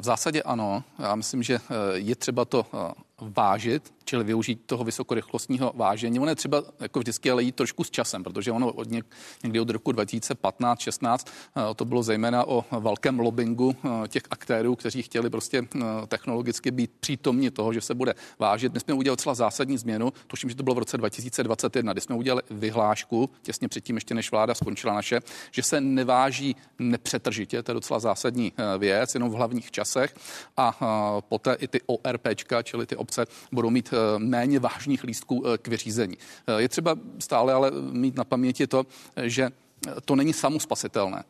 V 0.00 0.04
zásadě 0.04 0.42
ano. 0.42 0.84
Já 0.98 1.14
myslím, 1.14 1.42
že 1.42 1.58
je 1.94 2.16
třeba 2.16 2.44
to 2.44 2.66
vážit, 3.20 3.94
čili 4.04 4.24
využít 4.24 4.60
toho 4.66 4.84
vysokorychlostního 4.84 5.72
vážení. 5.74 6.20
Ono 6.20 6.30
je 6.30 6.34
třeba 6.34 6.62
jako 6.80 6.98
vždycky 6.98 7.30
ale 7.30 7.42
jít 7.42 7.54
trošku 7.54 7.84
s 7.84 7.90
časem, 7.90 8.24
protože 8.24 8.52
ono 8.52 8.72
od 8.72 8.90
něk, 8.90 9.06
někdy 9.42 9.60
od 9.60 9.70
roku 9.70 9.92
2015-16 9.92 11.18
eh, 11.26 11.74
to 11.74 11.84
bylo 11.84 12.02
zejména 12.02 12.48
o 12.48 12.64
velkém 12.80 13.18
lobbingu 13.18 13.76
eh, 13.84 14.08
těch 14.08 14.22
aktérů, 14.30 14.76
kteří 14.76 15.02
chtěli 15.02 15.30
prostě 15.30 15.62
eh, 15.62 15.80
technologicky 16.08 16.70
být 16.70 16.90
přítomni 17.00 17.50
toho, 17.50 17.72
že 17.72 17.80
se 17.80 17.94
bude 17.94 18.14
vážit. 18.38 18.72
Dnes 18.72 18.82
jsme 18.82 18.94
udělali 18.94 19.16
celá 19.16 19.34
zásadní 19.34 19.78
změnu, 19.78 20.12
tuším, 20.26 20.50
že 20.50 20.56
to 20.56 20.62
bylo 20.62 20.74
v 20.74 20.78
roce 20.78 20.96
2021, 20.96 21.92
kdy 21.92 22.00
jsme 22.00 22.14
udělali 22.14 22.42
vyhlášku, 22.50 23.30
těsně 23.42 23.68
předtím 23.68 23.96
ještě 23.96 24.14
než 24.14 24.30
vláda 24.30 24.54
skončila 24.54 24.94
naše, 24.94 25.20
že 25.50 25.62
se 25.62 25.80
neváží 25.80 26.56
nepřetržitě, 26.78 27.62
to 27.62 27.70
je 27.70 27.74
docela 27.74 28.00
zásadní 28.00 28.52
věc, 28.78 29.14
jenom 29.14 29.30
v 29.30 29.34
hlavních 29.34 29.70
časech 29.70 30.14
a 30.56 30.78
poté 31.28 31.54
i 31.54 31.68
ty 31.68 31.80
ORPčka, 31.86 32.62
čili 32.62 32.86
ty 32.86 32.96
obce 33.04 33.26
budou 33.52 33.70
mít 33.70 33.92
eh, 33.92 34.18
méně 34.18 34.58
vážných 34.58 35.04
lístků 35.04 35.44
eh, 35.46 35.58
k 35.58 35.68
vyřízení. 35.68 36.16
Eh, 36.46 36.62
je 36.62 36.68
třeba 36.68 36.96
stále 37.18 37.52
ale 37.52 37.70
mít 37.70 38.16
na 38.16 38.24
paměti 38.24 38.66
to, 38.66 38.86
že 39.22 39.50
to 40.04 40.16
není 40.16 40.32
samospasitelné. 40.32 41.24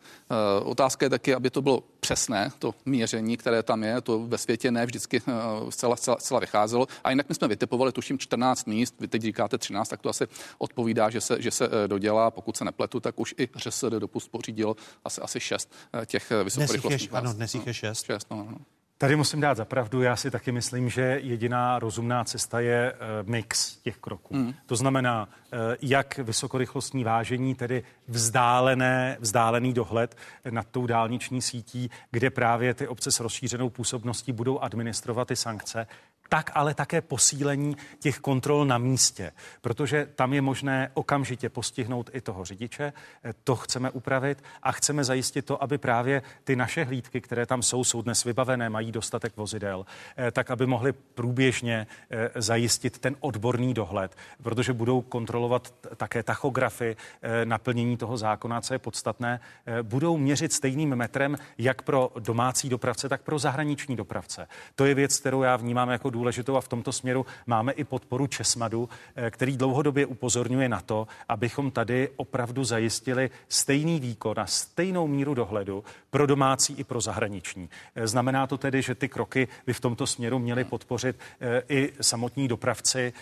Otázka 0.63 1.07
je 1.07 1.11
taky, 1.11 1.35
aby 1.35 1.51
to 1.51 1.63
bylo 1.63 1.83
přesné, 2.01 2.51
to 2.59 2.75
měření, 2.85 3.37
které 3.37 3.63
tam 3.63 3.83
je, 3.83 4.01
to 4.01 4.27
ve 4.31 4.39
světě 4.39 4.71
ne 4.71 4.87
vždycky 4.87 5.23
zcela, 5.71 5.97
zcela, 5.97 6.17
zcela 6.21 6.41
vycházelo. 6.41 6.87
A 7.05 7.11
jinak 7.11 7.29
my 7.29 7.35
jsme 7.35 7.49
vytipovali, 7.49 7.93
tuším, 7.93 8.19
14 8.19 8.67
míst, 8.67 8.95
vy 9.01 9.09
teď 9.09 9.23
říkáte 9.23 9.59
13, 9.59 9.89
tak 9.89 10.03
to 10.03 10.09
asi 10.09 10.27
odpovídá, 10.59 11.11
že 11.11 11.21
se, 11.21 11.43
že 11.43 11.51
se 11.51 11.69
dodělá. 11.87 12.31
Pokud 12.31 12.57
se 12.57 12.65
nepletu, 12.65 13.01
tak 13.01 13.21
už 13.21 13.35
i 13.39 13.49
ŘSD 13.59 13.85
dopust 13.99 14.31
pořídil 14.31 14.77
asi, 15.05 15.21
asi 15.21 15.41
6 15.41 15.73
těch 16.07 16.33
vysokorychlostních. 16.45 17.15
Ano, 17.15 17.33
dnes 17.33 17.55
jich 17.55 17.67
je 17.67 17.75
6. 17.75 18.05
6 18.05 18.31
no, 18.31 18.37
no. 18.51 18.59
Tady 18.99 19.17
musím 19.17 19.41
dát 19.41 19.57
zapravdu. 19.57 20.03
Já 20.03 20.17
si 20.17 20.31
taky 20.31 20.53
myslím, 20.53 20.89
že 20.89 21.21
jediná 21.23 21.79
rozumná 21.79 22.25
cesta 22.25 22.61
je 22.61 22.93
uh, 22.93 23.29
mix 23.31 23.77
těch 23.77 23.99
kroků. 23.99 24.35
Hmm. 24.35 24.55
To 24.67 24.77
znamená, 24.77 25.29
uh, 25.29 25.59
jak 25.83 26.19
vysokorychlostní 26.19 27.05
vážení, 27.05 27.55
tedy 27.55 27.83
vzdálené, 28.09 29.17
vzdálený 29.21 29.73
dohled 29.73 30.17
nad 30.51 30.67
tou 30.71 30.87
dálniční 30.87 31.43
sítí, 31.43 31.91
kde 32.11 32.31
právě 32.31 32.75
ty 32.75 32.89
obce 32.89 33.13
s 33.13 33.21
rozšířenou 33.21 33.71
působností 33.71 34.33
budou 34.33 34.59
administrovat 34.59 35.29
ty 35.29 35.37
sankce, 35.37 35.87
tak 36.29 36.51
ale 36.55 36.75
také 36.75 37.01
posílení 37.01 37.77
těch 37.99 38.19
kontrol 38.19 38.65
na 38.65 38.79
místě, 38.79 39.33
protože 39.61 40.09
tam 40.15 40.33
je 40.33 40.43
možné 40.43 40.91
okamžitě 40.95 41.49
postihnout 41.49 42.11
i 42.13 42.21
toho 42.21 42.45
řidiče. 42.45 42.93
Eh, 43.25 43.33
to 43.45 43.57
chceme 43.57 43.91
upravit 43.91 44.45
a 44.63 44.73
chceme 44.73 45.05
zajistit 45.05 45.47
to, 45.47 45.63
aby 45.63 45.79
právě 45.79 46.23
ty 46.45 46.57
naše 46.57 46.85
hlídky, 46.85 47.21
které 47.21 47.47
tam 47.47 47.63
jsou, 47.63 47.85
jsou 47.85 48.03
dnes 48.03 48.25
vybavené, 48.25 48.71
mají 48.71 48.93
dostatek 48.93 49.37
vozidel, 49.37 49.87
eh, 50.17 50.31
tak 50.31 50.51
aby 50.51 50.67
mohli 50.67 50.93
průběžně 50.93 51.87
eh, 52.11 52.31
zajistit 52.35 52.99
ten 52.99 53.17
odborný 53.21 53.75
dohled, 53.75 54.17
protože 54.43 54.73
budou 54.73 55.01
kontrolovat 55.01 55.75
také 55.97 56.23
tachografy, 56.23 56.97
naplnění 57.45 57.97
toho 57.97 58.17
zákona, 58.17 58.61
co 58.61 58.75
je 58.75 58.79
podstatné, 58.79 59.41
budou 59.83 60.17
měřit 60.17 60.53
stejným 60.53 60.97
metrem 60.97 61.37
jak 61.59 61.83
pro 61.83 62.11
domácí 62.19 62.69
dopravce, 62.69 63.09
tak 63.09 63.23
pro 63.23 63.39
zahraniční 63.39 63.97
dopravce. 63.97 64.49
To 64.75 64.85
je 64.85 64.95
věc, 64.95 65.19
kterou 65.19 65.43
já 65.43 65.57
vnímám 65.57 65.91
jako 65.91 66.11
důležitou 66.15 66.57
a 66.57 66.61
v 66.61 66.69
tomto 66.69 66.93
směru 66.93 67.27
máme 67.47 67.73
i 67.73 67.85
podporu 67.85 68.27
Česmadu, 68.27 68.89
eh, 69.17 69.31
který 69.31 69.57
dlouhodobě 69.57 70.07
upozorňuje 70.07 70.69
na 70.69 70.81
to, 70.81 71.07
abychom 71.29 71.71
tady 71.71 72.09
opravdu 72.17 72.65
zajistili 72.65 73.31
stejný 73.49 74.01
výkon 74.01 74.41
a 74.41 74.47
stejnou 74.47 75.07
míru 75.07 75.35
dohledu 75.35 75.85
pro 76.11 76.27
domácí 76.27 76.73
i 76.79 76.85
pro 76.85 77.01
zahraniční. 77.01 77.69
Eh, 77.95 78.07
znamená 78.07 78.47
to 78.47 78.59
tedy, 78.59 78.83
že 78.83 78.95
ty 78.95 79.09
kroky 79.09 79.49
by 79.67 79.73
v 79.73 79.81
tomto 79.81 80.07
směru 80.07 80.39
měly 80.39 80.65
podpořit 80.65 81.17
eh, 81.41 81.63
i 81.69 81.93
samotní 82.01 82.49
dopravci 82.49 83.13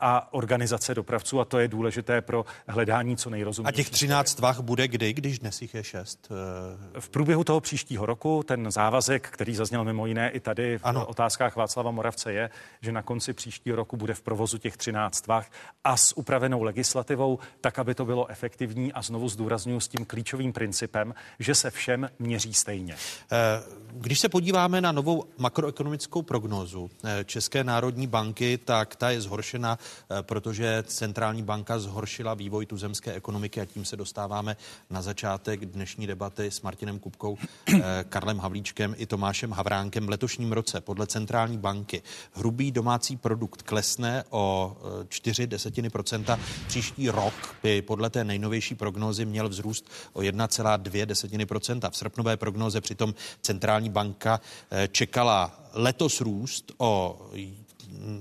a 0.00 0.32
organizace 0.32 0.94
dopravců 0.94 1.40
a 1.40 1.44
to 1.44 1.58
je 1.58 1.68
důležité 1.68 2.20
pro 2.20 2.44
hledání 2.66 3.16
co 3.16 3.30
nejrozumnějšího. 3.30 3.80
A 3.80 3.84
těch 3.84 3.90
13 3.90 4.38
vah 4.38 4.60
bude 4.60 4.88
kdy, 4.88 5.12
když 5.12 5.38
dnes 5.38 5.62
jich 5.62 5.74
je 5.74 5.84
6? 5.84 6.28
V 7.00 7.08
průběhu 7.08 7.44
toho 7.44 7.60
příštího 7.60 8.06
roku 8.06 8.42
ten 8.42 8.70
závazek, 8.70 9.28
který 9.28 9.54
zazněl 9.54 9.84
mimo 9.84 10.06
jiné 10.06 10.30
i 10.30 10.40
tady 10.40 10.78
v 10.78 10.84
ano. 10.84 11.06
otázkách 11.06 11.56
Václava 11.56 11.90
Moravce, 11.90 12.32
je, 12.32 12.41
je, 12.42 12.50
že 12.80 12.92
na 12.92 13.02
konci 13.02 13.32
příštího 13.32 13.76
roku 13.76 13.96
bude 13.96 14.14
v 14.14 14.22
provozu 14.22 14.58
těch 14.58 14.76
13 14.76 15.26
vah 15.26 15.50
a 15.84 15.96
s 15.96 16.16
upravenou 16.16 16.62
legislativou, 16.62 17.38
tak, 17.60 17.78
aby 17.78 17.94
to 17.94 18.04
bylo 18.04 18.26
efektivní 18.30 18.92
a 18.92 19.02
znovu 19.02 19.28
zdůraznuju 19.28 19.80
s 19.80 19.88
tím 19.88 20.04
klíčovým 20.04 20.52
principem, 20.52 21.14
že 21.38 21.54
se 21.54 21.70
všem 21.70 22.10
měří 22.18 22.54
stejně. 22.54 22.94
Eh, 23.32 23.36
když 23.92 24.20
se 24.20 24.28
podíváme 24.28 24.80
na 24.80 24.92
novou 24.92 25.24
makroekonomickou 25.38 26.22
prognózu 26.22 26.90
eh, 27.04 27.24
České 27.24 27.64
národní 27.64 28.06
banky, 28.06 28.58
tak 28.58 28.96
ta 28.96 29.10
je 29.10 29.20
zhoršena, 29.20 29.78
eh, 29.78 30.22
protože 30.22 30.84
centrální 30.86 31.42
banka 31.42 31.78
zhoršila 31.78 32.34
vývoj 32.34 32.66
tuzemské 32.66 33.12
ekonomiky 33.12 33.60
a 33.60 33.64
tím 33.64 33.84
se 33.84 33.96
dostáváme 33.96 34.56
na 34.90 35.02
začátek 35.02 35.66
dnešní 35.66 36.06
debaty 36.06 36.50
s 36.50 36.62
Martinem 36.62 36.98
Kupkou, 36.98 37.38
Karlem 38.08 38.38
Havlíčkem 38.38 38.94
i 38.98 39.06
Tomášem 39.06 39.50
Havránkem. 39.50 40.06
V 40.06 40.08
letošním 40.08 40.52
roce 40.52 40.80
podle 40.80 41.06
centrální 41.06 41.58
banky 41.58 42.02
hrubý 42.32 42.70
domácí 42.70 43.16
produkt 43.16 43.62
klesne 43.62 44.24
o 44.30 44.76
4 45.08 45.42
e, 45.42 45.46
desetiny 45.46 45.90
procenta. 45.90 46.38
Příští 46.66 47.10
rok 47.10 47.56
by 47.62 47.82
podle 47.82 48.10
té 48.10 48.24
nejnovější 48.24 48.74
prognózy 48.74 49.24
měl 49.24 49.48
vzrůst 49.48 49.90
o 50.12 50.20
1,2 50.20 51.06
desetiny 51.06 51.46
procenta. 51.46 51.90
V 51.90 51.96
srpnové 51.96 52.36
prognoze 52.36 52.80
přitom 52.80 53.14
centrální 53.42 53.90
banka 53.90 54.40
e, 54.70 54.88
čekala 54.88 55.62
letos 55.72 56.20
růst 56.20 56.72
o 56.78 57.20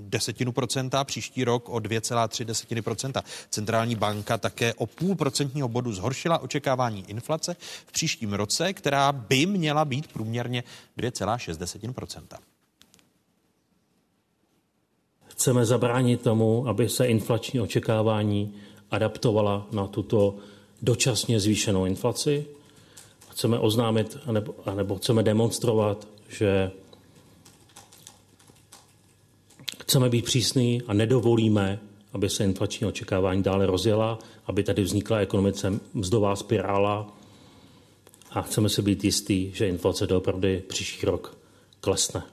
desetinu 0.01 0.51
procenta, 0.51 1.03
příští 1.03 1.43
rok 1.43 1.69
o 1.69 1.75
2,3 1.75 2.45
desetiny 2.45 2.81
procenta. 2.81 3.23
Centrální 3.49 3.95
banka 3.95 4.37
také 4.37 4.73
o 4.73 4.85
půl 4.85 5.15
procentního 5.15 5.67
bodu 5.67 5.93
zhoršila 5.93 6.37
očekávání 6.37 7.09
inflace 7.09 7.55
v 7.87 7.91
příštím 7.91 8.33
roce, 8.33 8.73
která 8.73 9.11
by 9.11 9.45
měla 9.45 9.85
být 9.85 10.13
průměrně 10.13 10.63
2,6 10.97 11.57
desetin 11.57 11.93
procenta. 11.93 12.37
Chceme 15.41 15.65
zabránit 15.65 16.21
tomu, 16.21 16.67
aby 16.67 16.89
se 16.89 17.07
inflační 17.07 17.61
očekávání 17.61 18.53
adaptovala 18.91 19.67
na 19.71 19.87
tuto 19.87 20.35
dočasně 20.81 21.39
zvýšenou 21.39 21.85
inflaci. 21.85 22.45
Chceme 23.29 23.59
oznámit, 23.59 24.17
anebo, 24.25 24.55
anebo 24.65 24.95
chceme 24.95 25.23
demonstrovat, 25.23 26.07
že 26.29 26.71
chceme 29.81 30.09
být 30.09 30.25
přísní 30.25 30.81
a 30.87 30.93
nedovolíme, 30.93 31.79
aby 32.13 32.29
se 32.29 32.43
inflační 32.43 32.87
očekávání 32.87 33.43
dále 33.43 33.65
rozjela, 33.65 34.19
aby 34.45 34.63
tady 34.63 34.81
vznikla 34.83 35.17
ekonomice 35.17 35.79
mzdová 35.93 36.35
spirála 36.35 37.17
a 38.31 38.41
chceme 38.41 38.69
si 38.69 38.81
být 38.81 39.03
jistí, 39.03 39.51
že 39.55 39.67
inflace 39.67 40.07
doopravdy 40.07 40.63
příští 40.67 41.05
rok 41.05 41.37
klesne. 41.79 42.23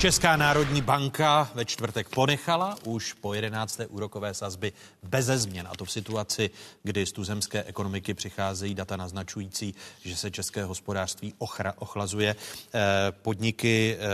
Česká 0.00 0.36
národní 0.36 0.82
banka 0.82 1.50
ve 1.54 1.64
čtvrtek 1.64 2.08
ponechala 2.08 2.76
už 2.84 3.12
po 3.12 3.34
11. 3.34 3.80
úrokové 3.88 4.34
sazby 4.34 4.72
beze 5.02 5.38
změn. 5.38 5.68
A 5.70 5.76
to 5.76 5.84
v 5.84 5.92
situaci, 5.92 6.50
kdy 6.82 7.06
z 7.06 7.12
tuzemské 7.12 7.64
ekonomiky 7.64 8.14
přicházejí 8.14 8.74
data 8.74 8.96
naznačující, 8.96 9.74
že 10.04 10.16
se 10.16 10.30
české 10.30 10.64
hospodářství 10.64 11.34
ochra, 11.38 11.74
ochlazuje. 11.78 12.36
Eh, 12.74 13.12
podniky 13.22 13.96
eh, 14.00 14.06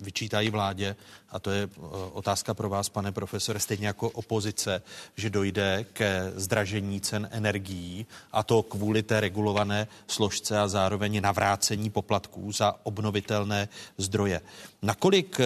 vyčítají 0.00 0.50
vládě, 0.50 0.96
a 1.30 1.38
to 1.38 1.50
je 1.50 1.62
eh, 1.62 1.80
otázka 2.12 2.54
pro 2.54 2.68
vás, 2.68 2.88
pane 2.88 3.12
profesore, 3.12 3.60
stejně 3.60 3.86
jako 3.86 4.10
opozice, 4.10 4.82
že 5.16 5.30
dojde 5.30 5.84
ke 5.92 6.32
zdražení 6.34 7.00
cen 7.00 7.28
energií 7.32 8.06
a 8.32 8.42
to 8.42 8.62
kvůli 8.62 9.02
té 9.02 9.20
regulované 9.20 9.88
složce 10.06 10.58
a 10.58 10.68
zároveň 10.68 11.20
navrácení 11.20 11.90
poplatků 11.90 12.52
za 12.52 12.74
obnovitelné 12.82 13.68
zdroje. 13.98 14.40
Nakolik 14.82 15.40
eh, 15.40 15.44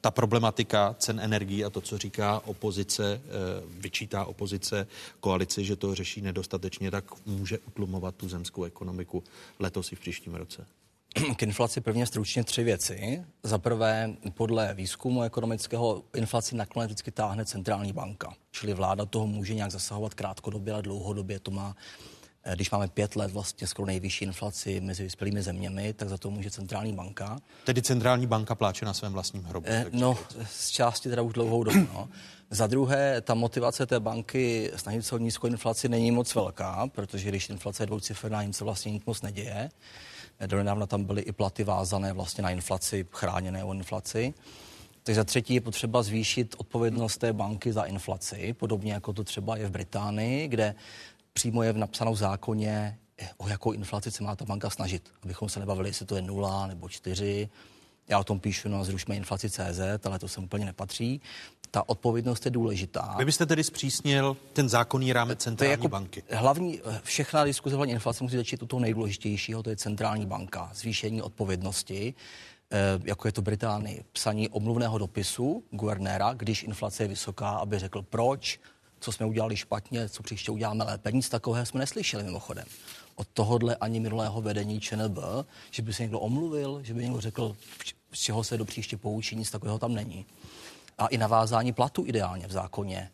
ta 0.00 0.10
problematika 0.10 0.94
cen 0.98 1.20
energií 1.20 1.64
a 1.64 1.70
to, 1.70 1.80
co 1.80 1.98
říká 1.98 2.40
opozice, 2.44 3.20
eh, 3.24 3.30
vyčítá 3.66 4.24
opozice 4.24 4.86
koalici, 5.20 5.64
že 5.64 5.76
to 5.76 5.94
řeší 5.94 6.20
nedostatečně, 6.22 6.90
tak 6.90 7.04
může 7.26 7.58
utlumovat 7.58 8.14
tu 8.14 8.28
zemskou 8.28 8.64
ekonomiku 8.64 9.24
letos 9.58 9.92
i 9.92 9.96
v 9.96 10.00
příštím 10.00 10.34
roce? 10.34 10.66
K 11.36 11.42
inflaci 11.42 11.80
prvně 11.80 12.06
stručně 12.06 12.44
tři 12.44 12.64
věci. 12.64 13.24
Za 13.42 13.58
prvé, 13.58 14.14
podle 14.34 14.74
výzkumu 14.74 15.22
ekonomického 15.22 16.02
inflaci 16.16 16.56
nakonec 16.56 16.86
vždycky 16.86 17.10
táhne 17.10 17.44
centrální 17.44 17.92
banka. 17.92 18.34
Čili 18.50 18.74
vláda 18.74 19.06
toho 19.06 19.26
může 19.26 19.54
nějak 19.54 19.70
zasahovat 19.70 20.14
krátkodobě, 20.14 20.72
ale 20.72 20.82
dlouhodobě 20.82 21.40
to 21.40 21.50
má 21.50 21.76
když 22.54 22.70
máme 22.70 22.88
pět 22.88 23.16
let 23.16 23.30
vlastně 23.30 23.66
skoro 23.66 23.86
nejvyšší 23.86 24.24
inflaci 24.24 24.80
mezi 24.80 25.02
vyspělými 25.02 25.42
zeměmi, 25.42 25.92
tak 25.92 26.08
za 26.08 26.18
to 26.18 26.30
může 26.30 26.50
centrální 26.50 26.92
banka. 26.92 27.38
Tedy 27.64 27.82
centrální 27.82 28.26
banka 28.26 28.54
pláče 28.54 28.84
na 28.84 28.94
svém 28.94 29.12
vlastním 29.12 29.42
hrobu. 29.42 29.66
Eh, 29.70 29.86
no, 29.92 30.18
z 30.50 30.70
části 30.70 31.08
teda 31.08 31.22
už 31.22 31.32
dlouhou 31.32 31.64
dobu. 31.64 31.86
No. 31.94 32.08
Za 32.50 32.66
druhé, 32.66 33.20
ta 33.20 33.34
motivace 33.34 33.86
té 33.86 34.00
banky 34.00 34.70
snažit 34.76 35.02
se 35.02 35.14
o 35.14 35.18
nízkou 35.18 35.46
inflaci 35.46 35.88
není 35.88 36.10
moc 36.10 36.34
velká, 36.34 36.86
protože 36.86 37.28
když 37.28 37.48
inflace 37.48 37.82
je 37.82 37.86
dvouciferná, 37.86 38.42
nic 38.42 38.56
se 38.56 38.64
vlastně 38.64 38.92
nic 38.92 39.04
moc 39.04 39.22
neděje. 39.22 39.70
Eh, 40.38 40.46
donedávna 40.46 40.86
tam 40.86 41.04
byly 41.04 41.22
i 41.22 41.32
platy 41.32 41.64
vázané 41.64 42.12
vlastně 42.12 42.42
na 42.42 42.50
inflaci, 42.50 43.06
chráněné 43.12 43.64
o 43.64 43.74
inflaci. 43.74 44.34
Tak 45.02 45.14
za 45.14 45.24
třetí 45.24 45.54
je 45.54 45.60
potřeba 45.60 46.02
zvýšit 46.02 46.54
odpovědnost 46.58 47.18
té 47.18 47.32
banky 47.32 47.72
za 47.72 47.84
inflaci, 47.84 48.52
podobně 48.52 48.92
jako 48.92 49.12
to 49.12 49.24
třeba 49.24 49.56
je 49.56 49.66
v 49.66 49.70
Británii, 49.70 50.48
kde 50.48 50.74
přímo 51.38 51.62
je 51.62 51.72
v 51.72 51.78
napsanou 51.78 52.16
zákoně, 52.16 52.98
o 53.36 53.48
jakou 53.48 53.72
inflaci 53.72 54.10
se 54.10 54.22
má 54.22 54.36
ta 54.36 54.44
banka 54.44 54.70
snažit. 54.70 55.10
Abychom 55.22 55.48
se 55.48 55.60
nebavili, 55.60 55.88
jestli 55.88 56.06
to 56.06 56.16
je 56.16 56.22
nula 56.22 56.66
nebo 56.66 56.88
čtyři. 56.88 57.48
Já 58.08 58.18
o 58.18 58.24
tom 58.24 58.40
píšu 58.40 58.68
na 58.68 58.84
zrušme 58.84 59.16
inflaci 59.16 59.50
CZ, 59.50 59.80
ale 60.04 60.18
to 60.18 60.28
sem 60.28 60.44
úplně 60.44 60.64
nepatří. 60.64 61.20
Ta 61.70 61.88
odpovědnost 61.88 62.44
je 62.44 62.50
důležitá. 62.50 63.14
Vy 63.18 63.24
byste 63.24 63.46
tedy 63.46 63.64
zpřísnil 63.64 64.36
ten 64.52 64.68
zákonný 64.68 65.12
rámec 65.12 65.38
centrální 65.40 65.70
jako 65.70 65.88
banky. 65.88 66.22
Hlavní, 66.30 66.80
všechna 67.02 67.44
diskuze 67.44 67.76
hlavně 67.76 67.94
inflace 67.94 68.24
musí 68.24 68.36
začít 68.36 68.62
u 68.62 68.66
toho 68.66 68.80
nejdůležitějšího, 68.80 69.62
to 69.62 69.70
je 69.70 69.76
centrální 69.76 70.26
banka. 70.26 70.70
Zvýšení 70.74 71.22
odpovědnosti, 71.22 72.14
eh, 72.72 72.76
jako 73.04 73.28
je 73.28 73.32
to 73.32 73.42
Británii, 73.42 74.04
psaní 74.12 74.48
omluvného 74.48 74.98
dopisu 74.98 75.62
guvernéra, 75.70 76.32
když 76.32 76.62
inflace 76.62 77.04
je 77.04 77.08
vysoká, 77.08 77.50
aby 77.50 77.78
řekl 77.78 78.02
proč, 78.02 78.60
co 79.00 79.12
jsme 79.12 79.26
udělali 79.26 79.56
špatně, 79.56 80.08
co 80.08 80.22
příště 80.22 80.50
uděláme 80.50 80.84
lépe. 80.84 81.12
Nic 81.12 81.28
takového 81.28 81.66
jsme 81.66 81.80
neslyšeli 81.80 82.24
mimochodem. 82.24 82.64
Od 83.14 83.28
tohohle 83.32 83.76
ani 83.76 84.00
minulého 84.00 84.42
vedení 84.42 84.80
ČNB, 84.80 85.18
že 85.70 85.82
by 85.82 85.92
se 85.92 86.02
někdo 86.02 86.20
omluvil, 86.20 86.80
že 86.82 86.94
by 86.94 87.02
někdo 87.02 87.20
řekl, 87.20 87.56
z 88.12 88.20
čeho 88.20 88.44
se 88.44 88.56
do 88.56 88.64
příště 88.64 88.96
poučí, 88.96 89.36
nic 89.36 89.50
takového 89.50 89.78
tam 89.78 89.94
není. 89.94 90.26
A 90.98 91.06
i 91.06 91.18
navázání 91.18 91.72
platu 91.72 92.04
ideálně 92.06 92.46
v 92.46 92.52
zákoně 92.52 93.10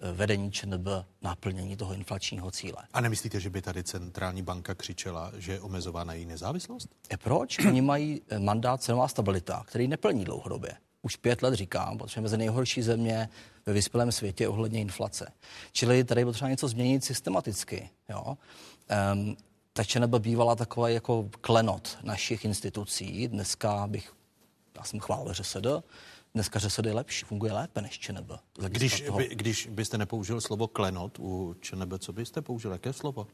eh, 0.00 0.12
vedení 0.12 0.52
ČNB 0.52 0.86
naplnění 1.22 1.76
toho 1.76 1.94
inflačního 1.94 2.50
cíle. 2.50 2.82
A 2.92 3.00
nemyslíte, 3.00 3.40
že 3.40 3.50
by 3.50 3.62
tady 3.62 3.84
centrální 3.84 4.42
banka 4.42 4.74
křičela, 4.74 5.32
že 5.38 5.52
je 5.52 5.60
omezována 5.60 6.12
její 6.12 6.26
nezávislost? 6.26 6.88
E 7.12 7.16
proč? 7.16 7.58
Oni 7.66 7.80
mají 7.80 8.20
eh, 8.28 8.38
mandát 8.38 8.82
cenová 8.82 9.08
stabilita, 9.08 9.64
který 9.66 9.88
neplní 9.88 10.24
dlouhodobě. 10.24 10.72
Už 11.02 11.16
pět 11.16 11.42
let 11.42 11.54
říkám, 11.54 11.98
protože 11.98 12.20
mezi 12.20 12.36
nejhorší 12.36 12.82
země 12.82 13.28
ve 13.66 13.72
vyspělém 13.72 14.12
světě 14.12 14.48
ohledně 14.48 14.80
inflace. 14.80 15.32
Čili 15.72 16.04
tady 16.04 16.20
je 16.20 16.24
potřeba 16.24 16.50
něco 16.50 16.68
změnit 16.68 17.04
systematicky. 17.04 17.90
Jo? 18.08 18.38
Um, 19.12 19.36
ta 19.72 19.84
ČNB 19.84 20.14
bývala 20.14 20.56
taková 20.56 20.88
jako 20.88 21.28
klenot 21.40 21.98
našich 22.02 22.44
institucí. 22.44 23.28
Dneska 23.28 23.86
bych, 23.86 24.12
já 24.76 24.84
jsem 24.84 25.00
chválil 25.00 25.34
ŘSD, 25.34 25.66
dneska 26.34 26.58
ŘSD 26.58 26.86
je 26.86 26.92
lepší, 26.94 27.24
funguje 27.24 27.52
lépe 27.52 27.82
než 27.82 27.98
ČNB. 27.98 28.30
Když, 28.68 29.04
by, 29.16 29.28
když 29.28 29.66
byste 29.66 29.98
nepoužil 29.98 30.40
slovo 30.40 30.68
klenot 30.68 31.18
u 31.18 31.54
ČNB, 31.60 31.92
co 31.98 32.12
byste 32.12 32.42
použil? 32.42 32.72
Jaké 32.72 32.92
slovo? 32.92 33.26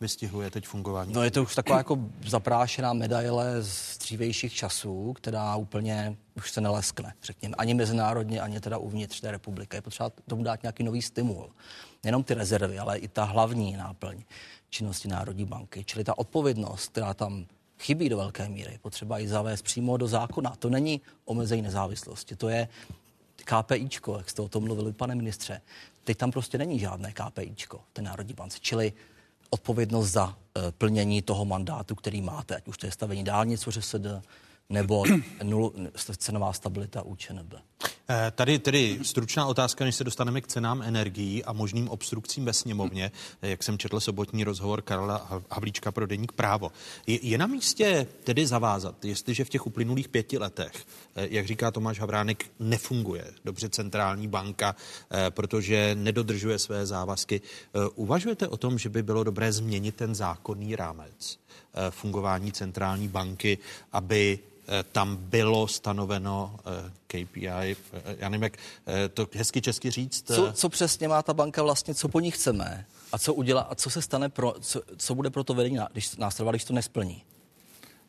Vystihuje 0.00 0.50
teď 0.50 0.66
fungování? 0.66 1.12
No 1.12 1.22
je 1.22 1.30
to 1.30 1.42
už 1.42 1.54
taková 1.54 1.78
jako 1.78 1.98
zaprášená 2.26 2.92
medaile 2.92 3.62
z 3.62 3.98
dřívejších 3.98 4.54
časů, 4.54 5.12
která 5.12 5.56
úplně 5.56 6.16
už 6.36 6.50
se 6.50 6.60
neleskne, 6.60 7.14
řekněme, 7.22 7.54
ani 7.58 7.74
mezinárodně, 7.74 8.40
ani 8.40 8.60
teda 8.60 8.78
uvnitř 8.78 9.20
té 9.20 9.30
republiky. 9.30 9.76
Je 9.76 9.82
potřeba 9.82 10.10
tomu 10.26 10.42
dát 10.42 10.62
nějaký 10.62 10.82
nový 10.82 11.02
stimul. 11.02 11.50
Nenom 12.04 12.24
ty 12.24 12.34
rezervy, 12.34 12.78
ale 12.78 12.98
i 12.98 13.08
ta 13.08 13.24
hlavní 13.24 13.76
náplň 13.76 14.22
činnosti 14.70 15.08
Národní 15.08 15.44
banky. 15.44 15.84
Čili 15.84 16.04
ta 16.04 16.18
odpovědnost, 16.18 16.88
která 16.88 17.14
tam 17.14 17.46
chybí 17.78 18.08
do 18.08 18.16
velké 18.16 18.48
míry, 18.48 18.78
potřeba 18.82 19.20
i 19.20 19.28
zavést 19.28 19.62
přímo 19.62 19.96
do 19.96 20.08
zákona. 20.08 20.56
To 20.58 20.70
není 20.70 21.00
omezení 21.24 21.62
nezávislosti, 21.62 22.36
to 22.36 22.48
je 22.48 22.68
KPIčko, 23.44 24.16
jak 24.16 24.30
jste 24.30 24.42
o 24.42 24.48
tom 24.48 24.64
mluvili, 24.64 24.92
pane 24.92 25.14
ministře. 25.14 25.60
Teď 26.04 26.18
tam 26.18 26.30
prostě 26.30 26.58
není 26.58 26.78
žádné 26.78 27.12
KPIčko, 27.12 27.80
ten 27.92 28.04
Národní 28.04 28.34
bance. 28.34 28.58
Čili 28.60 28.92
odpovědnost 29.50 30.10
za 30.10 30.36
eh, 30.56 30.72
plnění 30.72 31.22
toho 31.22 31.44
mandátu, 31.44 31.94
který 31.94 32.22
máte, 32.22 32.56
ať 32.56 32.68
už 32.68 32.78
to 32.78 32.86
je 32.86 32.92
stavení 32.92 33.24
dálnic, 33.24 33.66
se 33.82 33.98
nebo 34.68 35.04
nul, 35.42 35.72
cenová 36.16 36.52
stabilita 36.52 37.02
u 37.02 37.16
ČNB. 37.16 37.54
Eh, 38.08 38.30
tady 38.30 38.58
tedy 38.58 38.98
stručná 39.02 39.46
otázka, 39.46 39.84
než 39.84 39.94
se 39.94 40.04
dostaneme 40.04 40.40
k 40.40 40.46
cenám 40.46 40.82
energií 40.82 41.44
a 41.44 41.52
možným 41.52 41.88
obstrukcím 41.88 42.44
ve 42.44 42.52
sněmovně, 42.52 43.12
jak 43.42 43.62
jsem 43.62 43.78
četl 43.78 44.00
sobotní 44.00 44.44
rozhovor 44.44 44.82
Karla 44.82 45.42
Havlíčka 45.50 45.92
pro 45.92 46.06
deník 46.06 46.32
právo. 46.32 46.72
Je, 47.06 47.18
je 47.26 47.38
na 47.38 47.46
místě 47.46 48.06
tedy 48.24 48.46
zavázat, 48.46 49.04
jestliže 49.04 49.44
v 49.44 49.48
těch 49.48 49.66
uplynulých 49.66 50.08
pěti 50.08 50.38
letech, 50.38 50.72
eh, 51.16 51.28
jak 51.30 51.46
říká 51.46 51.70
Tomáš 51.70 52.00
Havránek, 52.00 52.46
nefunguje 52.58 53.24
dobře 53.44 53.68
centrální 53.68 54.28
banka, 54.28 54.76
eh, 55.10 55.30
protože 55.30 55.94
nedodržuje 55.94 56.58
své 56.58 56.86
závazky. 56.86 57.40
Uvažujete 57.94 58.48
o 58.48 58.56
tom, 58.56 58.78
že 58.78 58.88
by 58.88 59.02
bylo 59.02 59.24
dobré 59.24 59.52
změnit 59.52 59.96
ten 59.96 60.14
zákonný 60.14 60.76
rámec 60.76 61.38
fungování 61.90 62.52
centrální 62.52 63.08
banky, 63.08 63.58
aby 63.92 64.38
tam 64.92 65.16
bylo 65.16 65.68
stanoveno 65.68 66.56
eh, 66.58 66.90
KPI, 67.06 67.48
eh, 67.48 67.76
já 68.18 68.28
nevím, 68.28 68.42
jak 68.42 68.56
to 69.14 69.28
hezky 69.34 69.60
česky 69.60 69.90
říct. 69.90 70.26
Co, 70.26 70.52
co 70.52 70.68
přesně 70.68 71.08
má 71.08 71.22
ta 71.22 71.34
banka 71.34 71.62
vlastně, 71.62 71.94
co 71.94 72.08
po 72.08 72.20
ní 72.20 72.30
chceme 72.30 72.86
a 73.12 73.18
co 73.18 73.34
udělá 73.34 73.60
a 73.60 73.74
co 73.74 73.90
se 73.90 74.02
stane, 74.02 74.28
pro, 74.28 74.54
co, 74.60 74.82
co 74.96 75.14
bude 75.14 75.30
pro 75.30 75.44
to 75.44 75.54
vedení, 75.54 75.78
když 75.92 76.16
následovat, 76.16 76.52
když 76.52 76.64
to 76.64 76.72
nesplní? 76.72 77.22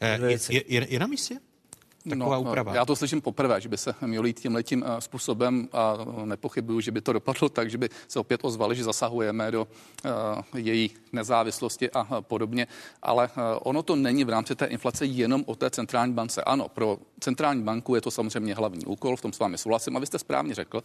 Je, 0.02 0.40
je, 0.50 0.64
je, 0.68 0.88
je 0.90 1.00
na 1.00 1.08
místě? 1.08 1.40
Taková 2.10 2.36
no, 2.36 2.42
úprava? 2.42 2.76
Já 2.76 2.86
to 2.86 2.96
slyším 2.96 3.22
poprvé, 3.22 3.62
že 3.62 3.70
by 3.70 3.78
se 3.78 3.96
mělo 4.02 4.26
jít 4.26 4.40
tím 4.40 4.56
letím 4.56 4.86
způsobem 5.00 5.70
a 5.74 5.98
nepochybuju, 6.26 6.82
že 6.82 6.92
by 6.92 7.02
to 7.02 7.14
dopadlo 7.14 7.50
tak, 7.50 7.70
že 7.70 7.78
by 7.78 7.90
se 8.08 8.20
opět 8.20 8.40
ozvali, 8.44 8.76
že 8.76 8.84
zasahujeme 8.84 9.52
do 9.52 9.68
uh, 10.06 10.60
její 10.60 10.92
nezávislosti 11.12 11.92
a 11.92 12.22
podobně. 12.22 12.68
Ale 13.02 13.28
uh, 13.28 13.44
ono 13.64 13.84
to 13.84 13.96
není 13.96 14.24
v 14.24 14.30
rámci 14.30 14.56
té 14.56 14.66
inflace 14.66 15.06
jenom 15.06 15.44
o 15.48 15.56
té 15.56 15.70
centrální 15.70 16.14
bance. 16.14 16.44
Ano, 16.44 16.70
pro 16.70 16.98
centrální 17.20 17.64
banku 17.64 17.96
je 17.96 18.02
to 18.02 18.12
samozřejmě 18.12 18.56
hlavní 18.56 18.86
úkol, 18.86 19.16
v 19.16 19.22
tom 19.22 19.34
s 19.34 19.40
vámi 19.40 19.58
souhlasím. 19.58 19.98
A 19.98 20.00
vy 20.00 20.06
jste 20.06 20.20
správně 20.20 20.56
řekl 20.56 20.84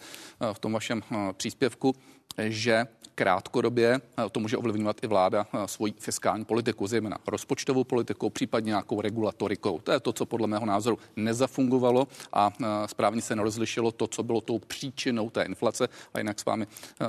v 0.52 0.58
tom 0.58 0.72
vašem 0.72 1.02
příspěvku, 1.36 1.94
že 2.38 2.86
krátkodobě 3.16 4.00
to 4.32 4.40
může 4.40 4.56
ovlivňovat 4.56 4.96
i 5.02 5.06
vláda 5.06 5.46
svoji 5.66 5.94
fiskální 5.98 6.44
politiku, 6.44 6.86
zejména 6.86 7.18
rozpočtovou 7.26 7.84
politikou, 7.84 8.30
případně 8.30 8.68
nějakou 8.68 9.00
regulatorikou. 9.00 9.78
To 9.78 9.92
je 9.92 10.00
to, 10.00 10.12
co 10.12 10.26
podle 10.26 10.46
mého 10.46 10.66
názoru 10.66 10.98
nezafungovalo 11.16 12.08
a 12.32 12.52
správně 12.86 13.22
se 13.22 13.36
nerozlišilo 13.36 13.92
to, 13.92 14.06
co 14.06 14.22
bylo 14.22 14.40
tou 14.40 14.58
příčinou 14.58 15.30
té 15.30 15.42
inflace. 15.42 15.88
A 16.14 16.18
jinak 16.18 16.40
s 16.40 16.44
vámi 16.44 16.66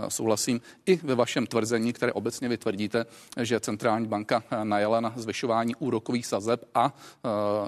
souhlasím 0.07 0.61
i 0.85 0.95
ve 0.95 1.15
vašem 1.15 1.47
tvrzení, 1.47 1.93
které 1.93 2.13
obecně 2.13 2.49
vytvrdíte, 2.49 3.05
že 3.41 3.59
centrální 3.59 4.07
banka 4.07 4.43
najela 4.63 5.01
na 5.01 5.13
zvyšování 5.15 5.75
úrokových 5.75 6.25
sazeb 6.25 6.65
a 6.75 6.93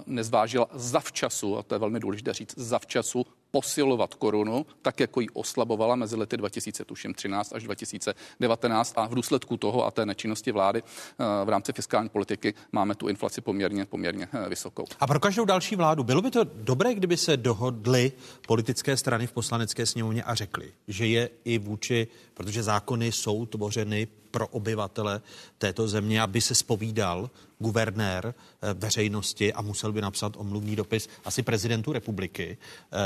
nezvážila 0.05 0.67
zavčasu, 0.73 1.57
a 1.57 1.63
to 1.63 1.75
je 1.75 1.79
velmi 1.79 1.99
důležité 1.99 2.33
říct, 2.33 2.53
zavčasu 2.57 3.25
posilovat 3.51 4.13
korunu, 4.13 4.65
tak 4.81 4.99
jako 4.99 5.21
ji 5.21 5.29
oslabovala 5.33 5.95
mezi 5.95 6.15
lety 6.15 6.37
2013 6.37 7.53
až 7.53 7.63
2019 7.63 8.93
a 8.95 9.07
v 9.07 9.15
důsledku 9.15 9.57
toho 9.57 9.85
a 9.85 9.91
té 9.91 10.05
nečinnosti 10.05 10.51
vlády 10.51 10.83
eh, 10.83 11.45
v 11.45 11.49
rámci 11.49 11.73
fiskální 11.73 12.09
politiky 12.09 12.53
máme 12.71 12.95
tu 12.95 13.07
inflaci 13.07 13.41
poměrně, 13.41 13.85
poměrně 13.85 14.27
eh, 14.33 14.49
vysokou. 14.49 14.85
A 14.99 15.07
pro 15.07 15.19
každou 15.19 15.45
další 15.45 15.75
vládu 15.75 16.03
bylo 16.03 16.21
by 16.21 16.31
to 16.31 16.43
dobré, 16.43 16.95
kdyby 16.95 17.17
se 17.17 17.37
dohodly 17.37 18.11
politické 18.47 18.97
strany 18.97 19.27
v 19.27 19.31
poslanecké 19.31 19.85
sněmovně 19.85 20.23
a 20.23 20.35
řekli, 20.35 20.71
že 20.87 21.05
je 21.05 21.29
i 21.45 21.57
vůči, 21.57 22.07
protože 22.33 22.63
zákony 22.63 23.11
jsou 23.11 23.45
tvořeny 23.45 24.07
pro 24.31 24.47
obyvatele 24.47 25.21
této 25.57 25.87
země, 25.87 26.21
aby 26.21 26.41
se 26.41 26.55
spovídal 26.55 27.29
guvernér 27.59 28.33
eh, 28.61 28.73
veřejnosti 28.73 29.53
a 29.53 29.61
musel 29.61 29.91
by 29.91 30.01
napsat 30.01 30.33
omluvný 30.37 30.75
dopis 30.75 31.09
asi 31.25 31.43
prezidentu 31.43 31.93
republiky, 31.93 32.57
eh, 32.57 32.97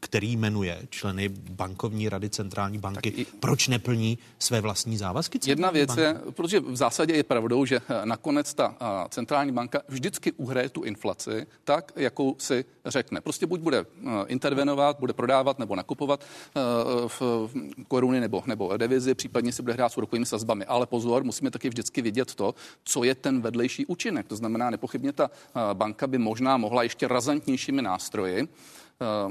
který 0.00 0.36
jmenuje 0.36 0.82
členy 0.90 1.28
bankovní 1.28 2.08
rady 2.08 2.30
centrální 2.30 2.78
banky. 2.78 3.08
I... 3.08 3.24
Proč 3.24 3.68
neplní 3.68 4.18
své 4.38 4.60
vlastní 4.60 4.96
závazky? 4.96 5.38
Jedna 5.46 5.70
věc 5.70 5.88
banky? 5.88 6.02
je, 6.02 6.14
protože 6.30 6.60
v 6.60 6.76
zásadě 6.76 7.14
je 7.14 7.24
pravdou, 7.24 7.64
že 7.64 7.76
eh, 7.76 8.06
nakonec 8.06 8.54
ta 8.54 8.76
centrální 9.08 9.52
banka 9.52 9.82
vždycky 9.88 10.32
uhraje 10.32 10.68
tu 10.68 10.82
inflaci 10.82 11.46
tak, 11.64 11.92
jakou 11.96 12.36
si 12.38 12.64
řekne. 12.86 13.20
Prostě 13.20 13.46
buď 13.46 13.60
bude 13.60 13.86
intervenovat, 14.26 15.00
bude 15.00 15.12
prodávat 15.12 15.58
nebo 15.58 15.76
nakupovat 15.76 16.24
v 17.06 17.50
koruny 17.88 18.20
nebo, 18.20 18.42
nebo 18.46 18.76
devizi, 18.76 19.14
případně 19.14 19.52
si 19.52 19.62
bude 19.62 19.74
hrát 19.74 19.92
s 19.92 19.96
úrokovými 20.06 20.26
sazbami. 20.26 20.64
Ale 20.64 20.86
pozor, 20.86 21.24
musíme 21.24 21.50
taky 21.50 21.68
vždycky 21.68 22.02
vidět 22.02 22.34
to, 22.34 22.54
co 22.84 23.04
je 23.04 23.14
ten 23.14 23.42
vedlejší 23.42 23.86
účinek. 23.86 24.26
To 24.26 24.36
znamená, 24.36 24.70
nepochybně 24.70 25.12
ta 25.12 25.30
banka 25.74 26.06
by 26.06 26.18
možná 26.18 26.56
mohla 26.56 26.82
ještě 26.82 27.08
razantnějšími 27.08 27.82
nástroji 27.82 28.48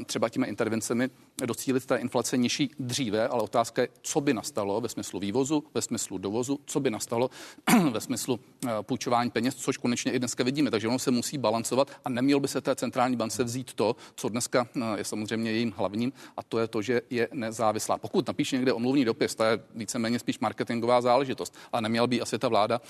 třeba 0.06 0.30
těmi 0.30 0.48
intervencemi 0.48 1.10
docílit 1.46 1.86
té 1.86 1.98
inflace 1.98 2.38
nižší 2.38 2.72
dříve, 2.80 3.28
ale 3.28 3.42
otázka 3.42 3.82
je, 3.82 3.88
co 4.02 4.22
by 4.22 4.34
nastalo 4.34 4.82
ve 4.82 4.90
smyslu 4.90 5.20
vývozu, 5.20 5.64
ve 5.74 5.82
smyslu 5.82 6.18
dovozu, 6.18 6.60
co 6.66 6.80
by 6.80 6.90
nastalo 6.90 7.30
ve 7.92 8.02
smyslu 8.02 8.40
půjčování 8.82 9.32
peněz, 9.32 9.56
což 9.56 9.78
konečně 9.78 10.12
i 10.12 10.20
dneska 10.20 10.44
vidíme. 10.44 10.72
Takže 10.72 10.88
ono 10.88 11.00
se 11.00 11.12
musí 11.12 11.38
balancovat 11.38 11.92
a 12.06 12.10
neměl 12.10 12.40
by 12.40 12.48
se 12.48 12.62
té 12.62 12.76
centrální 12.76 13.16
bance 13.16 13.44
vzít 13.44 13.74
to, 13.74 13.96
co 14.16 14.30
dneska 14.30 14.68
je 14.96 15.04
samozřejmě 15.04 15.52
jejím 15.52 15.74
hlavním, 15.78 16.14
a 16.38 16.44
to 16.44 16.60
je 16.60 16.68
to, 16.68 16.82
že 16.82 17.02
je 17.10 17.28
nezávislá. 17.34 17.98
Pokud 17.98 18.28
napíše 18.28 18.56
někde 18.56 18.74
omluvní 18.74 19.06
dopis, 19.06 19.36
to 19.36 19.44
je 19.44 19.60
víceméně 19.76 20.20
spíš 20.20 20.40
marketingová 20.40 21.02
záležitost, 21.02 21.56
a 21.74 21.82
neměl 21.82 22.08
by 22.08 22.22
asi 22.22 22.40
ta 22.40 22.48
vláda 22.48 22.82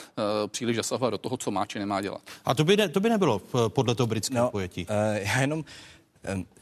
příliš 0.48 0.76
zasahovat 0.76 1.10
do 1.10 1.18
toho, 1.18 1.38
co 1.38 1.52
má 1.52 1.66
či 1.66 1.80
nemá 1.80 2.02
dělat. 2.02 2.22
A 2.46 2.56
to 2.56 2.64
by, 2.64 2.78
ne, 2.78 2.90
to 2.90 3.00
by 3.00 3.10
nebylo 3.10 3.42
podle 3.68 3.96
toho 3.96 4.08
britského 4.08 4.46
no, 4.46 4.52
pojetí. 4.52 4.88
Uh, 4.90 4.96
já 5.18 5.42
jenom 5.42 5.64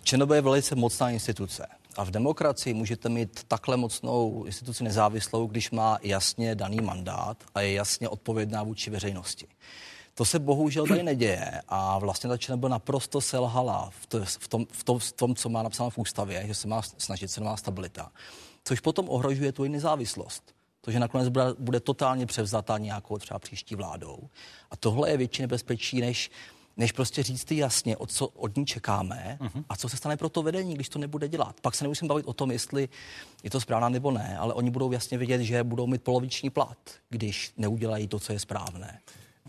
ČNB 0.04 0.32
je 0.32 0.42
velice 0.42 0.76
mocná 0.76 1.10
instituce. 1.10 1.68
A 1.98 2.04
v 2.04 2.12
demokracii 2.12 2.74
můžete 2.74 3.10
mít 3.10 3.44
takhle 3.48 3.78
mocnou 3.78 4.44
instituci 4.44 4.84
nezávislou, 4.84 5.48
když 5.48 5.72
má 5.72 5.98
jasně 6.02 6.56
daný 6.56 6.82
mandát 6.82 7.38
a 7.56 7.62
je 7.62 7.74
jasně 7.74 8.10
odpovědná 8.10 8.64
vůči 8.64 8.90
veřejnosti. 8.90 9.48
To 10.16 10.26
se 10.26 10.40
bohužel 10.40 10.88
tady 10.88 11.04
neděje 11.04 11.62
a 11.68 12.00
vlastně 12.00 12.30
ta 12.30 12.38
ČNB 12.38 12.64
naprosto 12.64 13.22
selhala 13.22 13.90
v, 14.00 14.06
to, 14.06 14.26
v, 14.26 14.48
tom, 14.48 14.66
v, 14.72 14.84
tom, 14.84 15.00
v 15.00 15.12
tom, 15.12 15.36
co 15.36 15.50
má 15.50 15.64
napsáno 15.64 15.90
v 15.90 15.98
ústavě, 15.98 16.44
že 16.48 16.54
se 16.56 16.68
má 16.68 16.82
snažit 16.82 17.32
cenová 17.32 17.58
stabilita, 17.58 18.12
což 18.64 18.80
potom 18.80 19.10
ohrožuje 19.10 19.52
tu 19.52 19.64
nezávislost. 19.64 20.44
To, 20.82 20.92
že 20.92 21.00
nakonec 21.00 21.30
bude, 21.30 21.46
bude 21.60 21.80
totálně 21.80 22.26
převzata 22.26 22.78
nějakou 22.78 23.18
třeba 23.18 23.40
příští 23.40 23.76
vládou. 23.76 24.20
A 24.72 24.78
tohle 24.78 25.10
je 25.10 25.18
větší 25.18 25.42
nebezpečí, 25.42 26.02
než 26.02 26.32
než 26.78 26.92
prostě 26.92 27.24
říct 27.24 27.46
ty 27.46 27.58
jasně, 27.58 27.98
o 27.98 28.08
co 28.08 28.28
od 28.28 28.58
ní 28.58 28.66
čekáme 28.66 29.38
uh-huh. 29.42 29.64
a 29.70 29.76
co 29.76 29.90
se 29.90 29.98
stane 29.98 30.18
pro 30.18 30.30
to 30.30 30.44
vedení, 30.44 30.76
když 30.76 30.90
to 30.90 31.00
nebude 31.00 31.28
dělat. 31.28 31.62
Pak 31.62 31.76
se 31.76 31.84
nemusím 31.84 32.08
bavit 32.08 32.26
o 32.26 32.34
tom, 32.34 32.52
jestli 32.52 32.90
je 33.44 33.50
to 33.50 33.60
správná 33.60 33.90
nebo 33.90 34.12
ne, 34.12 34.38
ale 34.38 34.54
oni 34.54 34.70
budou 34.70 34.92
jasně 34.92 35.18
vědět, 35.18 35.42
že 35.42 35.64
budou 35.64 35.88
mít 35.88 36.04
poloviční 36.04 36.50
plat, 36.50 36.78
když 37.10 37.54
neudělají 37.58 38.08
to, 38.08 38.20
co 38.20 38.34
je 38.34 38.40
správné. 38.40 39.00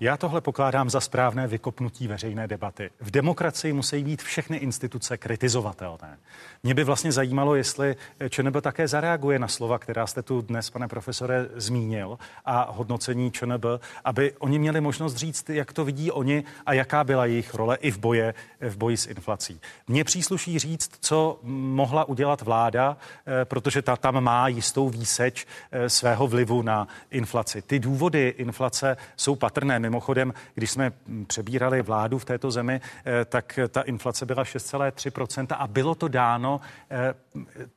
Já 0.05 0.17
tohle 0.17 0.41
pokládám 0.41 0.91
za 0.91 1.01
správné 1.01 1.47
vykopnutí 1.47 2.09
veřejné 2.09 2.49
debaty. 2.49 2.91
V 3.01 3.11
demokracii 3.11 3.73
musí 3.73 4.05
být 4.05 4.23
všechny 4.23 4.57
instituce 4.57 5.17
kritizovatelné. 5.17 6.19
Mě 6.63 6.75
by 6.75 6.85
vlastně 6.85 7.13
zajímalo, 7.13 7.55
jestli 7.55 7.97
ČNB 8.29 8.57
také 8.61 8.89
zareaguje 8.89 9.39
na 9.39 9.49
slova, 9.49 9.79
která 9.79 10.07
jste 10.07 10.23
tu 10.23 10.41
dnes, 10.41 10.71
pane 10.71 10.89
profesore, 10.89 11.47
zmínil 11.55 12.19
a 12.45 12.73
hodnocení 12.73 13.31
ČNB, 13.31 13.65
aby 14.05 14.33
oni 14.39 14.59
měli 14.59 14.81
možnost 14.81 15.17
říct, 15.17 15.51
jak 15.51 15.73
to 15.73 15.85
vidí 15.85 16.11
oni 16.11 16.45
a 16.67 16.73
jaká 16.73 17.05
byla 17.05 17.27
jejich 17.27 17.55
role 17.55 17.77
i 17.77 17.91
v, 17.91 17.99
boje, 17.99 18.35
v 18.61 18.77
boji 18.77 18.97
s 18.97 19.07
inflací. 19.07 19.61
Mně 19.89 20.05
přísluší 20.05 20.59
říct, 20.59 20.91
co 21.01 21.39
mohla 21.43 22.05
udělat 22.05 22.43
vláda, 22.43 22.97
eh, 23.27 23.45
protože 23.45 23.83
ta 23.83 23.97
tam 23.97 24.25
má 24.25 24.49
jistou 24.49 24.89
výseč 24.89 25.47
eh, 25.73 25.91
svého 25.91 26.27
vlivu 26.27 26.63
na 26.63 26.89
inflaci. 27.11 27.63
Ty 27.63 27.79
důvody 27.79 28.35
inflace 28.39 28.97
jsou 29.17 29.37
patrné. 29.37 29.94
Mimochodem, 29.95 30.35
když 30.55 30.71
jsme 30.71 30.93
přebírali 31.27 31.83
vládu 31.83 32.19
v 32.19 32.25
této 32.25 32.51
zemi, 32.51 32.81
eh, 33.05 33.25
tak 33.25 33.59
ta 33.69 33.83
inflace 33.83 34.27
byla 34.27 34.45
6,3% 34.45 35.57
a 35.59 35.67
bylo 35.67 35.95
to 35.95 36.09
dáno 36.09 36.61
eh, 36.91 37.15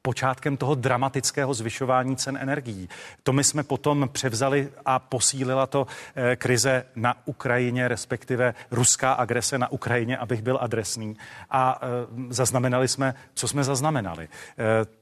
počátkem 0.01 0.57
toho 0.57 0.75
dramatického 0.75 1.53
zvyšování 1.53 2.15
cen 2.15 2.37
energií. 2.41 2.89
To 3.23 3.33
my 3.33 3.43
jsme 3.43 3.63
potom 3.63 4.09
převzali 4.11 4.69
a 4.85 4.99
posílila 4.99 5.67
to 5.67 5.87
eh, 6.15 6.35
krize 6.35 6.85
na 6.95 7.15
Ukrajině, 7.25 7.87
respektive 7.87 8.53
ruská 8.71 9.13
agrese 9.13 9.57
na 9.57 9.71
Ukrajině, 9.71 10.17
abych 10.17 10.41
byl 10.41 10.57
adresný. 10.61 11.17
A 11.49 11.81
zaznamenali 12.29 12.87
jsme, 12.87 13.13
co 13.33 13.47
jsme 13.47 13.63
zaznamenali. 13.63 14.27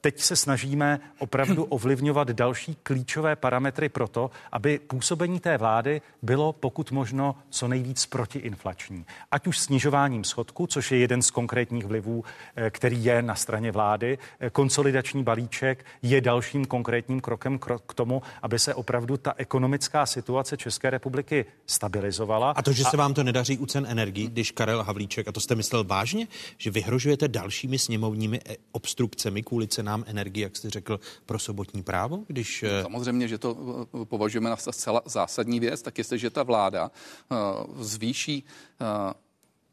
Teď 0.02 0.20
se 0.20 0.36
snažíme 0.36 1.00
opravdu 1.20 1.64
ovlivňovat 1.70 2.32
další 2.32 2.76
klíčové 2.84 3.36
parametry 3.36 3.90
pro 3.90 4.08
to, 4.08 4.32
aby 4.52 4.80
působení 4.80 5.40
té 5.40 5.58
vlády 5.58 6.02
bylo 6.22 6.54
pokud 6.54 6.92
možno 6.96 7.36
co 7.50 7.68
nejvíc 7.68 8.06
protiinflační. 8.06 9.06
Ať 9.32 9.48
už 9.48 9.60
snižováním 9.60 10.24
schodku, 10.24 10.68
což 10.68 10.92
je 10.92 10.98
jeden 10.98 11.22
z 11.22 11.32
konkrétních 11.32 11.86
vlivů, 11.86 12.24
eh, 12.56 12.70
který 12.70 13.06
je 13.06 13.22
na 13.22 13.36
straně 13.36 13.72
vlády. 13.72 14.18
Eh, 14.40 14.50
konsolidační 14.50 15.24
balíček 15.24 15.86
je 16.02 16.22
dalším 16.22 16.66
konkrétním 16.66 17.22
krokem 17.22 17.60
k 17.60 17.94
tomu, 17.94 18.22
aby 18.42 18.60
se 18.60 18.74
opravdu 18.74 19.18
ta 19.18 19.34
ekonomická 19.38 20.06
situace 20.06 20.58
České 20.58 20.90
republiky 20.90 21.46
stabilizovala. 21.66 22.52
A 22.52 22.62
to, 22.62 22.72
že 22.72 22.84
se 22.84 22.98
vám 22.98 23.14
to 23.14 23.24
nedaří 23.24 23.58
u 23.58 23.66
cen 23.66 23.86
energii, 23.90 24.28
když 24.28 24.52
Karel 24.52 24.84
Havlíček, 24.84 25.28
a 25.28 25.32
to 25.32 25.40
jste 25.40 25.56
myslel 25.56 25.84
vážně, 25.84 26.28
že 26.58 26.72
vyhrožujete 26.72 27.28
dalšími 27.28 27.80
sněmovními 27.80 28.40
eh, 28.46 28.56
obstrukcemi 28.72 29.44
kvůli 29.44 29.68
cenám 29.68 30.04
energie, 30.08 30.44
jak 30.44 30.56
jste 30.56 30.70
řekl, 30.70 31.00
pro 31.26 31.40
sobotní 31.40 31.84
právo? 31.84 32.24
Když... 32.28 32.66
Samozřejmě, 32.82 33.28
že 33.28 33.38
to 33.38 33.56
považujeme 34.04 34.50
na 34.50 34.56
zcela 34.56 35.02
zásadní 35.06 35.60
věc, 35.60 35.82
tak 35.82 35.98
jestliže 35.98 36.30
ta 36.30 36.44
vláda 36.44 36.85
Eh, 36.92 37.36
zvýší 37.80 38.44
eh, 38.82 39.14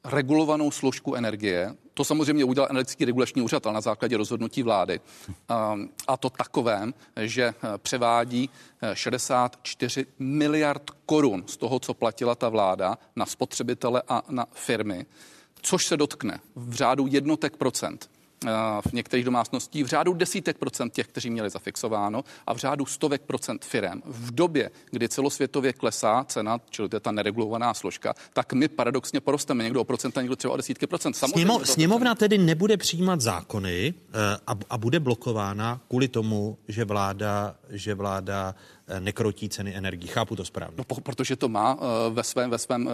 regulovanou 0.05 0.71
složku 0.71 1.15
energie. 1.15 1.75
To 1.95 2.05
samozřejmě 2.05 2.45
udělal 2.45 2.69
energetický 2.71 3.05
regulační 3.05 3.43
úřad, 3.43 3.67
ale 3.67 3.75
na 3.75 3.81
základě 3.81 4.17
rozhodnutí 4.17 4.63
vlády. 4.63 5.01
Eh, 5.31 5.55
a 6.07 6.17
to 6.17 6.31
takovém, 6.31 6.95
že 7.17 7.55
převádí 7.77 8.51
64 8.95 10.07
miliard 10.19 10.91
korun 11.07 11.45
z 11.47 11.57
toho, 11.57 11.79
co 11.79 11.95
platila 11.95 12.35
ta 12.35 12.49
vláda 12.49 12.99
na 13.17 13.27
spotřebitele 13.27 14.03
a 14.09 14.23
na 14.29 14.47
firmy, 14.53 15.07
což 15.63 15.87
se 15.87 15.97
dotkne 15.97 16.41
v 16.57 16.75
řádu 16.75 17.07
jednotek 17.07 17.57
procent 17.57 18.12
v 18.89 18.93
některých 18.93 19.25
domácností 19.25 19.83
v 19.83 19.87
řádu 19.87 20.15
desítek 20.15 20.59
procent 20.59 20.93
těch, 20.93 21.07
kteří 21.07 21.31
měli 21.31 21.51
zafixováno 21.51 22.25
a 22.47 22.55
v 22.55 22.57
řádu 22.57 22.87
stovek 22.87 23.23
procent 23.23 23.65
firem. 23.65 24.03
V 24.07 24.35
době, 24.35 24.71
kdy 24.91 25.09
celosvětově 25.09 25.73
klesá 25.73 26.25
cena, 26.29 26.61
čili 26.71 26.89
to 26.89 26.97
je 26.97 27.01
ta 27.01 27.13
neregulovaná 27.13 27.75
složka, 27.75 28.15
tak 28.33 28.53
my 28.53 28.69
paradoxně 28.69 29.21
porosteme 29.21 29.65
někdo 29.65 29.81
o 29.81 29.85
procenta, 29.85 30.21
někdo 30.21 30.37
třeba 30.37 30.55
o 30.55 30.57
desítky 30.57 30.87
procent. 30.87 31.13
Sněmo, 31.13 31.65
sněmovna 31.65 32.15
tedy 32.15 32.39
nebude 32.39 32.77
přijímat 32.77 33.21
zákony 33.21 33.95
eh, 33.97 34.37
a, 34.47 34.53
a 34.71 34.79
bude 34.79 35.01
blokována 35.01 35.81
kvůli 35.89 36.09
tomu, 36.09 36.59
že 36.69 36.85
vláda, 36.85 37.55
že 37.71 37.95
vláda 37.95 38.55
Eh, 38.82 38.82
nekrotí 38.99 39.49
ceny 39.49 39.77
energií. 39.77 40.09
Chápu 40.09 40.37
to 40.37 40.45
správně. 40.45 40.77
No, 40.79 41.01
protože 41.03 41.37
to 41.37 41.49
má 41.49 41.79
eh, 41.81 42.11
ve 42.11 42.23
svém, 42.23 42.51
ve 42.51 42.59
svém 42.59 42.91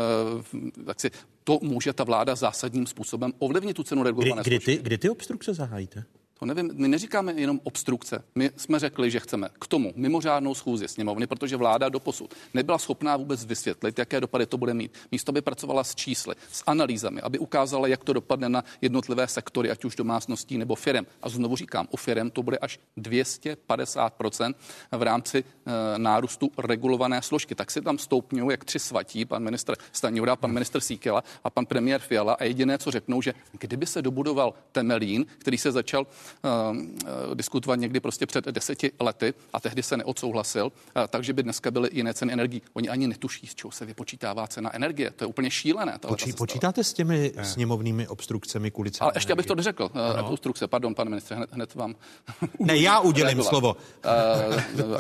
tak 0.87 1.01
si, 1.01 1.11
to 1.45 1.59
může 1.63 1.93
ta 1.93 2.05
vláda 2.05 2.35
zásadním 2.35 2.87
způsobem 2.87 3.33
ovlivnit 3.39 3.77
tu 3.77 3.83
cenu 3.83 4.03
regulované 4.03 4.43
kdy, 4.43 4.57
kdy, 4.57 4.65
ty, 4.65 4.83
kdy 4.83 4.99
ty 4.99 5.11
obstrukce 5.11 5.55
zahájíte? 5.55 6.05
To 6.39 6.47
nevím, 6.47 6.71
my 6.75 6.89
neříkáme 6.89 7.33
jenom 7.33 7.61
obstrukce. 7.65 8.25
My 8.35 8.51
jsme 8.57 8.79
řekli, 8.79 9.11
že 9.11 9.21
chceme 9.21 9.49
k 9.61 9.67
tomu 9.67 9.93
mimořádnou 9.97 10.55
schůzi 10.55 10.89
sněmovny, 10.89 11.27
protože 11.27 11.57
vláda 11.57 11.89
doposud 11.89 12.35
nebyla 12.55 12.79
schopná 12.79 13.17
vůbec 13.17 13.45
vysvětlit, 13.45 13.99
jaké 13.99 14.21
dopady 14.21 14.47
to 14.47 14.59
bude 14.59 14.75
mít. 14.75 14.95
Místo 15.13 15.33
by 15.33 15.41
pracovala 15.41 15.85
s 15.85 15.95
čísly, 15.95 16.35
s 16.53 16.63
analýzami, 16.67 17.21
aby 17.21 17.39
ukázala, 17.39 17.87
jak 17.87 18.05
to 18.05 18.13
dopadne 18.13 18.49
na 18.49 18.65
jednotlivé 18.81 19.29
sektory, 19.29 19.71
ať 19.71 19.85
už 19.85 19.97
domácností 19.97 20.59
nebo 20.59 20.75
firem. 20.75 21.07
A 21.23 21.29
znovu 21.29 21.57
říkám, 21.57 21.89
u 21.91 21.97
firem 21.97 22.31
to 22.31 22.43
bude 22.43 22.59
až 22.59 22.79
250% 22.99 24.55
v 24.93 25.03
rámci 25.03 25.45
e, 25.45 25.99
nárůstu 25.99 26.51
regulované 26.59 27.23
složky. 27.23 27.55
Tak 27.55 27.71
si 27.71 27.81
tam 27.81 27.99
stoupňují 27.99 28.51
jak 28.51 28.65
tři 28.65 28.79
svatí, 28.79 29.25
pan 29.25 29.43
ministr 29.43 29.75
Stanjura, 29.93 30.37
pan 30.37 30.53
ministr 30.53 30.81
Síkela 30.81 31.23
a 31.45 31.51
pan 31.51 31.67
premiér 31.67 32.01
Fiala. 32.01 32.33
A 32.33 32.45
jediné, 32.45 32.79
co 32.79 32.91
řeknou, 32.91 33.23
že 33.23 33.35
kdyby 33.53 33.87
se 33.87 34.03
dobudoval 34.03 34.55
Temelín, 34.73 35.27
který 35.39 35.59
se 35.59 35.73
začal 35.73 36.07
diskutovat 37.35 37.77
někdy 37.77 38.01
prostě 38.01 38.27
před 38.27 38.45
deseti 38.45 38.93
lety 39.01 39.35
a 39.53 39.61
tehdy 39.61 39.83
se 39.83 39.97
neodsouhlasil, 39.97 40.67
uh, 40.67 41.03
takže 41.09 41.33
by 41.33 41.43
dneska 41.43 41.71
byly 41.71 41.89
jiné 41.93 42.15
ceny 42.15 42.33
energií. 42.33 42.63
Oni 42.73 42.89
ani 42.89 43.07
netuší, 43.09 43.47
z 43.47 43.55
čeho 43.55 43.71
se 43.71 43.85
vypočítává 43.85 44.47
cena 44.47 44.75
energie. 44.75 45.11
To 45.11 45.25
je 45.25 45.27
úplně 45.29 45.51
šílené. 45.51 45.99
Počí, 46.07 46.33
počítáte 46.33 46.85
s 46.85 46.93
těmi 46.93 47.33
ne. 47.37 47.45
sněmovnými 47.45 48.09
obstrukcemi 48.09 48.71
kvůli 48.71 48.91
Ale 49.01 49.13
ještě 49.15 49.33
abych 49.33 49.47
to 49.47 49.55
neřekl. 49.55 49.91
Uh, 50.23 50.33
obstrukce, 50.33 50.67
pardon, 50.67 50.95
pane 50.95 51.11
ministře, 51.11 51.35
hned, 51.35 51.53
hned 51.53 51.75
vám. 51.75 51.95
ne, 52.59 52.77
já 52.77 53.01
udělím 53.01 53.43
slovo. 53.43 53.77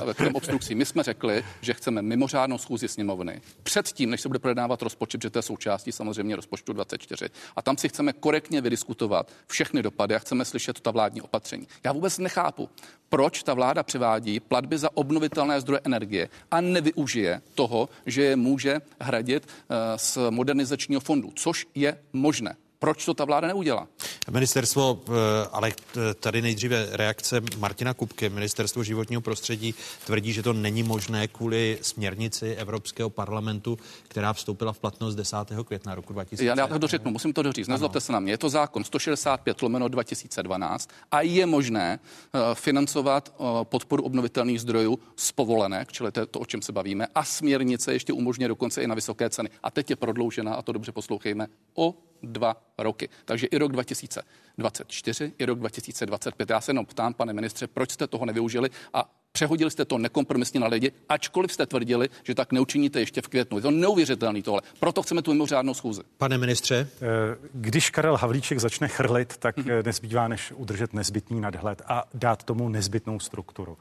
Uh, 0.04 0.12
k 0.12 0.16
těm 0.16 0.34
obstrukcím. 0.34 0.78
My 0.78 0.86
jsme 0.86 1.02
řekli, 1.02 1.44
že 1.60 1.74
chceme 1.74 2.02
mimořádnou 2.02 2.58
schůzi 2.58 2.88
sněmovny 2.88 3.40
předtím, 3.62 4.10
než 4.10 4.20
se 4.20 4.28
bude 4.28 4.38
projednávat 4.38 4.82
rozpočet, 4.82 5.22
že 5.22 5.30
to 5.30 5.38
je 5.38 5.42
součástí 5.42 5.92
samozřejmě 5.92 6.36
rozpočtu 6.36 6.72
24. 6.72 7.30
A 7.56 7.62
tam 7.62 7.76
si 7.76 7.88
chceme 7.88 8.12
korektně 8.12 8.60
vydiskutovat 8.60 9.32
všechny 9.46 9.82
dopady 9.82 10.14
a 10.14 10.18
chceme 10.18 10.44
slyšet 10.44 10.80
ta 10.80 10.90
vládní 10.90 11.17
opatření. 11.20 11.68
Já 11.84 11.92
vůbec 11.92 12.18
nechápu, 12.18 12.68
proč 13.08 13.42
ta 13.42 13.54
vláda 13.54 13.82
převádí 13.82 14.40
platby 14.40 14.78
za 14.78 14.96
obnovitelné 14.96 15.60
zdroje 15.60 15.80
energie 15.84 16.28
a 16.50 16.60
nevyužije 16.60 17.42
toho, 17.54 17.88
že 18.06 18.22
je 18.22 18.36
může 18.36 18.80
hradit 19.00 19.48
eh, 19.48 19.74
z 19.98 20.18
modernizačního 20.30 21.00
fondu, 21.00 21.32
což 21.34 21.66
je 21.74 21.98
možné. 22.12 22.56
Proč 22.78 23.04
to 23.04 23.14
ta 23.14 23.24
vláda 23.24 23.48
neudělá? 23.48 23.88
Ministerstvo, 24.30 25.00
eh, 25.08 25.10
ale 25.52 25.72
tady 26.20 26.42
nejdříve 26.42 26.88
reakce 26.90 27.40
Martina 27.58 27.94
Kupky, 27.94 28.28
Ministerstvo 28.28 28.82
životního 28.82 29.20
prostředí 29.20 29.74
tvrdí, 30.06 30.32
že 30.32 30.42
to 30.42 30.52
není 30.52 30.82
možné 30.82 31.28
kvůli 31.28 31.78
směrnici 31.82 32.54
Evropského 32.54 33.10
parlamentu, 33.10 33.78
která 34.08 34.32
vstoupila 34.32 34.72
v 34.72 34.78
platnost 34.78 35.14
10. 35.14 35.36
května 35.64 35.94
roku 35.94 36.12
2000. 36.12 36.44
Já, 36.44 36.54
já 36.58 36.78
to 36.78 36.86
řeknu, 36.86 37.10
musím 37.10 37.32
to 37.32 37.42
doříct, 37.42 37.68
nezlobte 37.68 38.00
se 38.00 38.12
na 38.12 38.20
mě. 38.20 38.32
Je 38.32 38.38
to 38.38 38.48
zákon 38.48 38.84
165 38.84 39.62
lomeno 39.62 39.88
2012 39.88 40.90
a 41.10 41.20
je 41.20 41.46
možné 41.46 41.98
uh, 42.34 42.40
financovat 42.54 43.34
podporu 43.62 44.02
obnovitelných 44.02 44.60
zdrojů 44.60 44.98
z 45.16 45.32
povolenek, 45.32 45.92
čili 45.92 46.12
to 46.12 46.20
je 46.20 46.26
to, 46.26 46.40
o 46.40 46.46
čem 46.46 46.62
se 46.62 46.72
bavíme, 46.72 47.06
a 47.14 47.24
směrnice 47.24 47.92
ještě 47.92 48.12
umožňuje 48.12 48.48
dokonce 48.48 48.82
i 48.82 48.86
na 48.86 48.94
vysoké 48.94 49.30
ceny. 49.30 49.50
A 49.62 49.70
teď 49.70 49.90
je 49.90 49.96
prodloužena, 49.96 50.54
a 50.54 50.62
to 50.62 50.72
dobře 50.72 50.92
poslouchejme, 50.92 51.46
o 51.74 51.94
dva 52.22 52.56
roky. 52.78 53.08
Takže 53.24 53.46
i 53.46 53.58
rok 53.58 53.72
2024, 53.72 55.32
i 55.38 55.44
rok 55.44 55.58
2025. 55.58 56.50
Já 56.50 56.60
se 56.60 56.70
jenom 56.70 56.86
ptám, 56.86 57.14
pane 57.14 57.32
ministře, 57.32 57.66
proč 57.66 57.90
jste 57.90 58.06
toho 58.06 58.26
nevyužili 58.26 58.70
a 58.94 59.10
Přehodili 59.32 59.70
jste 59.70 59.84
to 59.84 59.98
nekompromisně 59.98 60.60
na 60.60 60.66
lidi, 60.66 60.92
ačkoliv 61.08 61.52
jste 61.52 61.66
tvrdili, 61.66 62.08
že 62.22 62.34
tak 62.34 62.52
neučiníte 62.52 63.00
ještě 63.00 63.22
v 63.22 63.28
květnu. 63.28 63.58
Je 63.58 63.62
to 63.62 63.70
neuvěřitelný 63.70 64.42
tohle. 64.42 64.60
Proto 64.80 65.02
chceme 65.02 65.22
tu 65.22 65.32
mimořádnou 65.32 65.74
schůzi. 65.74 66.00
Pane 66.16 66.38
ministře. 66.38 66.88
Eh, 66.94 67.36
když 67.52 67.90
Karel 67.90 68.16
Havlíček 68.16 68.58
začne 68.58 68.88
chrlit, 68.88 69.36
tak 69.36 69.56
mhm. 69.56 69.70
eh, 69.70 69.82
nezbývá 69.82 70.28
než 70.28 70.52
udržet 70.56 70.94
nezbytný 70.94 71.40
nadhled 71.40 71.82
a 71.86 72.04
dát 72.14 72.42
tomu 72.42 72.68
nezbytnou 72.68 73.20
strukturu. 73.20 73.78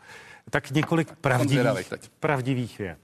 Tak 0.50 0.72
několik 0.72 1.12
pravdivých, 1.22 1.94
pravdivých 2.20 2.80
věd. 2.80 3.00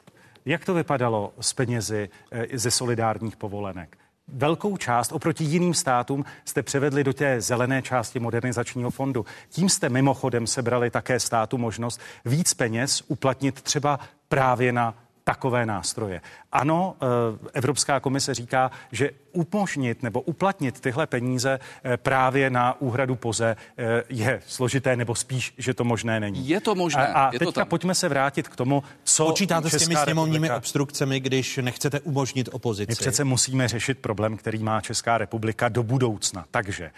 Jak 0.46 0.66
to 0.66 0.74
vypadalo 0.74 1.34
s 1.40 1.54
penězi 1.54 2.10
eh, 2.32 2.58
ze 2.58 2.72
solidárních 2.72 3.36
povolenek? 3.36 3.98
Velkou 4.28 4.78
část 4.78 5.12
oproti 5.12 5.44
jiným 5.44 5.74
státům 5.74 6.26
jste 6.46 6.64
převedli 6.64 7.04
do 7.04 7.14
té 7.14 7.42
zelené 7.42 7.82
části 7.82 8.20
modernizačního 8.20 8.90
fondu. 8.90 9.26
Tím 9.50 9.70
jste 9.70 9.90
mimochodem 9.90 10.48
sebrali 10.48 10.90
také 10.90 11.20
státu 11.20 11.58
možnost 11.58 12.02
víc 12.26 12.54
peněz 12.54 13.04
uplatnit 13.08 13.62
třeba 13.62 14.00
právě 14.28 14.72
na 14.72 15.03
takové 15.24 15.66
nástroje. 15.66 16.22
Ano, 16.52 16.96
eh, 17.02 17.06
Evropská 17.54 18.00
komise 18.00 18.34
říká, 18.34 18.72
že 18.92 19.12
umožnit 19.32 20.04
nebo 20.04 20.22
uplatnit 20.22 20.80
tyhle 20.80 21.08
peníze 21.08 21.60
eh, 21.84 21.98
právě 21.98 22.50
na 22.50 22.82
úhradu 22.82 23.16
poze 23.16 23.56
eh, 23.78 24.04
je 24.10 24.42
složité, 24.48 24.96
nebo 24.96 25.16
spíš, 25.16 25.54
že 25.58 25.74
to 25.74 25.84
možné 25.84 26.20
není. 26.20 26.50
Je 26.50 26.62
to 26.62 26.76
možné. 26.76 27.08
A, 27.08 27.22
a 27.22 27.34
je 27.34 27.40
teďka 27.40 27.46
to 27.46 27.52
tam. 27.52 27.68
pojďme 27.68 27.96
se 27.96 28.10
vrátit 28.10 28.48
k 28.48 28.56
tomu, 28.56 28.84
co 29.04 29.26
Počítáte 29.26 29.70
Česká 29.70 29.86
s 29.86 29.88
těmi 29.88 29.96
sněmovními 30.04 30.48
republika... 30.48 30.58
obstrukcemi, 30.58 31.20
když 31.20 31.58
nechcete 31.58 32.00
umožnit 32.00 32.50
opozici? 32.52 32.92
My 32.92 32.96
přece 32.96 33.24
musíme 33.24 33.68
řešit 33.68 34.00
problém, 34.00 34.38
který 34.38 34.64
má 34.64 34.82
Česká 34.82 35.18
republika 35.18 35.70
do 35.70 35.84
budoucna. 35.84 36.46
Takže 36.52 36.92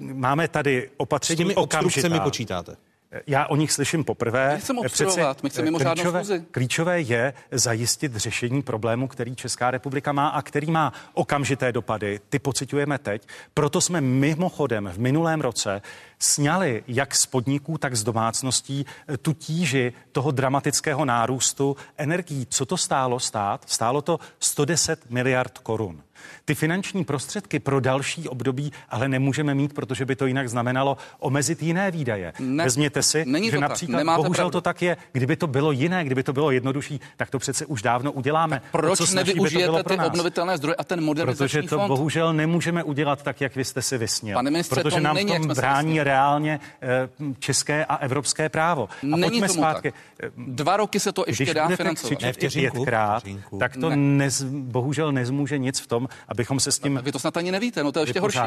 máme 0.00 0.48
tady 0.48 0.90
opatření 0.96 1.36
S 1.36 1.38
těmi 1.38 1.54
obstrukcemi 1.54 2.06
okamžitá. 2.06 2.24
počítáte? 2.24 2.76
Já 3.26 3.46
o 3.46 3.56
nich 3.56 3.72
slyším 3.72 4.04
poprvé. 4.04 4.60
Obstruovat, 4.76 5.42
my 5.42 5.50
chceme 5.50 5.64
mimořádnou 5.64 5.94
klíčové, 6.02 6.24
schůzi. 6.24 6.44
klíčové 6.50 7.00
je 7.00 7.34
zajistit 7.50 8.16
řešení 8.16 8.62
problému, 8.62 9.08
který 9.08 9.36
Česká 9.36 9.70
republika 9.70 10.12
má 10.12 10.28
a 10.28 10.42
který 10.42 10.70
má 10.70 10.92
okamžité 11.14 11.72
dopady. 11.72 12.20
Ty 12.28 12.38
pocitujeme 12.38 12.98
teď. 12.98 13.28
Proto 13.54 13.80
jsme 13.80 14.00
mimochodem 14.00 14.90
v 14.92 14.98
minulém 14.98 15.40
roce 15.40 15.82
sňali 16.18 16.84
jak 16.88 17.14
z 17.14 17.26
podniků, 17.26 17.78
tak 17.78 17.96
z 17.96 18.04
domácností 18.04 18.86
eh, 19.08 19.16
tu 19.16 19.32
tíži 19.32 19.92
toho 20.12 20.30
dramatického 20.30 21.04
nárůstu 21.04 21.76
energií. 21.96 22.46
Co 22.50 22.66
to 22.66 22.76
stálo 22.76 23.20
stát? 23.20 23.64
Stálo 23.66 24.02
to 24.02 24.20
110 24.40 25.10
miliard 25.10 25.58
korun. 25.58 26.02
Ty 26.44 26.54
finanční 26.54 27.04
prostředky 27.04 27.58
pro 27.60 27.80
další 27.80 28.28
období 28.28 28.72
ale 28.88 29.08
nemůžeme 29.08 29.54
mít, 29.54 29.72
protože 29.74 30.04
by 30.04 30.16
to 30.16 30.26
jinak 30.26 30.48
znamenalo 30.48 30.96
omezit 31.18 31.62
jiné 31.62 31.90
výdaje. 31.90 32.32
Ne, 32.38 32.64
Vezměte 32.64 33.02
si, 33.02 33.24
není 33.26 33.46
že 33.50 33.56
to 33.56 33.60
tak, 33.60 33.68
například, 33.70 33.98
nemáte 33.98 34.16
bohužel 34.16 34.34
pravdu. 34.44 34.50
to 34.50 34.60
tak 34.60 34.82
je, 34.82 34.96
kdyby 35.12 35.36
to 35.36 35.46
bylo 35.46 35.72
jiné, 35.72 36.04
kdyby 36.04 36.22
to 36.22 36.32
bylo 36.32 36.50
jednodušší, 36.50 37.00
tak 37.16 37.30
to 37.30 37.38
přece 37.38 37.66
už 37.66 37.82
dávno 37.82 38.12
uděláme. 38.12 38.60
O 38.60 38.62
Proč 38.72 38.98
co 38.98 39.06
snaží 39.06 39.24
by 39.26 39.32
to 39.32 39.42
nevyužijete 39.44 39.82
ty 39.82 39.96
obnovitelné 40.06 40.56
zdroje 40.58 40.74
a 40.76 40.84
ten 40.84 41.04
modernizační 41.04 41.44
Protože 41.46 41.62
to 41.62 41.76
fond? 41.78 41.88
bohužel 41.88 42.32
nemůžeme 42.34 42.82
udělat 42.84 43.22
tak, 43.22 43.40
jak 43.40 43.56
vy 43.56 43.64
jste 43.64 43.82
si 43.82 43.98
vysnil. 43.98 44.34
Pane 44.34 44.50
ministře, 44.50 44.74
protože 44.82 44.96
to 44.96 45.02
nám 45.02 45.14
není, 45.16 45.32
v 45.32 45.40
tom 45.46 45.54
brání 45.56 46.02
reálně 46.02 46.60
eh, 46.82 47.08
české 47.38 47.84
a 47.84 47.96
evropské 47.96 48.48
právo. 48.48 48.88
A 49.02 49.06
Není 49.06 49.22
pojďme 49.22 49.48
zpátky. 49.48 49.92
tak. 50.20 50.32
Dva 50.36 50.76
roky 50.76 51.00
se 51.00 51.12
to 51.12 51.24
ještě 51.26 51.44
Když 51.44 51.54
dá 51.54 51.68
financovat. 51.68 52.10
Ne, 52.10 52.16
křičet 52.16 52.36
vteřinku, 52.36 52.76
pětkrát, 52.76 53.24
tak 53.58 53.76
to 53.76 53.90
Ne. 53.90 53.96
nez, 53.96 54.42
bohužel 54.42 55.12
nezmůže 55.12 55.58
nic 55.58 55.80
v 55.80 55.86
tom, 55.86 56.08
abychom 56.28 56.60
se 56.60 56.72
s 56.72 56.78
tím 56.78 57.00
Vy 57.02 57.12
to 57.12 57.18
snad 57.18 57.36
ani 57.36 57.50
nevíte, 57.50 57.84
no 57.84 57.92
to 57.92 57.98
je 57.98 58.02
ještě 58.02 58.20
horší. 58.20 58.38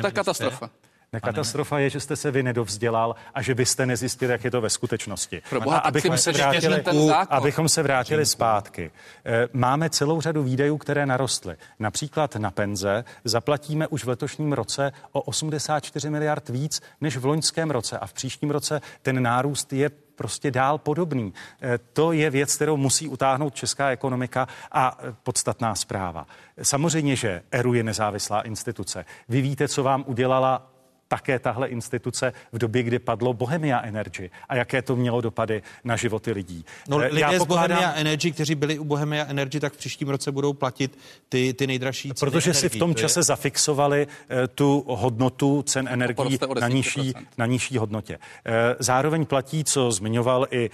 To 0.00 0.06
je 0.06 0.12
katastrofa. 0.12 0.70
Ne, 1.14 1.20
katastrofa 1.20 1.78
je, 1.78 1.90
že 1.90 2.00
jste 2.00 2.16
se 2.16 2.30
vy 2.30 2.42
nedovzdělal 2.42 3.14
a 3.34 3.42
že 3.42 3.54
byste 3.54 3.86
nezjistil, 3.86 4.30
jak 4.30 4.44
je 4.44 4.50
to 4.50 4.60
ve 4.60 4.70
skutečnosti. 4.70 5.42
Proboha, 5.50 5.76
a 5.76 5.80
abychom 5.80 6.18
se 6.18 6.32
vrátili, 6.32 6.82
ten 6.82 7.06
zákon. 7.06 7.36
abychom 7.36 7.68
se 7.68 7.82
vrátili 7.82 8.26
zpátky. 8.26 8.90
Eh, 9.24 9.48
Máme 9.52 9.90
celou 9.90 10.20
řadu 10.20 10.42
výdajů, 10.42 10.78
které 10.78 11.06
narostly. 11.06 11.56
Například 11.78 12.36
na 12.36 12.50
penze 12.50 13.04
zaplatíme 13.24 13.86
už 13.86 14.04
v 14.04 14.08
letošním 14.08 14.52
roce 14.52 14.92
o 15.12 15.20
84 15.20 16.10
miliard 16.10 16.48
víc 16.48 16.82
než 17.00 17.16
v 17.16 17.24
loňském 17.24 17.70
roce 17.70 17.98
a 17.98 18.06
v 18.06 18.12
příštím 18.12 18.50
roce 18.50 18.80
ten 19.02 19.22
nárůst 19.22 19.72
je 19.72 19.90
prostě 20.16 20.50
dál 20.50 20.78
podobný. 20.78 21.32
Eh, 21.62 21.78
To 21.92 22.12
je 22.12 22.30
věc, 22.30 22.56
kterou 22.56 22.76
musí 22.76 23.08
utáhnout 23.08 23.54
česká 23.54 23.90
ekonomika 23.90 24.48
a 24.72 24.98
eh, 24.98 25.14
podstatná 25.22 25.74
zpráva. 25.74 26.26
Samozřejmě, 26.62 27.16
že 27.16 27.42
ERU 27.50 27.74
je 27.74 27.82
nezávislá 27.82 28.40
instituce. 28.40 29.04
Vy 29.28 29.40
víte, 29.40 29.68
co 29.68 29.82
vám 29.82 30.04
udělala 30.06 30.73
také 31.08 31.38
tahle 31.38 31.68
instituce 31.68 32.32
v 32.52 32.58
době, 32.58 32.82
kdy 32.82 32.98
padlo 32.98 33.32
Bohemia 33.32 33.80
Energy 33.80 34.30
a 34.48 34.56
jaké 34.56 34.82
to 34.82 34.96
mělo 34.96 35.20
dopady 35.20 35.62
na 35.84 35.96
životy 35.96 36.32
lidí. 36.32 36.64
No, 36.88 37.00
Eh, 37.00 37.06
lidé 37.12 37.40
z 37.40 37.44
Bohemia 37.44 37.92
Energy, 37.92 38.32
kteří 38.32 38.54
byli 38.54 38.78
u 38.78 38.84
Bohemia 38.84 39.24
Energy, 39.26 39.60
tak 39.60 39.72
v 39.72 39.76
příštím 39.76 40.08
roce 40.08 40.32
budou 40.32 40.52
platit 40.52 40.98
ty, 41.28 41.54
ty 41.54 41.66
nejdražší 41.66 42.08
ceny 42.14 42.30
Protože 42.30 42.54
si 42.54 42.68
v 42.68 42.76
tom 42.76 42.94
To 42.94 42.98
je- 43.00 43.02
čase 43.02 43.22
zafixovali 43.22 44.06
eh, 44.28 44.48
tu 44.48 44.84
hodnotu 44.88 45.62
cen 45.62 45.88
energií 45.90 46.38
na 46.60 46.68
nižší, 46.68 47.00
10%. 47.12 47.26
na 47.38 47.46
nižší 47.46 47.78
hodnotě. 47.78 48.18
Eh, 48.46 48.52
Zároveň 48.78 49.26
platí, 49.26 49.64
co 49.64 49.92
zmiňoval 49.92 50.46
i 50.50 50.70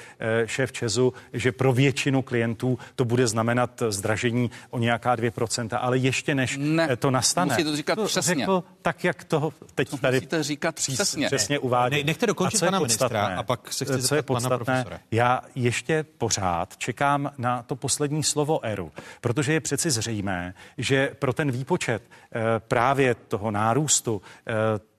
šéf 0.46 0.72
Česu, 0.72 1.12
že 1.32 1.52
pro 1.52 1.72
většinu 1.72 2.22
klientů 2.22 2.78
to 2.96 3.04
bude 3.04 3.26
znamenat 3.26 3.82
zdražení 3.88 4.50
o 4.70 4.78
nějaká 4.78 5.16
2%, 5.16 5.78
ale 5.80 5.98
ještě 5.98 6.34
než 6.34 6.56
Ne, 6.60 6.96
to 6.96 7.10
nastane. 7.10 7.52
musíte 7.54 7.70
to 7.70 7.76
říkat 7.76 7.98
přesně. 8.04 8.34
Řekl 8.34 8.64
tak, 8.82 9.04
jak 9.04 9.24
toho 9.24 9.52
teď 9.74 10.00
tady 10.00 10.19
Musíte 10.20 10.42
říkat 10.42 10.74
přesně. 10.74 11.26
přesně 11.26 11.58
uvádí. 11.58 11.96
Ne- 11.96 12.04
nechte 12.04 12.26
dokončit 12.26 12.60
pana 12.60 12.78
ministra 12.78 13.26
a 13.26 13.42
pak 13.42 13.72
se 13.72 13.84
chci 13.84 14.02
Co 14.02 14.14
je 14.14 14.18
zeptat 14.22 14.34
pana 14.34 14.48
profesora. 14.56 15.00
Já 15.10 15.42
ještě 15.54 16.04
pořád 16.18 16.76
čekám 16.76 17.32
na 17.38 17.62
to 17.62 17.76
poslední 17.76 18.22
slovo 18.22 18.64
ERU, 18.64 18.92
protože 19.20 19.52
je 19.52 19.60
přeci 19.60 19.90
zřejmé, 19.90 20.54
že 20.78 21.10
pro 21.18 21.32
ten 21.32 21.50
výpočet 21.50 22.02
eh, 22.02 22.40
právě 22.68 23.14
toho 23.14 23.50
nárůstu 23.50 24.22
eh, 24.46 24.89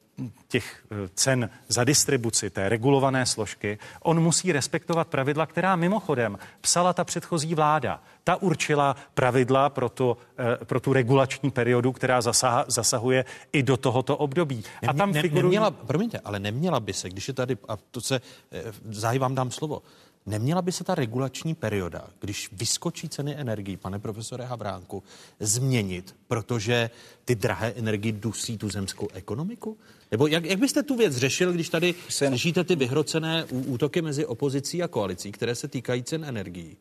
těch 0.48 0.84
eh, 0.92 1.10
cen 1.14 1.50
za 1.68 1.84
distribuci 1.84 2.50
té 2.50 2.70
regulované 2.70 3.26
složky, 3.26 3.80
on 4.04 4.24
musí 4.24 4.52
respektovat 4.52 5.08
pravidla, 5.08 5.46
která 5.46 5.76
mimochodem 5.76 6.38
psala 6.62 6.94
ta 6.94 7.04
předchozí 7.04 7.56
vláda. 7.56 8.04
Ta 8.24 8.36
určila 8.36 8.96
pravidla 9.14 9.70
pro, 9.70 9.90
to, 9.90 10.18
eh, 10.62 10.66
pro 10.66 10.80
tu 10.80 10.94
regulační 10.94 11.52
periodu, 11.52 11.92
která 11.92 12.22
zasaha, 12.22 12.66
zasahuje 12.68 13.26
i 13.54 13.64
do 13.64 13.78
tohoto 13.78 14.18
období. 14.18 14.64
A 14.88 14.94
tam 14.94 15.12
ne, 15.12 15.22
figurují... 15.22 15.44
neměla, 15.44 15.72
promiňte, 15.72 16.20
ale 16.20 16.40
neměla 16.40 16.80
by 16.80 16.94
se, 16.94 17.10
když 17.10 17.28
je 17.28 17.34
tady, 17.34 17.58
a 17.68 17.78
to 17.92 18.02
se, 18.02 18.22
eh, 18.52 18.64
záhy 18.90 19.20
vám 19.20 19.36
dám 19.36 19.52
slovo, 19.52 19.82
neměla 20.26 20.62
by 20.62 20.72
se 20.72 20.84
ta 20.84 20.96
regulační 20.96 21.56
perioda, 21.56 22.08
když 22.20 22.50
vyskočí 22.52 23.10
ceny 23.10 23.36
energií, 23.36 23.78
pane 23.78 24.00
profesore 24.00 24.46
Havránku, 24.46 25.04
změnit, 25.40 26.16
protože 26.28 26.90
ty 27.26 27.36
drahé 27.36 27.74
energie 27.76 28.12
dusí 28.12 28.58
tu 28.58 28.70
zemskou 28.70 29.08
ekonomiku? 29.14 29.78
Nebo 30.12 30.28
jak, 30.28 30.46
jak 30.46 30.60
byste 30.60 30.84
tu 30.84 30.96
věc 30.96 31.16
řešil, 31.16 31.54
když 31.54 31.70
tady 31.70 31.96
slyšíte 32.10 32.64
ty 32.64 32.76
vyhrocené 32.76 33.46
útoky 33.46 34.02
mezi 34.02 34.26
opozicí 34.26 34.84
a 34.84 34.88
koalicí, 34.88 35.32
které 35.32 35.56
se 35.56 35.68
týkají 35.68 36.04
cen 36.04 36.26
energií? 36.26 36.78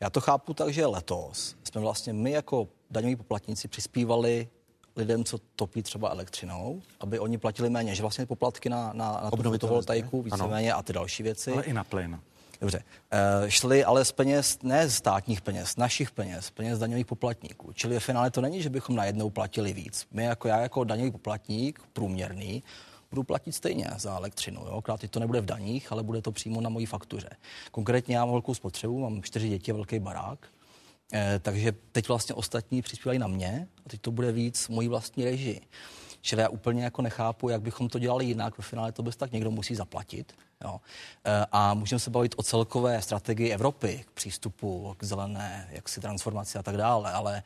Já 0.00 0.10
to 0.10 0.20
chápu 0.20 0.54
tak, 0.54 0.72
že 0.72 0.86
letos 0.86 1.56
jsme 1.64 1.80
vlastně 1.80 2.12
my 2.12 2.30
jako 2.30 2.68
daňoví 2.90 3.16
poplatníci 3.16 3.68
přispívali 3.68 4.48
lidem, 4.96 5.24
co 5.24 5.38
topí 5.56 5.82
třeba 5.82 6.08
elektřinou, 6.10 6.82
aby 7.00 7.18
oni 7.18 7.38
platili 7.38 7.70
méně, 7.70 7.94
že 7.94 8.02
vlastně 8.02 8.26
poplatky 8.26 8.68
na, 8.68 8.92
na, 8.92 9.12
na 9.12 9.18
tu 9.20 9.26
Obnovitelné 9.26 9.58
fotovoltaiku 9.58 10.22
víceméně 10.22 10.72
a 10.72 10.82
ty 10.82 10.92
další 10.92 11.22
věci. 11.22 11.52
Ale 11.52 11.64
i 11.64 11.72
na 11.72 11.84
plyn. 11.84 12.20
Dobře. 12.64 12.84
E, 13.10 13.50
šly 13.50 13.84
ale 13.84 14.04
z 14.04 14.12
peněz, 14.12 14.58
ne 14.62 14.88
z 14.88 14.94
státních 14.94 15.40
peněz, 15.40 15.76
našich 15.76 16.10
peněz, 16.10 16.50
peněz 16.50 16.78
daňových 16.78 17.06
poplatníků. 17.06 17.72
Čili 17.72 17.94
ve 17.94 18.00
finále 18.00 18.30
to 18.30 18.40
není, 18.40 18.62
že 18.62 18.70
bychom 18.70 18.96
najednou 18.96 19.30
platili 19.30 19.72
víc. 19.72 20.06
My 20.12 20.24
jako 20.24 20.48
já, 20.48 20.60
jako 20.60 20.84
daňový 20.84 21.10
poplatník, 21.10 21.80
průměrný, 21.92 22.62
budu 23.10 23.22
platit 23.22 23.52
stejně 23.52 23.86
za 23.96 24.16
elektřinu. 24.16 24.60
Jo? 24.60 24.76
Akorát 24.78 25.10
to 25.10 25.20
nebude 25.20 25.40
v 25.40 25.44
daních, 25.44 25.92
ale 25.92 26.02
bude 26.02 26.22
to 26.22 26.32
přímo 26.32 26.60
na 26.60 26.70
mojí 26.70 26.86
faktuře. 26.86 27.30
Konkrétně 27.70 28.16
já 28.16 28.24
mám 28.24 28.32
velkou 28.32 28.54
spotřebu, 28.54 29.00
mám 29.00 29.22
čtyři 29.22 29.48
děti 29.48 29.72
velký 29.72 29.98
barák. 29.98 30.38
Eh, 31.12 31.40
takže 31.42 31.72
teď 31.92 32.08
vlastně 32.08 32.34
ostatní 32.34 32.82
přispívají 32.82 33.18
na 33.18 33.26
mě 33.26 33.68
a 33.86 33.88
teď 33.88 34.00
to 34.00 34.10
bude 34.10 34.32
víc 34.32 34.68
mojí 34.68 34.88
vlastní 34.88 35.24
režii. 35.24 35.60
Čili 36.24 36.42
já 36.42 36.48
úplně 36.48 36.84
jako 36.84 37.02
nechápu, 37.02 37.48
jak 37.48 37.62
bychom 37.62 37.88
to 37.88 37.98
dělali 37.98 38.24
jinak. 38.24 38.58
Ve 38.58 38.64
finále 38.64 38.92
to 38.92 39.02
bez 39.02 39.16
tak 39.16 39.32
někdo 39.32 39.50
musí 39.50 39.74
zaplatit. 39.74 40.32
Jo. 40.64 40.80
Eh, 41.24 41.46
A 41.52 41.74
můžeme 41.74 41.98
se 42.00 42.10
bavit 42.10 42.34
o 42.36 42.42
celkové 42.42 43.02
strategii 43.02 43.50
Evropy 43.50 44.04
k 44.06 44.10
přístupu 44.10 44.94
k 44.96 45.04
zelené 45.04 45.68
jaksi 45.70 46.00
transformaci 46.00 46.58
a 46.58 46.62
tak 46.62 46.76
dále, 46.76 47.12
ale... 47.12 47.42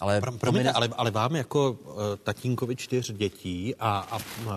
ale 0.00 0.20
Pro, 0.20 0.32
promiňte, 0.32 0.72
ale, 0.72 0.88
ale 0.96 1.10
vám 1.10 1.36
jako 1.36 1.70
uh, 1.70 1.96
tatínkovi 2.22 2.76
čtyř 2.76 3.12
dětí 3.12 3.74
a, 3.78 3.98
a 4.10 4.16
uh, 4.16 4.52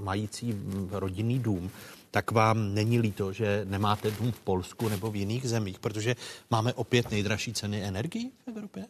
mající 0.00 0.54
rodinný 0.90 1.38
dům, 1.38 1.70
tak 2.10 2.30
vám 2.30 2.74
není 2.74 2.98
líto, 2.98 3.32
že 3.32 3.62
nemáte 3.64 4.10
dům 4.10 4.32
v 4.32 4.40
Polsku 4.40 4.88
nebo 4.88 5.10
v 5.10 5.16
jiných 5.16 5.48
zemích, 5.48 5.78
protože 5.78 6.16
máme 6.50 6.74
opět 6.74 7.10
nejdražší 7.10 7.52
ceny 7.52 7.84
energií 7.84 8.32
v 8.44 8.48
Evropě? 8.48 8.86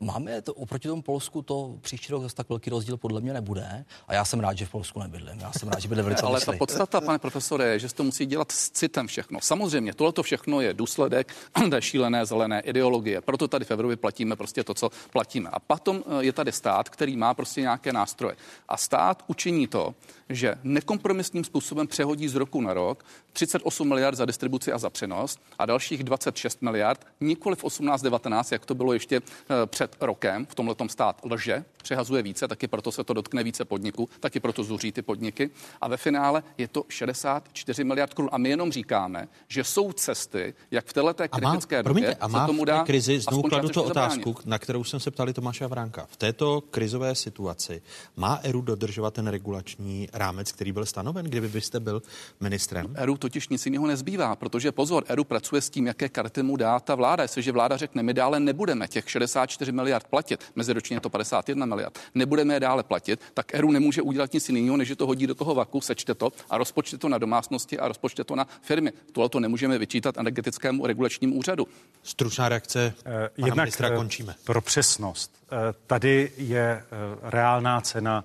Máme 0.00 0.42
to, 0.42 0.54
oproti 0.54 0.88
tomu 0.88 1.02
Polsku 1.02 1.42
to 1.42 1.78
příští 1.80 2.12
rok 2.12 2.22
zase 2.22 2.34
tak 2.34 2.48
velký 2.48 2.70
rozdíl 2.70 2.96
podle 2.96 3.20
mě 3.20 3.32
nebude. 3.32 3.84
A 4.08 4.14
já 4.14 4.24
jsem 4.24 4.40
rád, 4.40 4.58
že 4.58 4.66
v 4.66 4.70
Polsku 4.70 5.00
nebydlím. 5.00 5.40
Já 5.40 5.52
jsem 5.52 5.68
rád, 5.68 5.80
že 5.80 5.88
bydlím 5.88 6.04
velice 6.04 6.22
Ale 6.26 6.40
ta 6.40 6.52
podstata, 6.52 7.00
pane 7.00 7.18
profesore, 7.18 7.64
je, 7.64 7.78
že 7.78 7.88
se 7.88 7.94
to 7.94 8.04
musí 8.04 8.26
dělat 8.26 8.52
s 8.52 8.70
citem 8.70 9.06
všechno. 9.06 9.40
Samozřejmě, 9.42 9.94
tohle 9.94 10.12
to 10.12 10.22
všechno 10.22 10.60
je 10.60 10.74
důsledek 10.74 11.34
té 11.70 11.82
šílené 11.82 12.26
zelené 12.26 12.60
ideologie. 12.60 13.20
Proto 13.20 13.48
tady 13.48 13.64
v 13.64 13.70
Evropě 13.70 13.96
platíme 13.96 14.36
prostě 14.36 14.64
to, 14.64 14.74
co 14.74 14.90
platíme. 15.12 15.50
A 15.50 15.58
potom 15.58 16.04
eh, 16.06 16.24
je 16.24 16.32
tady 16.32 16.52
stát, 16.52 16.88
který 16.88 17.16
má 17.16 17.34
prostě 17.34 17.60
nějaké 17.60 17.92
nástroje. 17.92 18.36
A 18.68 18.76
stát 18.76 19.24
učiní 19.26 19.66
to, 19.66 19.94
že 20.28 20.54
nekompromisním 20.62 21.44
způsobem 21.44 21.86
přehodí 21.86 22.28
z 22.28 22.34
roku 22.34 22.60
na 22.60 22.74
rok 22.74 23.04
38 23.32 23.88
miliard 23.88 24.14
za 24.16 24.24
distribuci 24.24 24.72
a 24.72 24.78
za 24.78 24.90
přenos 24.90 25.38
a 25.58 25.66
dalších 25.66 26.04
26 26.04 26.62
miliard, 26.62 27.06
nikoli 27.20 27.56
v 27.56 27.64
18-19, 27.64 28.52
jak 28.52 28.66
to 28.66 28.74
bylo 28.74 28.92
ještě 28.92 29.16
eh, 29.16 29.66
před 29.66 29.96
rokem. 30.00 30.46
V 30.46 30.54
tomhle 30.54 30.74
stát 30.86 31.20
lže, 31.24 31.64
přehazuje 31.82 32.22
více, 32.22 32.48
taky 32.48 32.68
proto 32.68 32.92
se 32.92 33.04
to 33.04 33.12
dotkne 33.12 33.42
více 33.42 33.64
podniků, 33.64 34.08
taky 34.20 34.40
proto 34.40 34.64
zuří 34.64 34.92
ty 34.92 35.02
podniky. 35.02 35.50
A 35.80 35.88
ve 35.88 35.96
finále 35.96 36.42
je 36.58 36.68
to 36.68 36.84
64 36.88 37.84
miliard 37.84 38.14
korun. 38.14 38.30
A 38.32 38.38
my 38.38 38.48
jenom 38.48 38.72
říkáme, 38.72 39.28
že 39.48 39.64
jsou 39.64 39.92
cesty, 39.92 40.54
jak 40.70 40.86
v 40.86 40.92
této 40.92 41.14
kritické 41.30 41.78
a 41.78 41.82
má, 41.82 41.88
době 41.88 42.14
a 42.14 42.28
má 42.28 42.40
se 42.40 42.46
tomu 42.46 42.64
dá 42.64 42.84
krizi, 42.84 43.20
znovu 43.20 43.42
kladu 43.42 43.68
to 43.68 43.84
otázku, 43.84 44.36
na 44.44 44.58
kterou 44.58 44.84
jsem 44.84 45.00
se 45.00 45.10
ptali 45.10 45.32
Tomáše 45.32 45.66
Vránka. 45.66 46.06
V 46.10 46.16
této 46.16 46.60
krizové 46.60 47.14
situaci 47.14 47.82
má 48.16 48.40
ERU 48.42 48.60
dodržovat 48.60 49.14
ten 49.14 49.26
regulační 49.26 50.08
rámec, 50.12 50.52
který 50.52 50.72
byl 50.72 50.86
stanoven, 50.86 51.26
kdyby 51.26 51.48
byste 51.48 51.80
byl 51.80 52.02
ministrem? 52.40 52.94
ERU 52.94 53.16
totiž 53.20 53.48
nic 53.48 53.66
jiného 53.66 53.86
nezbývá, 53.86 54.36
protože 54.36 54.72
pozor, 54.72 55.04
ERU 55.08 55.24
pracuje 55.24 55.62
s 55.62 55.70
tím, 55.70 55.86
jaké 55.86 56.08
karty 56.08 56.42
mu 56.42 56.56
dá 56.56 56.80
ta 56.80 56.94
vláda. 56.94 57.22
Jestliže 57.22 57.52
vláda 57.52 57.76
řekne, 57.76 58.02
my 58.02 58.14
dále 58.14 58.40
nebudeme 58.40 58.88
těch 58.88 59.10
64 59.10 59.72
miliard 59.72 60.06
platit, 60.06 60.44
meziročně 60.56 61.00
to 61.00 61.10
51 61.10 61.66
miliard, 61.66 61.98
nebudeme 62.14 62.54
je 62.54 62.60
dále 62.60 62.82
platit, 62.82 63.20
tak 63.34 63.54
ERU 63.54 63.72
nemůže 63.72 64.02
udělat 64.02 64.32
nic 64.32 64.48
jiného, 64.48 64.76
než 64.76 64.88
že 64.88 64.96
to 64.96 65.06
hodí 65.06 65.26
do 65.26 65.34
toho 65.34 65.54
vaku, 65.54 65.80
sečte 65.80 66.14
to 66.14 66.32
a 66.50 66.58
rozpočte 66.58 66.98
to 66.98 67.08
na 67.08 67.18
domácnosti 67.18 67.78
a 67.78 67.88
rozpočte 67.88 68.24
to 68.24 68.36
na 68.36 68.46
firmy. 68.62 68.92
Tohle 69.12 69.28
to 69.28 69.40
nemůžeme 69.40 69.78
vyčítat 69.78 70.18
energetickému 70.18 70.86
regulačnímu 70.86 71.34
úřadu. 71.34 71.66
Stručná 72.02 72.48
reakce. 72.48 72.94
Eh, 73.04 73.28
Jednak 73.36 73.56
ministra 73.56 73.88
eh, 73.88 73.96
končíme. 73.96 74.34
Pro 74.44 74.60
přesnost. 74.60 75.39
Eh, 75.52 75.74
tady 75.86 76.30
je 76.36 76.82
reálná 77.22 77.80
cena 77.80 78.24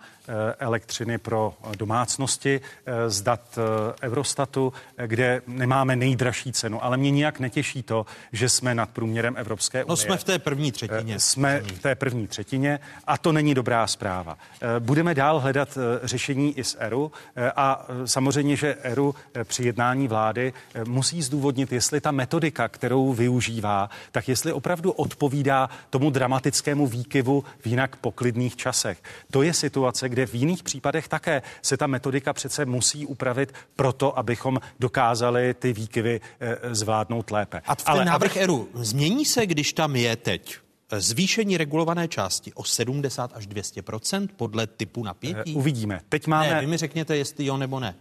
elektřiny 0.59 1.17
pro 1.17 1.53
domácnosti 1.77 2.61
z 3.07 3.21
dat 3.21 3.59
Eurostatu, 4.01 4.73
kde 5.07 5.41
nemáme 5.47 5.95
nejdražší 5.95 6.51
cenu, 6.51 6.83
ale 6.83 6.97
mě 6.97 7.11
nijak 7.11 7.39
netěší 7.39 7.83
to, 7.83 8.05
že 8.31 8.49
jsme 8.49 8.75
nad 8.75 8.89
průměrem 8.89 9.35
Evropské 9.37 9.77
no, 9.77 9.85
unie. 9.85 9.89
No 9.89 9.95
jsme 9.95 10.17
v 10.17 10.23
té 10.23 10.39
první 10.39 10.71
třetině. 10.71 11.19
Jsme 11.19 11.59
v 11.59 11.79
té 11.79 11.95
první 11.95 12.27
třetině 12.27 12.79
a 13.07 13.17
to 13.17 13.31
není 13.31 13.53
dobrá 13.53 13.87
zpráva. 13.87 14.37
Budeme 14.79 15.15
dál 15.15 15.39
hledat 15.39 15.77
řešení 16.03 16.57
i 16.57 16.63
s 16.63 16.77
ERU 16.79 17.11
a 17.55 17.87
samozřejmě, 18.05 18.55
že 18.55 18.75
ERU 18.81 19.15
při 19.43 19.63
jednání 19.63 20.07
vlády 20.07 20.53
musí 20.87 21.21
zdůvodnit, 21.21 21.71
jestli 21.71 22.01
ta 22.01 22.11
metodika, 22.11 22.67
kterou 22.67 23.13
využívá, 23.13 23.89
tak 24.11 24.27
jestli 24.27 24.53
opravdu 24.53 24.91
odpovídá 24.91 25.69
tomu 25.89 26.09
dramatickému 26.09 26.87
výkyvu 27.15 27.43
v 27.59 27.67
jinak 27.67 27.95
poklidných 27.95 28.55
časech. 28.55 29.03
To 29.31 29.43
je 29.43 29.53
situace, 29.53 30.09
kde 30.09 30.25
v 30.25 30.35
jiných 30.35 30.63
případech 30.63 31.07
také 31.07 31.41
se 31.61 31.77
ta 31.77 31.87
metodika 31.87 32.33
přece 32.33 32.65
musí 32.65 33.05
upravit 33.05 33.53
proto, 33.75 34.17
abychom 34.17 34.59
dokázali 34.79 35.53
ty 35.53 35.73
výkyvy 35.73 36.21
e, 36.39 36.75
zvládnout 36.75 37.31
lépe. 37.31 37.61
A 37.65 37.75
ten 37.75 37.85
Ale 37.87 38.05
návrh 38.05 38.31
aby... 38.31 38.39
ERU 38.39 38.69
změní 38.73 39.25
se, 39.25 39.45
když 39.45 39.73
tam 39.73 39.95
je 39.95 40.15
teď 40.15 40.57
zvýšení 40.97 41.57
regulované 41.57 42.07
části 42.07 42.53
o 42.53 42.63
70 42.63 43.31
až 43.33 43.47
200% 43.47 44.27
podle 44.35 44.67
typu 44.67 45.03
napětí? 45.03 45.51
E, 45.51 45.55
uvidíme. 45.55 46.01
Teď 46.09 46.27
máme... 46.27 46.53
Ne, 46.53 46.61
vy 46.61 46.67
mi 46.67 46.77
řekněte, 46.77 47.17
jestli 47.17 47.45
jo 47.45 47.57
nebo 47.57 47.79
ne. 47.79 47.95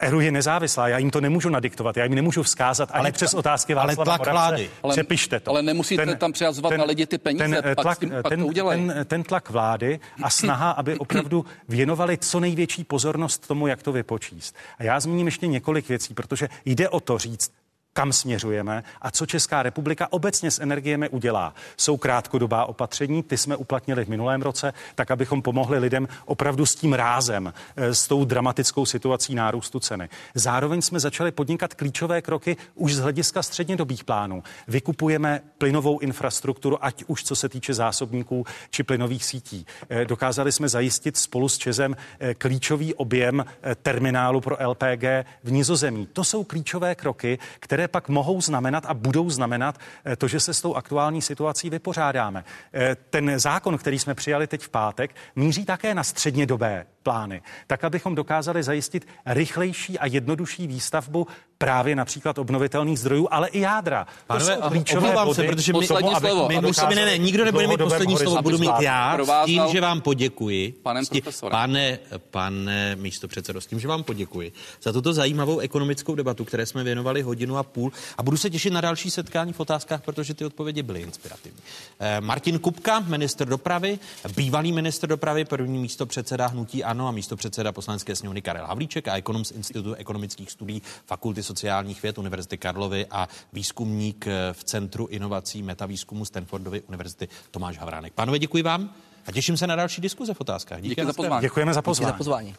ERU 0.00 0.20
je 0.20 0.32
nezávislá, 0.32 0.88
já 0.88 0.98
jim 0.98 1.10
to 1.10 1.20
nemůžu 1.20 1.48
nadiktovat, 1.48 1.96
já 1.96 2.04
jim 2.04 2.14
nemůžu 2.14 2.42
vzkázat 2.42 2.88
ani 2.92 3.00
ale, 3.00 3.12
přes 3.12 3.34
otázky 3.34 3.74
Václava 3.74 3.94
Ale 3.96 4.04
tlak 4.04 4.20
Moravce. 4.20 4.32
vlády. 4.32 4.70
Ale, 4.82 4.92
Přepište 4.92 5.40
to. 5.40 5.50
Ale 5.50 5.62
nemusíte 5.62 6.06
ten, 6.06 6.18
tam 6.18 6.32
přihazovat 6.32 6.72
na 6.76 6.84
lidi 6.84 7.06
ty 7.06 7.18
peníze, 7.18 7.44
ten, 7.44 7.74
pak, 7.74 7.84
tlak, 7.84 7.98
tím, 7.98 8.10
pak 8.10 8.28
ten, 8.28 8.54
to 8.54 8.68
ten, 8.68 8.94
ten 9.04 9.22
tlak 9.22 9.50
vlády 9.50 10.00
a 10.22 10.30
snaha, 10.30 10.70
aby 10.70 10.98
opravdu 10.98 11.44
věnovali 11.68 12.18
co 12.18 12.40
největší 12.40 12.84
pozornost 12.84 13.46
tomu, 13.46 13.66
jak 13.66 13.82
to 13.82 13.92
vypočíst. 13.92 14.56
A 14.78 14.82
já 14.82 15.00
zmíním 15.00 15.26
ještě 15.26 15.46
několik 15.46 15.88
věcí, 15.88 16.14
protože 16.14 16.48
jde 16.64 16.88
o 16.88 17.00
to 17.00 17.18
říct, 17.18 17.52
kam 17.92 18.12
směřujeme 18.12 18.84
a 19.02 19.10
co 19.10 19.26
Česká 19.26 19.62
republika 19.62 20.12
obecně 20.12 20.50
s 20.50 20.58
energiemi 20.58 21.08
udělá. 21.08 21.54
Jsou 21.76 21.96
krátkodobá 21.96 22.64
opatření, 22.64 23.22
ty 23.22 23.36
jsme 23.36 23.56
uplatnili 23.56 24.04
v 24.04 24.08
minulém 24.08 24.42
roce, 24.42 24.72
tak 24.94 25.10
abychom 25.10 25.42
pomohli 25.42 25.78
lidem 25.78 26.08
opravdu 26.24 26.66
s 26.66 26.74
tím 26.74 26.92
rázem, 26.92 27.52
eh, 27.76 27.94
s 27.94 28.08
tou 28.08 28.24
dramatickou 28.24 28.86
situací 28.86 29.34
nárůstu 29.34 29.80
ceny. 29.80 30.08
Zároveň 30.34 30.82
jsme 30.82 31.00
začali 31.00 31.32
podnikat 31.32 31.74
klíčové 31.74 32.22
kroky 32.22 32.56
už 32.74 32.94
z 32.94 32.98
hlediska 32.98 33.42
střednědobých 33.42 34.04
plánů. 34.04 34.42
Vykupujeme 34.68 35.40
plynovou 35.58 35.98
infrastrukturu, 35.98 36.84
ať 36.84 37.04
už 37.06 37.24
co 37.24 37.36
se 37.36 37.48
týče 37.48 37.74
zásobníků 37.74 38.46
či 38.70 38.82
plynových 38.82 39.24
sítí. 39.24 39.66
Eh, 39.88 40.04
dokázali 40.04 40.52
jsme 40.52 40.68
zajistit 40.68 41.16
spolu 41.16 41.48
s 41.48 41.58
Čezem 41.58 41.96
eh, 42.20 42.34
klíčový 42.34 42.94
objem 42.94 43.44
terminálu 43.82 44.40
pro 44.40 44.56
LPG 44.68 45.24
v 45.44 45.52
Nizozemí. 45.52 46.08
To 46.12 46.24
jsou 46.24 46.44
klíčové 46.44 46.94
kroky, 46.94 47.38
které 47.60 47.88
pak 47.90 48.08
mohou 48.08 48.40
znamenat 48.40 48.86
a 48.86 48.94
budou 48.94 49.30
znamenat 49.30 49.78
eh, 50.04 50.16
to, 50.16 50.28
že 50.28 50.40
se 50.40 50.54
s 50.54 50.60
tou 50.60 50.74
aktuální 50.74 51.22
situací 51.22 51.70
vypořádáme. 51.70 52.44
Eh, 52.74 52.96
ten 53.10 53.38
zákon, 53.38 53.78
který 53.78 53.98
jsme 53.98 54.14
přijali 54.14 54.46
teď 54.46 54.62
v 54.62 54.68
pátek, 54.68 55.14
míří 55.36 55.64
také 55.64 55.94
na 55.94 56.04
střednědobé 56.04 56.86
plány, 57.02 57.42
tak 57.66 57.84
abychom 57.84 58.14
dokázali 58.14 58.62
zajistit 58.62 59.06
rychlejší 59.26 59.98
a 59.98 60.06
jednodušší 60.06 60.66
výstavbu 60.66 61.26
právě 61.60 61.96
například 61.96 62.38
obnovitelných 62.38 62.98
zdrojů, 62.98 63.28
ale 63.30 63.48
i 63.48 63.60
jádra. 63.60 64.06
Pánové, 64.26 64.58
klíčové 64.68 65.12
body 65.12 65.34
se, 65.34 65.42
protože 65.42 65.72
my, 65.72 65.86
tomu, 65.86 66.14
slovo. 66.18 66.48
my 66.48 66.60
musíme, 66.60 66.94
ne, 66.94 67.04
ne, 67.04 67.18
nikdo 67.18 67.44
nebude 67.44 67.66
mít 67.66 67.78
poslední 67.78 68.16
slovo, 68.16 68.42
budu 68.42 68.58
mít 68.58 68.80
já 68.80 69.18
s 69.24 69.46
tím, 69.46 69.62
že 69.72 69.80
vám 69.80 70.00
poděkuji. 70.00 70.72
Panem 70.82 71.04
tím, 71.06 71.22
pane, 71.50 71.98
pane 72.30 72.96
místo 72.96 73.28
předsedo, 73.28 73.60
s 73.60 73.66
tím, 73.66 73.80
že 73.80 73.88
vám 73.88 74.02
poděkuji 74.02 74.52
za 74.82 74.92
tuto 74.92 75.12
zajímavou 75.12 75.58
ekonomickou 75.58 76.14
debatu, 76.14 76.44
které 76.44 76.66
jsme 76.66 76.84
věnovali 76.84 77.22
hodinu 77.22 77.56
a 77.56 77.62
půl 77.62 77.92
a 78.18 78.22
budu 78.22 78.36
se 78.36 78.50
těšit 78.50 78.72
na 78.72 78.80
další 78.80 79.10
setkání 79.10 79.52
v 79.52 79.60
otázkách, 79.60 80.02
protože 80.02 80.34
ty 80.34 80.44
odpovědi 80.44 80.82
byly 80.82 81.00
inspirativní. 81.00 81.60
Eh, 82.00 82.20
Martin 82.20 82.58
Kupka, 82.58 83.00
minister 83.00 83.48
dopravy, 83.48 83.98
bývalý 84.36 84.72
minister 84.72 85.08
dopravy, 85.08 85.44
první 85.44 85.78
místo 85.78 86.06
předseda 86.06 86.46
hnutí 86.46 86.84
ANO 86.84 87.08
a 87.08 87.10
místo 87.10 87.36
předseda 87.36 87.72
poslanecké 87.72 88.16
sněmovny 88.16 88.42
Karel 88.42 88.66
Havlíček 88.66 89.08
a 89.08 89.16
ekonom 89.16 89.44
z 89.44 89.50
Institutu 89.50 89.94
ekonomických 89.94 90.50
studií 90.50 90.82
Fakulty 91.06 91.49
sociálních 91.50 92.02
věd 92.02 92.18
Univerzity 92.18 92.58
Karlovy 92.58 93.06
a 93.10 93.28
výzkumník 93.52 94.26
eh, 94.26 94.52
v 94.52 94.64
Centru 94.64 95.06
inovací 95.06 95.62
metavýzkumu 95.62 96.24
Stanfordovy 96.24 96.82
univerzity 96.82 97.28
Tomáš 97.50 97.78
Havránek. 97.78 98.12
Pánové, 98.12 98.38
děkuji 98.38 98.62
vám 98.62 98.94
a 99.26 99.32
těším 99.32 99.56
se 99.56 99.66
na 99.66 99.76
další 99.76 100.00
diskuze 100.00 100.34
v 100.34 100.40
otázkách. 100.40 100.80
Díky, 100.80 100.88
Díky 100.88 101.06
za 101.06 101.12
pozvání. 101.12 101.42
Děkujeme 101.42 101.74
za 101.74 101.82
pozvání. 101.82 102.06
Díky 102.06 102.12
za 102.12 102.18
pozvání. 102.18 102.54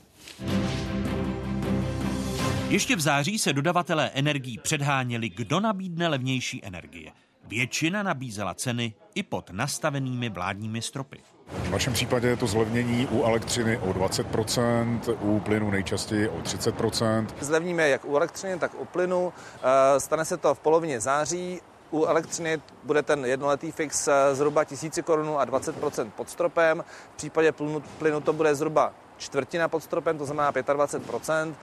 Ještě 2.70 2.96
v 2.96 3.00
září 3.00 3.40
se 3.40 3.54
dodavatelé 3.54 4.10
energií 4.14 4.58
předháněli, 4.58 5.30
kdo 5.30 5.60
nabídne 5.60 6.08
levnější 6.08 6.66
energie. 6.66 7.12
Většina 7.48 8.04
nabízela 8.04 8.54
ceny 8.54 8.94
i 9.16 9.24
pod 9.24 9.50
nastavenými 9.50 10.30
vládními 10.30 10.82
stropy. 10.82 11.20
V 11.52 11.70
našem 11.72 11.94
případě 11.94 12.28
je 12.28 12.38
to 12.38 12.48
zlevnění 12.48 13.08
u 13.12 13.24
elektřiny 13.24 13.78
o 13.78 13.94
20%, 13.94 15.00
u 15.22 15.40
plynu 15.40 15.72
nejčastěji 15.72 16.30
o 16.30 16.38
30%. 16.38 17.28
Zlevníme 17.40 17.90
jak 17.90 18.06
u 18.06 18.16
elektřiny, 18.16 18.60
tak 18.60 18.72
u 18.80 18.86
plynu. 18.86 19.34
Eh, 19.64 20.00
stane 20.00 20.26
se 20.26 20.38
to 20.38 20.56
v 20.56 20.60
polovině 20.60 21.00
září. 21.00 21.62
U 21.92 22.06
elektřiny 22.06 22.62
bude 22.84 23.04
ten 23.04 23.26
jednoletý 23.26 23.72
fix 23.72 24.08
eh, 24.08 24.36
zhruba 24.36 24.64
1000 24.64 25.00
korun 25.04 25.30
a 25.38 25.46
20% 25.46 26.10
pod 26.10 26.30
stropem. 26.30 26.84
V 27.14 27.18
případě 27.18 27.52
plynu, 27.52 27.84
plynu 27.98 28.22
to 28.22 28.34
bude 28.34 28.56
zhruba 28.56 28.94
čtvrtina 29.18 29.68
pod 29.68 29.84
stropem, 29.84 30.18
to 30.18 30.26
znamená 30.26 30.52
25%. 30.52 31.54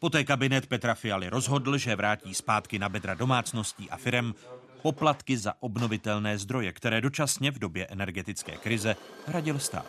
Poté 0.00 0.24
kabinet 0.24 0.66
Petra 0.66 0.94
Fialy 0.94 1.28
rozhodl, 1.28 1.78
že 1.78 1.96
vrátí 1.96 2.34
zpátky 2.34 2.78
na 2.78 2.88
bedra 2.88 3.14
domácností 3.14 3.90
a 3.90 3.96
firem 3.96 4.34
poplatky 4.82 5.38
za 5.38 5.54
obnovitelné 5.60 6.38
zdroje, 6.38 6.72
které 6.72 7.00
dočasně 7.00 7.50
v 7.50 7.58
době 7.58 7.86
energetické 7.86 8.52
krize 8.52 8.96
hradil 9.26 9.58
stát. 9.58 9.86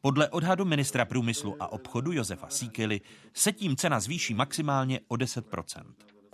Podle 0.00 0.28
odhadu 0.28 0.64
ministra 0.64 1.04
průmyslu 1.04 1.56
a 1.60 1.72
obchodu 1.72 2.12
Josefa 2.12 2.48
Síkely 2.48 3.00
se 3.34 3.52
tím 3.52 3.76
cena 3.76 4.00
zvýší 4.00 4.34
maximálně 4.34 5.00
o 5.08 5.14
10% 5.14 5.82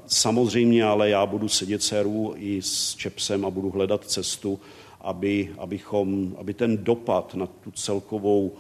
Samozřejmě, 0.06 0.84
ale 0.84 1.10
já 1.10 1.26
budu 1.26 1.48
sedět 1.48 1.82
séru 1.82 2.34
i 2.36 2.62
s 2.62 2.94
Čepsem 2.94 3.44
a 3.44 3.50
budu 3.50 3.70
hledat 3.70 4.04
cestu, 4.04 4.60
aby, 5.00 5.54
abychom, 5.58 6.36
aby 6.38 6.54
ten 6.54 6.84
dopad 6.84 7.34
na 7.34 7.46
tu 7.46 7.70
celkovou 7.70 8.46
uh, 8.48 8.58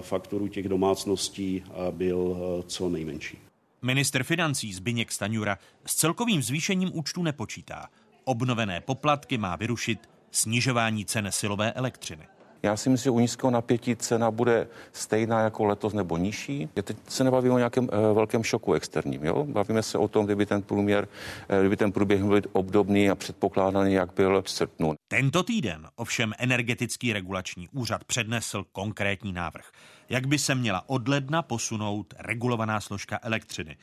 fakturu 0.00 0.48
těch 0.48 0.68
domácností 0.68 1.62
uh, 1.66 1.94
byl 1.94 2.18
uh, 2.18 2.62
co 2.66 2.88
nejmenší. 2.88 3.38
Minister 3.82 4.24
financí 4.24 4.72
Zbyněk 4.72 5.12
Staňura 5.12 5.58
s 5.86 5.94
celkovým 5.94 6.42
zvýšením 6.42 6.90
účtu 6.94 7.22
nepočítá. 7.22 7.88
Obnovené 8.30 8.80
poplatky 8.80 9.38
má 9.38 9.56
vyrušit 9.56 10.08
snižování 10.30 11.04
cen 11.04 11.28
silové 11.30 11.72
elektřiny. 11.72 12.28
Já 12.62 12.76
si 12.76 12.90
myslím, 12.90 13.04
že 13.04 13.10
u 13.10 13.20
nízkého 13.20 13.50
napětí 13.50 13.96
cena 13.96 14.30
bude 14.30 14.68
stejná 14.92 15.40
jako 15.40 15.64
letos 15.64 15.92
nebo 15.92 16.16
nižší. 16.16 16.68
Teď 16.74 16.96
se 17.08 17.24
nebavíme 17.24 17.54
o 17.54 17.58
nějakém 17.58 17.88
e, 17.92 18.14
velkém 18.14 18.44
šoku 18.44 18.72
externím. 18.72 19.24
Jo? 19.24 19.44
Bavíme 19.44 19.82
se 19.82 19.98
o 19.98 20.08
tom, 20.08 20.26
kdyby 20.26 20.46
ten 20.46 20.62
průměr, 20.62 21.08
e, 21.48 21.60
kdyby 21.60 21.76
ten 21.76 21.92
průběh 21.92 22.22
byl 22.22 22.40
obdobný 22.52 23.10
a 23.10 23.14
předpokládaný, 23.14 23.92
jak 23.92 24.14
byl 24.14 24.42
v 24.42 24.50
srpnu. 24.50 24.94
Tento 25.08 25.42
týden 25.42 25.88
ovšem 25.96 26.32
energetický 26.38 27.12
regulační 27.12 27.68
úřad 27.68 28.04
přednesl 28.04 28.64
konkrétní 28.72 29.32
návrh. 29.32 29.70
Jak 30.08 30.26
by 30.26 30.38
se 30.38 30.54
měla 30.54 30.88
od 30.88 31.08
ledna 31.08 31.42
posunout 31.42 32.14
regulovaná 32.18 32.80
složka 32.80 33.18
elektřiny, 33.22 33.76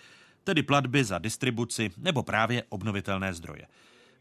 tedy 0.44 0.64
platby 0.64 1.04
za 1.04 1.18
distribuci 1.18 1.92
nebo 1.98 2.24
právě 2.24 2.64
obnovitelné 2.70 3.34
zdroje. 3.34 3.68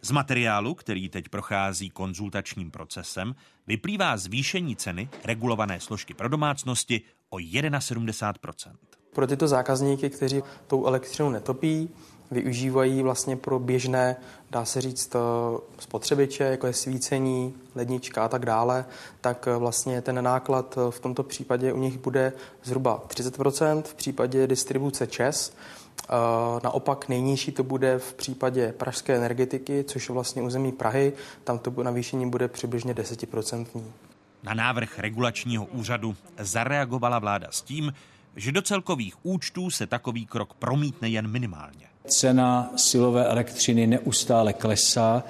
Z 0.02 0.10
materiálu, 0.10 0.74
který 0.74 1.09
teď 1.09 1.28
prochází 1.28 1.90
konzultačním 1.90 2.70
procesem, 2.70 3.35
vyplývá 3.66 4.16
zvýšení 4.16 4.77
ceny 4.77 5.09
regulované 5.24 5.81
složky 5.81 6.14
pro 6.14 6.28
domácnosti 6.28 7.01
o 7.31 7.36
71% 7.36 8.73
Pro 9.14 9.27
tyto 9.27 9.48
zákazníky, 9.48 10.10
kteří 10.10 10.43
tou 10.66 10.86
elektřinou 10.86 11.31
netopí, 11.31 11.89
využívají 12.31 13.02
vlastně 13.02 13.36
pro 13.36 13.59
běžné, 13.59 14.16
dá 14.51 14.64
se 14.64 14.81
říct, 14.81 15.14
eh, 15.14 15.18
spotřebiče, 15.78 16.44
jako 16.44 16.66
je 16.66 16.73
svícení, 16.73 17.55
lednička 17.74 18.24
a 18.24 18.28
tak 18.28 18.47
dále, 18.47 18.85
tak 19.20 19.48
eh, 19.48 19.56
vlastně 19.56 20.02
ten 20.02 20.24
náklad 20.24 20.78
eh, 20.78 20.90
v 20.90 21.01
tomto 21.01 21.23
případě 21.23 21.73
u 21.73 21.78
nich 21.78 21.98
bude 21.98 22.32
zhruba 22.64 23.05
30%, 23.09 23.82
v 23.82 23.94
případě 23.94 24.47
distribuce 24.47 25.06
ČES. 25.06 25.56
Naopak 26.65 27.09
nejnižší 27.09 27.53
to 27.53 27.62
bude 27.62 27.99
v 27.99 28.15
případě 28.15 28.74
pražské 28.77 29.16
energetiky, 29.16 29.85
což 29.85 30.09
je 30.09 30.12
vlastně 30.12 30.43
území 30.43 30.73
Prahy, 30.73 31.12
tam 31.45 31.59
to 31.59 31.83
navýšení 31.83 32.31
bude 32.31 32.49
přibližně 32.49 32.95
10%. 32.95 33.66
Na 34.43 34.55
návrh 34.55 34.99
regulačního 34.99 35.65
úřadu 35.65 36.16
zareagovala 36.39 37.19
vláda 37.19 37.47
s 37.51 37.62
tím, 37.62 37.93
že 38.37 38.53
do 38.53 38.62
celkových 38.62 39.15
účtů 39.23 39.70
se 39.70 39.87
takový 39.87 40.27
krok 40.27 40.55
promítne 40.55 41.09
jen 41.09 41.28
minimálně. 41.28 41.87
Cena 42.07 42.70
silové 42.77 43.27
elektřiny 43.27 43.87
neustále 43.87 44.53
klesá, 44.53 45.23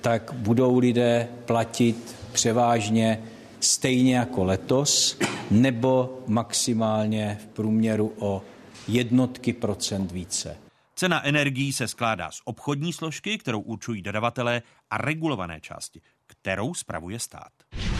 tak 0.00 0.32
budou 0.32 0.78
lidé 0.78 1.28
platit 1.44 2.16
převážně 2.32 3.22
stejně 3.60 4.16
jako 4.16 4.44
letos, 4.44 5.18
nebo 5.50 6.18
maximálně 6.26 7.38
v 7.42 7.46
průměru 7.46 8.12
o 8.18 8.42
jednotky 8.88 9.52
procent 9.52 10.12
více. 10.12 10.56
Cena 10.94 11.26
energií 11.26 11.72
se 11.72 11.88
skládá 11.88 12.30
z 12.30 12.40
obchodní 12.44 12.92
složky, 12.92 13.38
kterou 13.38 13.60
určují 13.60 14.02
dodavatelé, 14.02 14.62
a 14.90 14.98
regulované 14.98 15.60
části, 15.60 16.00
kterou 16.26 16.74
spravuje 16.74 17.18
stát. 17.18 17.52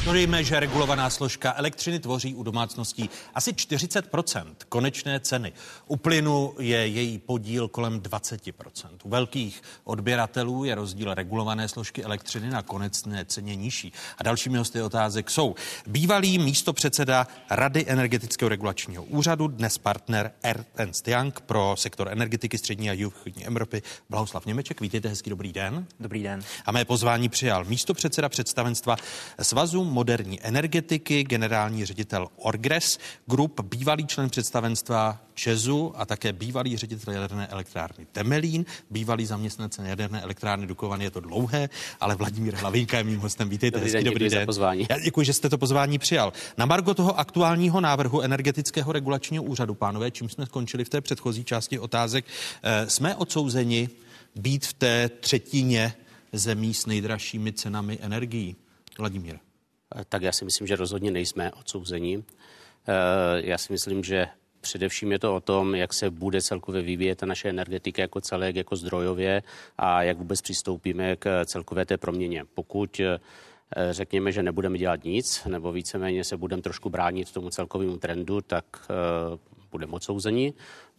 Dodejme, 0.05 0.45
že 0.45 0.61
regulovaná 0.61 1.11
složka 1.11 1.55
elektřiny 1.57 1.99
tvoří 1.99 2.35
u 2.35 2.43
domácností 2.43 3.11
asi 3.35 3.53
40% 3.53 4.55
konečné 4.69 5.21
ceny. 5.21 5.53
U 5.87 5.97
plynu 5.97 6.55
je 6.59 6.87
její 6.87 7.19
podíl 7.19 7.69
kolem 7.69 8.01
20 8.01 8.41
U 9.03 9.09
velkých 9.09 9.63
odběratelů 9.85 10.65
je 10.65 10.75
rozdíl 10.75 11.15
regulované 11.15 11.69
složky 11.69 12.05
elektřiny 12.05 12.51
na 12.51 12.63
konečné 12.63 13.25
ceně 13.25 13.57
nižší. 13.57 13.93
A 14.19 14.23
dalšími 14.23 14.59
hosty 14.59 14.83
otázek 14.83 15.31
jsou 15.31 15.55
bývalý 15.87 16.39
místopředseda 16.39 17.27
Rady 17.51 17.85
energetického 17.89 18.49
regulačního 18.49 19.05
úřadu, 19.05 19.49
dnes 19.49 19.79
partner 19.79 20.33
Ernst 20.77 21.09
Young 21.09 21.41
pro 21.41 21.75
sektor 21.79 22.09
energetiky 22.09 22.59
střední 22.59 22.91
a 22.91 22.93
jihovýchodní 22.93 23.47
Evropy, 23.47 23.83
Blahoslav 24.11 24.47
Němeček. 24.47 24.81
Vítejte, 24.81 25.09
hezký 25.09 25.31
dobrý 25.31 25.53
den. 25.53 25.87
Dobrý 26.01 26.23
den. 26.23 26.43
A 26.67 26.73
mé 26.73 26.85
pozvání 26.85 27.29
přijal 27.29 27.65
místopředseda 27.65 28.29
představenstva 28.29 28.97
Svazu 29.43 29.94
moderní 29.95 30.43
energetiky, 30.43 31.25
generální 31.25 31.85
ředitel 31.85 32.29
Orgres 32.37 32.99
Group, 33.27 33.61
bývalý 33.61 34.07
člen 34.07 34.31
představenstva 34.31 35.21
Čezu 35.35 35.93
a 35.97 36.07
také 36.07 36.33
bývalý 36.33 36.77
ředitel 36.77 37.15
jaderné 37.15 37.47
elektrárny 37.47 38.07
Temelín, 38.13 38.65
bývalý 38.91 39.27
zaměstnanec 39.27 39.79
jaderné 39.85 40.21
elektrárny 40.23 40.67
Dukovany, 40.67 41.05
je 41.05 41.11
to 41.11 41.21
dlouhé, 41.21 41.69
ale 42.01 42.15
Vladimír 42.15 42.55
Hlavinka 42.55 42.99
je 42.99 43.05
mým 43.05 43.19
hostem. 43.19 43.49
Vítejte, 43.49 43.79
dobrý 43.79 43.93
hezký 43.93 44.05
den, 44.05 44.13
dobrý 44.13 44.29
den. 44.29 44.41
Za 44.41 44.47
pozvání. 44.47 44.87
Já 44.91 44.99
děkuji, 44.99 45.27
že 45.27 45.33
jste 45.33 45.49
to 45.49 45.59
pozvání 45.59 45.99
přijal. 45.99 46.33
Na 46.59 46.67
margo 46.67 46.95
toho 46.95 47.19
aktuálního 47.19 47.81
návrhu 47.81 48.21
energetického 48.21 48.93
regulačního 48.93 49.45
úřadu, 49.45 49.75
pánové, 49.75 50.11
čím 50.11 50.29
jsme 50.29 50.47
skončili 50.47 50.85
v 50.85 50.89
té 50.89 51.01
předchozí 51.01 51.45
části 51.45 51.79
otázek, 51.79 52.25
eh, 52.63 52.91
jsme 52.91 53.17
odsouzeni 53.17 53.89
být 54.37 54.67
v 54.67 54.73
té 54.73 55.09
třetině 55.09 55.95
zemí 56.33 56.75
s 56.75 56.87
nejdražšími 56.87 57.53
cenami 57.53 57.99
energií. 58.03 58.57
Vladimír. 58.99 59.44
Eh, 59.95 60.05
tak 60.09 60.23
já 60.23 60.33
si 60.33 60.45
myslím, 60.45 60.67
že 60.67 60.77
rozhodně 60.77 61.11
nejsme 61.11 61.53
odsouzení. 61.53 62.25
Eh, 62.89 62.93
já 63.37 63.59
si 63.59 63.73
myslím, 63.73 64.05
že 64.05 64.27
Především 64.61 65.13
je 65.13 65.19
to 65.19 65.35
o 65.35 65.41
tom, 65.41 65.75
jak 65.75 65.93
se 65.93 66.11
bude 66.11 66.43
celkově 66.43 66.83
vyvíjet 66.83 67.19
ta 67.19 67.27
naše 67.27 67.49
energetika 67.49 68.03
jako 68.03 68.21
celek, 68.21 68.57
jako 68.57 68.77
zdrojově 68.77 69.43
a 69.79 70.03
jak 70.03 70.19
vůbec 70.19 70.41
přistoupíme 70.41 71.17
k 71.17 71.45
celkové 71.45 71.85
té 71.85 71.97
proměně. 71.97 72.45
Pokud 72.55 73.01
eh, 73.01 73.19
řekněme, 73.91 74.33
že 74.33 74.43
nebudeme 74.43 74.79
dělat 74.79 75.05
nic, 75.05 75.45
nebo 75.45 75.73
víceméně 75.73 76.25
se 76.25 76.37
budeme 76.37 76.63
trošku 76.63 76.91
bránit 76.91 77.33
tomu 77.33 77.51
celkovému 77.51 77.97
trendu, 77.97 78.41
tak 78.41 78.65
budeme 79.71 79.93
odsouzení. 79.93 80.55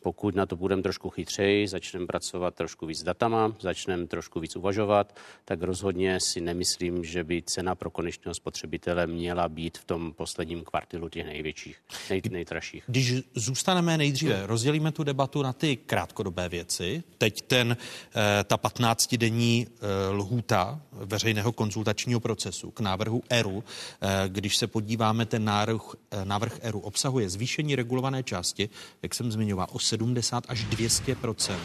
Pokud 0.05 0.35
na 0.35 0.45
to 0.45 0.55
budeme 0.55 0.81
trošku 0.81 1.09
chytřeji, 1.09 1.67
začneme 1.67 2.05
pracovat 2.05 2.55
trošku 2.55 2.85
víc 2.85 3.03
datama, 3.03 3.55
začneme 3.59 4.07
trošku 4.07 4.39
víc 4.39 4.55
uvažovat, 4.55 5.19
tak 5.45 5.61
rozhodně 5.61 6.19
si 6.19 6.41
nemyslím, 6.41 7.03
že 7.03 7.23
by 7.23 7.41
cena 7.41 7.75
pro 7.75 7.89
konečného 7.89 8.33
spotřebitele 8.33 9.07
měla 9.07 9.49
být 9.49 9.77
v 9.77 9.85
tom 9.85 10.13
posledním 10.13 10.63
kvartilu 10.63 11.09
těch 11.09 11.25
největších, 11.25 11.77
nej, 12.09 12.21
nejtraších. 12.29 12.83
Když 12.87 13.13
zůstaneme 13.35 13.97
nejdříve, 13.97 14.47
rozdělíme 14.47 14.91
tu 14.91 15.03
debatu 15.03 15.41
na 15.41 15.53
ty 15.53 15.75
krátkodobé 15.75 16.49
věci. 16.49 17.03
Teď 17.17 17.41
ten, 17.41 17.77
eh, 18.15 18.43
ta 18.43 18.57
15-denní 18.57 19.67
eh, 19.67 20.09
lhůta 20.09 20.81
veřejného 20.91 21.51
konzultačního 21.51 22.19
procesu 22.19 22.71
k 22.71 22.79
návrhu 22.79 23.23
ERU, 23.29 23.63
eh, 24.01 24.07
když 24.27 24.57
se 24.57 24.67
podíváme, 24.67 25.25
ten 25.25 25.45
návrh, 25.45 25.81
návrh 26.23 26.59
ERU 26.61 26.79
obsahuje 26.79 27.29
zvýšení 27.29 27.75
regulované 27.75 28.23
části, 28.23 28.69
jak 29.03 29.15
jsem 29.15 29.31
zmiňoval, 29.31 29.67
o 29.71 29.79
70 29.95 30.43
až 30.47 30.65
200% 30.65 31.57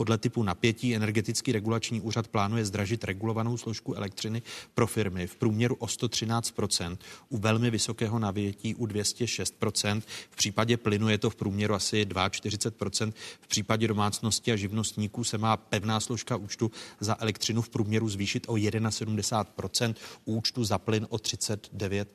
podle 0.00 0.18
typu 0.18 0.42
napětí 0.42 0.96
energetický 0.96 1.52
regulační 1.52 2.00
úřad 2.00 2.28
plánuje 2.28 2.64
zdražit 2.64 3.04
regulovanou 3.04 3.56
složku 3.56 3.94
elektřiny 3.94 4.42
pro 4.74 4.86
firmy 4.86 5.26
v 5.26 5.36
průměru 5.36 5.74
o 5.74 5.86
113% 5.86 6.98
u 7.28 7.38
velmi 7.38 7.70
vysokého 7.70 8.18
navětí 8.18 8.74
u 8.74 8.86
206% 8.86 10.02
v 10.30 10.36
případě 10.36 10.76
plynu 10.76 11.08
je 11.08 11.18
to 11.18 11.30
v 11.30 11.36
průměru 11.36 11.74
asi 11.74 12.06
42% 12.06 13.12
v 13.40 13.46
případě 13.46 13.88
domácnosti 13.88 14.52
a 14.52 14.56
živnostníků 14.56 15.24
se 15.24 15.38
má 15.38 15.56
pevná 15.56 16.00
složka 16.00 16.36
účtu 16.36 16.70
za 17.00 17.16
elektřinu 17.20 17.62
v 17.62 17.68
průměru 17.68 18.08
zvýšit 18.08 18.44
o 18.48 18.54
71% 18.54 19.94
účtu 20.24 20.64
za 20.64 20.78
plyn 20.78 21.06
o 21.10 21.16
39% 21.16 22.06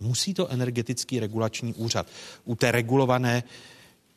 Musí 0.00 0.34
to 0.34 0.48
energetický 0.48 1.20
regulační 1.20 1.74
úřad. 1.74 2.06
U 2.44 2.54
té 2.54 2.72
regulované 2.72 3.42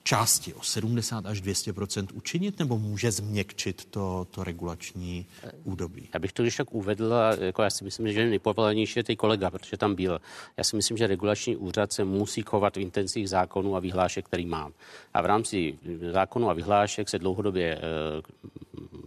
části 0.05 0.53
o 0.53 0.61
70 0.61 1.25
až 1.25 1.41
200% 1.41 2.07
učinit, 2.13 2.59
nebo 2.59 2.77
může 2.77 3.11
změkčit 3.11 3.85
to, 3.85 4.27
to 4.31 4.43
regulační 4.43 5.25
údobí? 5.63 6.09
Já 6.13 6.19
bych 6.19 6.33
to 6.33 6.43
když 6.43 6.55
tak 6.55 6.73
uvedl, 6.73 7.13
jako 7.39 7.63
já 7.63 7.69
si 7.69 7.83
myslím, 7.83 8.13
že 8.13 8.29
nejpovolenější 8.29 8.99
je 8.99 9.03
ty 9.03 9.15
kolega, 9.15 9.49
protože 9.49 9.77
tam 9.77 9.95
byl. 9.95 10.21
Já 10.57 10.63
si 10.63 10.75
myslím, 10.75 10.97
že 10.97 11.07
regulační 11.07 11.55
úřad 11.55 11.93
se 11.93 12.03
musí 12.03 12.41
chovat 12.41 12.75
v 12.75 12.79
intencích 12.79 13.29
zákonů 13.29 13.75
a 13.75 13.79
vyhlášek, 13.79 14.25
který 14.25 14.45
má. 14.45 14.71
A 15.13 15.21
v 15.21 15.25
rámci 15.25 15.77
zákonů 16.11 16.49
a 16.49 16.53
vyhlášek 16.53 17.09
se 17.09 17.19
dlouhodobě 17.19 17.81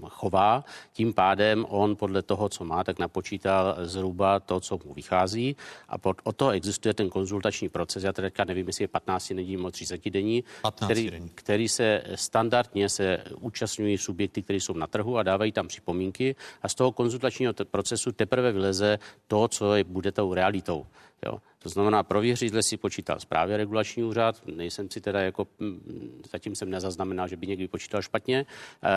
chová. 0.08 0.64
Tím 0.92 1.12
pádem 1.14 1.66
on 1.68 1.96
podle 1.96 2.22
toho, 2.22 2.48
co 2.48 2.64
má, 2.64 2.84
tak 2.84 2.98
napočítal 2.98 3.76
zhruba 3.82 4.40
to, 4.40 4.60
co 4.60 4.78
mu 4.84 4.94
vychází. 4.94 5.56
A 5.88 5.98
pod, 5.98 6.16
o 6.24 6.32
to 6.32 6.50
existuje 6.50 6.94
ten 6.94 7.08
konzultační 7.10 7.68
proces. 7.68 8.04
Já 8.04 8.12
teďka 8.12 8.44
nevím, 8.44 8.66
jestli 8.66 8.84
je 8.84 8.88
15 8.88 9.32
denní 9.32 9.56
nebo 9.56 9.70
30 9.70 10.10
denní, 10.10 10.44
který, 10.84 11.10
který 11.34 11.68
se 11.68 12.02
standardně 12.14 12.88
se 12.88 13.24
účastňují 13.40 13.98
subjekty, 13.98 14.42
které 14.42 14.56
jsou 14.56 14.72
na 14.72 14.86
trhu 14.86 15.18
a 15.18 15.22
dávají 15.22 15.52
tam 15.52 15.68
připomínky. 15.68 16.36
A 16.62 16.68
z 16.68 16.74
toho 16.74 16.92
konzultačního 16.92 17.52
procesu 17.70 18.12
teprve 18.12 18.52
vyleze 18.52 18.98
to, 19.26 19.48
co 19.48 19.74
je, 19.74 19.84
bude 19.84 20.12
tou 20.12 20.34
realitou. 20.34 20.86
Jo. 21.26 21.38
To 21.58 21.68
znamená 21.68 22.02
prověřit, 22.02 22.54
jestli 22.54 22.62
si 22.62 22.76
počítal 22.76 23.20
správě 23.20 23.56
regulační 23.56 24.02
úřad. 24.04 24.42
Nejsem 24.46 24.90
si 24.90 25.00
teda 25.00 25.20
jako, 25.20 25.46
mm, 25.58 26.22
zatím 26.32 26.54
jsem 26.54 26.70
nezaznamenal, 26.70 27.28
že 27.28 27.36
by 27.36 27.46
někdy 27.46 27.68
počítal 27.68 28.02
špatně. 28.02 28.46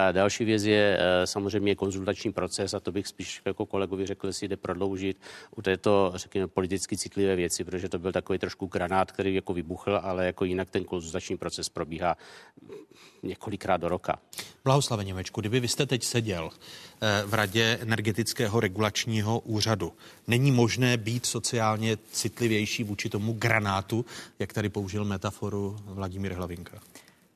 E, 0.10 0.14
další 0.14 0.46
věc 0.46 0.64
je 0.64 0.98
e, 1.00 1.28
samozřejmě 1.28 1.76
konzultační 1.76 2.34
proces 2.34 2.74
a 2.74 2.80
to 2.80 2.92
bych 2.92 3.08
spíš 3.08 3.42
jako 3.46 3.66
kolegovi 3.66 4.06
řekl, 4.06 4.28
jestli 4.28 4.48
jde 4.48 4.58
prodloužit 4.58 5.18
u 5.56 5.62
této, 5.62 6.12
řekněme, 6.16 6.48
politicky 6.48 6.98
citlivé 6.98 7.36
věci, 7.36 7.64
protože 7.64 7.90
to 7.90 8.00
byl 8.00 8.12
takový 8.12 8.40
trošku 8.40 8.66
granát, 8.66 9.12
který 9.12 9.36
jako 9.36 9.54
vybuchl, 9.54 10.00
ale 10.04 10.26
jako 10.26 10.46
jinak 10.46 10.70
ten 10.70 10.84
konzultační 10.84 11.38
proces 11.38 11.70
probíhá 11.70 12.18
několikrát 13.24 13.78
do 13.78 13.90
roka. 13.90 14.20
Blahoslavě 14.64 15.06
Němečku, 15.06 15.42
kdyby 15.42 15.60
vy 15.60 15.68
jste 15.68 15.86
teď 15.86 16.04
seděl 16.04 16.50
e, 17.02 17.24
v 17.26 17.34
radě 17.34 17.78
energetického 17.82 18.60
regulačního 18.60 19.40
úřadu, 19.40 19.94
není 20.28 20.52
možné 20.52 20.98
být 20.98 21.26
sociálně 21.26 21.98
citlivý 22.12 22.51
citlivější 22.52 22.84
vůči 22.84 23.10
tomu 23.10 23.34
granátu, 23.34 24.06
jak 24.40 24.54
tady 24.54 24.70
použil 24.70 25.06
metaforu 25.06 25.78
Vladimír 25.86 26.34
Hlavinka? 26.34 26.78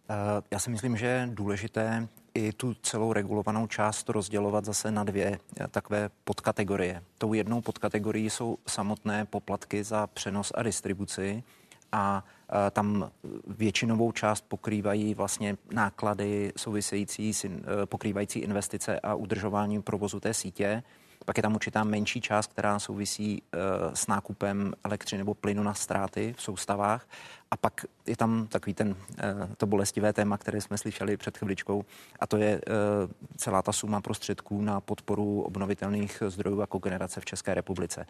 Eh, 0.09 0.15
já 0.51 0.59
si 0.59 0.69
myslím, 0.69 0.97
že 0.97 1.05
je 1.05 1.29
důležité 1.33 2.07
i 2.33 2.53
tu 2.53 2.73
celou 2.73 3.13
regulovanou 3.13 3.67
část 3.67 4.09
rozdělovat 4.09 4.65
zase 4.65 4.91
na 4.91 5.03
dvě 5.03 5.39
eh, 5.59 5.67
takové 5.67 6.09
podkategorie. 6.23 7.03
Tou 7.17 7.33
jednou 7.33 7.61
podkategorií 7.61 8.29
jsou 8.29 8.57
samotné 8.67 9.25
poplatky 9.25 9.83
za 9.83 10.07
přenos 10.07 10.51
a 10.55 10.63
distribuci 10.63 11.43
a 11.91 12.23
tam 12.71 13.11
většinovou 13.47 14.11
část 14.11 14.45
pokrývají 14.47 15.13
vlastně 15.13 15.57
náklady 15.71 16.53
související 16.57 17.33
pokrývající 17.85 18.39
investice 18.39 18.99
a 18.99 19.15
udržování 19.15 19.81
provozu 19.81 20.19
té 20.19 20.33
sítě. 20.33 20.83
Pak 21.26 21.38
je 21.38 21.43
tam 21.43 21.56
určitá 21.56 21.84
menší 21.84 22.22
část, 22.22 22.52
která 22.52 22.80
souvisí 22.80 23.41
s 23.93 24.07
nákupem 24.07 24.73
elektřiny 24.84 25.18
nebo 25.18 25.34
plynu 25.34 25.64
na 25.64 25.73
ztráty 25.73 26.35
v 26.38 26.41
soustavách. 26.41 27.07
A 27.52 27.57
pak 27.57 27.85
je 28.06 28.18
tam 28.18 28.47
takový 28.47 28.73
ten, 28.73 28.95
to 29.57 29.65
bolestivé 29.65 30.14
téma, 30.14 30.38
které 30.38 30.61
jsme 30.61 30.77
slyšeli 30.77 31.18
před 31.18 31.38
chviličkou, 31.38 31.85
a 32.19 32.27
to 32.27 32.38
je 32.38 32.61
celá 33.38 33.61
ta 33.61 33.72
suma 33.72 34.02
prostředků 34.02 34.61
na 34.61 34.81
podporu 34.81 35.41
obnovitelných 35.41 36.23
zdrojů 36.27 36.60
jako 36.60 36.80
generace 36.80 37.22
v 37.22 37.26
České 37.26 37.53
republice. 37.53 38.06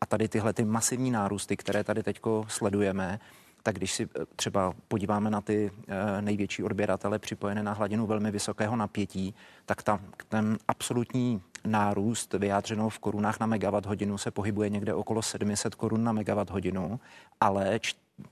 A 0.00 0.06
tady 0.06 0.28
tyhle 0.28 0.52
ty 0.52 0.64
masivní 0.64 1.10
nárůsty, 1.10 1.56
které 1.56 1.84
tady 1.84 2.02
teď 2.02 2.20
sledujeme, 2.48 3.20
tak 3.64 3.76
když 3.76 3.92
si 3.92 4.02
eh, 4.02 4.26
třeba 4.36 4.74
podíváme 4.88 5.30
na 5.30 5.40
ty 5.40 5.70
eh, 5.88 6.22
největší 6.22 6.62
odběratele 6.62 7.18
připojené 7.18 7.62
na 7.62 7.72
hladinu 7.72 8.06
velmi 8.06 8.30
vysokého 8.30 8.76
napětí, 8.76 9.34
tak 9.66 9.82
tam 9.82 10.00
ten 10.28 10.58
absolutní 10.68 11.42
nárůst 11.66 12.32
vyjádřenou 12.32 12.88
v 12.88 12.98
korunách 12.98 13.40
na 13.40 13.46
megawatt 13.46 13.86
hodinu 13.86 14.18
se 14.18 14.30
pohybuje 14.30 14.70
někde 14.70 14.94
okolo 14.94 15.22
700 15.22 15.74
korun 15.74 16.04
na 16.04 16.12
megawatt 16.12 16.50
hodinu, 16.50 17.00
ale 17.40 17.80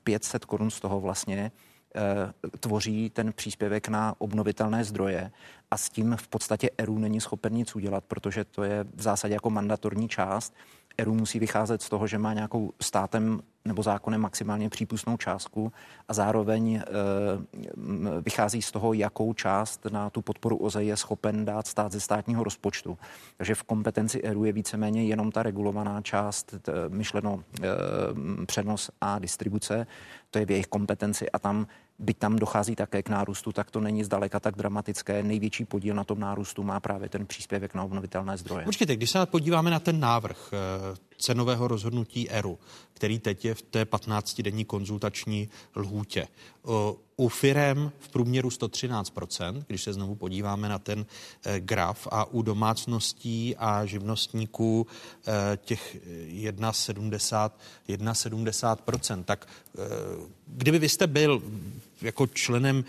500 0.05 0.45
korun 0.45 0.71
z 0.71 0.81
toho 0.81 1.01
vlastně 1.01 1.53
eh, 1.97 2.59
tvoří 2.59 3.11
ten 3.11 3.33
příspěvek 3.33 3.89
na 3.89 4.15
obnovitelné 4.19 4.85
zdroje. 4.85 5.31
A 5.71 5.77
s 5.77 5.91
tím 5.91 6.17
v 6.17 6.29
podstatě 6.29 6.71
ERU 6.79 6.99
není 6.99 7.21
schopen 7.21 7.55
nic 7.55 7.77
udělat, 7.77 8.05
protože 8.05 8.45
to 8.45 8.63
je 8.63 8.85
v 8.95 9.03
zásadě 9.03 9.35
jako 9.35 9.51
mandatorní 9.51 10.09
část. 10.09 10.55
ERU 10.99 11.15
musí 11.15 11.39
vycházet 11.39 11.83
z 11.83 11.89
toho, 11.89 12.07
že 12.07 12.19
má 12.19 12.35
nějakou 12.35 12.73
státem 12.81 13.41
nebo 13.65 13.83
zákonem 13.83 14.21
maximálně 14.21 14.69
přípustnou 14.69 15.17
částku 15.17 15.73
a 16.09 16.15
zároveň 16.15 16.75
e, 16.75 16.83
vychází 18.21 18.63
z 18.63 18.73
toho, 18.73 18.93
jakou 18.93 19.35
část 19.35 19.87
na 19.91 20.11
tu 20.11 20.23
podporu 20.23 20.57
OZE 20.57 20.85
je 20.85 20.97
schopen 20.97 21.45
dát 21.45 21.67
stát 21.67 21.93
ze 21.93 22.01
státního 22.01 22.45
rozpočtu. 22.45 22.99
Takže 23.37 23.55
v 23.55 23.63
kompetenci 23.63 24.23
ERU 24.23 24.45
je 24.45 24.53
víceméně 24.53 25.05
jenom 25.05 25.33
ta 25.33 25.43
regulovaná 25.43 26.01
část, 26.01 26.55
t, 26.63 26.73
myšleno 26.89 27.45
e, 27.63 27.67
přenos 28.47 28.91
a 29.01 29.19
distribuce, 29.19 29.87
to 30.31 30.39
je 30.39 30.47
v 30.47 30.51
jejich 30.51 30.67
kompetenci 30.67 31.31
a 31.31 31.39
tam 31.39 31.67
byť 31.99 32.19
tam 32.19 32.37
dochází 32.37 32.77
také 32.77 33.03
k 33.03 33.09
nárůstu, 33.09 33.53
tak 33.53 33.71
to 33.71 33.81
není 33.81 34.05
zdaleka 34.05 34.41
tak 34.41 34.57
dramatické. 34.57 35.23
Největší 35.23 35.65
podíl 35.65 35.95
na 35.95 36.05
tom 36.05 36.21
nárůstu 36.21 36.63
má 36.63 36.81
právě 36.81 37.09
ten 37.09 37.27
příspěvek 37.27 37.75
na 37.75 37.85
obnovitelné 37.85 38.37
zdroje. 38.37 38.65
Počkejte, 38.65 38.97
když 38.97 39.11
se 39.11 39.27
podíváme 39.27 39.71
na 39.71 39.81
ten 39.81 40.01
návrh 40.01 40.51
eh, 40.53 40.97
cenového 41.23 41.69
rozhodnutí 41.69 42.31
ERU, 42.31 42.59
který 42.95 43.19
teď 43.19 43.45
je 43.45 43.55
v 43.55 43.63
té 43.63 43.85
15-denní 43.85 44.65
konzultační 44.65 45.49
lhůtě. 45.77 46.29
U 47.17 47.29
firem 47.29 47.93
v 47.99 48.09
průměru 48.09 48.49
113%, 48.49 49.65
když 49.67 49.83
se 49.83 49.93
znovu 49.93 50.15
podíváme 50.15 50.69
na 50.69 50.79
ten 50.79 51.07
eh, 51.45 51.61
graf, 51.61 52.09
a 52.11 52.25
u 52.25 52.43
domácností 52.43 53.57
a 53.57 53.87
živnostníků 53.87 54.87
eh, 55.27 55.57
těch 55.57 55.97
1,70%, 56.29 57.51
1,70%. 57.89 59.25
Tak 59.25 59.49
kdyby 60.47 60.79
vy 60.79 60.89
jste 60.89 61.07
byl 61.07 61.43
jako 62.03 62.27
členem 62.27 62.85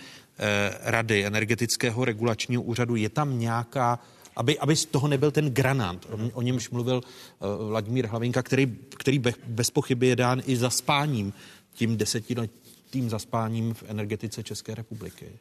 Rady 0.81 1.25
energetického 1.25 2.05
regulačního 2.05 2.63
úřadu, 2.63 2.95
je 2.95 3.09
tam 3.09 3.39
nějaká 3.39 3.99
aby, 4.35 4.59
aby 4.59 4.75
z 4.75 4.85
toho 4.85 5.07
nebyl 5.07 5.31
ten 5.31 5.53
granát. 5.53 6.05
O, 6.05 6.29
o 6.33 6.41
němž 6.41 6.69
mluvil 6.69 7.01
uh, 7.39 7.67
Vladimír 7.69 8.07
Hlavinka, 8.07 8.43
který, 8.43 8.77
který 8.89 9.19
be, 9.19 9.33
bez 9.47 9.69
pochyby 9.69 10.07
je 10.07 10.15
dán 10.15 10.41
i 10.45 10.57
zaspáním, 10.57 11.33
tím 11.73 11.97
desetiletým 11.97 13.09
zaspáním 13.09 13.73
v 13.73 13.83
energetice 13.87 14.43
České 14.43 14.75
republiky. 14.75 15.39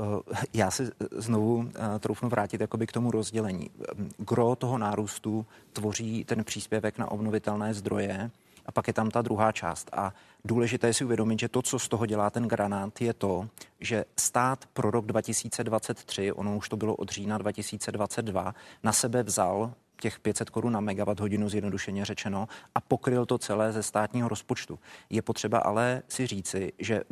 Eh, 0.00 0.36
já 0.54 0.70
se 0.70 0.92
znovu 1.16 1.70
eh, 1.74 1.98
troufnu 1.98 2.28
vrátit 2.28 2.60
jakoby 2.60 2.86
k 2.86 2.92
tomu 2.92 3.10
rozdělení. 3.10 3.70
Gro 4.18 4.56
toho 4.56 4.78
nárůstu 4.78 5.46
tvoří 5.72 6.24
ten 6.24 6.44
příspěvek 6.44 6.98
na 6.98 7.10
obnovitelné 7.10 7.74
zdroje, 7.74 8.30
a 8.66 8.72
pak 8.72 8.86
je 8.86 8.92
tam 8.92 9.10
ta 9.10 9.22
druhá 9.22 9.52
část. 9.52 9.90
A 9.92 10.14
důležité 10.44 10.86
je 10.86 10.94
si 10.94 11.04
uvědomit, 11.04 11.40
že 11.40 11.48
to, 11.48 11.62
co 11.62 11.78
z 11.78 11.88
toho 11.88 12.06
dělá 12.06 12.30
ten 12.30 12.48
granát, 12.48 13.00
je 13.00 13.14
to, 13.14 13.48
že 13.80 14.04
stát 14.20 14.66
pro 14.72 14.90
rok 14.90 15.06
2023, 15.06 16.32
ono 16.32 16.56
už 16.56 16.68
to 16.68 16.76
bylo 16.76 16.94
od 16.94 17.08
října 17.08 17.38
2022, 17.38 18.54
na 18.82 18.92
sebe 18.92 19.22
vzal 19.22 19.72
těch 20.00 20.20
500 20.20 20.50
korun 20.50 20.72
na 20.72 20.80
megawatt 20.80 21.20
hodinu 21.20 21.48
zjednodušeně 21.48 22.04
řečeno 22.04 22.48
a 22.74 22.80
pokryl 22.80 23.26
to 23.26 23.38
celé 23.38 23.72
ze 23.72 23.82
státního 23.82 24.28
rozpočtu. 24.28 24.78
Je 25.10 25.22
potřeba 25.22 25.58
ale 25.58 26.02
si 26.08 26.26
říci, 26.26 26.72
že 26.78 27.02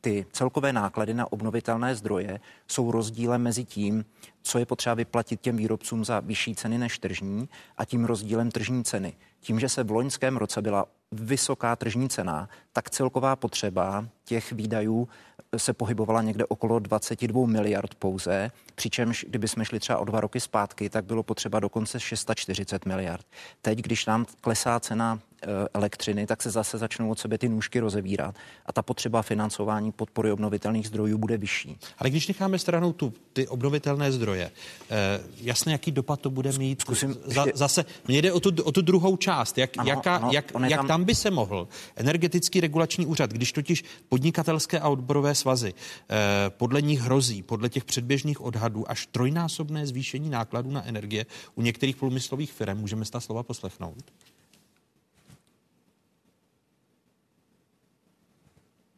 ty 0.00 0.26
celkové 0.32 0.72
náklady 0.72 1.14
na 1.14 1.32
obnovitelné 1.32 1.94
zdroje 1.94 2.40
jsou 2.68 2.90
rozdílem 2.90 3.42
mezi 3.42 3.64
tím, 3.64 4.04
co 4.42 4.58
je 4.58 4.66
potřeba 4.66 4.94
vyplatit 4.94 5.40
těm 5.40 5.56
výrobcům 5.56 6.04
za 6.04 6.20
vyšší 6.20 6.54
ceny 6.54 6.78
než 6.78 6.98
tržní 6.98 7.48
a 7.76 7.84
tím 7.84 8.04
rozdílem 8.04 8.50
tržní 8.50 8.84
ceny. 8.84 9.12
Tím, 9.40 9.60
že 9.60 9.68
se 9.68 9.84
v 9.84 9.90
loňském 9.90 10.36
roce 10.36 10.62
byla 10.62 10.86
vysoká 11.12 11.76
tržní 11.76 12.08
cena, 12.08 12.48
tak 12.72 12.90
celková 12.90 13.36
potřeba 13.36 14.06
těch 14.24 14.52
výdajů 14.52 15.08
se 15.56 15.72
pohybovala 15.72 16.22
někde 16.22 16.46
okolo 16.46 16.78
22 16.78 17.46
miliard 17.46 17.94
pouze, 17.94 18.50
přičemž 18.74 19.24
kdybychom 19.28 19.64
šli 19.64 19.80
třeba 19.80 19.98
o 19.98 20.04
dva 20.04 20.20
roky 20.20 20.40
zpátky, 20.40 20.90
tak 20.90 21.04
bylo 21.04 21.22
potřeba 21.22 21.60
dokonce 21.60 22.00
640 22.00 22.86
miliard. 22.86 23.26
Teď, 23.62 23.78
když 23.78 24.06
nám 24.06 24.26
klesá 24.40 24.80
cena 24.80 25.18
eh, 25.42 25.46
elektřiny, 25.74 26.26
tak 26.26 26.42
se 26.42 26.50
zase 26.50 26.78
začnou 26.78 27.10
od 27.10 27.18
sebe 27.18 27.38
ty 27.38 27.48
nůžky 27.48 27.80
rozevírat 27.80 28.34
a 28.66 28.72
ta 28.72 28.82
potřeba 28.82 29.22
financování 29.22 29.92
podpory 29.92 30.32
obnovitelných 30.32 30.86
zdrojů 30.86 31.18
bude 31.18 31.36
vyšší. 31.36 31.78
Ale 31.98 32.10
když 32.10 32.28
necháme 32.28 32.58
stranou 32.58 32.92
tu, 32.92 33.12
ty 33.32 33.48
obnovitelné 33.48 34.12
zdroje, 34.12 34.50
eh, 34.90 35.20
jasně, 35.40 35.72
jaký 35.72 35.92
dopad 35.92 36.20
to 36.20 36.30
bude 36.30 36.52
mít? 36.52 36.80
Zkusím 36.80 37.16
za, 37.24 37.44
ještě... 37.44 37.58
Zase, 37.58 37.84
mně 38.08 38.22
jde 38.22 38.32
o 38.32 38.40
tu, 38.40 38.62
o 38.62 38.72
tu 38.72 38.82
druhou 38.82 39.16
část. 39.16 39.58
Jak, 39.58 39.70
ano, 39.78 39.88
jaká, 39.88 40.16
ano, 40.16 40.30
jak, 40.32 40.52
jak 40.68 40.86
tam... 40.86 40.93
tam 40.94 41.04
by 41.04 41.14
se 41.14 41.30
mohl 41.30 41.68
energetický 41.96 42.60
regulační 42.60 43.06
úřad, 43.06 43.32
když 43.32 43.52
totiž 43.52 43.84
podnikatelské 44.08 44.80
a 44.80 44.88
odborové 44.88 45.34
svazy 45.34 45.74
eh, 45.74 46.14
podle 46.48 46.82
nich 46.82 47.00
hrozí, 47.00 47.42
podle 47.42 47.68
těch 47.68 47.84
předběžných 47.84 48.40
odhadů, 48.40 48.90
až 48.90 49.06
trojnásobné 49.06 49.86
zvýšení 49.86 50.30
nákladů 50.30 50.70
na 50.70 50.84
energie 50.86 51.26
u 51.54 51.62
některých 51.62 51.96
průmyslových 51.96 52.52
firm, 52.52 52.78
můžeme 52.78 53.04
z 53.04 53.10
ta 53.10 53.20
slova 53.20 53.42
poslechnout? 53.42 54.04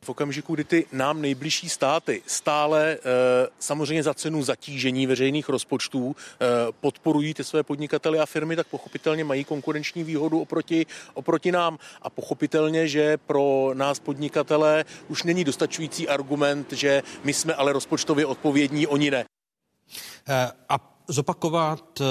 V 0.07 0.09
okamžiku, 0.09 0.55
kdy 0.55 0.65
ty 0.65 0.87
nám 0.93 1.21
nejbližší 1.23 1.69
státy 1.69 2.23
stále 2.27 2.93
e, 2.93 2.99
samozřejmě 3.59 4.03
za 4.03 4.15
cenu 4.15 4.43
zatížení 4.43 5.07
veřejných 5.07 5.49
rozpočtů 5.49 6.17
e, 6.17 6.73
podporují 6.81 7.35
ty 7.35 7.45
své 7.45 7.63
podnikatele 7.63 8.19
a 8.19 8.27
firmy, 8.27 8.57
tak 8.57 8.67
pochopitelně 8.67 9.25
mají 9.25 9.45
konkurenční 9.45 10.05
výhodu 10.05 10.41
oproti, 10.41 10.87
oproti 11.15 11.53
nám. 11.53 11.79
A 12.03 12.11
pochopitelně, 12.11 12.89
že 12.89 13.17
pro 13.17 13.71
nás 13.75 13.99
podnikatele 13.99 14.85
už 15.09 15.23
není 15.23 15.45
dostačující 15.45 16.09
argument, 16.09 16.73
že 16.73 17.03
my 17.25 17.33
jsme 17.35 17.55
ale 17.55 17.73
rozpočtově 17.73 18.27
odpovědní, 18.27 18.87
oni 18.87 19.11
ne. 19.11 19.25
E, 20.29 20.53
a 20.69 20.96
zopakovat 21.09 22.01
eh, 22.01 22.05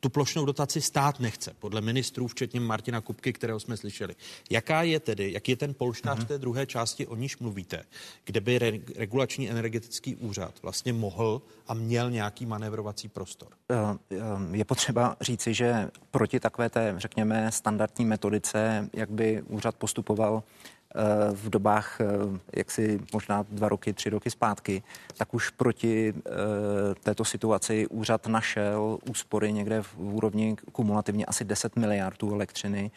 tu 0.00 0.08
plošnou 0.08 0.44
dotaci 0.44 0.80
stát 0.80 1.20
nechce, 1.20 1.54
podle 1.58 1.80
ministrů, 1.80 2.26
včetně 2.26 2.60
Martina 2.60 3.00
Kupky, 3.00 3.32
kterého 3.32 3.60
jsme 3.60 3.76
slyšeli. 3.76 4.14
Jaká 4.50 4.82
je 4.82 5.00
tedy, 5.00 5.32
jaký 5.32 5.52
je 5.52 5.56
ten 5.56 5.74
polštář 5.74 6.18
mm-hmm. 6.18 6.26
té 6.26 6.38
druhé 6.38 6.66
části, 6.66 7.06
o 7.06 7.16
níž 7.16 7.38
mluvíte, 7.38 7.84
kde 8.24 8.40
by 8.40 8.58
re, 8.58 8.72
regulační 8.96 9.50
energetický 9.50 10.16
úřad 10.16 10.54
vlastně 10.62 10.92
mohl 10.92 11.42
a 11.66 11.74
měl 11.74 12.10
nějaký 12.10 12.46
manévrovací 12.46 13.08
prostor? 13.08 13.48
Eh, 13.70 13.76
eh, 14.10 14.16
je 14.56 14.64
potřeba 14.64 15.16
říci, 15.20 15.54
že 15.54 15.90
proti 16.10 16.40
takové 16.40 16.70
té, 16.70 16.94
řekněme, 16.96 17.52
standardní 17.52 18.04
metodice, 18.04 18.90
jak 18.92 19.10
by 19.10 19.42
úřad 19.42 19.74
postupoval, 19.76 20.42
v 21.32 21.50
dobách, 21.50 22.00
jak 22.56 22.70
si 22.70 23.00
možná 23.12 23.44
dva 23.48 23.68
roky, 23.68 23.92
tři 23.92 24.10
roky 24.10 24.30
zpátky, 24.30 24.82
tak 25.16 25.34
už 25.34 25.50
proti 25.50 26.14
této 27.02 27.24
situaci 27.24 27.86
úřad 27.86 28.26
našel 28.26 28.98
úspory 29.10 29.52
někde 29.52 29.82
v 29.82 29.98
úrovni 29.98 30.56
kumulativně 30.72 31.26
asi 31.26 31.44
10 31.44 31.76
miliardů 31.76 32.34
elektřiny. 32.34 32.90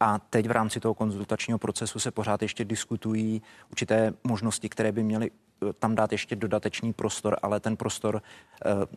A 0.00 0.18
teď 0.18 0.48
v 0.48 0.50
rámci 0.50 0.80
toho 0.80 0.94
konzultačního 0.94 1.58
procesu 1.58 1.98
se 1.98 2.10
pořád 2.10 2.42
ještě 2.42 2.64
diskutují 2.64 3.42
určité 3.70 4.12
možnosti, 4.24 4.68
které 4.68 4.92
by 4.92 5.02
měly 5.02 5.30
tam 5.78 5.94
dát 5.94 6.12
ještě 6.12 6.36
dodatečný 6.36 6.92
prostor, 6.92 7.36
ale 7.42 7.60
ten 7.60 7.76
prostor, 7.76 8.22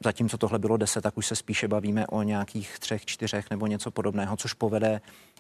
zatímco 0.04 0.38
tohle 0.38 0.60
bylo 0.60 0.78
10, 0.78 1.02
tak 1.02 1.18
už 1.18 1.26
se 1.26 1.36
spíše 1.36 1.68
bavíme 1.68 2.08
o 2.08 2.24
nějakých 2.24 2.80
třech, 2.80 3.06
čtyřech 3.06 3.50
nebo 3.50 3.68
něco 3.68 3.92
podobného, 3.92 4.38
což 4.38 4.54
povede 4.54 5.02
Eh, 5.02 5.31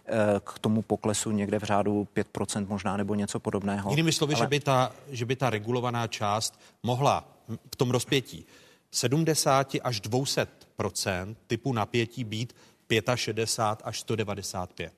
k 0.43 0.59
tomu 0.59 0.81
poklesu 0.81 1.31
někde 1.31 1.59
v 1.59 1.63
řádu 1.63 2.07
5% 2.15 2.67
možná 2.67 2.97
nebo 2.97 3.15
něco 3.15 3.39
podobného. 3.39 3.89
Jinými 3.89 4.11
slovy, 4.11 4.33
Ale... 4.33 4.45
že, 4.45 4.47
by 4.47 4.59
ta, 4.59 4.91
že 5.09 5.25
by 5.25 5.35
ta 5.35 5.49
regulovaná 5.49 6.07
část 6.07 6.59
mohla 6.83 7.27
v 7.73 7.75
tom 7.75 7.91
rozpětí 7.91 8.45
70 8.91 9.75
až 9.83 10.01
200% 10.01 11.35
typu 11.47 11.73
napětí 11.73 12.23
být 12.23 12.53
65 13.15 13.87
až 13.87 13.99
195? 13.99 14.93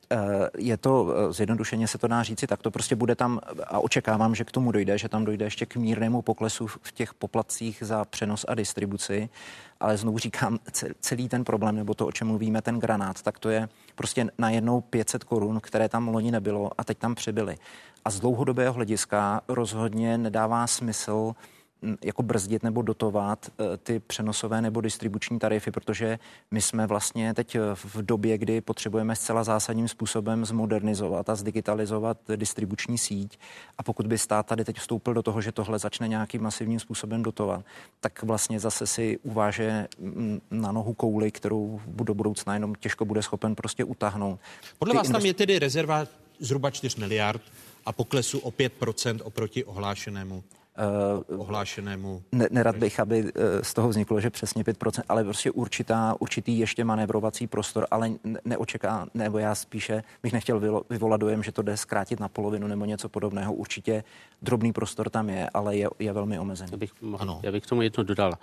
Je 0.57 0.77
to, 0.77 1.15
zjednodušeně 1.33 1.87
se 1.87 1.97
to 1.97 2.07
dá 2.07 2.23
říci, 2.23 2.47
tak 2.47 2.61
to 2.61 2.71
prostě 2.71 2.95
bude 2.95 3.15
tam 3.15 3.39
a 3.67 3.79
očekávám, 3.79 4.35
že 4.35 4.43
k 4.43 4.51
tomu 4.51 4.71
dojde, 4.71 4.97
že 4.97 5.09
tam 5.09 5.25
dojde 5.25 5.45
ještě 5.45 5.65
k 5.65 5.75
mírnému 5.75 6.21
poklesu 6.21 6.67
v 6.67 6.91
těch 6.91 7.13
poplatcích 7.13 7.77
za 7.85 8.05
přenos 8.05 8.45
a 8.47 8.55
distribuci 8.55 9.29
ale 9.83 9.97
znovu 9.97 10.17
říkám, 10.17 10.59
celý 11.01 11.29
ten 11.29 11.43
problém, 11.43 11.75
nebo 11.75 11.93
to, 11.93 12.07
o 12.07 12.11
čem 12.11 12.27
mluvíme, 12.27 12.61
ten 12.61 12.79
granát, 12.79 13.21
tak 13.21 13.39
to 13.39 13.49
je 13.49 13.69
prostě 13.95 14.27
najednou 14.37 14.81
500 14.81 15.23
korun, 15.23 15.59
které 15.59 15.89
tam 15.89 16.07
loni 16.07 16.31
nebylo 16.31 16.71
a 16.77 16.83
teď 16.83 16.97
tam 16.97 17.15
přibyly. 17.15 17.57
A 18.05 18.09
z 18.09 18.19
dlouhodobého 18.19 18.73
hlediska 18.73 19.41
rozhodně 19.47 20.17
nedává 20.17 20.67
smysl 20.67 21.33
jako 22.03 22.23
brzdit 22.23 22.63
nebo 22.63 22.81
dotovat 22.81 23.51
e, 23.59 23.77
ty 23.77 23.99
přenosové 23.99 24.61
nebo 24.61 24.81
distribuční 24.81 25.39
tarify, 25.39 25.71
protože 25.71 26.19
my 26.51 26.61
jsme 26.61 26.87
vlastně 26.87 27.33
teď 27.33 27.57
v 27.73 28.01
době, 28.01 28.37
kdy 28.37 28.61
potřebujeme 28.61 29.15
zcela 29.15 29.43
zásadním 29.43 29.87
způsobem 29.87 30.45
zmodernizovat 30.45 31.29
a 31.29 31.35
zdigitalizovat 31.35 32.17
distribuční 32.35 32.97
síť. 32.97 33.39
A 33.77 33.83
pokud 33.83 34.07
by 34.07 34.17
stát 34.17 34.45
tady 34.45 34.65
teď 34.65 34.77
vstoupil 34.77 35.13
do 35.13 35.21
toho, 35.21 35.41
že 35.41 35.51
tohle 35.51 35.79
začne 35.79 36.07
nějakým 36.07 36.41
masivním 36.41 36.79
způsobem 36.79 37.23
dotovat, 37.23 37.65
tak 37.99 38.23
vlastně 38.23 38.59
zase 38.59 38.87
si 38.87 39.19
uváže 39.23 39.87
na 40.51 40.71
nohu 40.71 40.93
kouli, 40.93 41.31
kterou 41.31 41.81
do 41.87 42.13
budoucna 42.13 42.53
jenom 42.53 42.75
těžko 42.75 43.05
bude 43.05 43.21
schopen 43.21 43.55
prostě 43.55 43.83
utáhnout. 43.83 44.39
Podle 44.79 44.91
ty 44.91 44.97
vás 44.97 45.09
tam 45.09 45.25
je 45.25 45.33
tedy 45.33 45.59
rezerva 45.59 46.05
zhruba 46.39 46.71
4 46.71 46.99
miliard 46.99 47.41
a 47.85 47.91
poklesu 47.91 48.39
o 48.39 48.51
5% 48.51 49.19
oproti 49.23 49.63
ohlášenému 49.63 50.43
uh, 51.29 51.39
ohlášenému. 51.39 52.23
Ne, 52.31 52.47
nerad 52.51 52.77
bych, 52.77 52.99
aby 52.99 53.23
uh, 53.23 53.29
z 53.61 53.73
toho 53.73 53.89
vzniklo, 53.89 54.21
že 54.21 54.29
přesně 54.29 54.63
5%, 54.63 55.03
ale 55.09 55.23
prostě 55.23 55.51
určitá, 55.51 56.15
určitý 56.19 56.59
ještě 56.59 56.83
manévrovací 56.83 57.47
prostor, 57.47 57.87
ale 57.91 58.11
neočeká, 58.45 59.07
nebo 59.13 59.37
já 59.37 59.55
spíše 59.55 60.03
bych 60.23 60.33
nechtěl 60.33 60.59
vylo, 60.59 60.83
vyvolat 60.89 61.21
dojem, 61.21 61.43
že 61.43 61.51
to 61.51 61.61
jde 61.61 61.77
zkrátit 61.77 62.19
na 62.19 62.27
polovinu 62.27 62.67
nebo 62.67 62.85
něco 62.85 63.09
podobného. 63.09 63.53
Určitě 63.53 64.03
drobný 64.41 64.73
prostor 64.73 65.09
tam 65.09 65.29
je, 65.29 65.49
ale 65.53 65.77
je, 65.77 65.87
je 65.99 66.13
velmi 66.13 66.39
omezený. 66.39 66.71
Já 66.71 66.77
bych, 66.77 66.91
ano. 67.17 67.39
já 67.43 67.51
bych 67.51 67.63
k 67.63 67.67
tomu 67.67 67.81
jedno 67.81 68.03
dodal. 68.03 68.33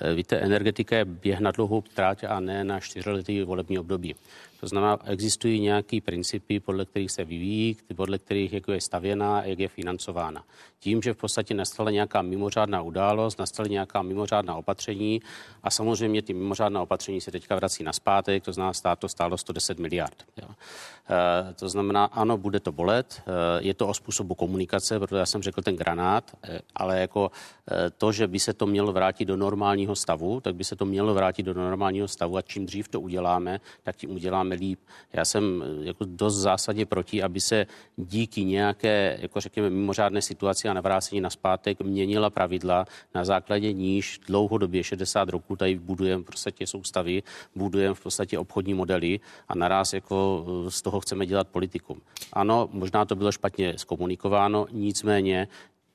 Eh, 0.00 0.14
víte, 0.14 0.36
energetika 0.36 0.96
je 0.96 1.04
běh 1.04 1.40
na 1.40 1.50
dlouhou 1.50 1.82
tráť 1.82 2.24
a 2.24 2.40
ne 2.40 2.64
na 2.64 2.80
čtyřletý 2.80 3.42
volební 3.42 3.78
období. 3.78 4.14
To 4.62 4.68
znamená, 4.68 4.98
existují 5.04 5.60
nějaké 5.60 6.00
principy, 6.00 6.60
podle 6.60 6.84
kterých 6.84 7.10
se 7.10 7.24
vyvíjí, 7.24 7.76
podle 7.96 8.18
kterých 8.18 8.52
jak 8.52 8.68
je 8.68 8.80
stavěná, 8.80 9.44
jak 9.44 9.58
je 9.58 9.68
financována. 9.68 10.44
Tím, 10.78 11.02
že 11.02 11.14
v 11.14 11.16
podstatě 11.16 11.54
nastala 11.54 11.90
nějaká 11.90 12.22
mimořádná 12.22 12.82
událost, 12.82 13.38
nastaly 13.38 13.70
nějaká 13.70 14.02
mimořádná 14.02 14.54
opatření 14.54 15.22
a 15.62 15.70
samozřejmě 15.70 16.22
ty 16.22 16.34
mimořádná 16.34 16.82
opatření 16.82 17.20
se 17.20 17.30
teďka 17.30 17.56
vrací 17.56 17.84
na 17.84 17.92
zpátek, 17.92 18.44
to 18.44 18.52
znamená, 18.52 18.72
stát 18.72 18.98
to 18.98 19.08
stálo 19.08 19.38
110 19.38 19.78
miliard. 19.78 20.14
Jo. 20.42 20.48
E, 20.50 21.54
to 21.54 21.68
znamená, 21.68 22.04
ano, 22.04 22.38
bude 22.38 22.60
to 22.60 22.72
bolet, 22.72 23.22
e, 23.26 23.62
je 23.66 23.74
to 23.74 23.88
o 23.88 23.94
způsobu 23.94 24.34
komunikace, 24.34 24.98
protože 24.98 25.16
já 25.16 25.26
jsem 25.26 25.42
řekl 25.42 25.62
ten 25.62 25.76
granát, 25.76 26.30
e, 26.44 26.60
ale 26.74 27.00
jako 27.00 27.30
e, 27.70 27.90
to, 27.90 28.12
že 28.12 28.26
by 28.26 28.38
se 28.38 28.52
to 28.52 28.66
mělo 28.66 28.92
vrátit 28.92 29.24
do 29.24 29.36
normálního 29.36 29.96
stavu, 29.96 30.40
tak 30.40 30.54
by 30.54 30.64
se 30.64 30.76
to 30.76 30.84
mělo 30.84 31.14
vrátit 31.14 31.42
do 31.42 31.54
normálního 31.54 32.08
stavu 32.08 32.36
a 32.36 32.42
čím 32.42 32.66
dřív 32.66 32.88
to 32.88 33.00
uděláme, 33.00 33.60
tak 33.82 33.96
tím 33.96 34.10
uděláme 34.10 34.51
líp. 34.52 34.80
Já 35.12 35.24
jsem 35.24 35.64
jako 35.82 36.04
dost 36.08 36.34
zásadě 36.34 36.86
proti, 36.86 37.22
aby 37.22 37.40
se 37.40 37.66
díky 37.96 38.44
nějaké, 38.44 39.18
jako 39.20 39.40
řekněme, 39.40 39.70
mimořádné 39.70 40.22
situaci 40.22 40.68
a 40.68 40.72
navrácení 40.72 41.20
na 41.20 41.30
zpátek 41.30 41.80
měnila 41.80 42.30
pravidla, 42.30 42.84
na 43.14 43.24
základě 43.24 43.72
níž 43.72 44.20
dlouhodobě 44.26 44.84
60 44.84 45.28
roků 45.28 45.56
tady 45.56 45.78
budujeme 45.78 46.22
v 46.22 46.26
podstatě 46.26 46.66
soustavy, 46.66 47.22
budujeme 47.54 47.94
v 47.94 48.02
podstatě 48.02 48.38
obchodní 48.38 48.74
modely 48.74 49.20
a 49.48 49.54
naraz 49.54 49.92
jako 49.92 50.46
z 50.68 50.82
toho 50.82 51.00
chceme 51.00 51.26
dělat 51.26 51.48
politikum. 51.48 52.00
Ano, 52.32 52.68
možná 52.72 53.04
to 53.04 53.16
bylo 53.16 53.32
špatně 53.32 53.78
zkomunikováno, 53.78 54.66
nicméně 54.70 55.48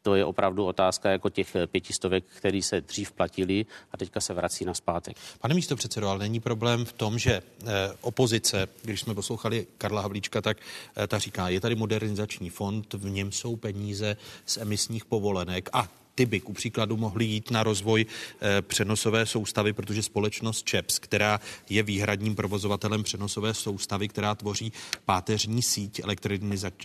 to 0.08 0.16
je 0.16 0.26
opravdu 0.26 0.66
otázka 0.66 1.12
jako 1.12 1.30
těch 1.30 1.56
pětistovek, 1.66 2.24
který 2.38 2.62
se 2.62 2.82
dřív 2.82 3.12
platili 3.12 3.66
a 3.92 3.98
teďka 3.98 4.22
se 4.22 4.34
vrací 4.34 4.66
na 4.66 4.74
zpátek. 4.74 5.18
Pane 5.40 5.54
místo 5.54 5.76
předsedo, 5.76 6.08
ale 6.08 6.20
není 6.20 6.40
problém 6.40 6.86
v 6.86 6.94
tom, 6.94 7.20
že 7.20 7.34
eh, 7.34 7.66
opozice, 8.02 8.68
když 8.84 9.02
jsme 9.02 9.16
poslouchali 9.16 9.68
Karla 9.78 10.02
Havlíčka, 10.02 10.42
tak 10.42 10.58
eh, 10.96 11.08
ta 11.08 11.20
říká, 11.20 11.50
je 11.50 11.60
tady 11.60 11.76
modernizační 11.76 12.50
fond, 12.50 12.94
v 12.94 13.10
něm 13.10 13.32
jsou 13.32 13.56
peníze 13.56 14.18
z 14.46 14.58
emisních 14.58 15.06
povolenek 15.06 15.70
a 15.74 15.88
ty 16.18 16.26
by 16.26 16.40
ku 16.40 16.54
příkladu 16.54 16.98
mohly 16.98 17.26
jít 17.26 17.52
na 17.52 17.64
rozvoj 17.64 18.06
eh, 18.06 18.62
přenosové 18.62 19.26
soustavy, 19.26 19.74
protože 19.74 20.04
společnost 20.04 20.66
ČEPS, 20.66 21.00
která 21.00 21.40
je 21.70 21.84
výhradním 21.84 22.36
provozovatelem 22.36 23.04
přenosové 23.04 23.54
soustavy, 23.54 24.08
která 24.08 24.36
tvoří 24.36 24.74
páteřní 25.06 25.62
síť 25.62 26.02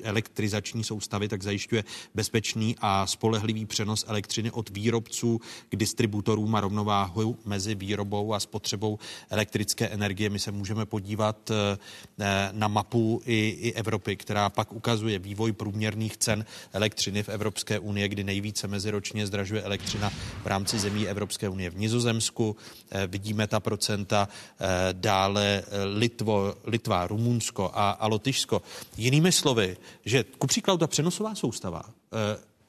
elektrizační 0.02 0.84
soustavy, 0.84 1.28
tak 1.28 1.42
zajišťuje 1.42 1.84
bezpečný 2.14 2.76
a 2.80 3.06
spolehlivý 3.06 3.66
přenos 3.66 4.04
elektřiny 4.08 4.50
od 4.50 4.70
výrobců 4.70 5.40
k 5.68 5.76
distributorům 5.76 6.54
a 6.54 6.60
rovnováhu 6.60 7.38
mezi 7.44 7.74
výrobou 7.74 8.34
a 8.34 8.40
spotřebou 8.40 8.98
elektrické 9.30 9.88
energie. 9.88 10.30
My 10.30 10.38
se 10.38 10.52
můžeme 10.52 10.86
podívat 10.86 11.50
eh, 11.50 11.78
eh, 12.20 12.48
na 12.52 12.68
mapu 12.68 13.22
i, 13.24 13.48
i 13.60 13.72
Evropy, 13.72 14.16
která 14.16 14.50
pak 14.50 14.72
ukazuje 14.72 15.18
vývoj 15.18 15.52
průměrných 15.52 16.16
cen 16.16 16.44
elektřiny 16.72 17.22
v 17.22 17.28
Evropské 17.28 17.78
unii, 17.78 18.08
kdy 18.08 18.24
nejvíce 18.24 18.68
meziročně 18.68 19.21
značně 19.22 19.26
zdražuje 19.26 19.62
elektřina 19.62 20.10
v 20.42 20.46
rámci 20.46 20.78
zemí 20.78 21.08
Evropské 21.08 21.48
unie. 21.48 21.70
V 21.70 21.78
Nizozemsku 21.78 22.56
eh, 22.90 23.06
vidíme 23.06 23.46
ta 23.46 23.60
procenta, 23.60 24.28
eh, 24.28 24.88
dále 24.92 25.62
eh, 25.62 25.84
Litvo, 25.84 26.54
Litva, 26.64 27.06
Rumunsko 27.06 27.70
a, 27.74 27.90
a 27.90 28.06
Lotyšsko. 28.06 28.62
Jinými 28.96 29.32
slovy, 29.32 29.76
že 30.04 30.24
ku 30.38 30.46
příkladu 30.46 30.78
ta 30.78 30.86
přenosová 30.86 31.34
soustava, 31.34 31.82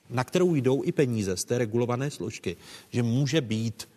na 0.09 0.23
kterou 0.23 0.55
jdou 0.55 0.83
i 0.83 0.91
peníze 0.91 1.37
z 1.37 1.43
té 1.43 1.57
regulované 1.57 2.11
složky, 2.11 2.57
že 2.89 3.03
může 3.03 3.41
být 3.41 3.87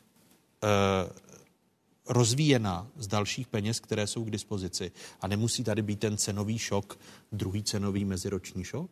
rozvíjena 2.08 2.86
z 2.96 3.06
dalších 3.06 3.46
peněz, 3.46 3.80
které 3.80 4.06
jsou 4.06 4.24
k 4.24 4.30
dispozici. 4.30 4.92
A 5.20 5.28
nemusí 5.28 5.64
tady 5.64 5.82
být 5.82 6.00
ten 6.00 6.16
cenový 6.16 6.58
šok, 6.58 6.98
druhý 7.32 7.62
cenový 7.62 8.04
meziroční 8.04 8.64
šok? 8.64 8.90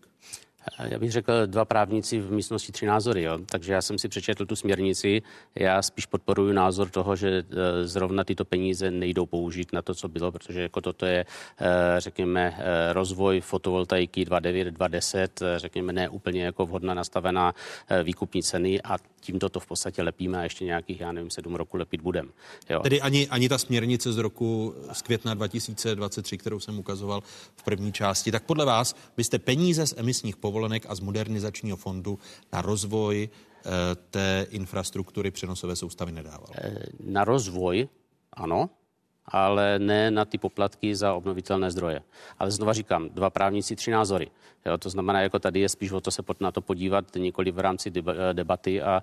Já 0.79 0.99
bych 0.99 1.13
řekl 1.13 1.47
dva 1.47 1.65
právníci 1.65 2.21
v 2.21 2.33
místnosti 2.33 2.73
tři 2.73 2.87
názory, 2.87 3.23
jo. 3.23 3.39
takže 3.47 3.73
já 3.73 3.83
jsem 3.83 3.99
si 3.99 4.09
přečetl 4.09 4.47
tu 4.47 4.57
směrnici. 4.57 5.23
Já 5.55 5.83
spíš 5.83 6.07
podporuji 6.07 6.55
názor 6.55 6.89
toho, 6.91 7.17
že 7.17 7.29
e, 7.29 7.45
zrovna 7.87 8.25
tyto 8.25 8.45
peníze 8.45 8.91
nejdou 8.91 9.27
použít 9.27 9.73
na 9.73 9.83
to, 9.83 9.95
co 9.95 10.09
bylo, 10.09 10.33
protože 10.33 10.63
jako 10.63 10.81
toto 10.81 11.07
je, 11.07 11.21
e, 11.21 12.01
řekněme, 12.01 12.59
rozvoj 12.93 13.41
fotovoltaiky 13.41 14.25
2.9, 14.25 14.73
2.10, 14.73 15.29
řekněme, 15.57 15.93
ne 15.93 16.09
úplně 16.09 16.45
jako 16.45 16.67
vhodná 16.67 16.95
nastavená 16.95 17.55
výkupní 18.03 18.43
ceny 18.43 18.83
a 18.83 18.97
tímto 19.25 19.49
to 19.49 19.61
v 19.61 19.67
podstatě 19.67 20.03
lepíme 20.03 20.39
a 20.39 20.43
ještě 20.43 20.65
nějakých, 20.65 21.01
já 21.01 21.13
nevím, 21.13 21.31
sedm 21.31 21.55
roku 21.55 21.77
lepit 21.77 22.01
budem. 22.01 22.33
Jo. 22.71 22.81
Tedy 22.81 23.01
ani, 23.01 23.29
ani 23.29 23.49
ta 23.49 23.59
směrnice 23.59 24.13
z 24.13 24.19
roku 24.19 24.75
z 24.93 25.03
května 25.03 25.35
2023, 25.35 26.39
kterou 26.39 26.61
jsem 26.61 26.79
ukazoval 26.79 27.21
v 27.57 27.63
první 27.63 27.93
části, 27.93 28.33
tak 28.33 28.45
podle 28.45 28.65
vás 28.65 28.97
byste 29.17 29.39
peníze 29.39 29.87
z 29.87 29.95
emisních 29.97 30.37
povolenek 30.37 30.87
a 30.89 30.95
z 30.95 31.01
modernizačního 31.01 31.77
fondu 31.77 32.19
na 32.53 32.63
rozvoj 32.63 33.29
eh, 33.29 33.71
té 34.11 34.47
infrastruktury 34.51 35.31
přenosové 35.31 35.77
soustavy 35.77 36.13
nedával? 36.13 36.49
Eh, 36.55 36.75
na 37.01 37.25
rozvoj, 37.25 37.89
ano, 38.33 38.71
ale 39.27 39.79
ne 39.79 40.11
na 40.11 40.25
ty 40.25 40.39
poplatky 40.39 40.97
za 40.97 41.15
obnovitelné 41.15 41.71
zdroje. 41.71 42.03
Ale 42.39 42.51
znova 42.51 42.73
říkám, 42.73 43.09
dva 43.09 43.31
právníci, 43.31 43.77
tři 43.77 43.91
názory. 43.91 44.31
Jo, 44.67 44.79
to 44.79 44.91
znamená, 44.91 45.21
jako 45.21 45.39
tady 45.39 45.61
je 45.61 45.69
spíš 45.69 45.93
o 45.93 46.01
to 46.01 46.11
se 46.11 46.23
na 46.41 46.53
to 46.53 46.61
podívat 46.61 47.05
nikoli 47.17 47.51
v 47.51 47.59
rámci 47.59 47.91
debaty 48.33 48.83
a 48.83 49.03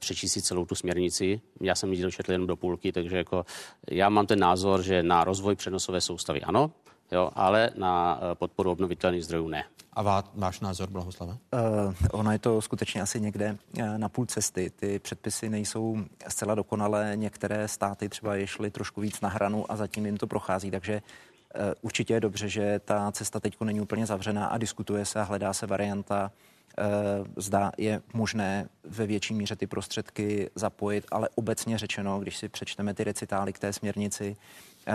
přečíst 0.00 0.32
si 0.32 0.42
celou 0.42 0.64
tu 0.64 0.74
směrnici. 0.74 1.40
Já 1.60 1.74
jsem 1.74 1.92
ji 1.92 2.02
dočetl 2.02 2.32
jenom 2.32 2.46
do 2.46 2.56
půlky, 2.56 2.92
takže 2.92 3.16
jako 3.16 3.46
já 3.90 4.08
mám 4.08 4.26
ten 4.26 4.38
názor, 4.38 4.82
že 4.82 5.02
na 5.02 5.24
rozvoj 5.24 5.56
přenosové 5.56 6.00
soustavy 6.00 6.42
ano, 6.42 6.70
jo, 7.12 7.30
ale 7.34 7.70
na 7.76 8.20
e, 8.32 8.34
podporu 8.34 8.70
obnovitelných 8.70 9.24
zdrojů 9.24 9.48
ne. 9.48 9.64
A 9.92 10.02
vá, 10.02 10.24
váš 10.34 10.60
názor, 10.60 10.90
Blahoslave? 10.90 11.32
Uh, 11.32 11.94
ono 12.12 12.32
je 12.32 12.38
to 12.38 12.62
skutečně 12.62 13.02
asi 13.02 13.20
někde 13.20 13.56
uh, 13.78 13.98
na 13.98 14.08
půl 14.08 14.26
cesty. 14.26 14.70
Ty 14.70 14.98
předpisy 14.98 15.48
nejsou 15.48 15.98
zcela 16.28 16.54
dokonalé. 16.54 17.12
Některé 17.14 17.68
státy 17.68 18.08
třeba 18.08 18.34
je 18.34 18.46
šly 18.46 18.70
trošku 18.70 19.00
víc 19.00 19.20
na 19.20 19.28
hranu 19.28 19.72
a 19.72 19.76
zatím 19.76 20.06
jim 20.06 20.16
to 20.16 20.26
prochází, 20.26 20.70
takže 20.70 20.94
uh, 20.94 21.62
určitě 21.82 22.14
je 22.14 22.20
dobře, 22.20 22.48
že 22.48 22.80
ta 22.84 23.12
cesta 23.12 23.40
teď 23.40 23.56
není 23.64 23.80
úplně 23.80 24.06
zavřená 24.06 24.46
a 24.46 24.58
diskutuje 24.58 25.04
se 25.04 25.20
a 25.20 25.22
hledá 25.22 25.52
se 25.52 25.66
varianta, 25.66 26.30
zda 27.36 27.72
je 27.78 28.02
možné 28.14 28.68
ve 28.84 29.06
větší 29.06 29.34
míře 29.34 29.56
ty 29.56 29.66
prostředky 29.66 30.50
zapojit, 30.54 31.04
ale 31.10 31.28
obecně 31.34 31.78
řečeno, 31.78 32.20
když 32.20 32.36
si 32.36 32.48
přečteme 32.48 32.94
ty 32.94 33.04
recitály 33.04 33.52
k 33.52 33.58
té 33.58 33.72
směrnici, 33.72 34.36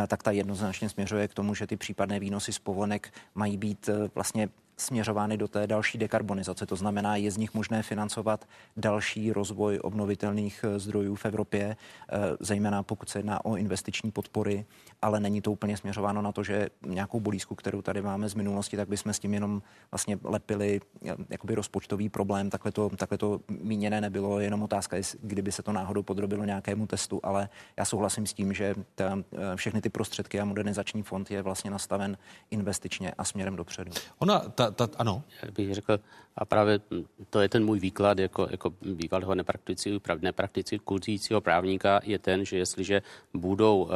tak 0.07 0.23
ta 0.23 0.31
jednoznačně 0.31 0.89
směřuje 0.89 1.27
k 1.27 1.33
tomu, 1.33 1.55
že 1.55 1.67
ty 1.67 1.77
případné 1.77 2.19
výnosy 2.19 2.53
z 2.53 2.59
povolenek 2.59 3.13
mají 3.35 3.57
být 3.57 3.89
vlastně 4.15 4.49
směřovány 4.81 5.37
do 5.37 5.47
té 5.47 5.67
další 5.67 5.97
dekarbonizace. 5.97 6.65
To 6.65 6.75
znamená, 6.75 7.15
je 7.15 7.31
z 7.31 7.37
nich 7.37 7.53
možné 7.53 7.83
financovat 7.83 8.47
další 8.77 9.33
rozvoj 9.33 9.79
obnovitelných 9.83 10.65
eh, 10.67 10.79
zdrojů 10.79 11.15
v 11.15 11.25
Evropě, 11.25 11.77
eh, 12.09 12.17
zejména 12.39 12.83
pokud 12.83 13.09
se 13.09 13.19
jedná 13.19 13.45
o 13.45 13.55
investiční 13.55 14.11
podpory, 14.11 14.65
ale 15.01 15.19
není 15.19 15.41
to 15.41 15.51
úplně 15.51 15.77
směřováno 15.77 16.21
na 16.21 16.31
to, 16.31 16.43
že 16.43 16.69
nějakou 16.85 17.19
bolízku, 17.19 17.55
kterou 17.55 17.81
tady 17.81 18.01
máme 18.01 18.29
z 18.29 18.33
minulosti, 18.33 18.77
tak 18.77 18.89
bychom 18.89 19.13
s 19.13 19.19
tím 19.19 19.33
jenom 19.33 19.61
vlastně 19.91 20.19
lepili 20.23 20.81
eh, 21.05 21.15
jakoby 21.29 21.55
rozpočtový 21.55 22.09
problém. 22.09 22.49
Takhle 22.49 22.71
to, 22.71 22.89
takhle 22.89 23.17
to 23.17 23.39
míněné 23.49 24.01
nebylo, 24.01 24.39
jenom 24.39 24.63
otázka, 24.63 24.97
kdyby 25.21 25.51
se 25.51 25.63
to 25.63 25.71
náhodou 25.71 26.03
podrobilo 26.03 26.45
nějakému 26.45 26.87
testu, 26.87 27.19
ale 27.23 27.49
já 27.77 27.85
souhlasím 27.85 28.25
s 28.25 28.33
tím, 28.33 28.53
že 28.53 28.75
ta, 28.95 29.17
všechny 29.55 29.81
ty 29.81 29.89
prostředky 29.89 30.39
a 30.39 30.45
modernizační 30.45 31.03
fond 31.03 31.31
je 31.31 31.41
vlastně 31.41 31.71
nastaven 31.71 32.17
investičně 32.51 33.11
a 33.17 33.23
směrem 33.23 33.55
dopředu. 33.55 33.91
Ona, 34.19 34.39
ta, 34.39 34.70
ta, 34.71 34.89
ano. 34.97 35.23
Já 35.43 35.51
bych 35.51 35.73
řekl, 35.73 35.99
a 36.35 36.45
právě 36.45 36.79
to 37.29 37.41
je 37.41 37.49
ten 37.49 37.65
můj 37.65 37.79
výklad 37.79 38.19
jako, 38.19 38.47
jako 38.51 38.73
bývalého 38.81 39.35
nepraktikujícího 40.21 41.41
právníka, 41.41 41.99
je 42.03 42.19
ten, 42.19 42.45
že 42.45 42.57
jestliže 42.57 43.01
budou 43.33 43.83
uh, 43.83 43.91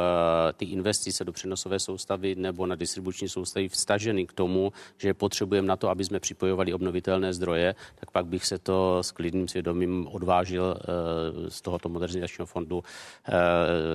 ty 0.56 0.64
investice 0.64 1.24
do 1.24 1.32
přenosové 1.32 1.78
soustavy 1.78 2.34
nebo 2.34 2.66
na 2.66 2.74
distribuční 2.74 3.28
soustavy 3.28 3.68
vstaženy 3.68 4.26
k 4.26 4.32
tomu, 4.32 4.72
že 4.96 5.14
potřebujeme 5.14 5.68
na 5.68 5.76
to, 5.76 5.88
aby 5.88 6.04
jsme 6.04 6.20
připojovali 6.20 6.74
obnovitelné 6.74 7.32
zdroje, 7.32 7.74
tak 7.94 8.10
pak 8.10 8.26
bych 8.26 8.46
se 8.46 8.58
to 8.58 9.02
s 9.02 9.10
klidným 9.12 9.48
svědomím 9.48 10.08
odvážil 10.12 10.76
uh, 10.76 11.48
z 11.48 11.60
tohoto 11.60 11.88
modernizačního 11.88 12.46
fondu 12.46 12.76
uh, 12.78 12.84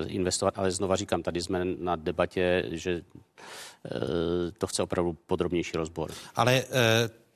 investovat. 0.05 0.53
Ale 0.57 0.71
znova 0.71 0.95
říkám, 0.95 1.23
tady 1.23 1.41
jsme 1.41 1.65
na 1.65 1.95
debatě, 1.95 2.65
že 2.71 3.01
to 4.57 4.67
chce 4.67 4.83
opravdu 4.83 5.13
podrobnější 5.13 5.77
rozbor. 5.77 6.11
Ale 6.35 6.63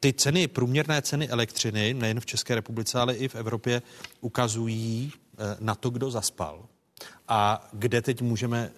ty 0.05 0.13
ceny, 0.13 0.47
průměrné 0.47 1.01
ceny 1.01 1.29
elektřiny, 1.29 1.93
nejen 1.93 2.19
v 2.19 2.25
České 2.25 2.55
republice, 2.55 2.99
ale 2.99 3.15
i 3.15 3.27
v 3.27 3.35
Evropě, 3.35 3.81
ukazují 4.21 5.11
eh, 5.13 5.57
na 5.59 5.75
to, 5.75 5.89
kdo 5.89 6.11
zaspal. 6.11 6.65
A 7.27 7.69
kde 7.73 8.01
teď 8.01 8.21
můžeme, 8.21 8.71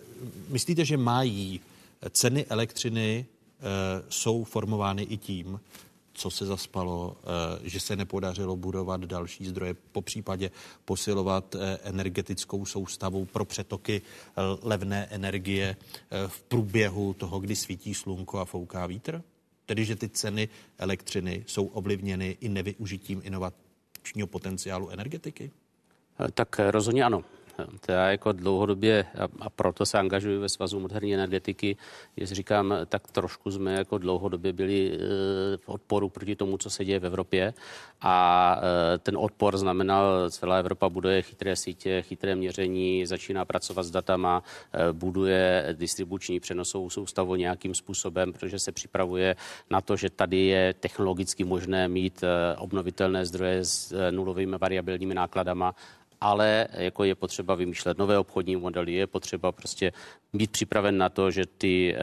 myslíte, 0.50 0.86
že 0.86 0.98
mají 0.98 1.62
ceny 2.12 2.46
elektřiny 2.50 3.26
eh, 3.26 3.64
jsou 4.10 4.44
formovány 4.44 5.04
i 5.04 5.18
tím, 5.18 5.60
co 6.18 6.30
se 6.30 6.46
zaspalo, 6.46 7.18
eh, 7.18 7.70
že 7.70 7.80
se 7.80 7.96
nepodařilo 7.96 8.56
budovat 8.56 9.02
další 9.02 9.46
zdroje, 9.46 9.74
po 9.92 10.02
případě 10.02 10.52
posilovat 10.86 11.56
energetickou 11.84 12.66
soustavu 12.66 13.26
pro 13.26 13.46
přetoky 13.46 14.02
levné 14.62 15.08
energie 15.12 15.78
v 16.28 16.42
průběhu 16.42 17.14
toho, 17.14 17.40
kdy 17.40 17.56
svítí 17.56 17.94
slunko 17.94 18.40
a 18.40 18.46
fouká 18.46 18.86
vítr? 18.86 19.24
Tedy, 19.66 19.86
že 19.86 19.96
ty 19.96 20.10
ceny 20.10 20.50
elektřiny 20.78 21.44
jsou 21.48 21.66
ovlivněny 21.66 22.38
i 22.42 22.50
nevyužitím 22.50 23.22
inovačního 23.24 24.28
potenciálu 24.28 24.90
energetiky? 24.90 25.52
Tak 26.34 26.60
rozhodně 26.60 27.04
ano. 27.04 27.24
Já 27.88 28.08
jako 28.10 28.32
dlouhodobě, 28.32 29.06
a 29.40 29.50
proto 29.50 29.86
se 29.86 30.00
angažuji 30.00 30.38
ve 30.38 30.50
Svazu 30.50 30.80
moderní 30.80 31.14
energetiky, 31.14 31.78
že 32.18 32.36
říkám, 32.36 32.74
tak 32.86 33.12
trošku 33.12 33.52
jsme 33.52 33.74
jako 33.74 33.98
dlouhodobě 33.98 34.54
byli 34.54 34.92
e, 34.94 34.98
v 35.58 35.70
odporu 35.70 36.10
proti 36.10 36.36
tomu, 36.36 36.58
co 36.58 36.70
se 36.70 36.86
děje 36.86 37.00
v 37.00 37.06
Evropě. 37.06 37.54
A 38.02 38.58
e, 38.96 38.98
ten 38.98 39.18
odpor 39.18 39.58
znamenal, 39.58 40.30
celá 40.30 40.58
Evropa 40.58 40.90
buduje 40.90 41.22
chytré 41.22 41.56
sítě, 41.56 42.02
chytré 42.02 42.36
měření, 42.36 43.06
začíná 43.06 43.46
pracovat 43.46 43.84
s 43.84 43.92
datama, 43.92 44.44
e, 44.74 44.94
buduje 44.94 45.68
distribuční 45.78 46.40
přenosovou 46.40 46.90
soustavu 46.90 47.36
nějakým 47.36 47.76
způsobem, 47.76 48.34
protože 48.34 48.60
se 48.60 48.72
připravuje 48.72 49.36
na 49.70 49.82
to, 49.82 49.96
že 49.96 50.10
tady 50.10 50.38
je 50.38 50.74
technologicky 50.74 51.44
možné 51.44 51.88
mít 51.88 52.24
obnovitelné 52.58 53.26
zdroje 53.26 53.66
s 53.66 54.12
nulovými 54.12 54.58
variabilními 54.58 55.14
nákladama 55.14 55.76
ale 56.22 56.68
jako 56.72 57.04
je 57.04 57.16
potřeba 57.16 57.56
vymýšlet 57.56 57.98
nové 57.98 58.18
obchodní 58.18 58.56
modely, 58.56 58.94
je 58.94 59.08
potřeba 59.08 59.52
prostě 59.52 59.94
být 60.34 60.52
připraven 60.52 60.98
na 60.98 61.10
to, 61.10 61.32
že 61.32 61.46
ty, 61.46 61.96
eh, 61.96 62.00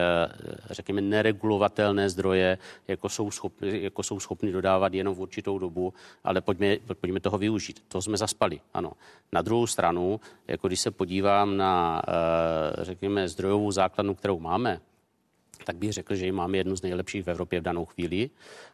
řekněme, 0.70 1.00
neregulovatelné 1.00 2.10
zdroje 2.10 2.58
jako 2.88 3.08
jsou, 3.08 3.30
schopny, 3.30 3.82
jako 3.82 4.02
jsou 4.02 4.20
schopny 4.20 4.52
dodávat 4.52 4.94
jenom 4.94 5.14
v 5.14 5.20
určitou 5.20 5.58
dobu, 5.58 5.94
ale 6.24 6.40
pojďme, 6.40 6.76
pojďme 7.00 7.20
toho 7.20 7.38
využít. 7.38 7.84
To 7.88 8.02
jsme 8.02 8.16
zaspali, 8.16 8.60
ano. 8.74 8.92
Na 9.32 9.42
druhou 9.42 9.66
stranu, 9.66 10.20
jako 10.48 10.66
když 10.68 10.80
se 10.80 10.90
podívám 10.90 11.56
na, 11.56 12.02
eh, 12.08 12.84
řekněme, 12.84 13.28
zdrojovou 13.28 13.70
základnu, 13.70 14.14
kterou 14.14 14.40
máme, 14.40 14.80
tak 15.64 15.76
bych 15.76 15.92
řekl, 15.92 16.14
že 16.14 16.26
ji 16.26 16.32
máme 16.32 16.56
jednu 16.56 16.76
z 16.76 16.82
nejlepších 16.82 17.24
v 17.24 17.30
Evropě 17.30 17.60
v 17.60 17.62
danou 17.62 17.84
chvíli 17.84 18.30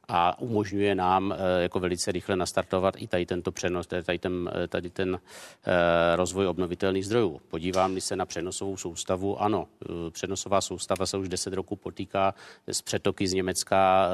a 0.09 0.41
umožňuje 0.41 0.95
nám 0.95 1.33
eh, 1.33 1.63
jako 1.63 1.81
velice 1.81 2.13
rychle 2.13 2.37
nastartovat 2.37 2.95
i 2.99 3.07
tady 3.07 3.27
tento 3.27 3.53
přenos, 3.53 3.87
tady 3.87 4.19
ten, 4.19 4.51
eh, 4.55 4.69
tady 4.69 4.91
ten 4.91 5.19
eh, 5.67 6.17
rozvoj 6.17 6.47
obnovitelných 6.47 7.07
zdrojů. 7.07 7.41
Podívám 7.49 8.01
se 8.01 8.17
na 8.17 8.27
přenosovou 8.27 8.77
soustavu, 8.77 9.43
ano, 9.43 9.67
přenosová 10.11 10.61
soustava 10.61 11.07
se 11.07 11.17
už 11.17 11.29
10 11.29 11.53
roků 11.53 11.77
potýká 11.77 12.35
s 12.67 12.83
přetoky 12.83 13.27
z 13.27 13.33
Německa 13.33 14.09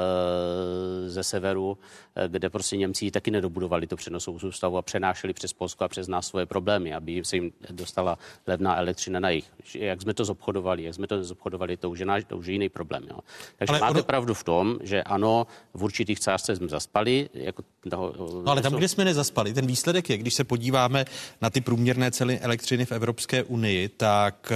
ze 1.06 1.22
severu, 1.22 1.78
kde 2.28 2.50
prostě 2.50 2.76
Němci 2.76 3.10
taky 3.10 3.30
nedobudovali 3.30 3.86
tu 3.86 3.96
přenosovou 3.96 4.38
soustavu 4.38 4.76
a 4.76 4.82
přenášeli 4.82 5.32
přes 5.32 5.52
Polsko 5.52 5.84
a 5.84 5.88
přes 5.88 6.08
nás 6.08 6.26
svoje 6.26 6.46
problémy, 6.46 6.94
aby 6.94 7.24
se 7.24 7.36
jim 7.36 7.52
dostala 7.70 8.18
levná 8.46 8.76
elektřina 8.76 9.20
na 9.20 9.30
jich. 9.30 9.50
Jak 9.74 10.02
jsme 10.02 10.14
to 10.14 10.24
zobchodovali, 10.24 10.82
jak 10.82 10.94
jsme 10.94 11.06
to 11.06 11.24
zobchodovali, 11.24 11.76
to 11.76 11.90
už 11.90 11.98
je, 11.98 12.06
náš, 12.06 12.24
to 12.24 12.38
už 12.38 12.46
je 12.46 12.52
jiný 12.52 12.68
problém. 12.68 13.02
Jo. 13.10 13.18
Takže 13.56 13.70
ale 13.70 13.80
máte 13.80 13.98
ono... 13.98 14.02
pravdu 14.02 14.34
v 14.34 14.44
tom, 14.44 14.78
že 14.82 15.02
ano, 15.02 15.46
v 15.76 15.84
určitých 15.84 16.20
částech 16.20 16.56
jsme 16.56 16.68
zaspali. 16.68 17.28
Jako 17.34 17.62
toho, 17.90 18.14
no 18.44 18.50
ale 18.50 18.62
tam, 18.62 18.72
kde 18.72 18.88
jsme 18.88 19.04
nezaspali, 19.04 19.54
ten 19.54 19.66
výsledek 19.66 20.10
je, 20.10 20.18
když 20.18 20.34
se 20.34 20.44
podíváme 20.44 21.04
na 21.42 21.50
ty 21.50 21.60
průměrné 21.60 22.10
ceny 22.10 22.40
elektřiny 22.40 22.86
v 22.86 22.92
Evropské 22.92 23.42
unii, 23.42 23.88
tak 23.88 24.52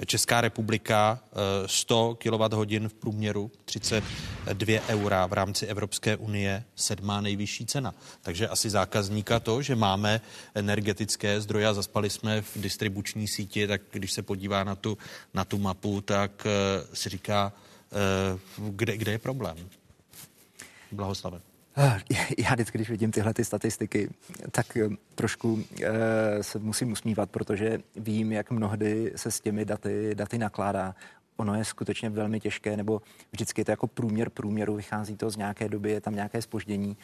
eh, 0.00 0.06
Česká 0.06 0.40
republika 0.40 1.20
100 1.66 2.18
eh, 2.20 2.30
kWh 2.30 2.88
v 2.88 2.94
průměru 2.94 3.50
32 3.64 4.80
eura 4.88 5.26
v 5.26 5.32
rámci 5.32 5.66
Evropské 5.66 6.16
unie 6.16 6.64
sedmá 6.76 7.20
nejvyšší 7.20 7.66
cena. 7.66 7.94
Takže 8.22 8.48
asi 8.48 8.70
zákazníka 8.70 9.40
to, 9.40 9.62
že 9.62 9.76
máme 9.76 10.20
energetické 10.54 11.40
zdroje 11.40 11.66
a 11.66 11.74
zaspali 11.74 12.10
jsme 12.10 12.42
v 12.42 12.56
distribuční 12.56 13.28
síti, 13.28 13.66
tak 13.66 13.80
když 13.90 14.12
se 14.12 14.22
podívá 14.22 14.64
na 14.64 14.74
tu, 14.74 14.98
na 15.34 15.44
tu 15.44 15.58
mapu, 15.58 16.00
tak 16.00 16.46
eh, 16.46 16.96
si 16.96 17.08
říká, 17.08 17.52
kde, 18.58 18.96
kde 18.96 19.12
je 19.12 19.18
problém. 19.18 19.56
Blahoslave. 20.94 21.40
Ah, 21.76 21.98
já 22.38 22.52
vždycky, 22.52 22.78
když 22.78 22.90
vidím 22.90 23.10
tyhle 23.10 23.34
ty 23.34 23.44
statistiky, 23.44 24.10
tak 24.50 24.76
eh, 24.76 24.88
trošku 25.14 25.64
e, 25.82 26.42
se 26.42 26.58
musím 26.58 26.92
usmívat, 26.92 27.30
protože 27.30 27.78
vím, 27.96 28.32
jak 28.32 28.50
mnohdy 28.50 29.12
se 29.16 29.30
s 29.30 29.40
těmi 29.40 29.64
daty, 29.64 30.14
daty 30.14 30.38
nakládá. 30.38 30.94
Ono 31.36 31.54
je 31.54 31.64
skutečně 31.64 32.10
velmi 32.10 32.40
těžké, 32.40 32.76
nebo 32.76 33.02
vždycky 33.32 33.60
je 33.60 33.64
to 33.64 33.70
jako 33.70 33.86
průměr 33.86 34.30
průměru, 34.30 34.74
vychází 34.74 35.16
to 35.16 35.30
z 35.30 35.36
nějaké 35.36 35.68
doby, 35.68 35.90
je 35.90 36.00
tam 36.00 36.14
nějaké 36.14 36.42
spoždění. 36.42 36.96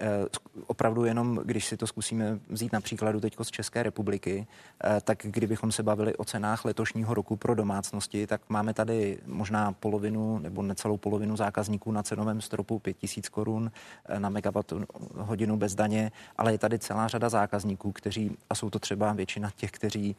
Eh, 0.00 0.26
opravdu 0.66 1.04
jenom, 1.04 1.40
když 1.44 1.66
si 1.66 1.76
to 1.76 1.86
zkusíme 1.86 2.38
vzít 2.48 2.72
na 2.72 2.80
příkladu 2.80 3.20
teď 3.20 3.36
z 3.42 3.50
České 3.50 3.82
republiky, 3.82 4.46
eh, 4.84 5.00
tak 5.00 5.18
kdybychom 5.22 5.72
se 5.72 5.82
bavili 5.82 6.16
o 6.16 6.24
cenách 6.24 6.64
letošního 6.64 7.14
roku 7.14 7.36
pro 7.36 7.54
domácnosti, 7.54 8.26
tak 8.26 8.40
máme 8.48 8.74
tady 8.74 9.18
možná 9.26 9.72
polovinu 9.72 10.38
nebo 10.38 10.62
necelou 10.62 10.96
polovinu 10.96 11.36
zákazníků 11.36 11.92
na 11.92 12.02
cenovém 12.02 12.40
stropu 12.40 12.78
5000 12.78 13.28
korun 13.28 13.70
eh, 14.08 14.20
na 14.20 14.28
megawatt 14.28 14.72
hodinu 15.16 15.56
bez 15.56 15.74
daně, 15.74 16.12
ale 16.36 16.52
je 16.52 16.58
tady 16.58 16.78
celá 16.78 17.08
řada 17.08 17.28
zákazníků, 17.28 17.92
kteří, 17.92 18.36
a 18.50 18.54
jsou 18.54 18.70
to 18.70 18.78
třeba 18.78 19.12
většina 19.12 19.50
těch, 19.56 19.70
kteří 19.70 20.16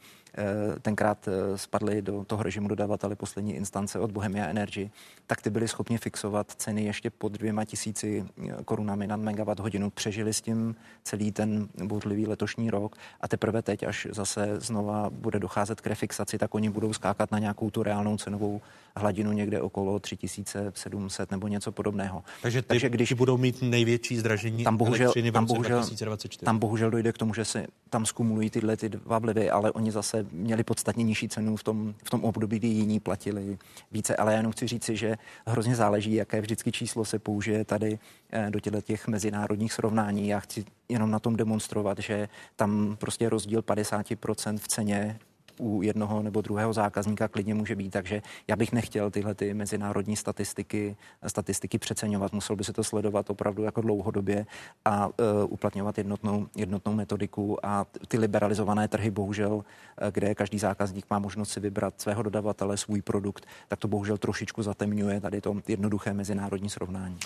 tenkrát 0.82 1.28
spadli 1.56 2.02
do 2.02 2.24
toho 2.24 2.42
režimu 2.42 2.68
dodavatele 2.68 3.16
poslední 3.16 3.56
instance 3.58 3.98
od 3.98 4.10
Bohemia 4.10 4.46
Energy, 4.46 4.90
tak 5.26 5.42
ty 5.42 5.50
byli 5.50 5.68
schopni 5.68 5.98
fixovat 5.98 6.52
ceny 6.56 6.84
ještě 6.84 7.10
pod 7.10 7.32
dvěma 7.32 7.64
tisíci 7.64 8.24
korunami 8.64 9.06
na 9.06 9.16
megawatt 9.16 9.60
hodinu. 9.60 9.90
Přežili 9.90 10.32
s 10.34 10.40
tím 10.40 10.76
celý 11.04 11.32
ten 11.32 11.68
bouřlivý 11.84 12.26
letošní 12.26 12.70
rok 12.70 12.96
a 13.20 13.28
teprve 13.28 13.62
teď, 13.62 13.82
až 13.82 14.06
zase 14.10 14.60
znova 14.60 15.10
bude 15.10 15.38
docházet 15.38 15.80
k 15.80 15.86
refixaci, 15.86 16.38
tak 16.38 16.54
oni 16.54 16.70
budou 16.70 16.92
skákat 16.92 17.30
na 17.30 17.38
nějakou 17.38 17.70
tu 17.70 17.82
reálnou 17.82 18.16
cenovou 18.16 18.60
hladinu 18.96 19.32
někde 19.32 19.60
okolo 19.60 19.98
3700 19.98 21.30
nebo 21.30 21.48
něco 21.48 21.72
podobného. 21.72 22.22
Takže, 22.42 22.62
ty, 22.62 22.68
Takže 22.68 22.88
když 22.88 23.12
budou 23.12 23.36
mít 23.36 23.62
největší 23.62 24.16
zdražení 24.16 24.64
tam 24.64 24.76
bohužel, 24.76 25.06
elektřiny 25.06 25.30
v 25.30 25.34
tam 25.34 25.46
bohužel, 25.46 25.78
2024. 25.78 26.44
Tam 26.44 26.58
bohužel 26.58 26.90
dojde 26.90 27.12
k 27.12 27.18
tomu, 27.18 27.34
že 27.34 27.44
se 27.44 27.66
tam 27.90 28.06
skumulují 28.06 28.50
tyhle 28.50 28.76
ty 28.76 28.88
dva 28.88 29.18
vlivy, 29.18 29.50
ale 29.50 29.72
oni 29.72 29.90
zase 29.90 30.26
měli 30.32 30.64
podstatně 30.64 31.04
nižší 31.04 31.28
cenu 31.28 31.56
v 31.56 31.64
tom, 31.64 31.94
v 32.04 32.10
tom 32.10 32.24
období, 32.24 32.58
kdy 32.58 32.68
jiní 32.68 33.00
platili 33.00 33.47
více. 33.92 34.16
Ale 34.16 34.34
jenom 34.34 34.52
chci 34.52 34.66
říci, 34.66 34.96
že 34.96 35.16
hrozně 35.46 35.76
záleží, 35.76 36.14
jaké 36.14 36.40
vždycky 36.40 36.72
číslo 36.72 37.04
se 37.04 37.18
použije 37.18 37.64
tady 37.64 37.98
eh, 38.30 38.50
do 38.50 38.80
těch 38.80 39.08
mezinárodních 39.08 39.72
srovnání. 39.72 40.28
Já 40.28 40.40
chci 40.40 40.64
jenom 40.88 41.10
na 41.10 41.18
tom 41.18 41.36
demonstrovat, 41.36 41.98
že 41.98 42.28
tam 42.56 42.96
prostě 43.00 43.28
rozdíl 43.28 43.60
50% 43.60 44.58
v 44.58 44.68
ceně 44.68 45.18
u 45.60 45.82
jednoho 45.82 46.22
nebo 46.22 46.40
druhého 46.40 46.72
zákazníka 46.72 47.28
klidně 47.28 47.54
může 47.54 47.76
být, 47.76 47.90
takže 47.90 48.22
já 48.48 48.56
bych 48.56 48.72
nechtěl 48.72 49.10
tyhle 49.10 49.34
ty 49.34 49.54
mezinárodní 49.54 50.16
statistiky, 50.16 50.96
statistiky 51.26 51.78
přeceňovat. 51.78 52.32
Musel 52.32 52.56
by 52.56 52.64
se 52.64 52.72
to 52.72 52.84
sledovat 52.84 53.30
opravdu 53.30 53.62
jako 53.62 53.80
dlouhodobě 53.80 54.46
a 54.84 55.06
uh, 55.06 55.12
uplatňovat 55.48 55.98
jednotnou, 55.98 56.46
jednotnou 56.56 56.94
metodiku 56.94 57.66
a 57.66 57.86
ty 58.08 58.18
liberalizované 58.18 58.88
trhy 58.88 59.10
bohužel, 59.10 59.64
kde 60.10 60.34
každý 60.34 60.58
zákazník 60.58 61.06
má 61.10 61.18
možnost 61.18 61.50
si 61.50 61.60
vybrat 61.60 62.00
svého 62.00 62.22
dodavatele, 62.22 62.76
svůj 62.76 63.02
produkt, 63.02 63.46
tak 63.68 63.78
to 63.78 63.88
bohužel 63.88 64.18
trošičku 64.18 64.62
zatemňuje 64.62 65.20
tady 65.20 65.40
to 65.40 65.56
jednoduché 65.68 66.12
mezinárodní 66.14 66.70
srovnání. 66.70 67.18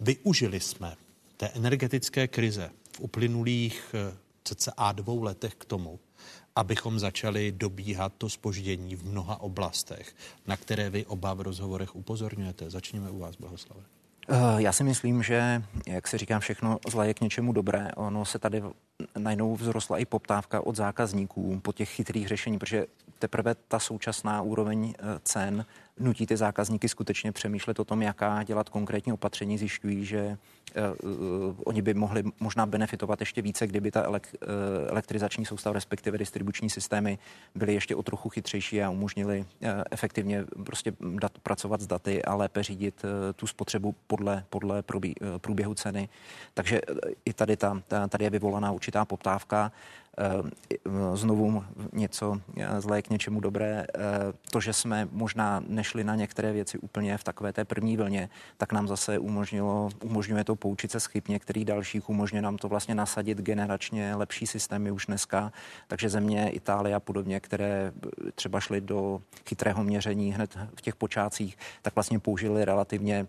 Využili 0.00 0.60
jsme 0.60 0.96
té 1.36 1.48
energetické 1.48 2.28
krize 2.28 2.70
v 2.96 3.00
uplynulých 3.00 3.94
eh, 3.94 4.16
cca 4.44 4.92
dvou 4.92 5.22
letech 5.22 5.54
k 5.54 5.64
tomu, 5.64 5.98
abychom 6.56 6.98
začali 6.98 7.52
dobíhat 7.52 8.12
to 8.18 8.28
spoždění 8.28 8.96
v 8.96 9.04
mnoha 9.04 9.40
oblastech, 9.40 10.14
na 10.46 10.56
které 10.56 10.90
vy 10.90 11.06
oba 11.06 11.34
v 11.34 11.40
rozhovorech 11.40 11.96
upozorňujete. 11.96 12.70
Začněme 12.70 13.10
u 13.10 13.18
vás, 13.18 13.36
Bohoslave. 13.36 13.82
Eh, 14.28 14.62
já 14.62 14.72
si 14.72 14.84
myslím, 14.84 15.22
že, 15.22 15.62
jak 15.86 16.08
se 16.08 16.18
říkám, 16.18 16.40
všechno 16.40 16.78
zlé 16.88 17.06
je 17.06 17.14
k 17.14 17.20
něčemu 17.20 17.52
dobré. 17.52 17.90
Ono 17.96 18.24
se 18.24 18.38
tady 18.38 18.62
najednou 19.18 19.56
vzrostla 19.56 19.98
i 19.98 20.04
poptávka 20.04 20.66
od 20.66 20.76
zákazníků 20.76 21.60
po 21.62 21.72
těch 21.72 21.88
chytrých 21.88 22.28
řešení, 22.28 22.58
protože 22.58 22.86
teprve 23.18 23.54
ta 23.54 23.78
současná 23.78 24.42
úroveň 24.42 24.94
eh, 24.98 25.02
cen 25.22 25.64
nutí 25.98 26.26
ty 26.26 26.36
zákazníky 26.36 26.88
skutečně 26.88 27.32
přemýšlet 27.32 27.80
o 27.80 27.84
tom, 27.84 28.02
jaká 28.02 28.42
dělat 28.42 28.68
konkrétní 28.68 29.12
opatření. 29.12 29.58
Zjišťují, 29.58 30.04
že 30.04 30.38
uh, 31.02 31.54
oni 31.64 31.82
by 31.82 31.94
mohli 31.94 32.22
možná 32.40 32.66
benefitovat 32.66 33.20
ještě 33.20 33.42
více, 33.42 33.66
kdyby 33.66 33.90
ta 33.90 34.02
elek, 34.02 34.34
uh, 34.42 34.48
elektrizační 34.88 35.46
soustava, 35.46 35.74
respektive 35.74 36.18
distribuční 36.18 36.70
systémy 36.70 37.18
byly 37.54 37.74
ještě 37.74 37.96
o 37.96 38.02
trochu 38.02 38.28
chytřejší 38.28 38.82
a 38.82 38.90
umožnili 38.90 39.38
uh, 39.40 39.68
efektivně 39.90 40.44
prostě 40.64 40.92
dat, 41.00 41.38
pracovat 41.38 41.80
s 41.80 41.86
daty 41.86 42.24
a 42.24 42.34
lépe 42.34 42.62
řídit 42.62 43.04
uh, 43.04 43.10
tu 43.36 43.46
spotřebu 43.46 43.94
podle, 44.06 44.44
podle 44.50 44.82
probí, 44.82 45.14
uh, 45.20 45.38
průběhu 45.38 45.74
ceny. 45.74 46.08
Takže 46.54 46.82
uh, 46.82 46.96
i 47.24 47.32
tady, 47.32 47.56
ta, 47.56 47.82
ta, 47.88 48.08
tady 48.08 48.24
je 48.24 48.30
vyvolaná 48.30 48.72
určitá 48.72 49.04
poptávka. 49.04 49.72
Eh, 49.72 50.05
znovu 51.14 51.64
něco 51.92 52.40
eh, 52.56 52.80
zlé 52.80 53.02
k 53.02 53.10
něčemu 53.10 53.40
dobré. 53.40 53.86
Eh, 53.94 54.00
to, 54.50 54.60
že 54.60 54.72
jsme 54.72 55.08
možná 55.12 55.62
nešli 55.68 56.04
na 56.04 56.14
některé 56.14 56.52
věci 56.52 56.78
úplně 56.78 57.18
v 57.18 57.24
takové 57.24 57.52
té 57.52 57.64
první 57.64 57.96
vlně, 57.96 58.28
tak 58.56 58.72
nám 58.72 58.88
zase 58.88 59.18
umožnilo, 59.18 59.88
umožňuje 60.04 60.44
to 60.44 60.56
poučit 60.56 60.90
se 60.90 61.00
z 61.00 61.06
chyb 61.06 61.24
některých 61.28 61.64
dalších, 61.64 62.10
umožňuje 62.10 62.42
nám 62.42 62.56
to 62.56 62.68
vlastně 62.68 62.94
nasadit 62.94 63.38
generačně 63.38 64.14
lepší 64.14 64.46
systémy 64.46 64.90
už 64.90 65.06
dneska. 65.06 65.52
Takže 65.86 66.08
země 66.08 66.50
Itálie 66.50 66.94
a 66.94 67.00
podobně, 67.00 67.40
které 67.40 67.92
třeba 68.34 68.60
šly 68.60 68.80
do 68.80 69.22
chytrého 69.48 69.84
měření 69.84 70.32
hned 70.32 70.58
v 70.76 70.80
těch 70.80 70.96
počátcích, 70.96 71.58
tak 71.82 71.94
vlastně 71.94 72.18
použili 72.18 72.64
relativně 72.64 73.26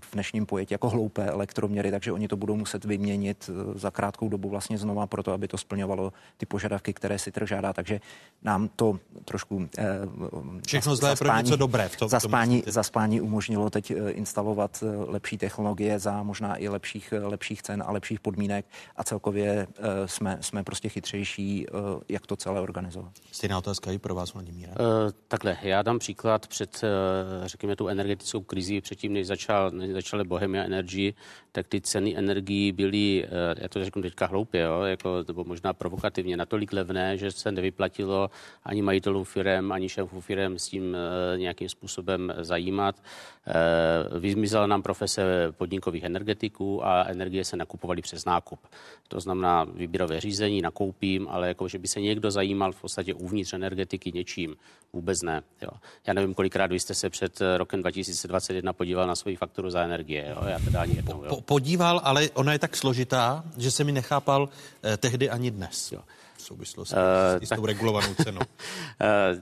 v 0.00 0.12
dnešním 0.12 0.46
pojetí 0.46 0.74
jako 0.74 0.88
hloupé 0.88 1.26
elektroměry, 1.26 1.90
takže 1.90 2.12
oni 2.12 2.28
to 2.28 2.36
budou 2.36 2.56
muset 2.56 2.84
vyměnit 2.84 3.50
za 3.74 3.90
krátkou 3.90 4.28
dobu 4.28 4.48
vlastně 4.48 4.78
znova 4.78 5.06
proto, 5.06 5.32
aby 5.32 5.48
to 5.48 5.58
splňovalo 5.58 6.12
ty 6.36 6.46
požadavky, 6.46 6.92
které 6.92 7.18
si 7.18 7.32
trh 7.32 7.48
žádá, 7.48 7.72
takže 7.72 8.00
nám 8.42 8.68
to 8.68 8.98
trošku 9.24 9.68
eh, 9.78 9.84
Všechno 10.66 10.96
zlé 10.96 11.16
pro 11.16 11.36
něco 11.36 11.56
dobré 11.56 11.88
v 11.88 11.96
tom. 11.96 12.08
Zaspání, 12.08 12.62
zaspání 12.66 13.20
umožnilo 13.20 13.70
teď 13.70 13.90
eh, 13.90 14.10
instalovat 14.10 14.84
lepší 15.06 15.38
technologie 15.38 15.98
za 15.98 16.22
možná 16.22 16.56
i 16.56 16.68
lepších, 16.68 17.14
lepších 17.22 17.62
cen 17.62 17.82
a 17.86 17.92
lepších 17.92 18.20
podmínek 18.20 18.66
a 18.96 19.04
celkově 19.04 19.66
jsme, 20.06 20.38
jsme 20.40 20.64
prostě 20.64 20.88
chytřejší, 20.88 21.66
jak 22.08 22.26
to 22.26 22.36
celé 22.36 22.60
organizovat. 22.60 23.12
Stejná 23.32 23.58
otázka 23.58 23.92
i 23.92 23.98
pro 23.98 24.14
vás, 24.14 24.34
Vladimíra. 24.34 24.72
Uh, 24.72 25.10
takhle, 25.28 25.56
já 25.62 25.82
dám 25.82 25.98
příklad 25.98 26.46
před, 26.46 26.84
řekněme, 27.44 27.76
tu 27.76 27.88
energetickou 27.88 28.40
krizi, 28.40 28.80
předtím, 28.80 29.12
než, 29.12 29.26
začal, 29.26 29.51
než 29.70 29.90
začaly 29.90 30.24
Bohemia 30.24 30.64
Energy, 30.64 31.14
tak 31.52 31.68
ty 31.68 31.80
ceny 31.80 32.16
energií 32.16 32.72
byly, 32.72 33.26
já 33.56 33.68
to 33.68 33.84
řeknu 33.84 34.02
teďka 34.02 34.26
hloupě, 34.26 34.60
jo, 34.60 34.82
jako, 34.82 35.24
nebo 35.28 35.44
možná 35.44 35.72
provokativně, 35.72 36.36
natolik 36.36 36.72
levné, 36.72 37.18
že 37.18 37.30
se 37.30 37.52
nevyplatilo 37.52 38.30
ani 38.64 38.82
majitelům 38.82 39.24
firm, 39.24 39.72
ani 39.72 39.88
šéfů 39.88 40.20
firm 40.20 40.58
s 40.58 40.68
tím 40.68 40.96
eh, 40.96 41.38
nějakým 41.38 41.68
způsobem 41.68 42.32
zajímat. 42.38 43.02
Eh, 43.46 44.18
vyzmizela 44.18 44.66
nám 44.66 44.82
profese 44.82 45.52
podnikových 45.56 46.04
energetiků 46.04 46.86
a 46.86 47.04
energie 47.04 47.44
se 47.44 47.56
nakupovaly 47.56 48.02
přes 48.02 48.24
nákup. 48.24 48.60
To 49.08 49.20
znamená 49.20 49.64
výběrové 49.64 50.20
řízení, 50.20 50.62
nakoupím, 50.62 51.28
ale 51.28 51.48
jako, 51.48 51.68
že 51.68 51.78
by 51.78 51.88
se 51.88 52.00
někdo 52.00 52.30
zajímal 52.30 52.72
v 52.72 52.80
podstatě 52.80 53.14
uvnitř 53.14 53.52
energetiky 53.52 54.12
něčím, 54.14 54.56
vůbec 54.92 55.22
ne. 55.22 55.42
Jo. 55.62 55.70
Já 56.06 56.14
nevím, 56.14 56.34
kolikrát 56.34 56.72
vy 56.72 56.80
jste 56.80 56.94
se 56.94 57.10
před 57.10 57.40
eh, 57.40 57.58
rokem 57.58 57.80
2021 57.80 58.72
podíval 58.72 59.06
na 59.06 59.16
svoji 59.16 59.36
fakturu 59.42 59.70
za 59.70 59.82
energie. 59.82 60.22
Jo. 60.30 60.46
Já 60.46 60.58
teda 60.58 60.80
ani 60.80 60.96
jednou. 60.96 61.24
Jo. 61.24 61.40
Podíval, 61.40 62.00
ale 62.04 62.30
ona 62.34 62.52
je 62.52 62.58
tak 62.58 62.76
složitá, 62.76 63.42
že 63.58 63.70
se 63.70 63.84
mi 63.84 63.92
nechápal 63.92 64.46
eh, 64.46 64.96
tehdy 64.96 65.30
ani 65.30 65.50
dnes. 65.50 65.92
Jo 65.92 66.02
v 66.42 66.46
souvislosti 66.46 66.94
uh, 66.94 67.44
s, 67.44 67.48
tak, 67.48 67.58
tou 67.58 67.66
regulovanou 67.66 68.14
cenou. 68.14 68.40
uh, 68.40 68.46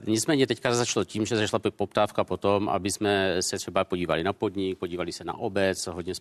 nicméně 0.07 0.47
teďka 0.47 0.73
začalo 0.75 1.03
tím, 1.03 1.25
že 1.25 1.35
zašla 1.35 1.59
poptávka 1.59 2.23
potom, 2.23 2.69
aby 2.69 2.91
jsme 2.91 3.41
se 3.41 3.57
třeba 3.57 3.83
podívali 3.83 4.23
na 4.23 4.33
podnik, 4.33 4.77
podívali 4.77 5.11
se 5.11 5.23
na 5.23 5.37
obec, 5.37 5.87
hodně 5.87 6.13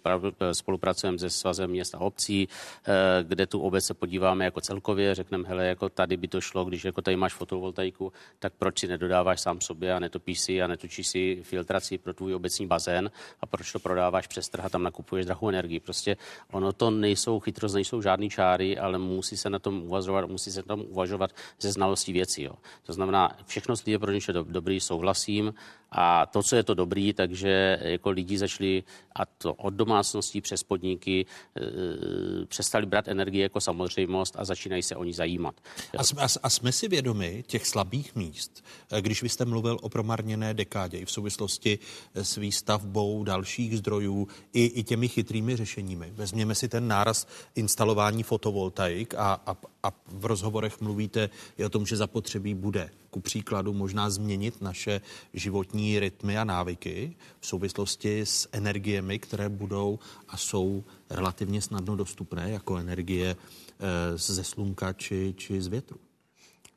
spolupracujeme 0.52 1.18
se 1.18 1.30
svazem 1.30 1.70
měst 1.70 1.94
a 1.94 2.00
obcí, 2.00 2.48
uh, 2.48 3.28
kde 3.28 3.46
tu 3.46 3.60
obec 3.60 3.84
se 3.84 3.94
podíváme 3.94 4.44
jako 4.44 4.60
celkově, 4.60 5.14
řekneme, 5.14 5.48
hele, 5.48 5.66
jako 5.66 5.88
tady 5.88 6.16
by 6.16 6.28
to 6.28 6.40
šlo, 6.40 6.64
když 6.64 6.84
jako 6.84 7.02
tady 7.02 7.16
máš 7.16 7.34
fotovoltaiku, 7.34 8.12
tak 8.38 8.52
proč 8.58 8.78
si 8.78 8.88
nedodáváš 8.88 9.40
sám 9.40 9.60
sobě 9.60 9.94
a 9.94 9.98
netopíš 9.98 10.40
si 10.40 10.62
a 10.62 10.66
netočíš 10.66 11.08
si 11.08 11.40
filtraci 11.42 11.98
pro 11.98 12.14
tvůj 12.14 12.34
obecní 12.34 12.66
bazén 12.66 13.10
a 13.40 13.46
proč 13.46 13.72
to 13.72 13.78
prodáváš 13.78 14.26
přes 14.26 14.48
trh 14.48 14.64
a 14.64 14.68
tam 14.68 14.82
nakupuješ 14.82 15.26
drahou 15.26 15.48
energii. 15.48 15.80
Prostě 15.80 16.16
ono 16.52 16.72
to 16.72 16.90
nejsou 16.90 17.40
chytrost, 17.40 17.74
nejsou 17.74 18.02
žádný 18.02 18.30
čáry, 18.30 18.78
ale 18.78 18.98
musí 18.98 19.36
se 19.36 19.50
na 19.50 19.58
tom 19.58 19.82
uvažovat, 19.82 20.30
musí 20.30 20.52
se 20.52 20.62
tom 20.70 20.86
uvažovat 20.88 21.30
ze 21.60 21.72
znalostí 21.72 22.12
věcí. 22.12 22.42
Jo. 22.42 22.54
To 22.86 22.92
znamená, 22.92 23.36
všechno 23.46 23.74
je 23.86 23.98
pro 23.98 24.12
něče 24.12 24.32
dobrý, 24.32 24.80
souhlasím, 24.80 25.54
a 25.92 26.26
to, 26.26 26.42
co 26.42 26.56
je 26.56 26.62
to 26.62 26.74
dobrý, 26.74 27.12
takže 27.12 27.78
jako 27.82 28.10
lidi 28.10 28.38
začali, 28.38 28.82
a 29.16 29.26
to 29.26 29.54
od 29.54 29.74
domácností 29.74 30.40
přes 30.40 30.62
podniky, 30.62 31.26
e, 31.56 32.46
přestali 32.46 32.86
brát 32.86 33.08
energii 33.08 33.40
jako 33.40 33.60
samozřejmost 33.60 34.34
a 34.38 34.44
začínají 34.44 34.82
se 34.82 34.96
o 34.96 35.04
ní 35.04 35.12
zajímat. 35.12 35.54
A 35.98 36.04
jsme, 36.04 36.22
a 36.42 36.50
jsme 36.50 36.72
si 36.72 36.88
vědomi 36.88 37.44
těch 37.46 37.66
slabých 37.66 38.14
míst, 38.14 38.64
e, 38.90 39.02
když 39.02 39.22
vy 39.22 39.28
jste 39.28 39.44
mluvil 39.44 39.78
o 39.82 39.88
promarněné 39.88 40.54
dekádě 40.54 40.98
i 40.98 41.04
v 41.04 41.10
souvislosti 41.10 41.78
s 42.14 42.36
výstavbou 42.36 43.24
dalších 43.24 43.78
zdrojů 43.78 44.28
i, 44.52 44.64
i 44.64 44.82
těmi 44.82 45.08
chytrými 45.08 45.56
řešeními. 45.56 46.10
Vezměme 46.10 46.54
si 46.54 46.68
ten 46.68 46.88
náraz 46.88 47.26
instalování 47.54 48.22
fotovoltaik 48.22 49.14
a, 49.14 49.40
a, 49.46 49.56
a 49.82 49.92
v 50.06 50.24
rozhovorech 50.24 50.80
mluvíte 50.80 51.30
i 51.58 51.64
o 51.64 51.68
tom, 51.68 51.86
že 51.86 51.96
zapotřebí 51.96 52.54
bude 52.54 52.90
ku 53.10 53.20
příkladu 53.20 53.72
možná 53.72 54.10
změnit 54.10 54.60
naše 54.60 55.00
životní 55.34 56.00
rytmy 56.00 56.38
a 56.38 56.44
návyky 56.44 57.16
v 57.40 57.46
souvislosti 57.46 58.20
s 58.20 58.48
energiemi, 58.52 59.18
které 59.18 59.48
budou 59.48 59.98
a 60.28 60.36
jsou 60.36 60.84
relativně 61.10 61.62
snadno 61.62 61.96
dostupné, 61.96 62.50
jako 62.50 62.76
energie 62.76 63.36
eh, 63.36 64.18
ze 64.18 64.44
slunka 64.44 64.92
či, 64.92 65.34
či 65.36 65.60
z 65.60 65.66
větru? 65.66 65.96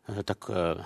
Eh, 0.09 0.23
tak 0.23 0.37
eh, 0.49 0.83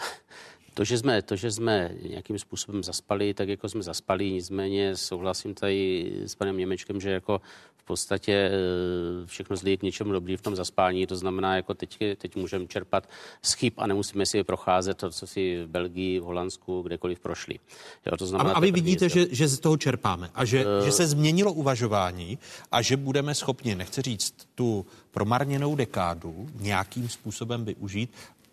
to 0.73 0.83
že, 0.83 0.97
jsme, 0.97 1.21
to, 1.21 1.35
že 1.35 1.51
jsme 1.51 1.91
nějakým 2.09 2.39
způsobem 2.39 2.83
zaspali, 2.83 3.33
tak 3.33 3.49
jako 3.49 3.69
jsme 3.69 3.83
zaspali, 3.83 4.31
nicméně 4.31 4.95
souhlasím 4.95 5.53
tady 5.53 6.11
s 6.25 6.35
panem 6.35 6.57
Němečkem, 6.57 7.01
že 7.01 7.09
jako 7.11 7.41
podstatě 7.87 8.33
eh, 8.33 9.25
všechno 9.25 9.55
zlí 9.55 9.77
k 9.77 9.83
něčemu 9.83 10.11
dobrý 10.11 10.37
v 10.37 10.41
tom 10.41 10.55
zaspání. 10.55 11.07
To 11.07 11.15
znamená, 11.15 11.55
jako 11.55 11.73
teď, 11.73 11.97
teď 12.17 12.35
můžeme 12.35 12.67
čerpat 12.67 13.09
z 13.41 13.53
chyb 13.53 13.73
a 13.77 13.87
nemusíme 13.87 14.25
si 14.25 14.37
je 14.37 14.43
procházet 14.43 14.97
to, 14.97 15.09
co 15.09 15.27
si 15.27 15.63
v 15.63 15.67
Belgii, 15.67 16.19
v 16.19 16.23
Holandsku, 16.23 16.81
kdekoliv 16.81 17.19
prošli. 17.19 17.59
Jo, 18.05 18.17
to 18.17 18.25
znamená, 18.25 18.51
a, 18.51 18.53
a 18.53 18.59
vy 18.59 18.71
vidíte, 18.71 19.09
že, 19.09 19.25
že 19.31 19.47
z 19.47 19.59
toho 19.59 19.77
čerpáme 19.77 20.29
a 20.35 20.45
že, 20.45 20.65
uh, 20.65 20.85
že 20.85 20.91
se 20.91 21.07
změnilo 21.07 21.53
uvažování 21.53 22.37
a 22.71 22.81
že 22.81 22.97
budeme 22.97 23.35
schopni, 23.35 23.75
nechci 23.75 24.01
říct, 24.01 24.33
tu 24.55 24.85
promarněnou 25.11 25.75
dekádu 25.75 26.47
nějakým 26.59 27.09
způsobem 27.09 27.65
využít 27.65 28.09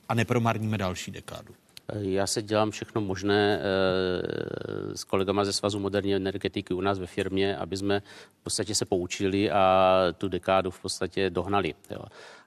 a 0.09 0.15
nepromarníme 0.15 0.79
další 0.79 1.11
dekádu. 1.11 1.55
Já 1.93 2.27
se 2.27 2.43
dělám 2.43 2.71
všechno 2.71 3.01
možné 3.01 3.61
eh, 3.61 4.97
s 4.97 5.05
kolegama 5.05 5.45
ze 5.45 5.53
Svazu 5.53 5.79
moderní 5.79 6.15
energetiky 6.15 6.75
u 6.75 6.81
nás 6.81 6.99
ve 6.99 7.07
firmě, 7.07 7.57
aby 7.57 7.77
jsme 7.77 8.01
v 8.41 8.43
podstatě 8.43 8.75
se 8.75 8.85
poučili 8.85 9.51
a 9.51 9.99
tu 10.19 10.29
dekádu 10.29 10.71
v 10.71 10.83
podstatě 10.83 11.31
dohnali. 11.31 11.75
Jo. 11.91 12.01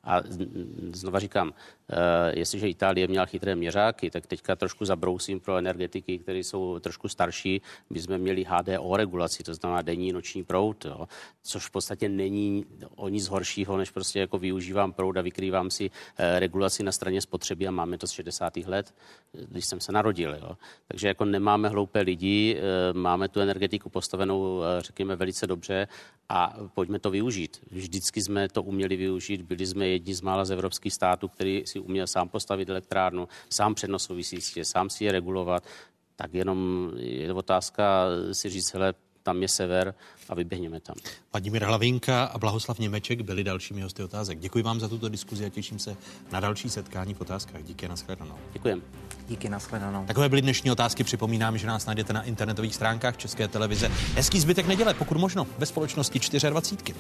A 0.08 0.22
znova 0.94 1.20
říkám, 1.20 1.54
eh, 1.90 2.40
jestliže 2.40 2.70
Itálie 2.70 3.08
měla 3.08 3.26
chytré 3.26 3.56
měřáky, 3.56 4.12
tak 4.12 4.28
teďka 4.28 4.56
trošku 4.56 4.86
zabrousím 4.86 5.40
pro 5.40 5.58
energetiky, 5.58 6.20
které 6.20 6.40
jsou 6.40 6.80
trošku 6.80 7.08
starší. 7.08 7.62
My 7.90 8.02
jsme 8.02 8.18
měli 8.18 8.46
HDO 8.48 8.98
regulaci, 8.98 9.44
to 9.44 9.54
znamená 9.54 9.82
denní 9.82 10.12
noční 10.12 10.44
prout, 10.44 10.86
jo, 10.86 11.08
což 11.44 11.66
v 11.66 11.72
podstatě 11.72 12.10
není 12.10 12.66
o 12.96 13.10
nic 13.10 13.28
horšího, 13.28 13.78
než 13.78 13.90
prostě 13.90 14.20
jako 14.20 14.38
využívám 14.38 14.94
proud 14.94 15.18
a 15.18 15.22
vykrývám 15.22 15.72
si 15.72 15.92
eh, 16.18 16.40
regulaci 16.40 16.84
na 16.84 16.92
straně 16.92 17.22
spotřeby 17.22 17.68
a 17.68 17.72
máme 17.72 17.98
to 17.98 18.08
z 18.08 18.12
60. 18.12 18.58
let, 18.58 18.94
když 19.32 19.66
jsem 19.66 19.80
se 19.80 19.92
narodil. 19.92 20.36
Jo. 20.42 20.58
Takže 20.88 21.08
jako 21.08 21.26
nemáme 21.26 21.70
hloupé 21.70 22.02
lidi, 22.02 22.58
eh, 22.58 22.94
máme 22.94 23.28
tu 23.28 23.40
energetiku 23.40 23.90
postavenou, 23.90 24.62
řekněme, 24.80 25.16
velice 25.16 25.48
dobře 25.48 25.88
a 26.30 26.56
pojďme 26.74 27.00
to 27.00 27.10
využít. 27.10 27.60
Vždycky 27.72 28.22
jsme 28.22 28.50
to 28.50 28.64
uměli 28.64 28.96
využít, 28.96 29.42
byli 29.42 29.66
jsme 29.66 29.97
jedni 29.98 30.16
z 30.16 30.22
mála 30.22 30.46
z 30.46 30.52
evropských 30.52 30.94
států, 30.94 31.28
který 31.28 31.64
si 31.66 31.80
uměl 31.80 32.08
sám 32.08 32.30
postavit 32.30 32.70
elektrárnu, 32.70 33.28
sám 33.50 33.76
přenosový 33.76 34.24
sítě, 34.24 34.66
sám 34.66 34.90
si 34.90 35.06
je 35.06 35.12
regulovat, 35.12 35.64
tak 36.16 36.34
jenom 36.34 36.90
je 36.96 37.34
otázka 37.34 38.06
si 38.32 38.50
říct, 38.50 38.74
hele, 38.74 38.94
tam 39.28 39.42
je 39.42 39.48
sever 39.48 39.94
a 40.30 40.36
vyběhněme 40.36 40.80
tam. 40.80 40.96
Vladimír 41.34 41.64
Hlavinka 41.64 42.26
a 42.26 42.38
Blahoslav 42.38 42.80
Němeček 42.80 43.22
byli 43.22 43.44
dalšími 43.44 43.82
hosty 43.82 44.04
otázek. 44.04 44.40
Děkuji 44.40 44.64
vám 44.64 44.80
za 44.80 44.88
tuto 44.88 45.10
diskuzi 45.10 45.46
a 45.46 45.50
těším 45.50 45.80
se 45.80 45.98
na 46.32 46.40
další 46.40 46.70
setkání 46.70 47.14
v 47.14 47.22
otázkách. 47.22 47.64
Díky, 47.64 47.88
nashledanou. 47.88 48.36
Děkujem. 48.54 48.82
Díky, 49.28 49.50
nashledanou. 49.50 50.06
Takové 50.06 50.30
byly 50.30 50.42
dnešní 50.42 50.72
otázky. 50.72 51.04
Připomínám, 51.04 51.58
že 51.58 51.68
nás 51.68 51.86
najdete 51.86 52.14
na 52.14 52.24
internetových 52.24 52.76
stránkách 52.76 53.18
České 53.18 53.48
televize. 53.48 53.92
Hezký 54.16 54.40
zbytek 54.40 54.68
neděle, 54.68 54.94
pokud 54.94 55.18
možno, 55.18 55.48
ve 55.58 55.66
společnosti 55.66 56.20
24. 56.50 57.00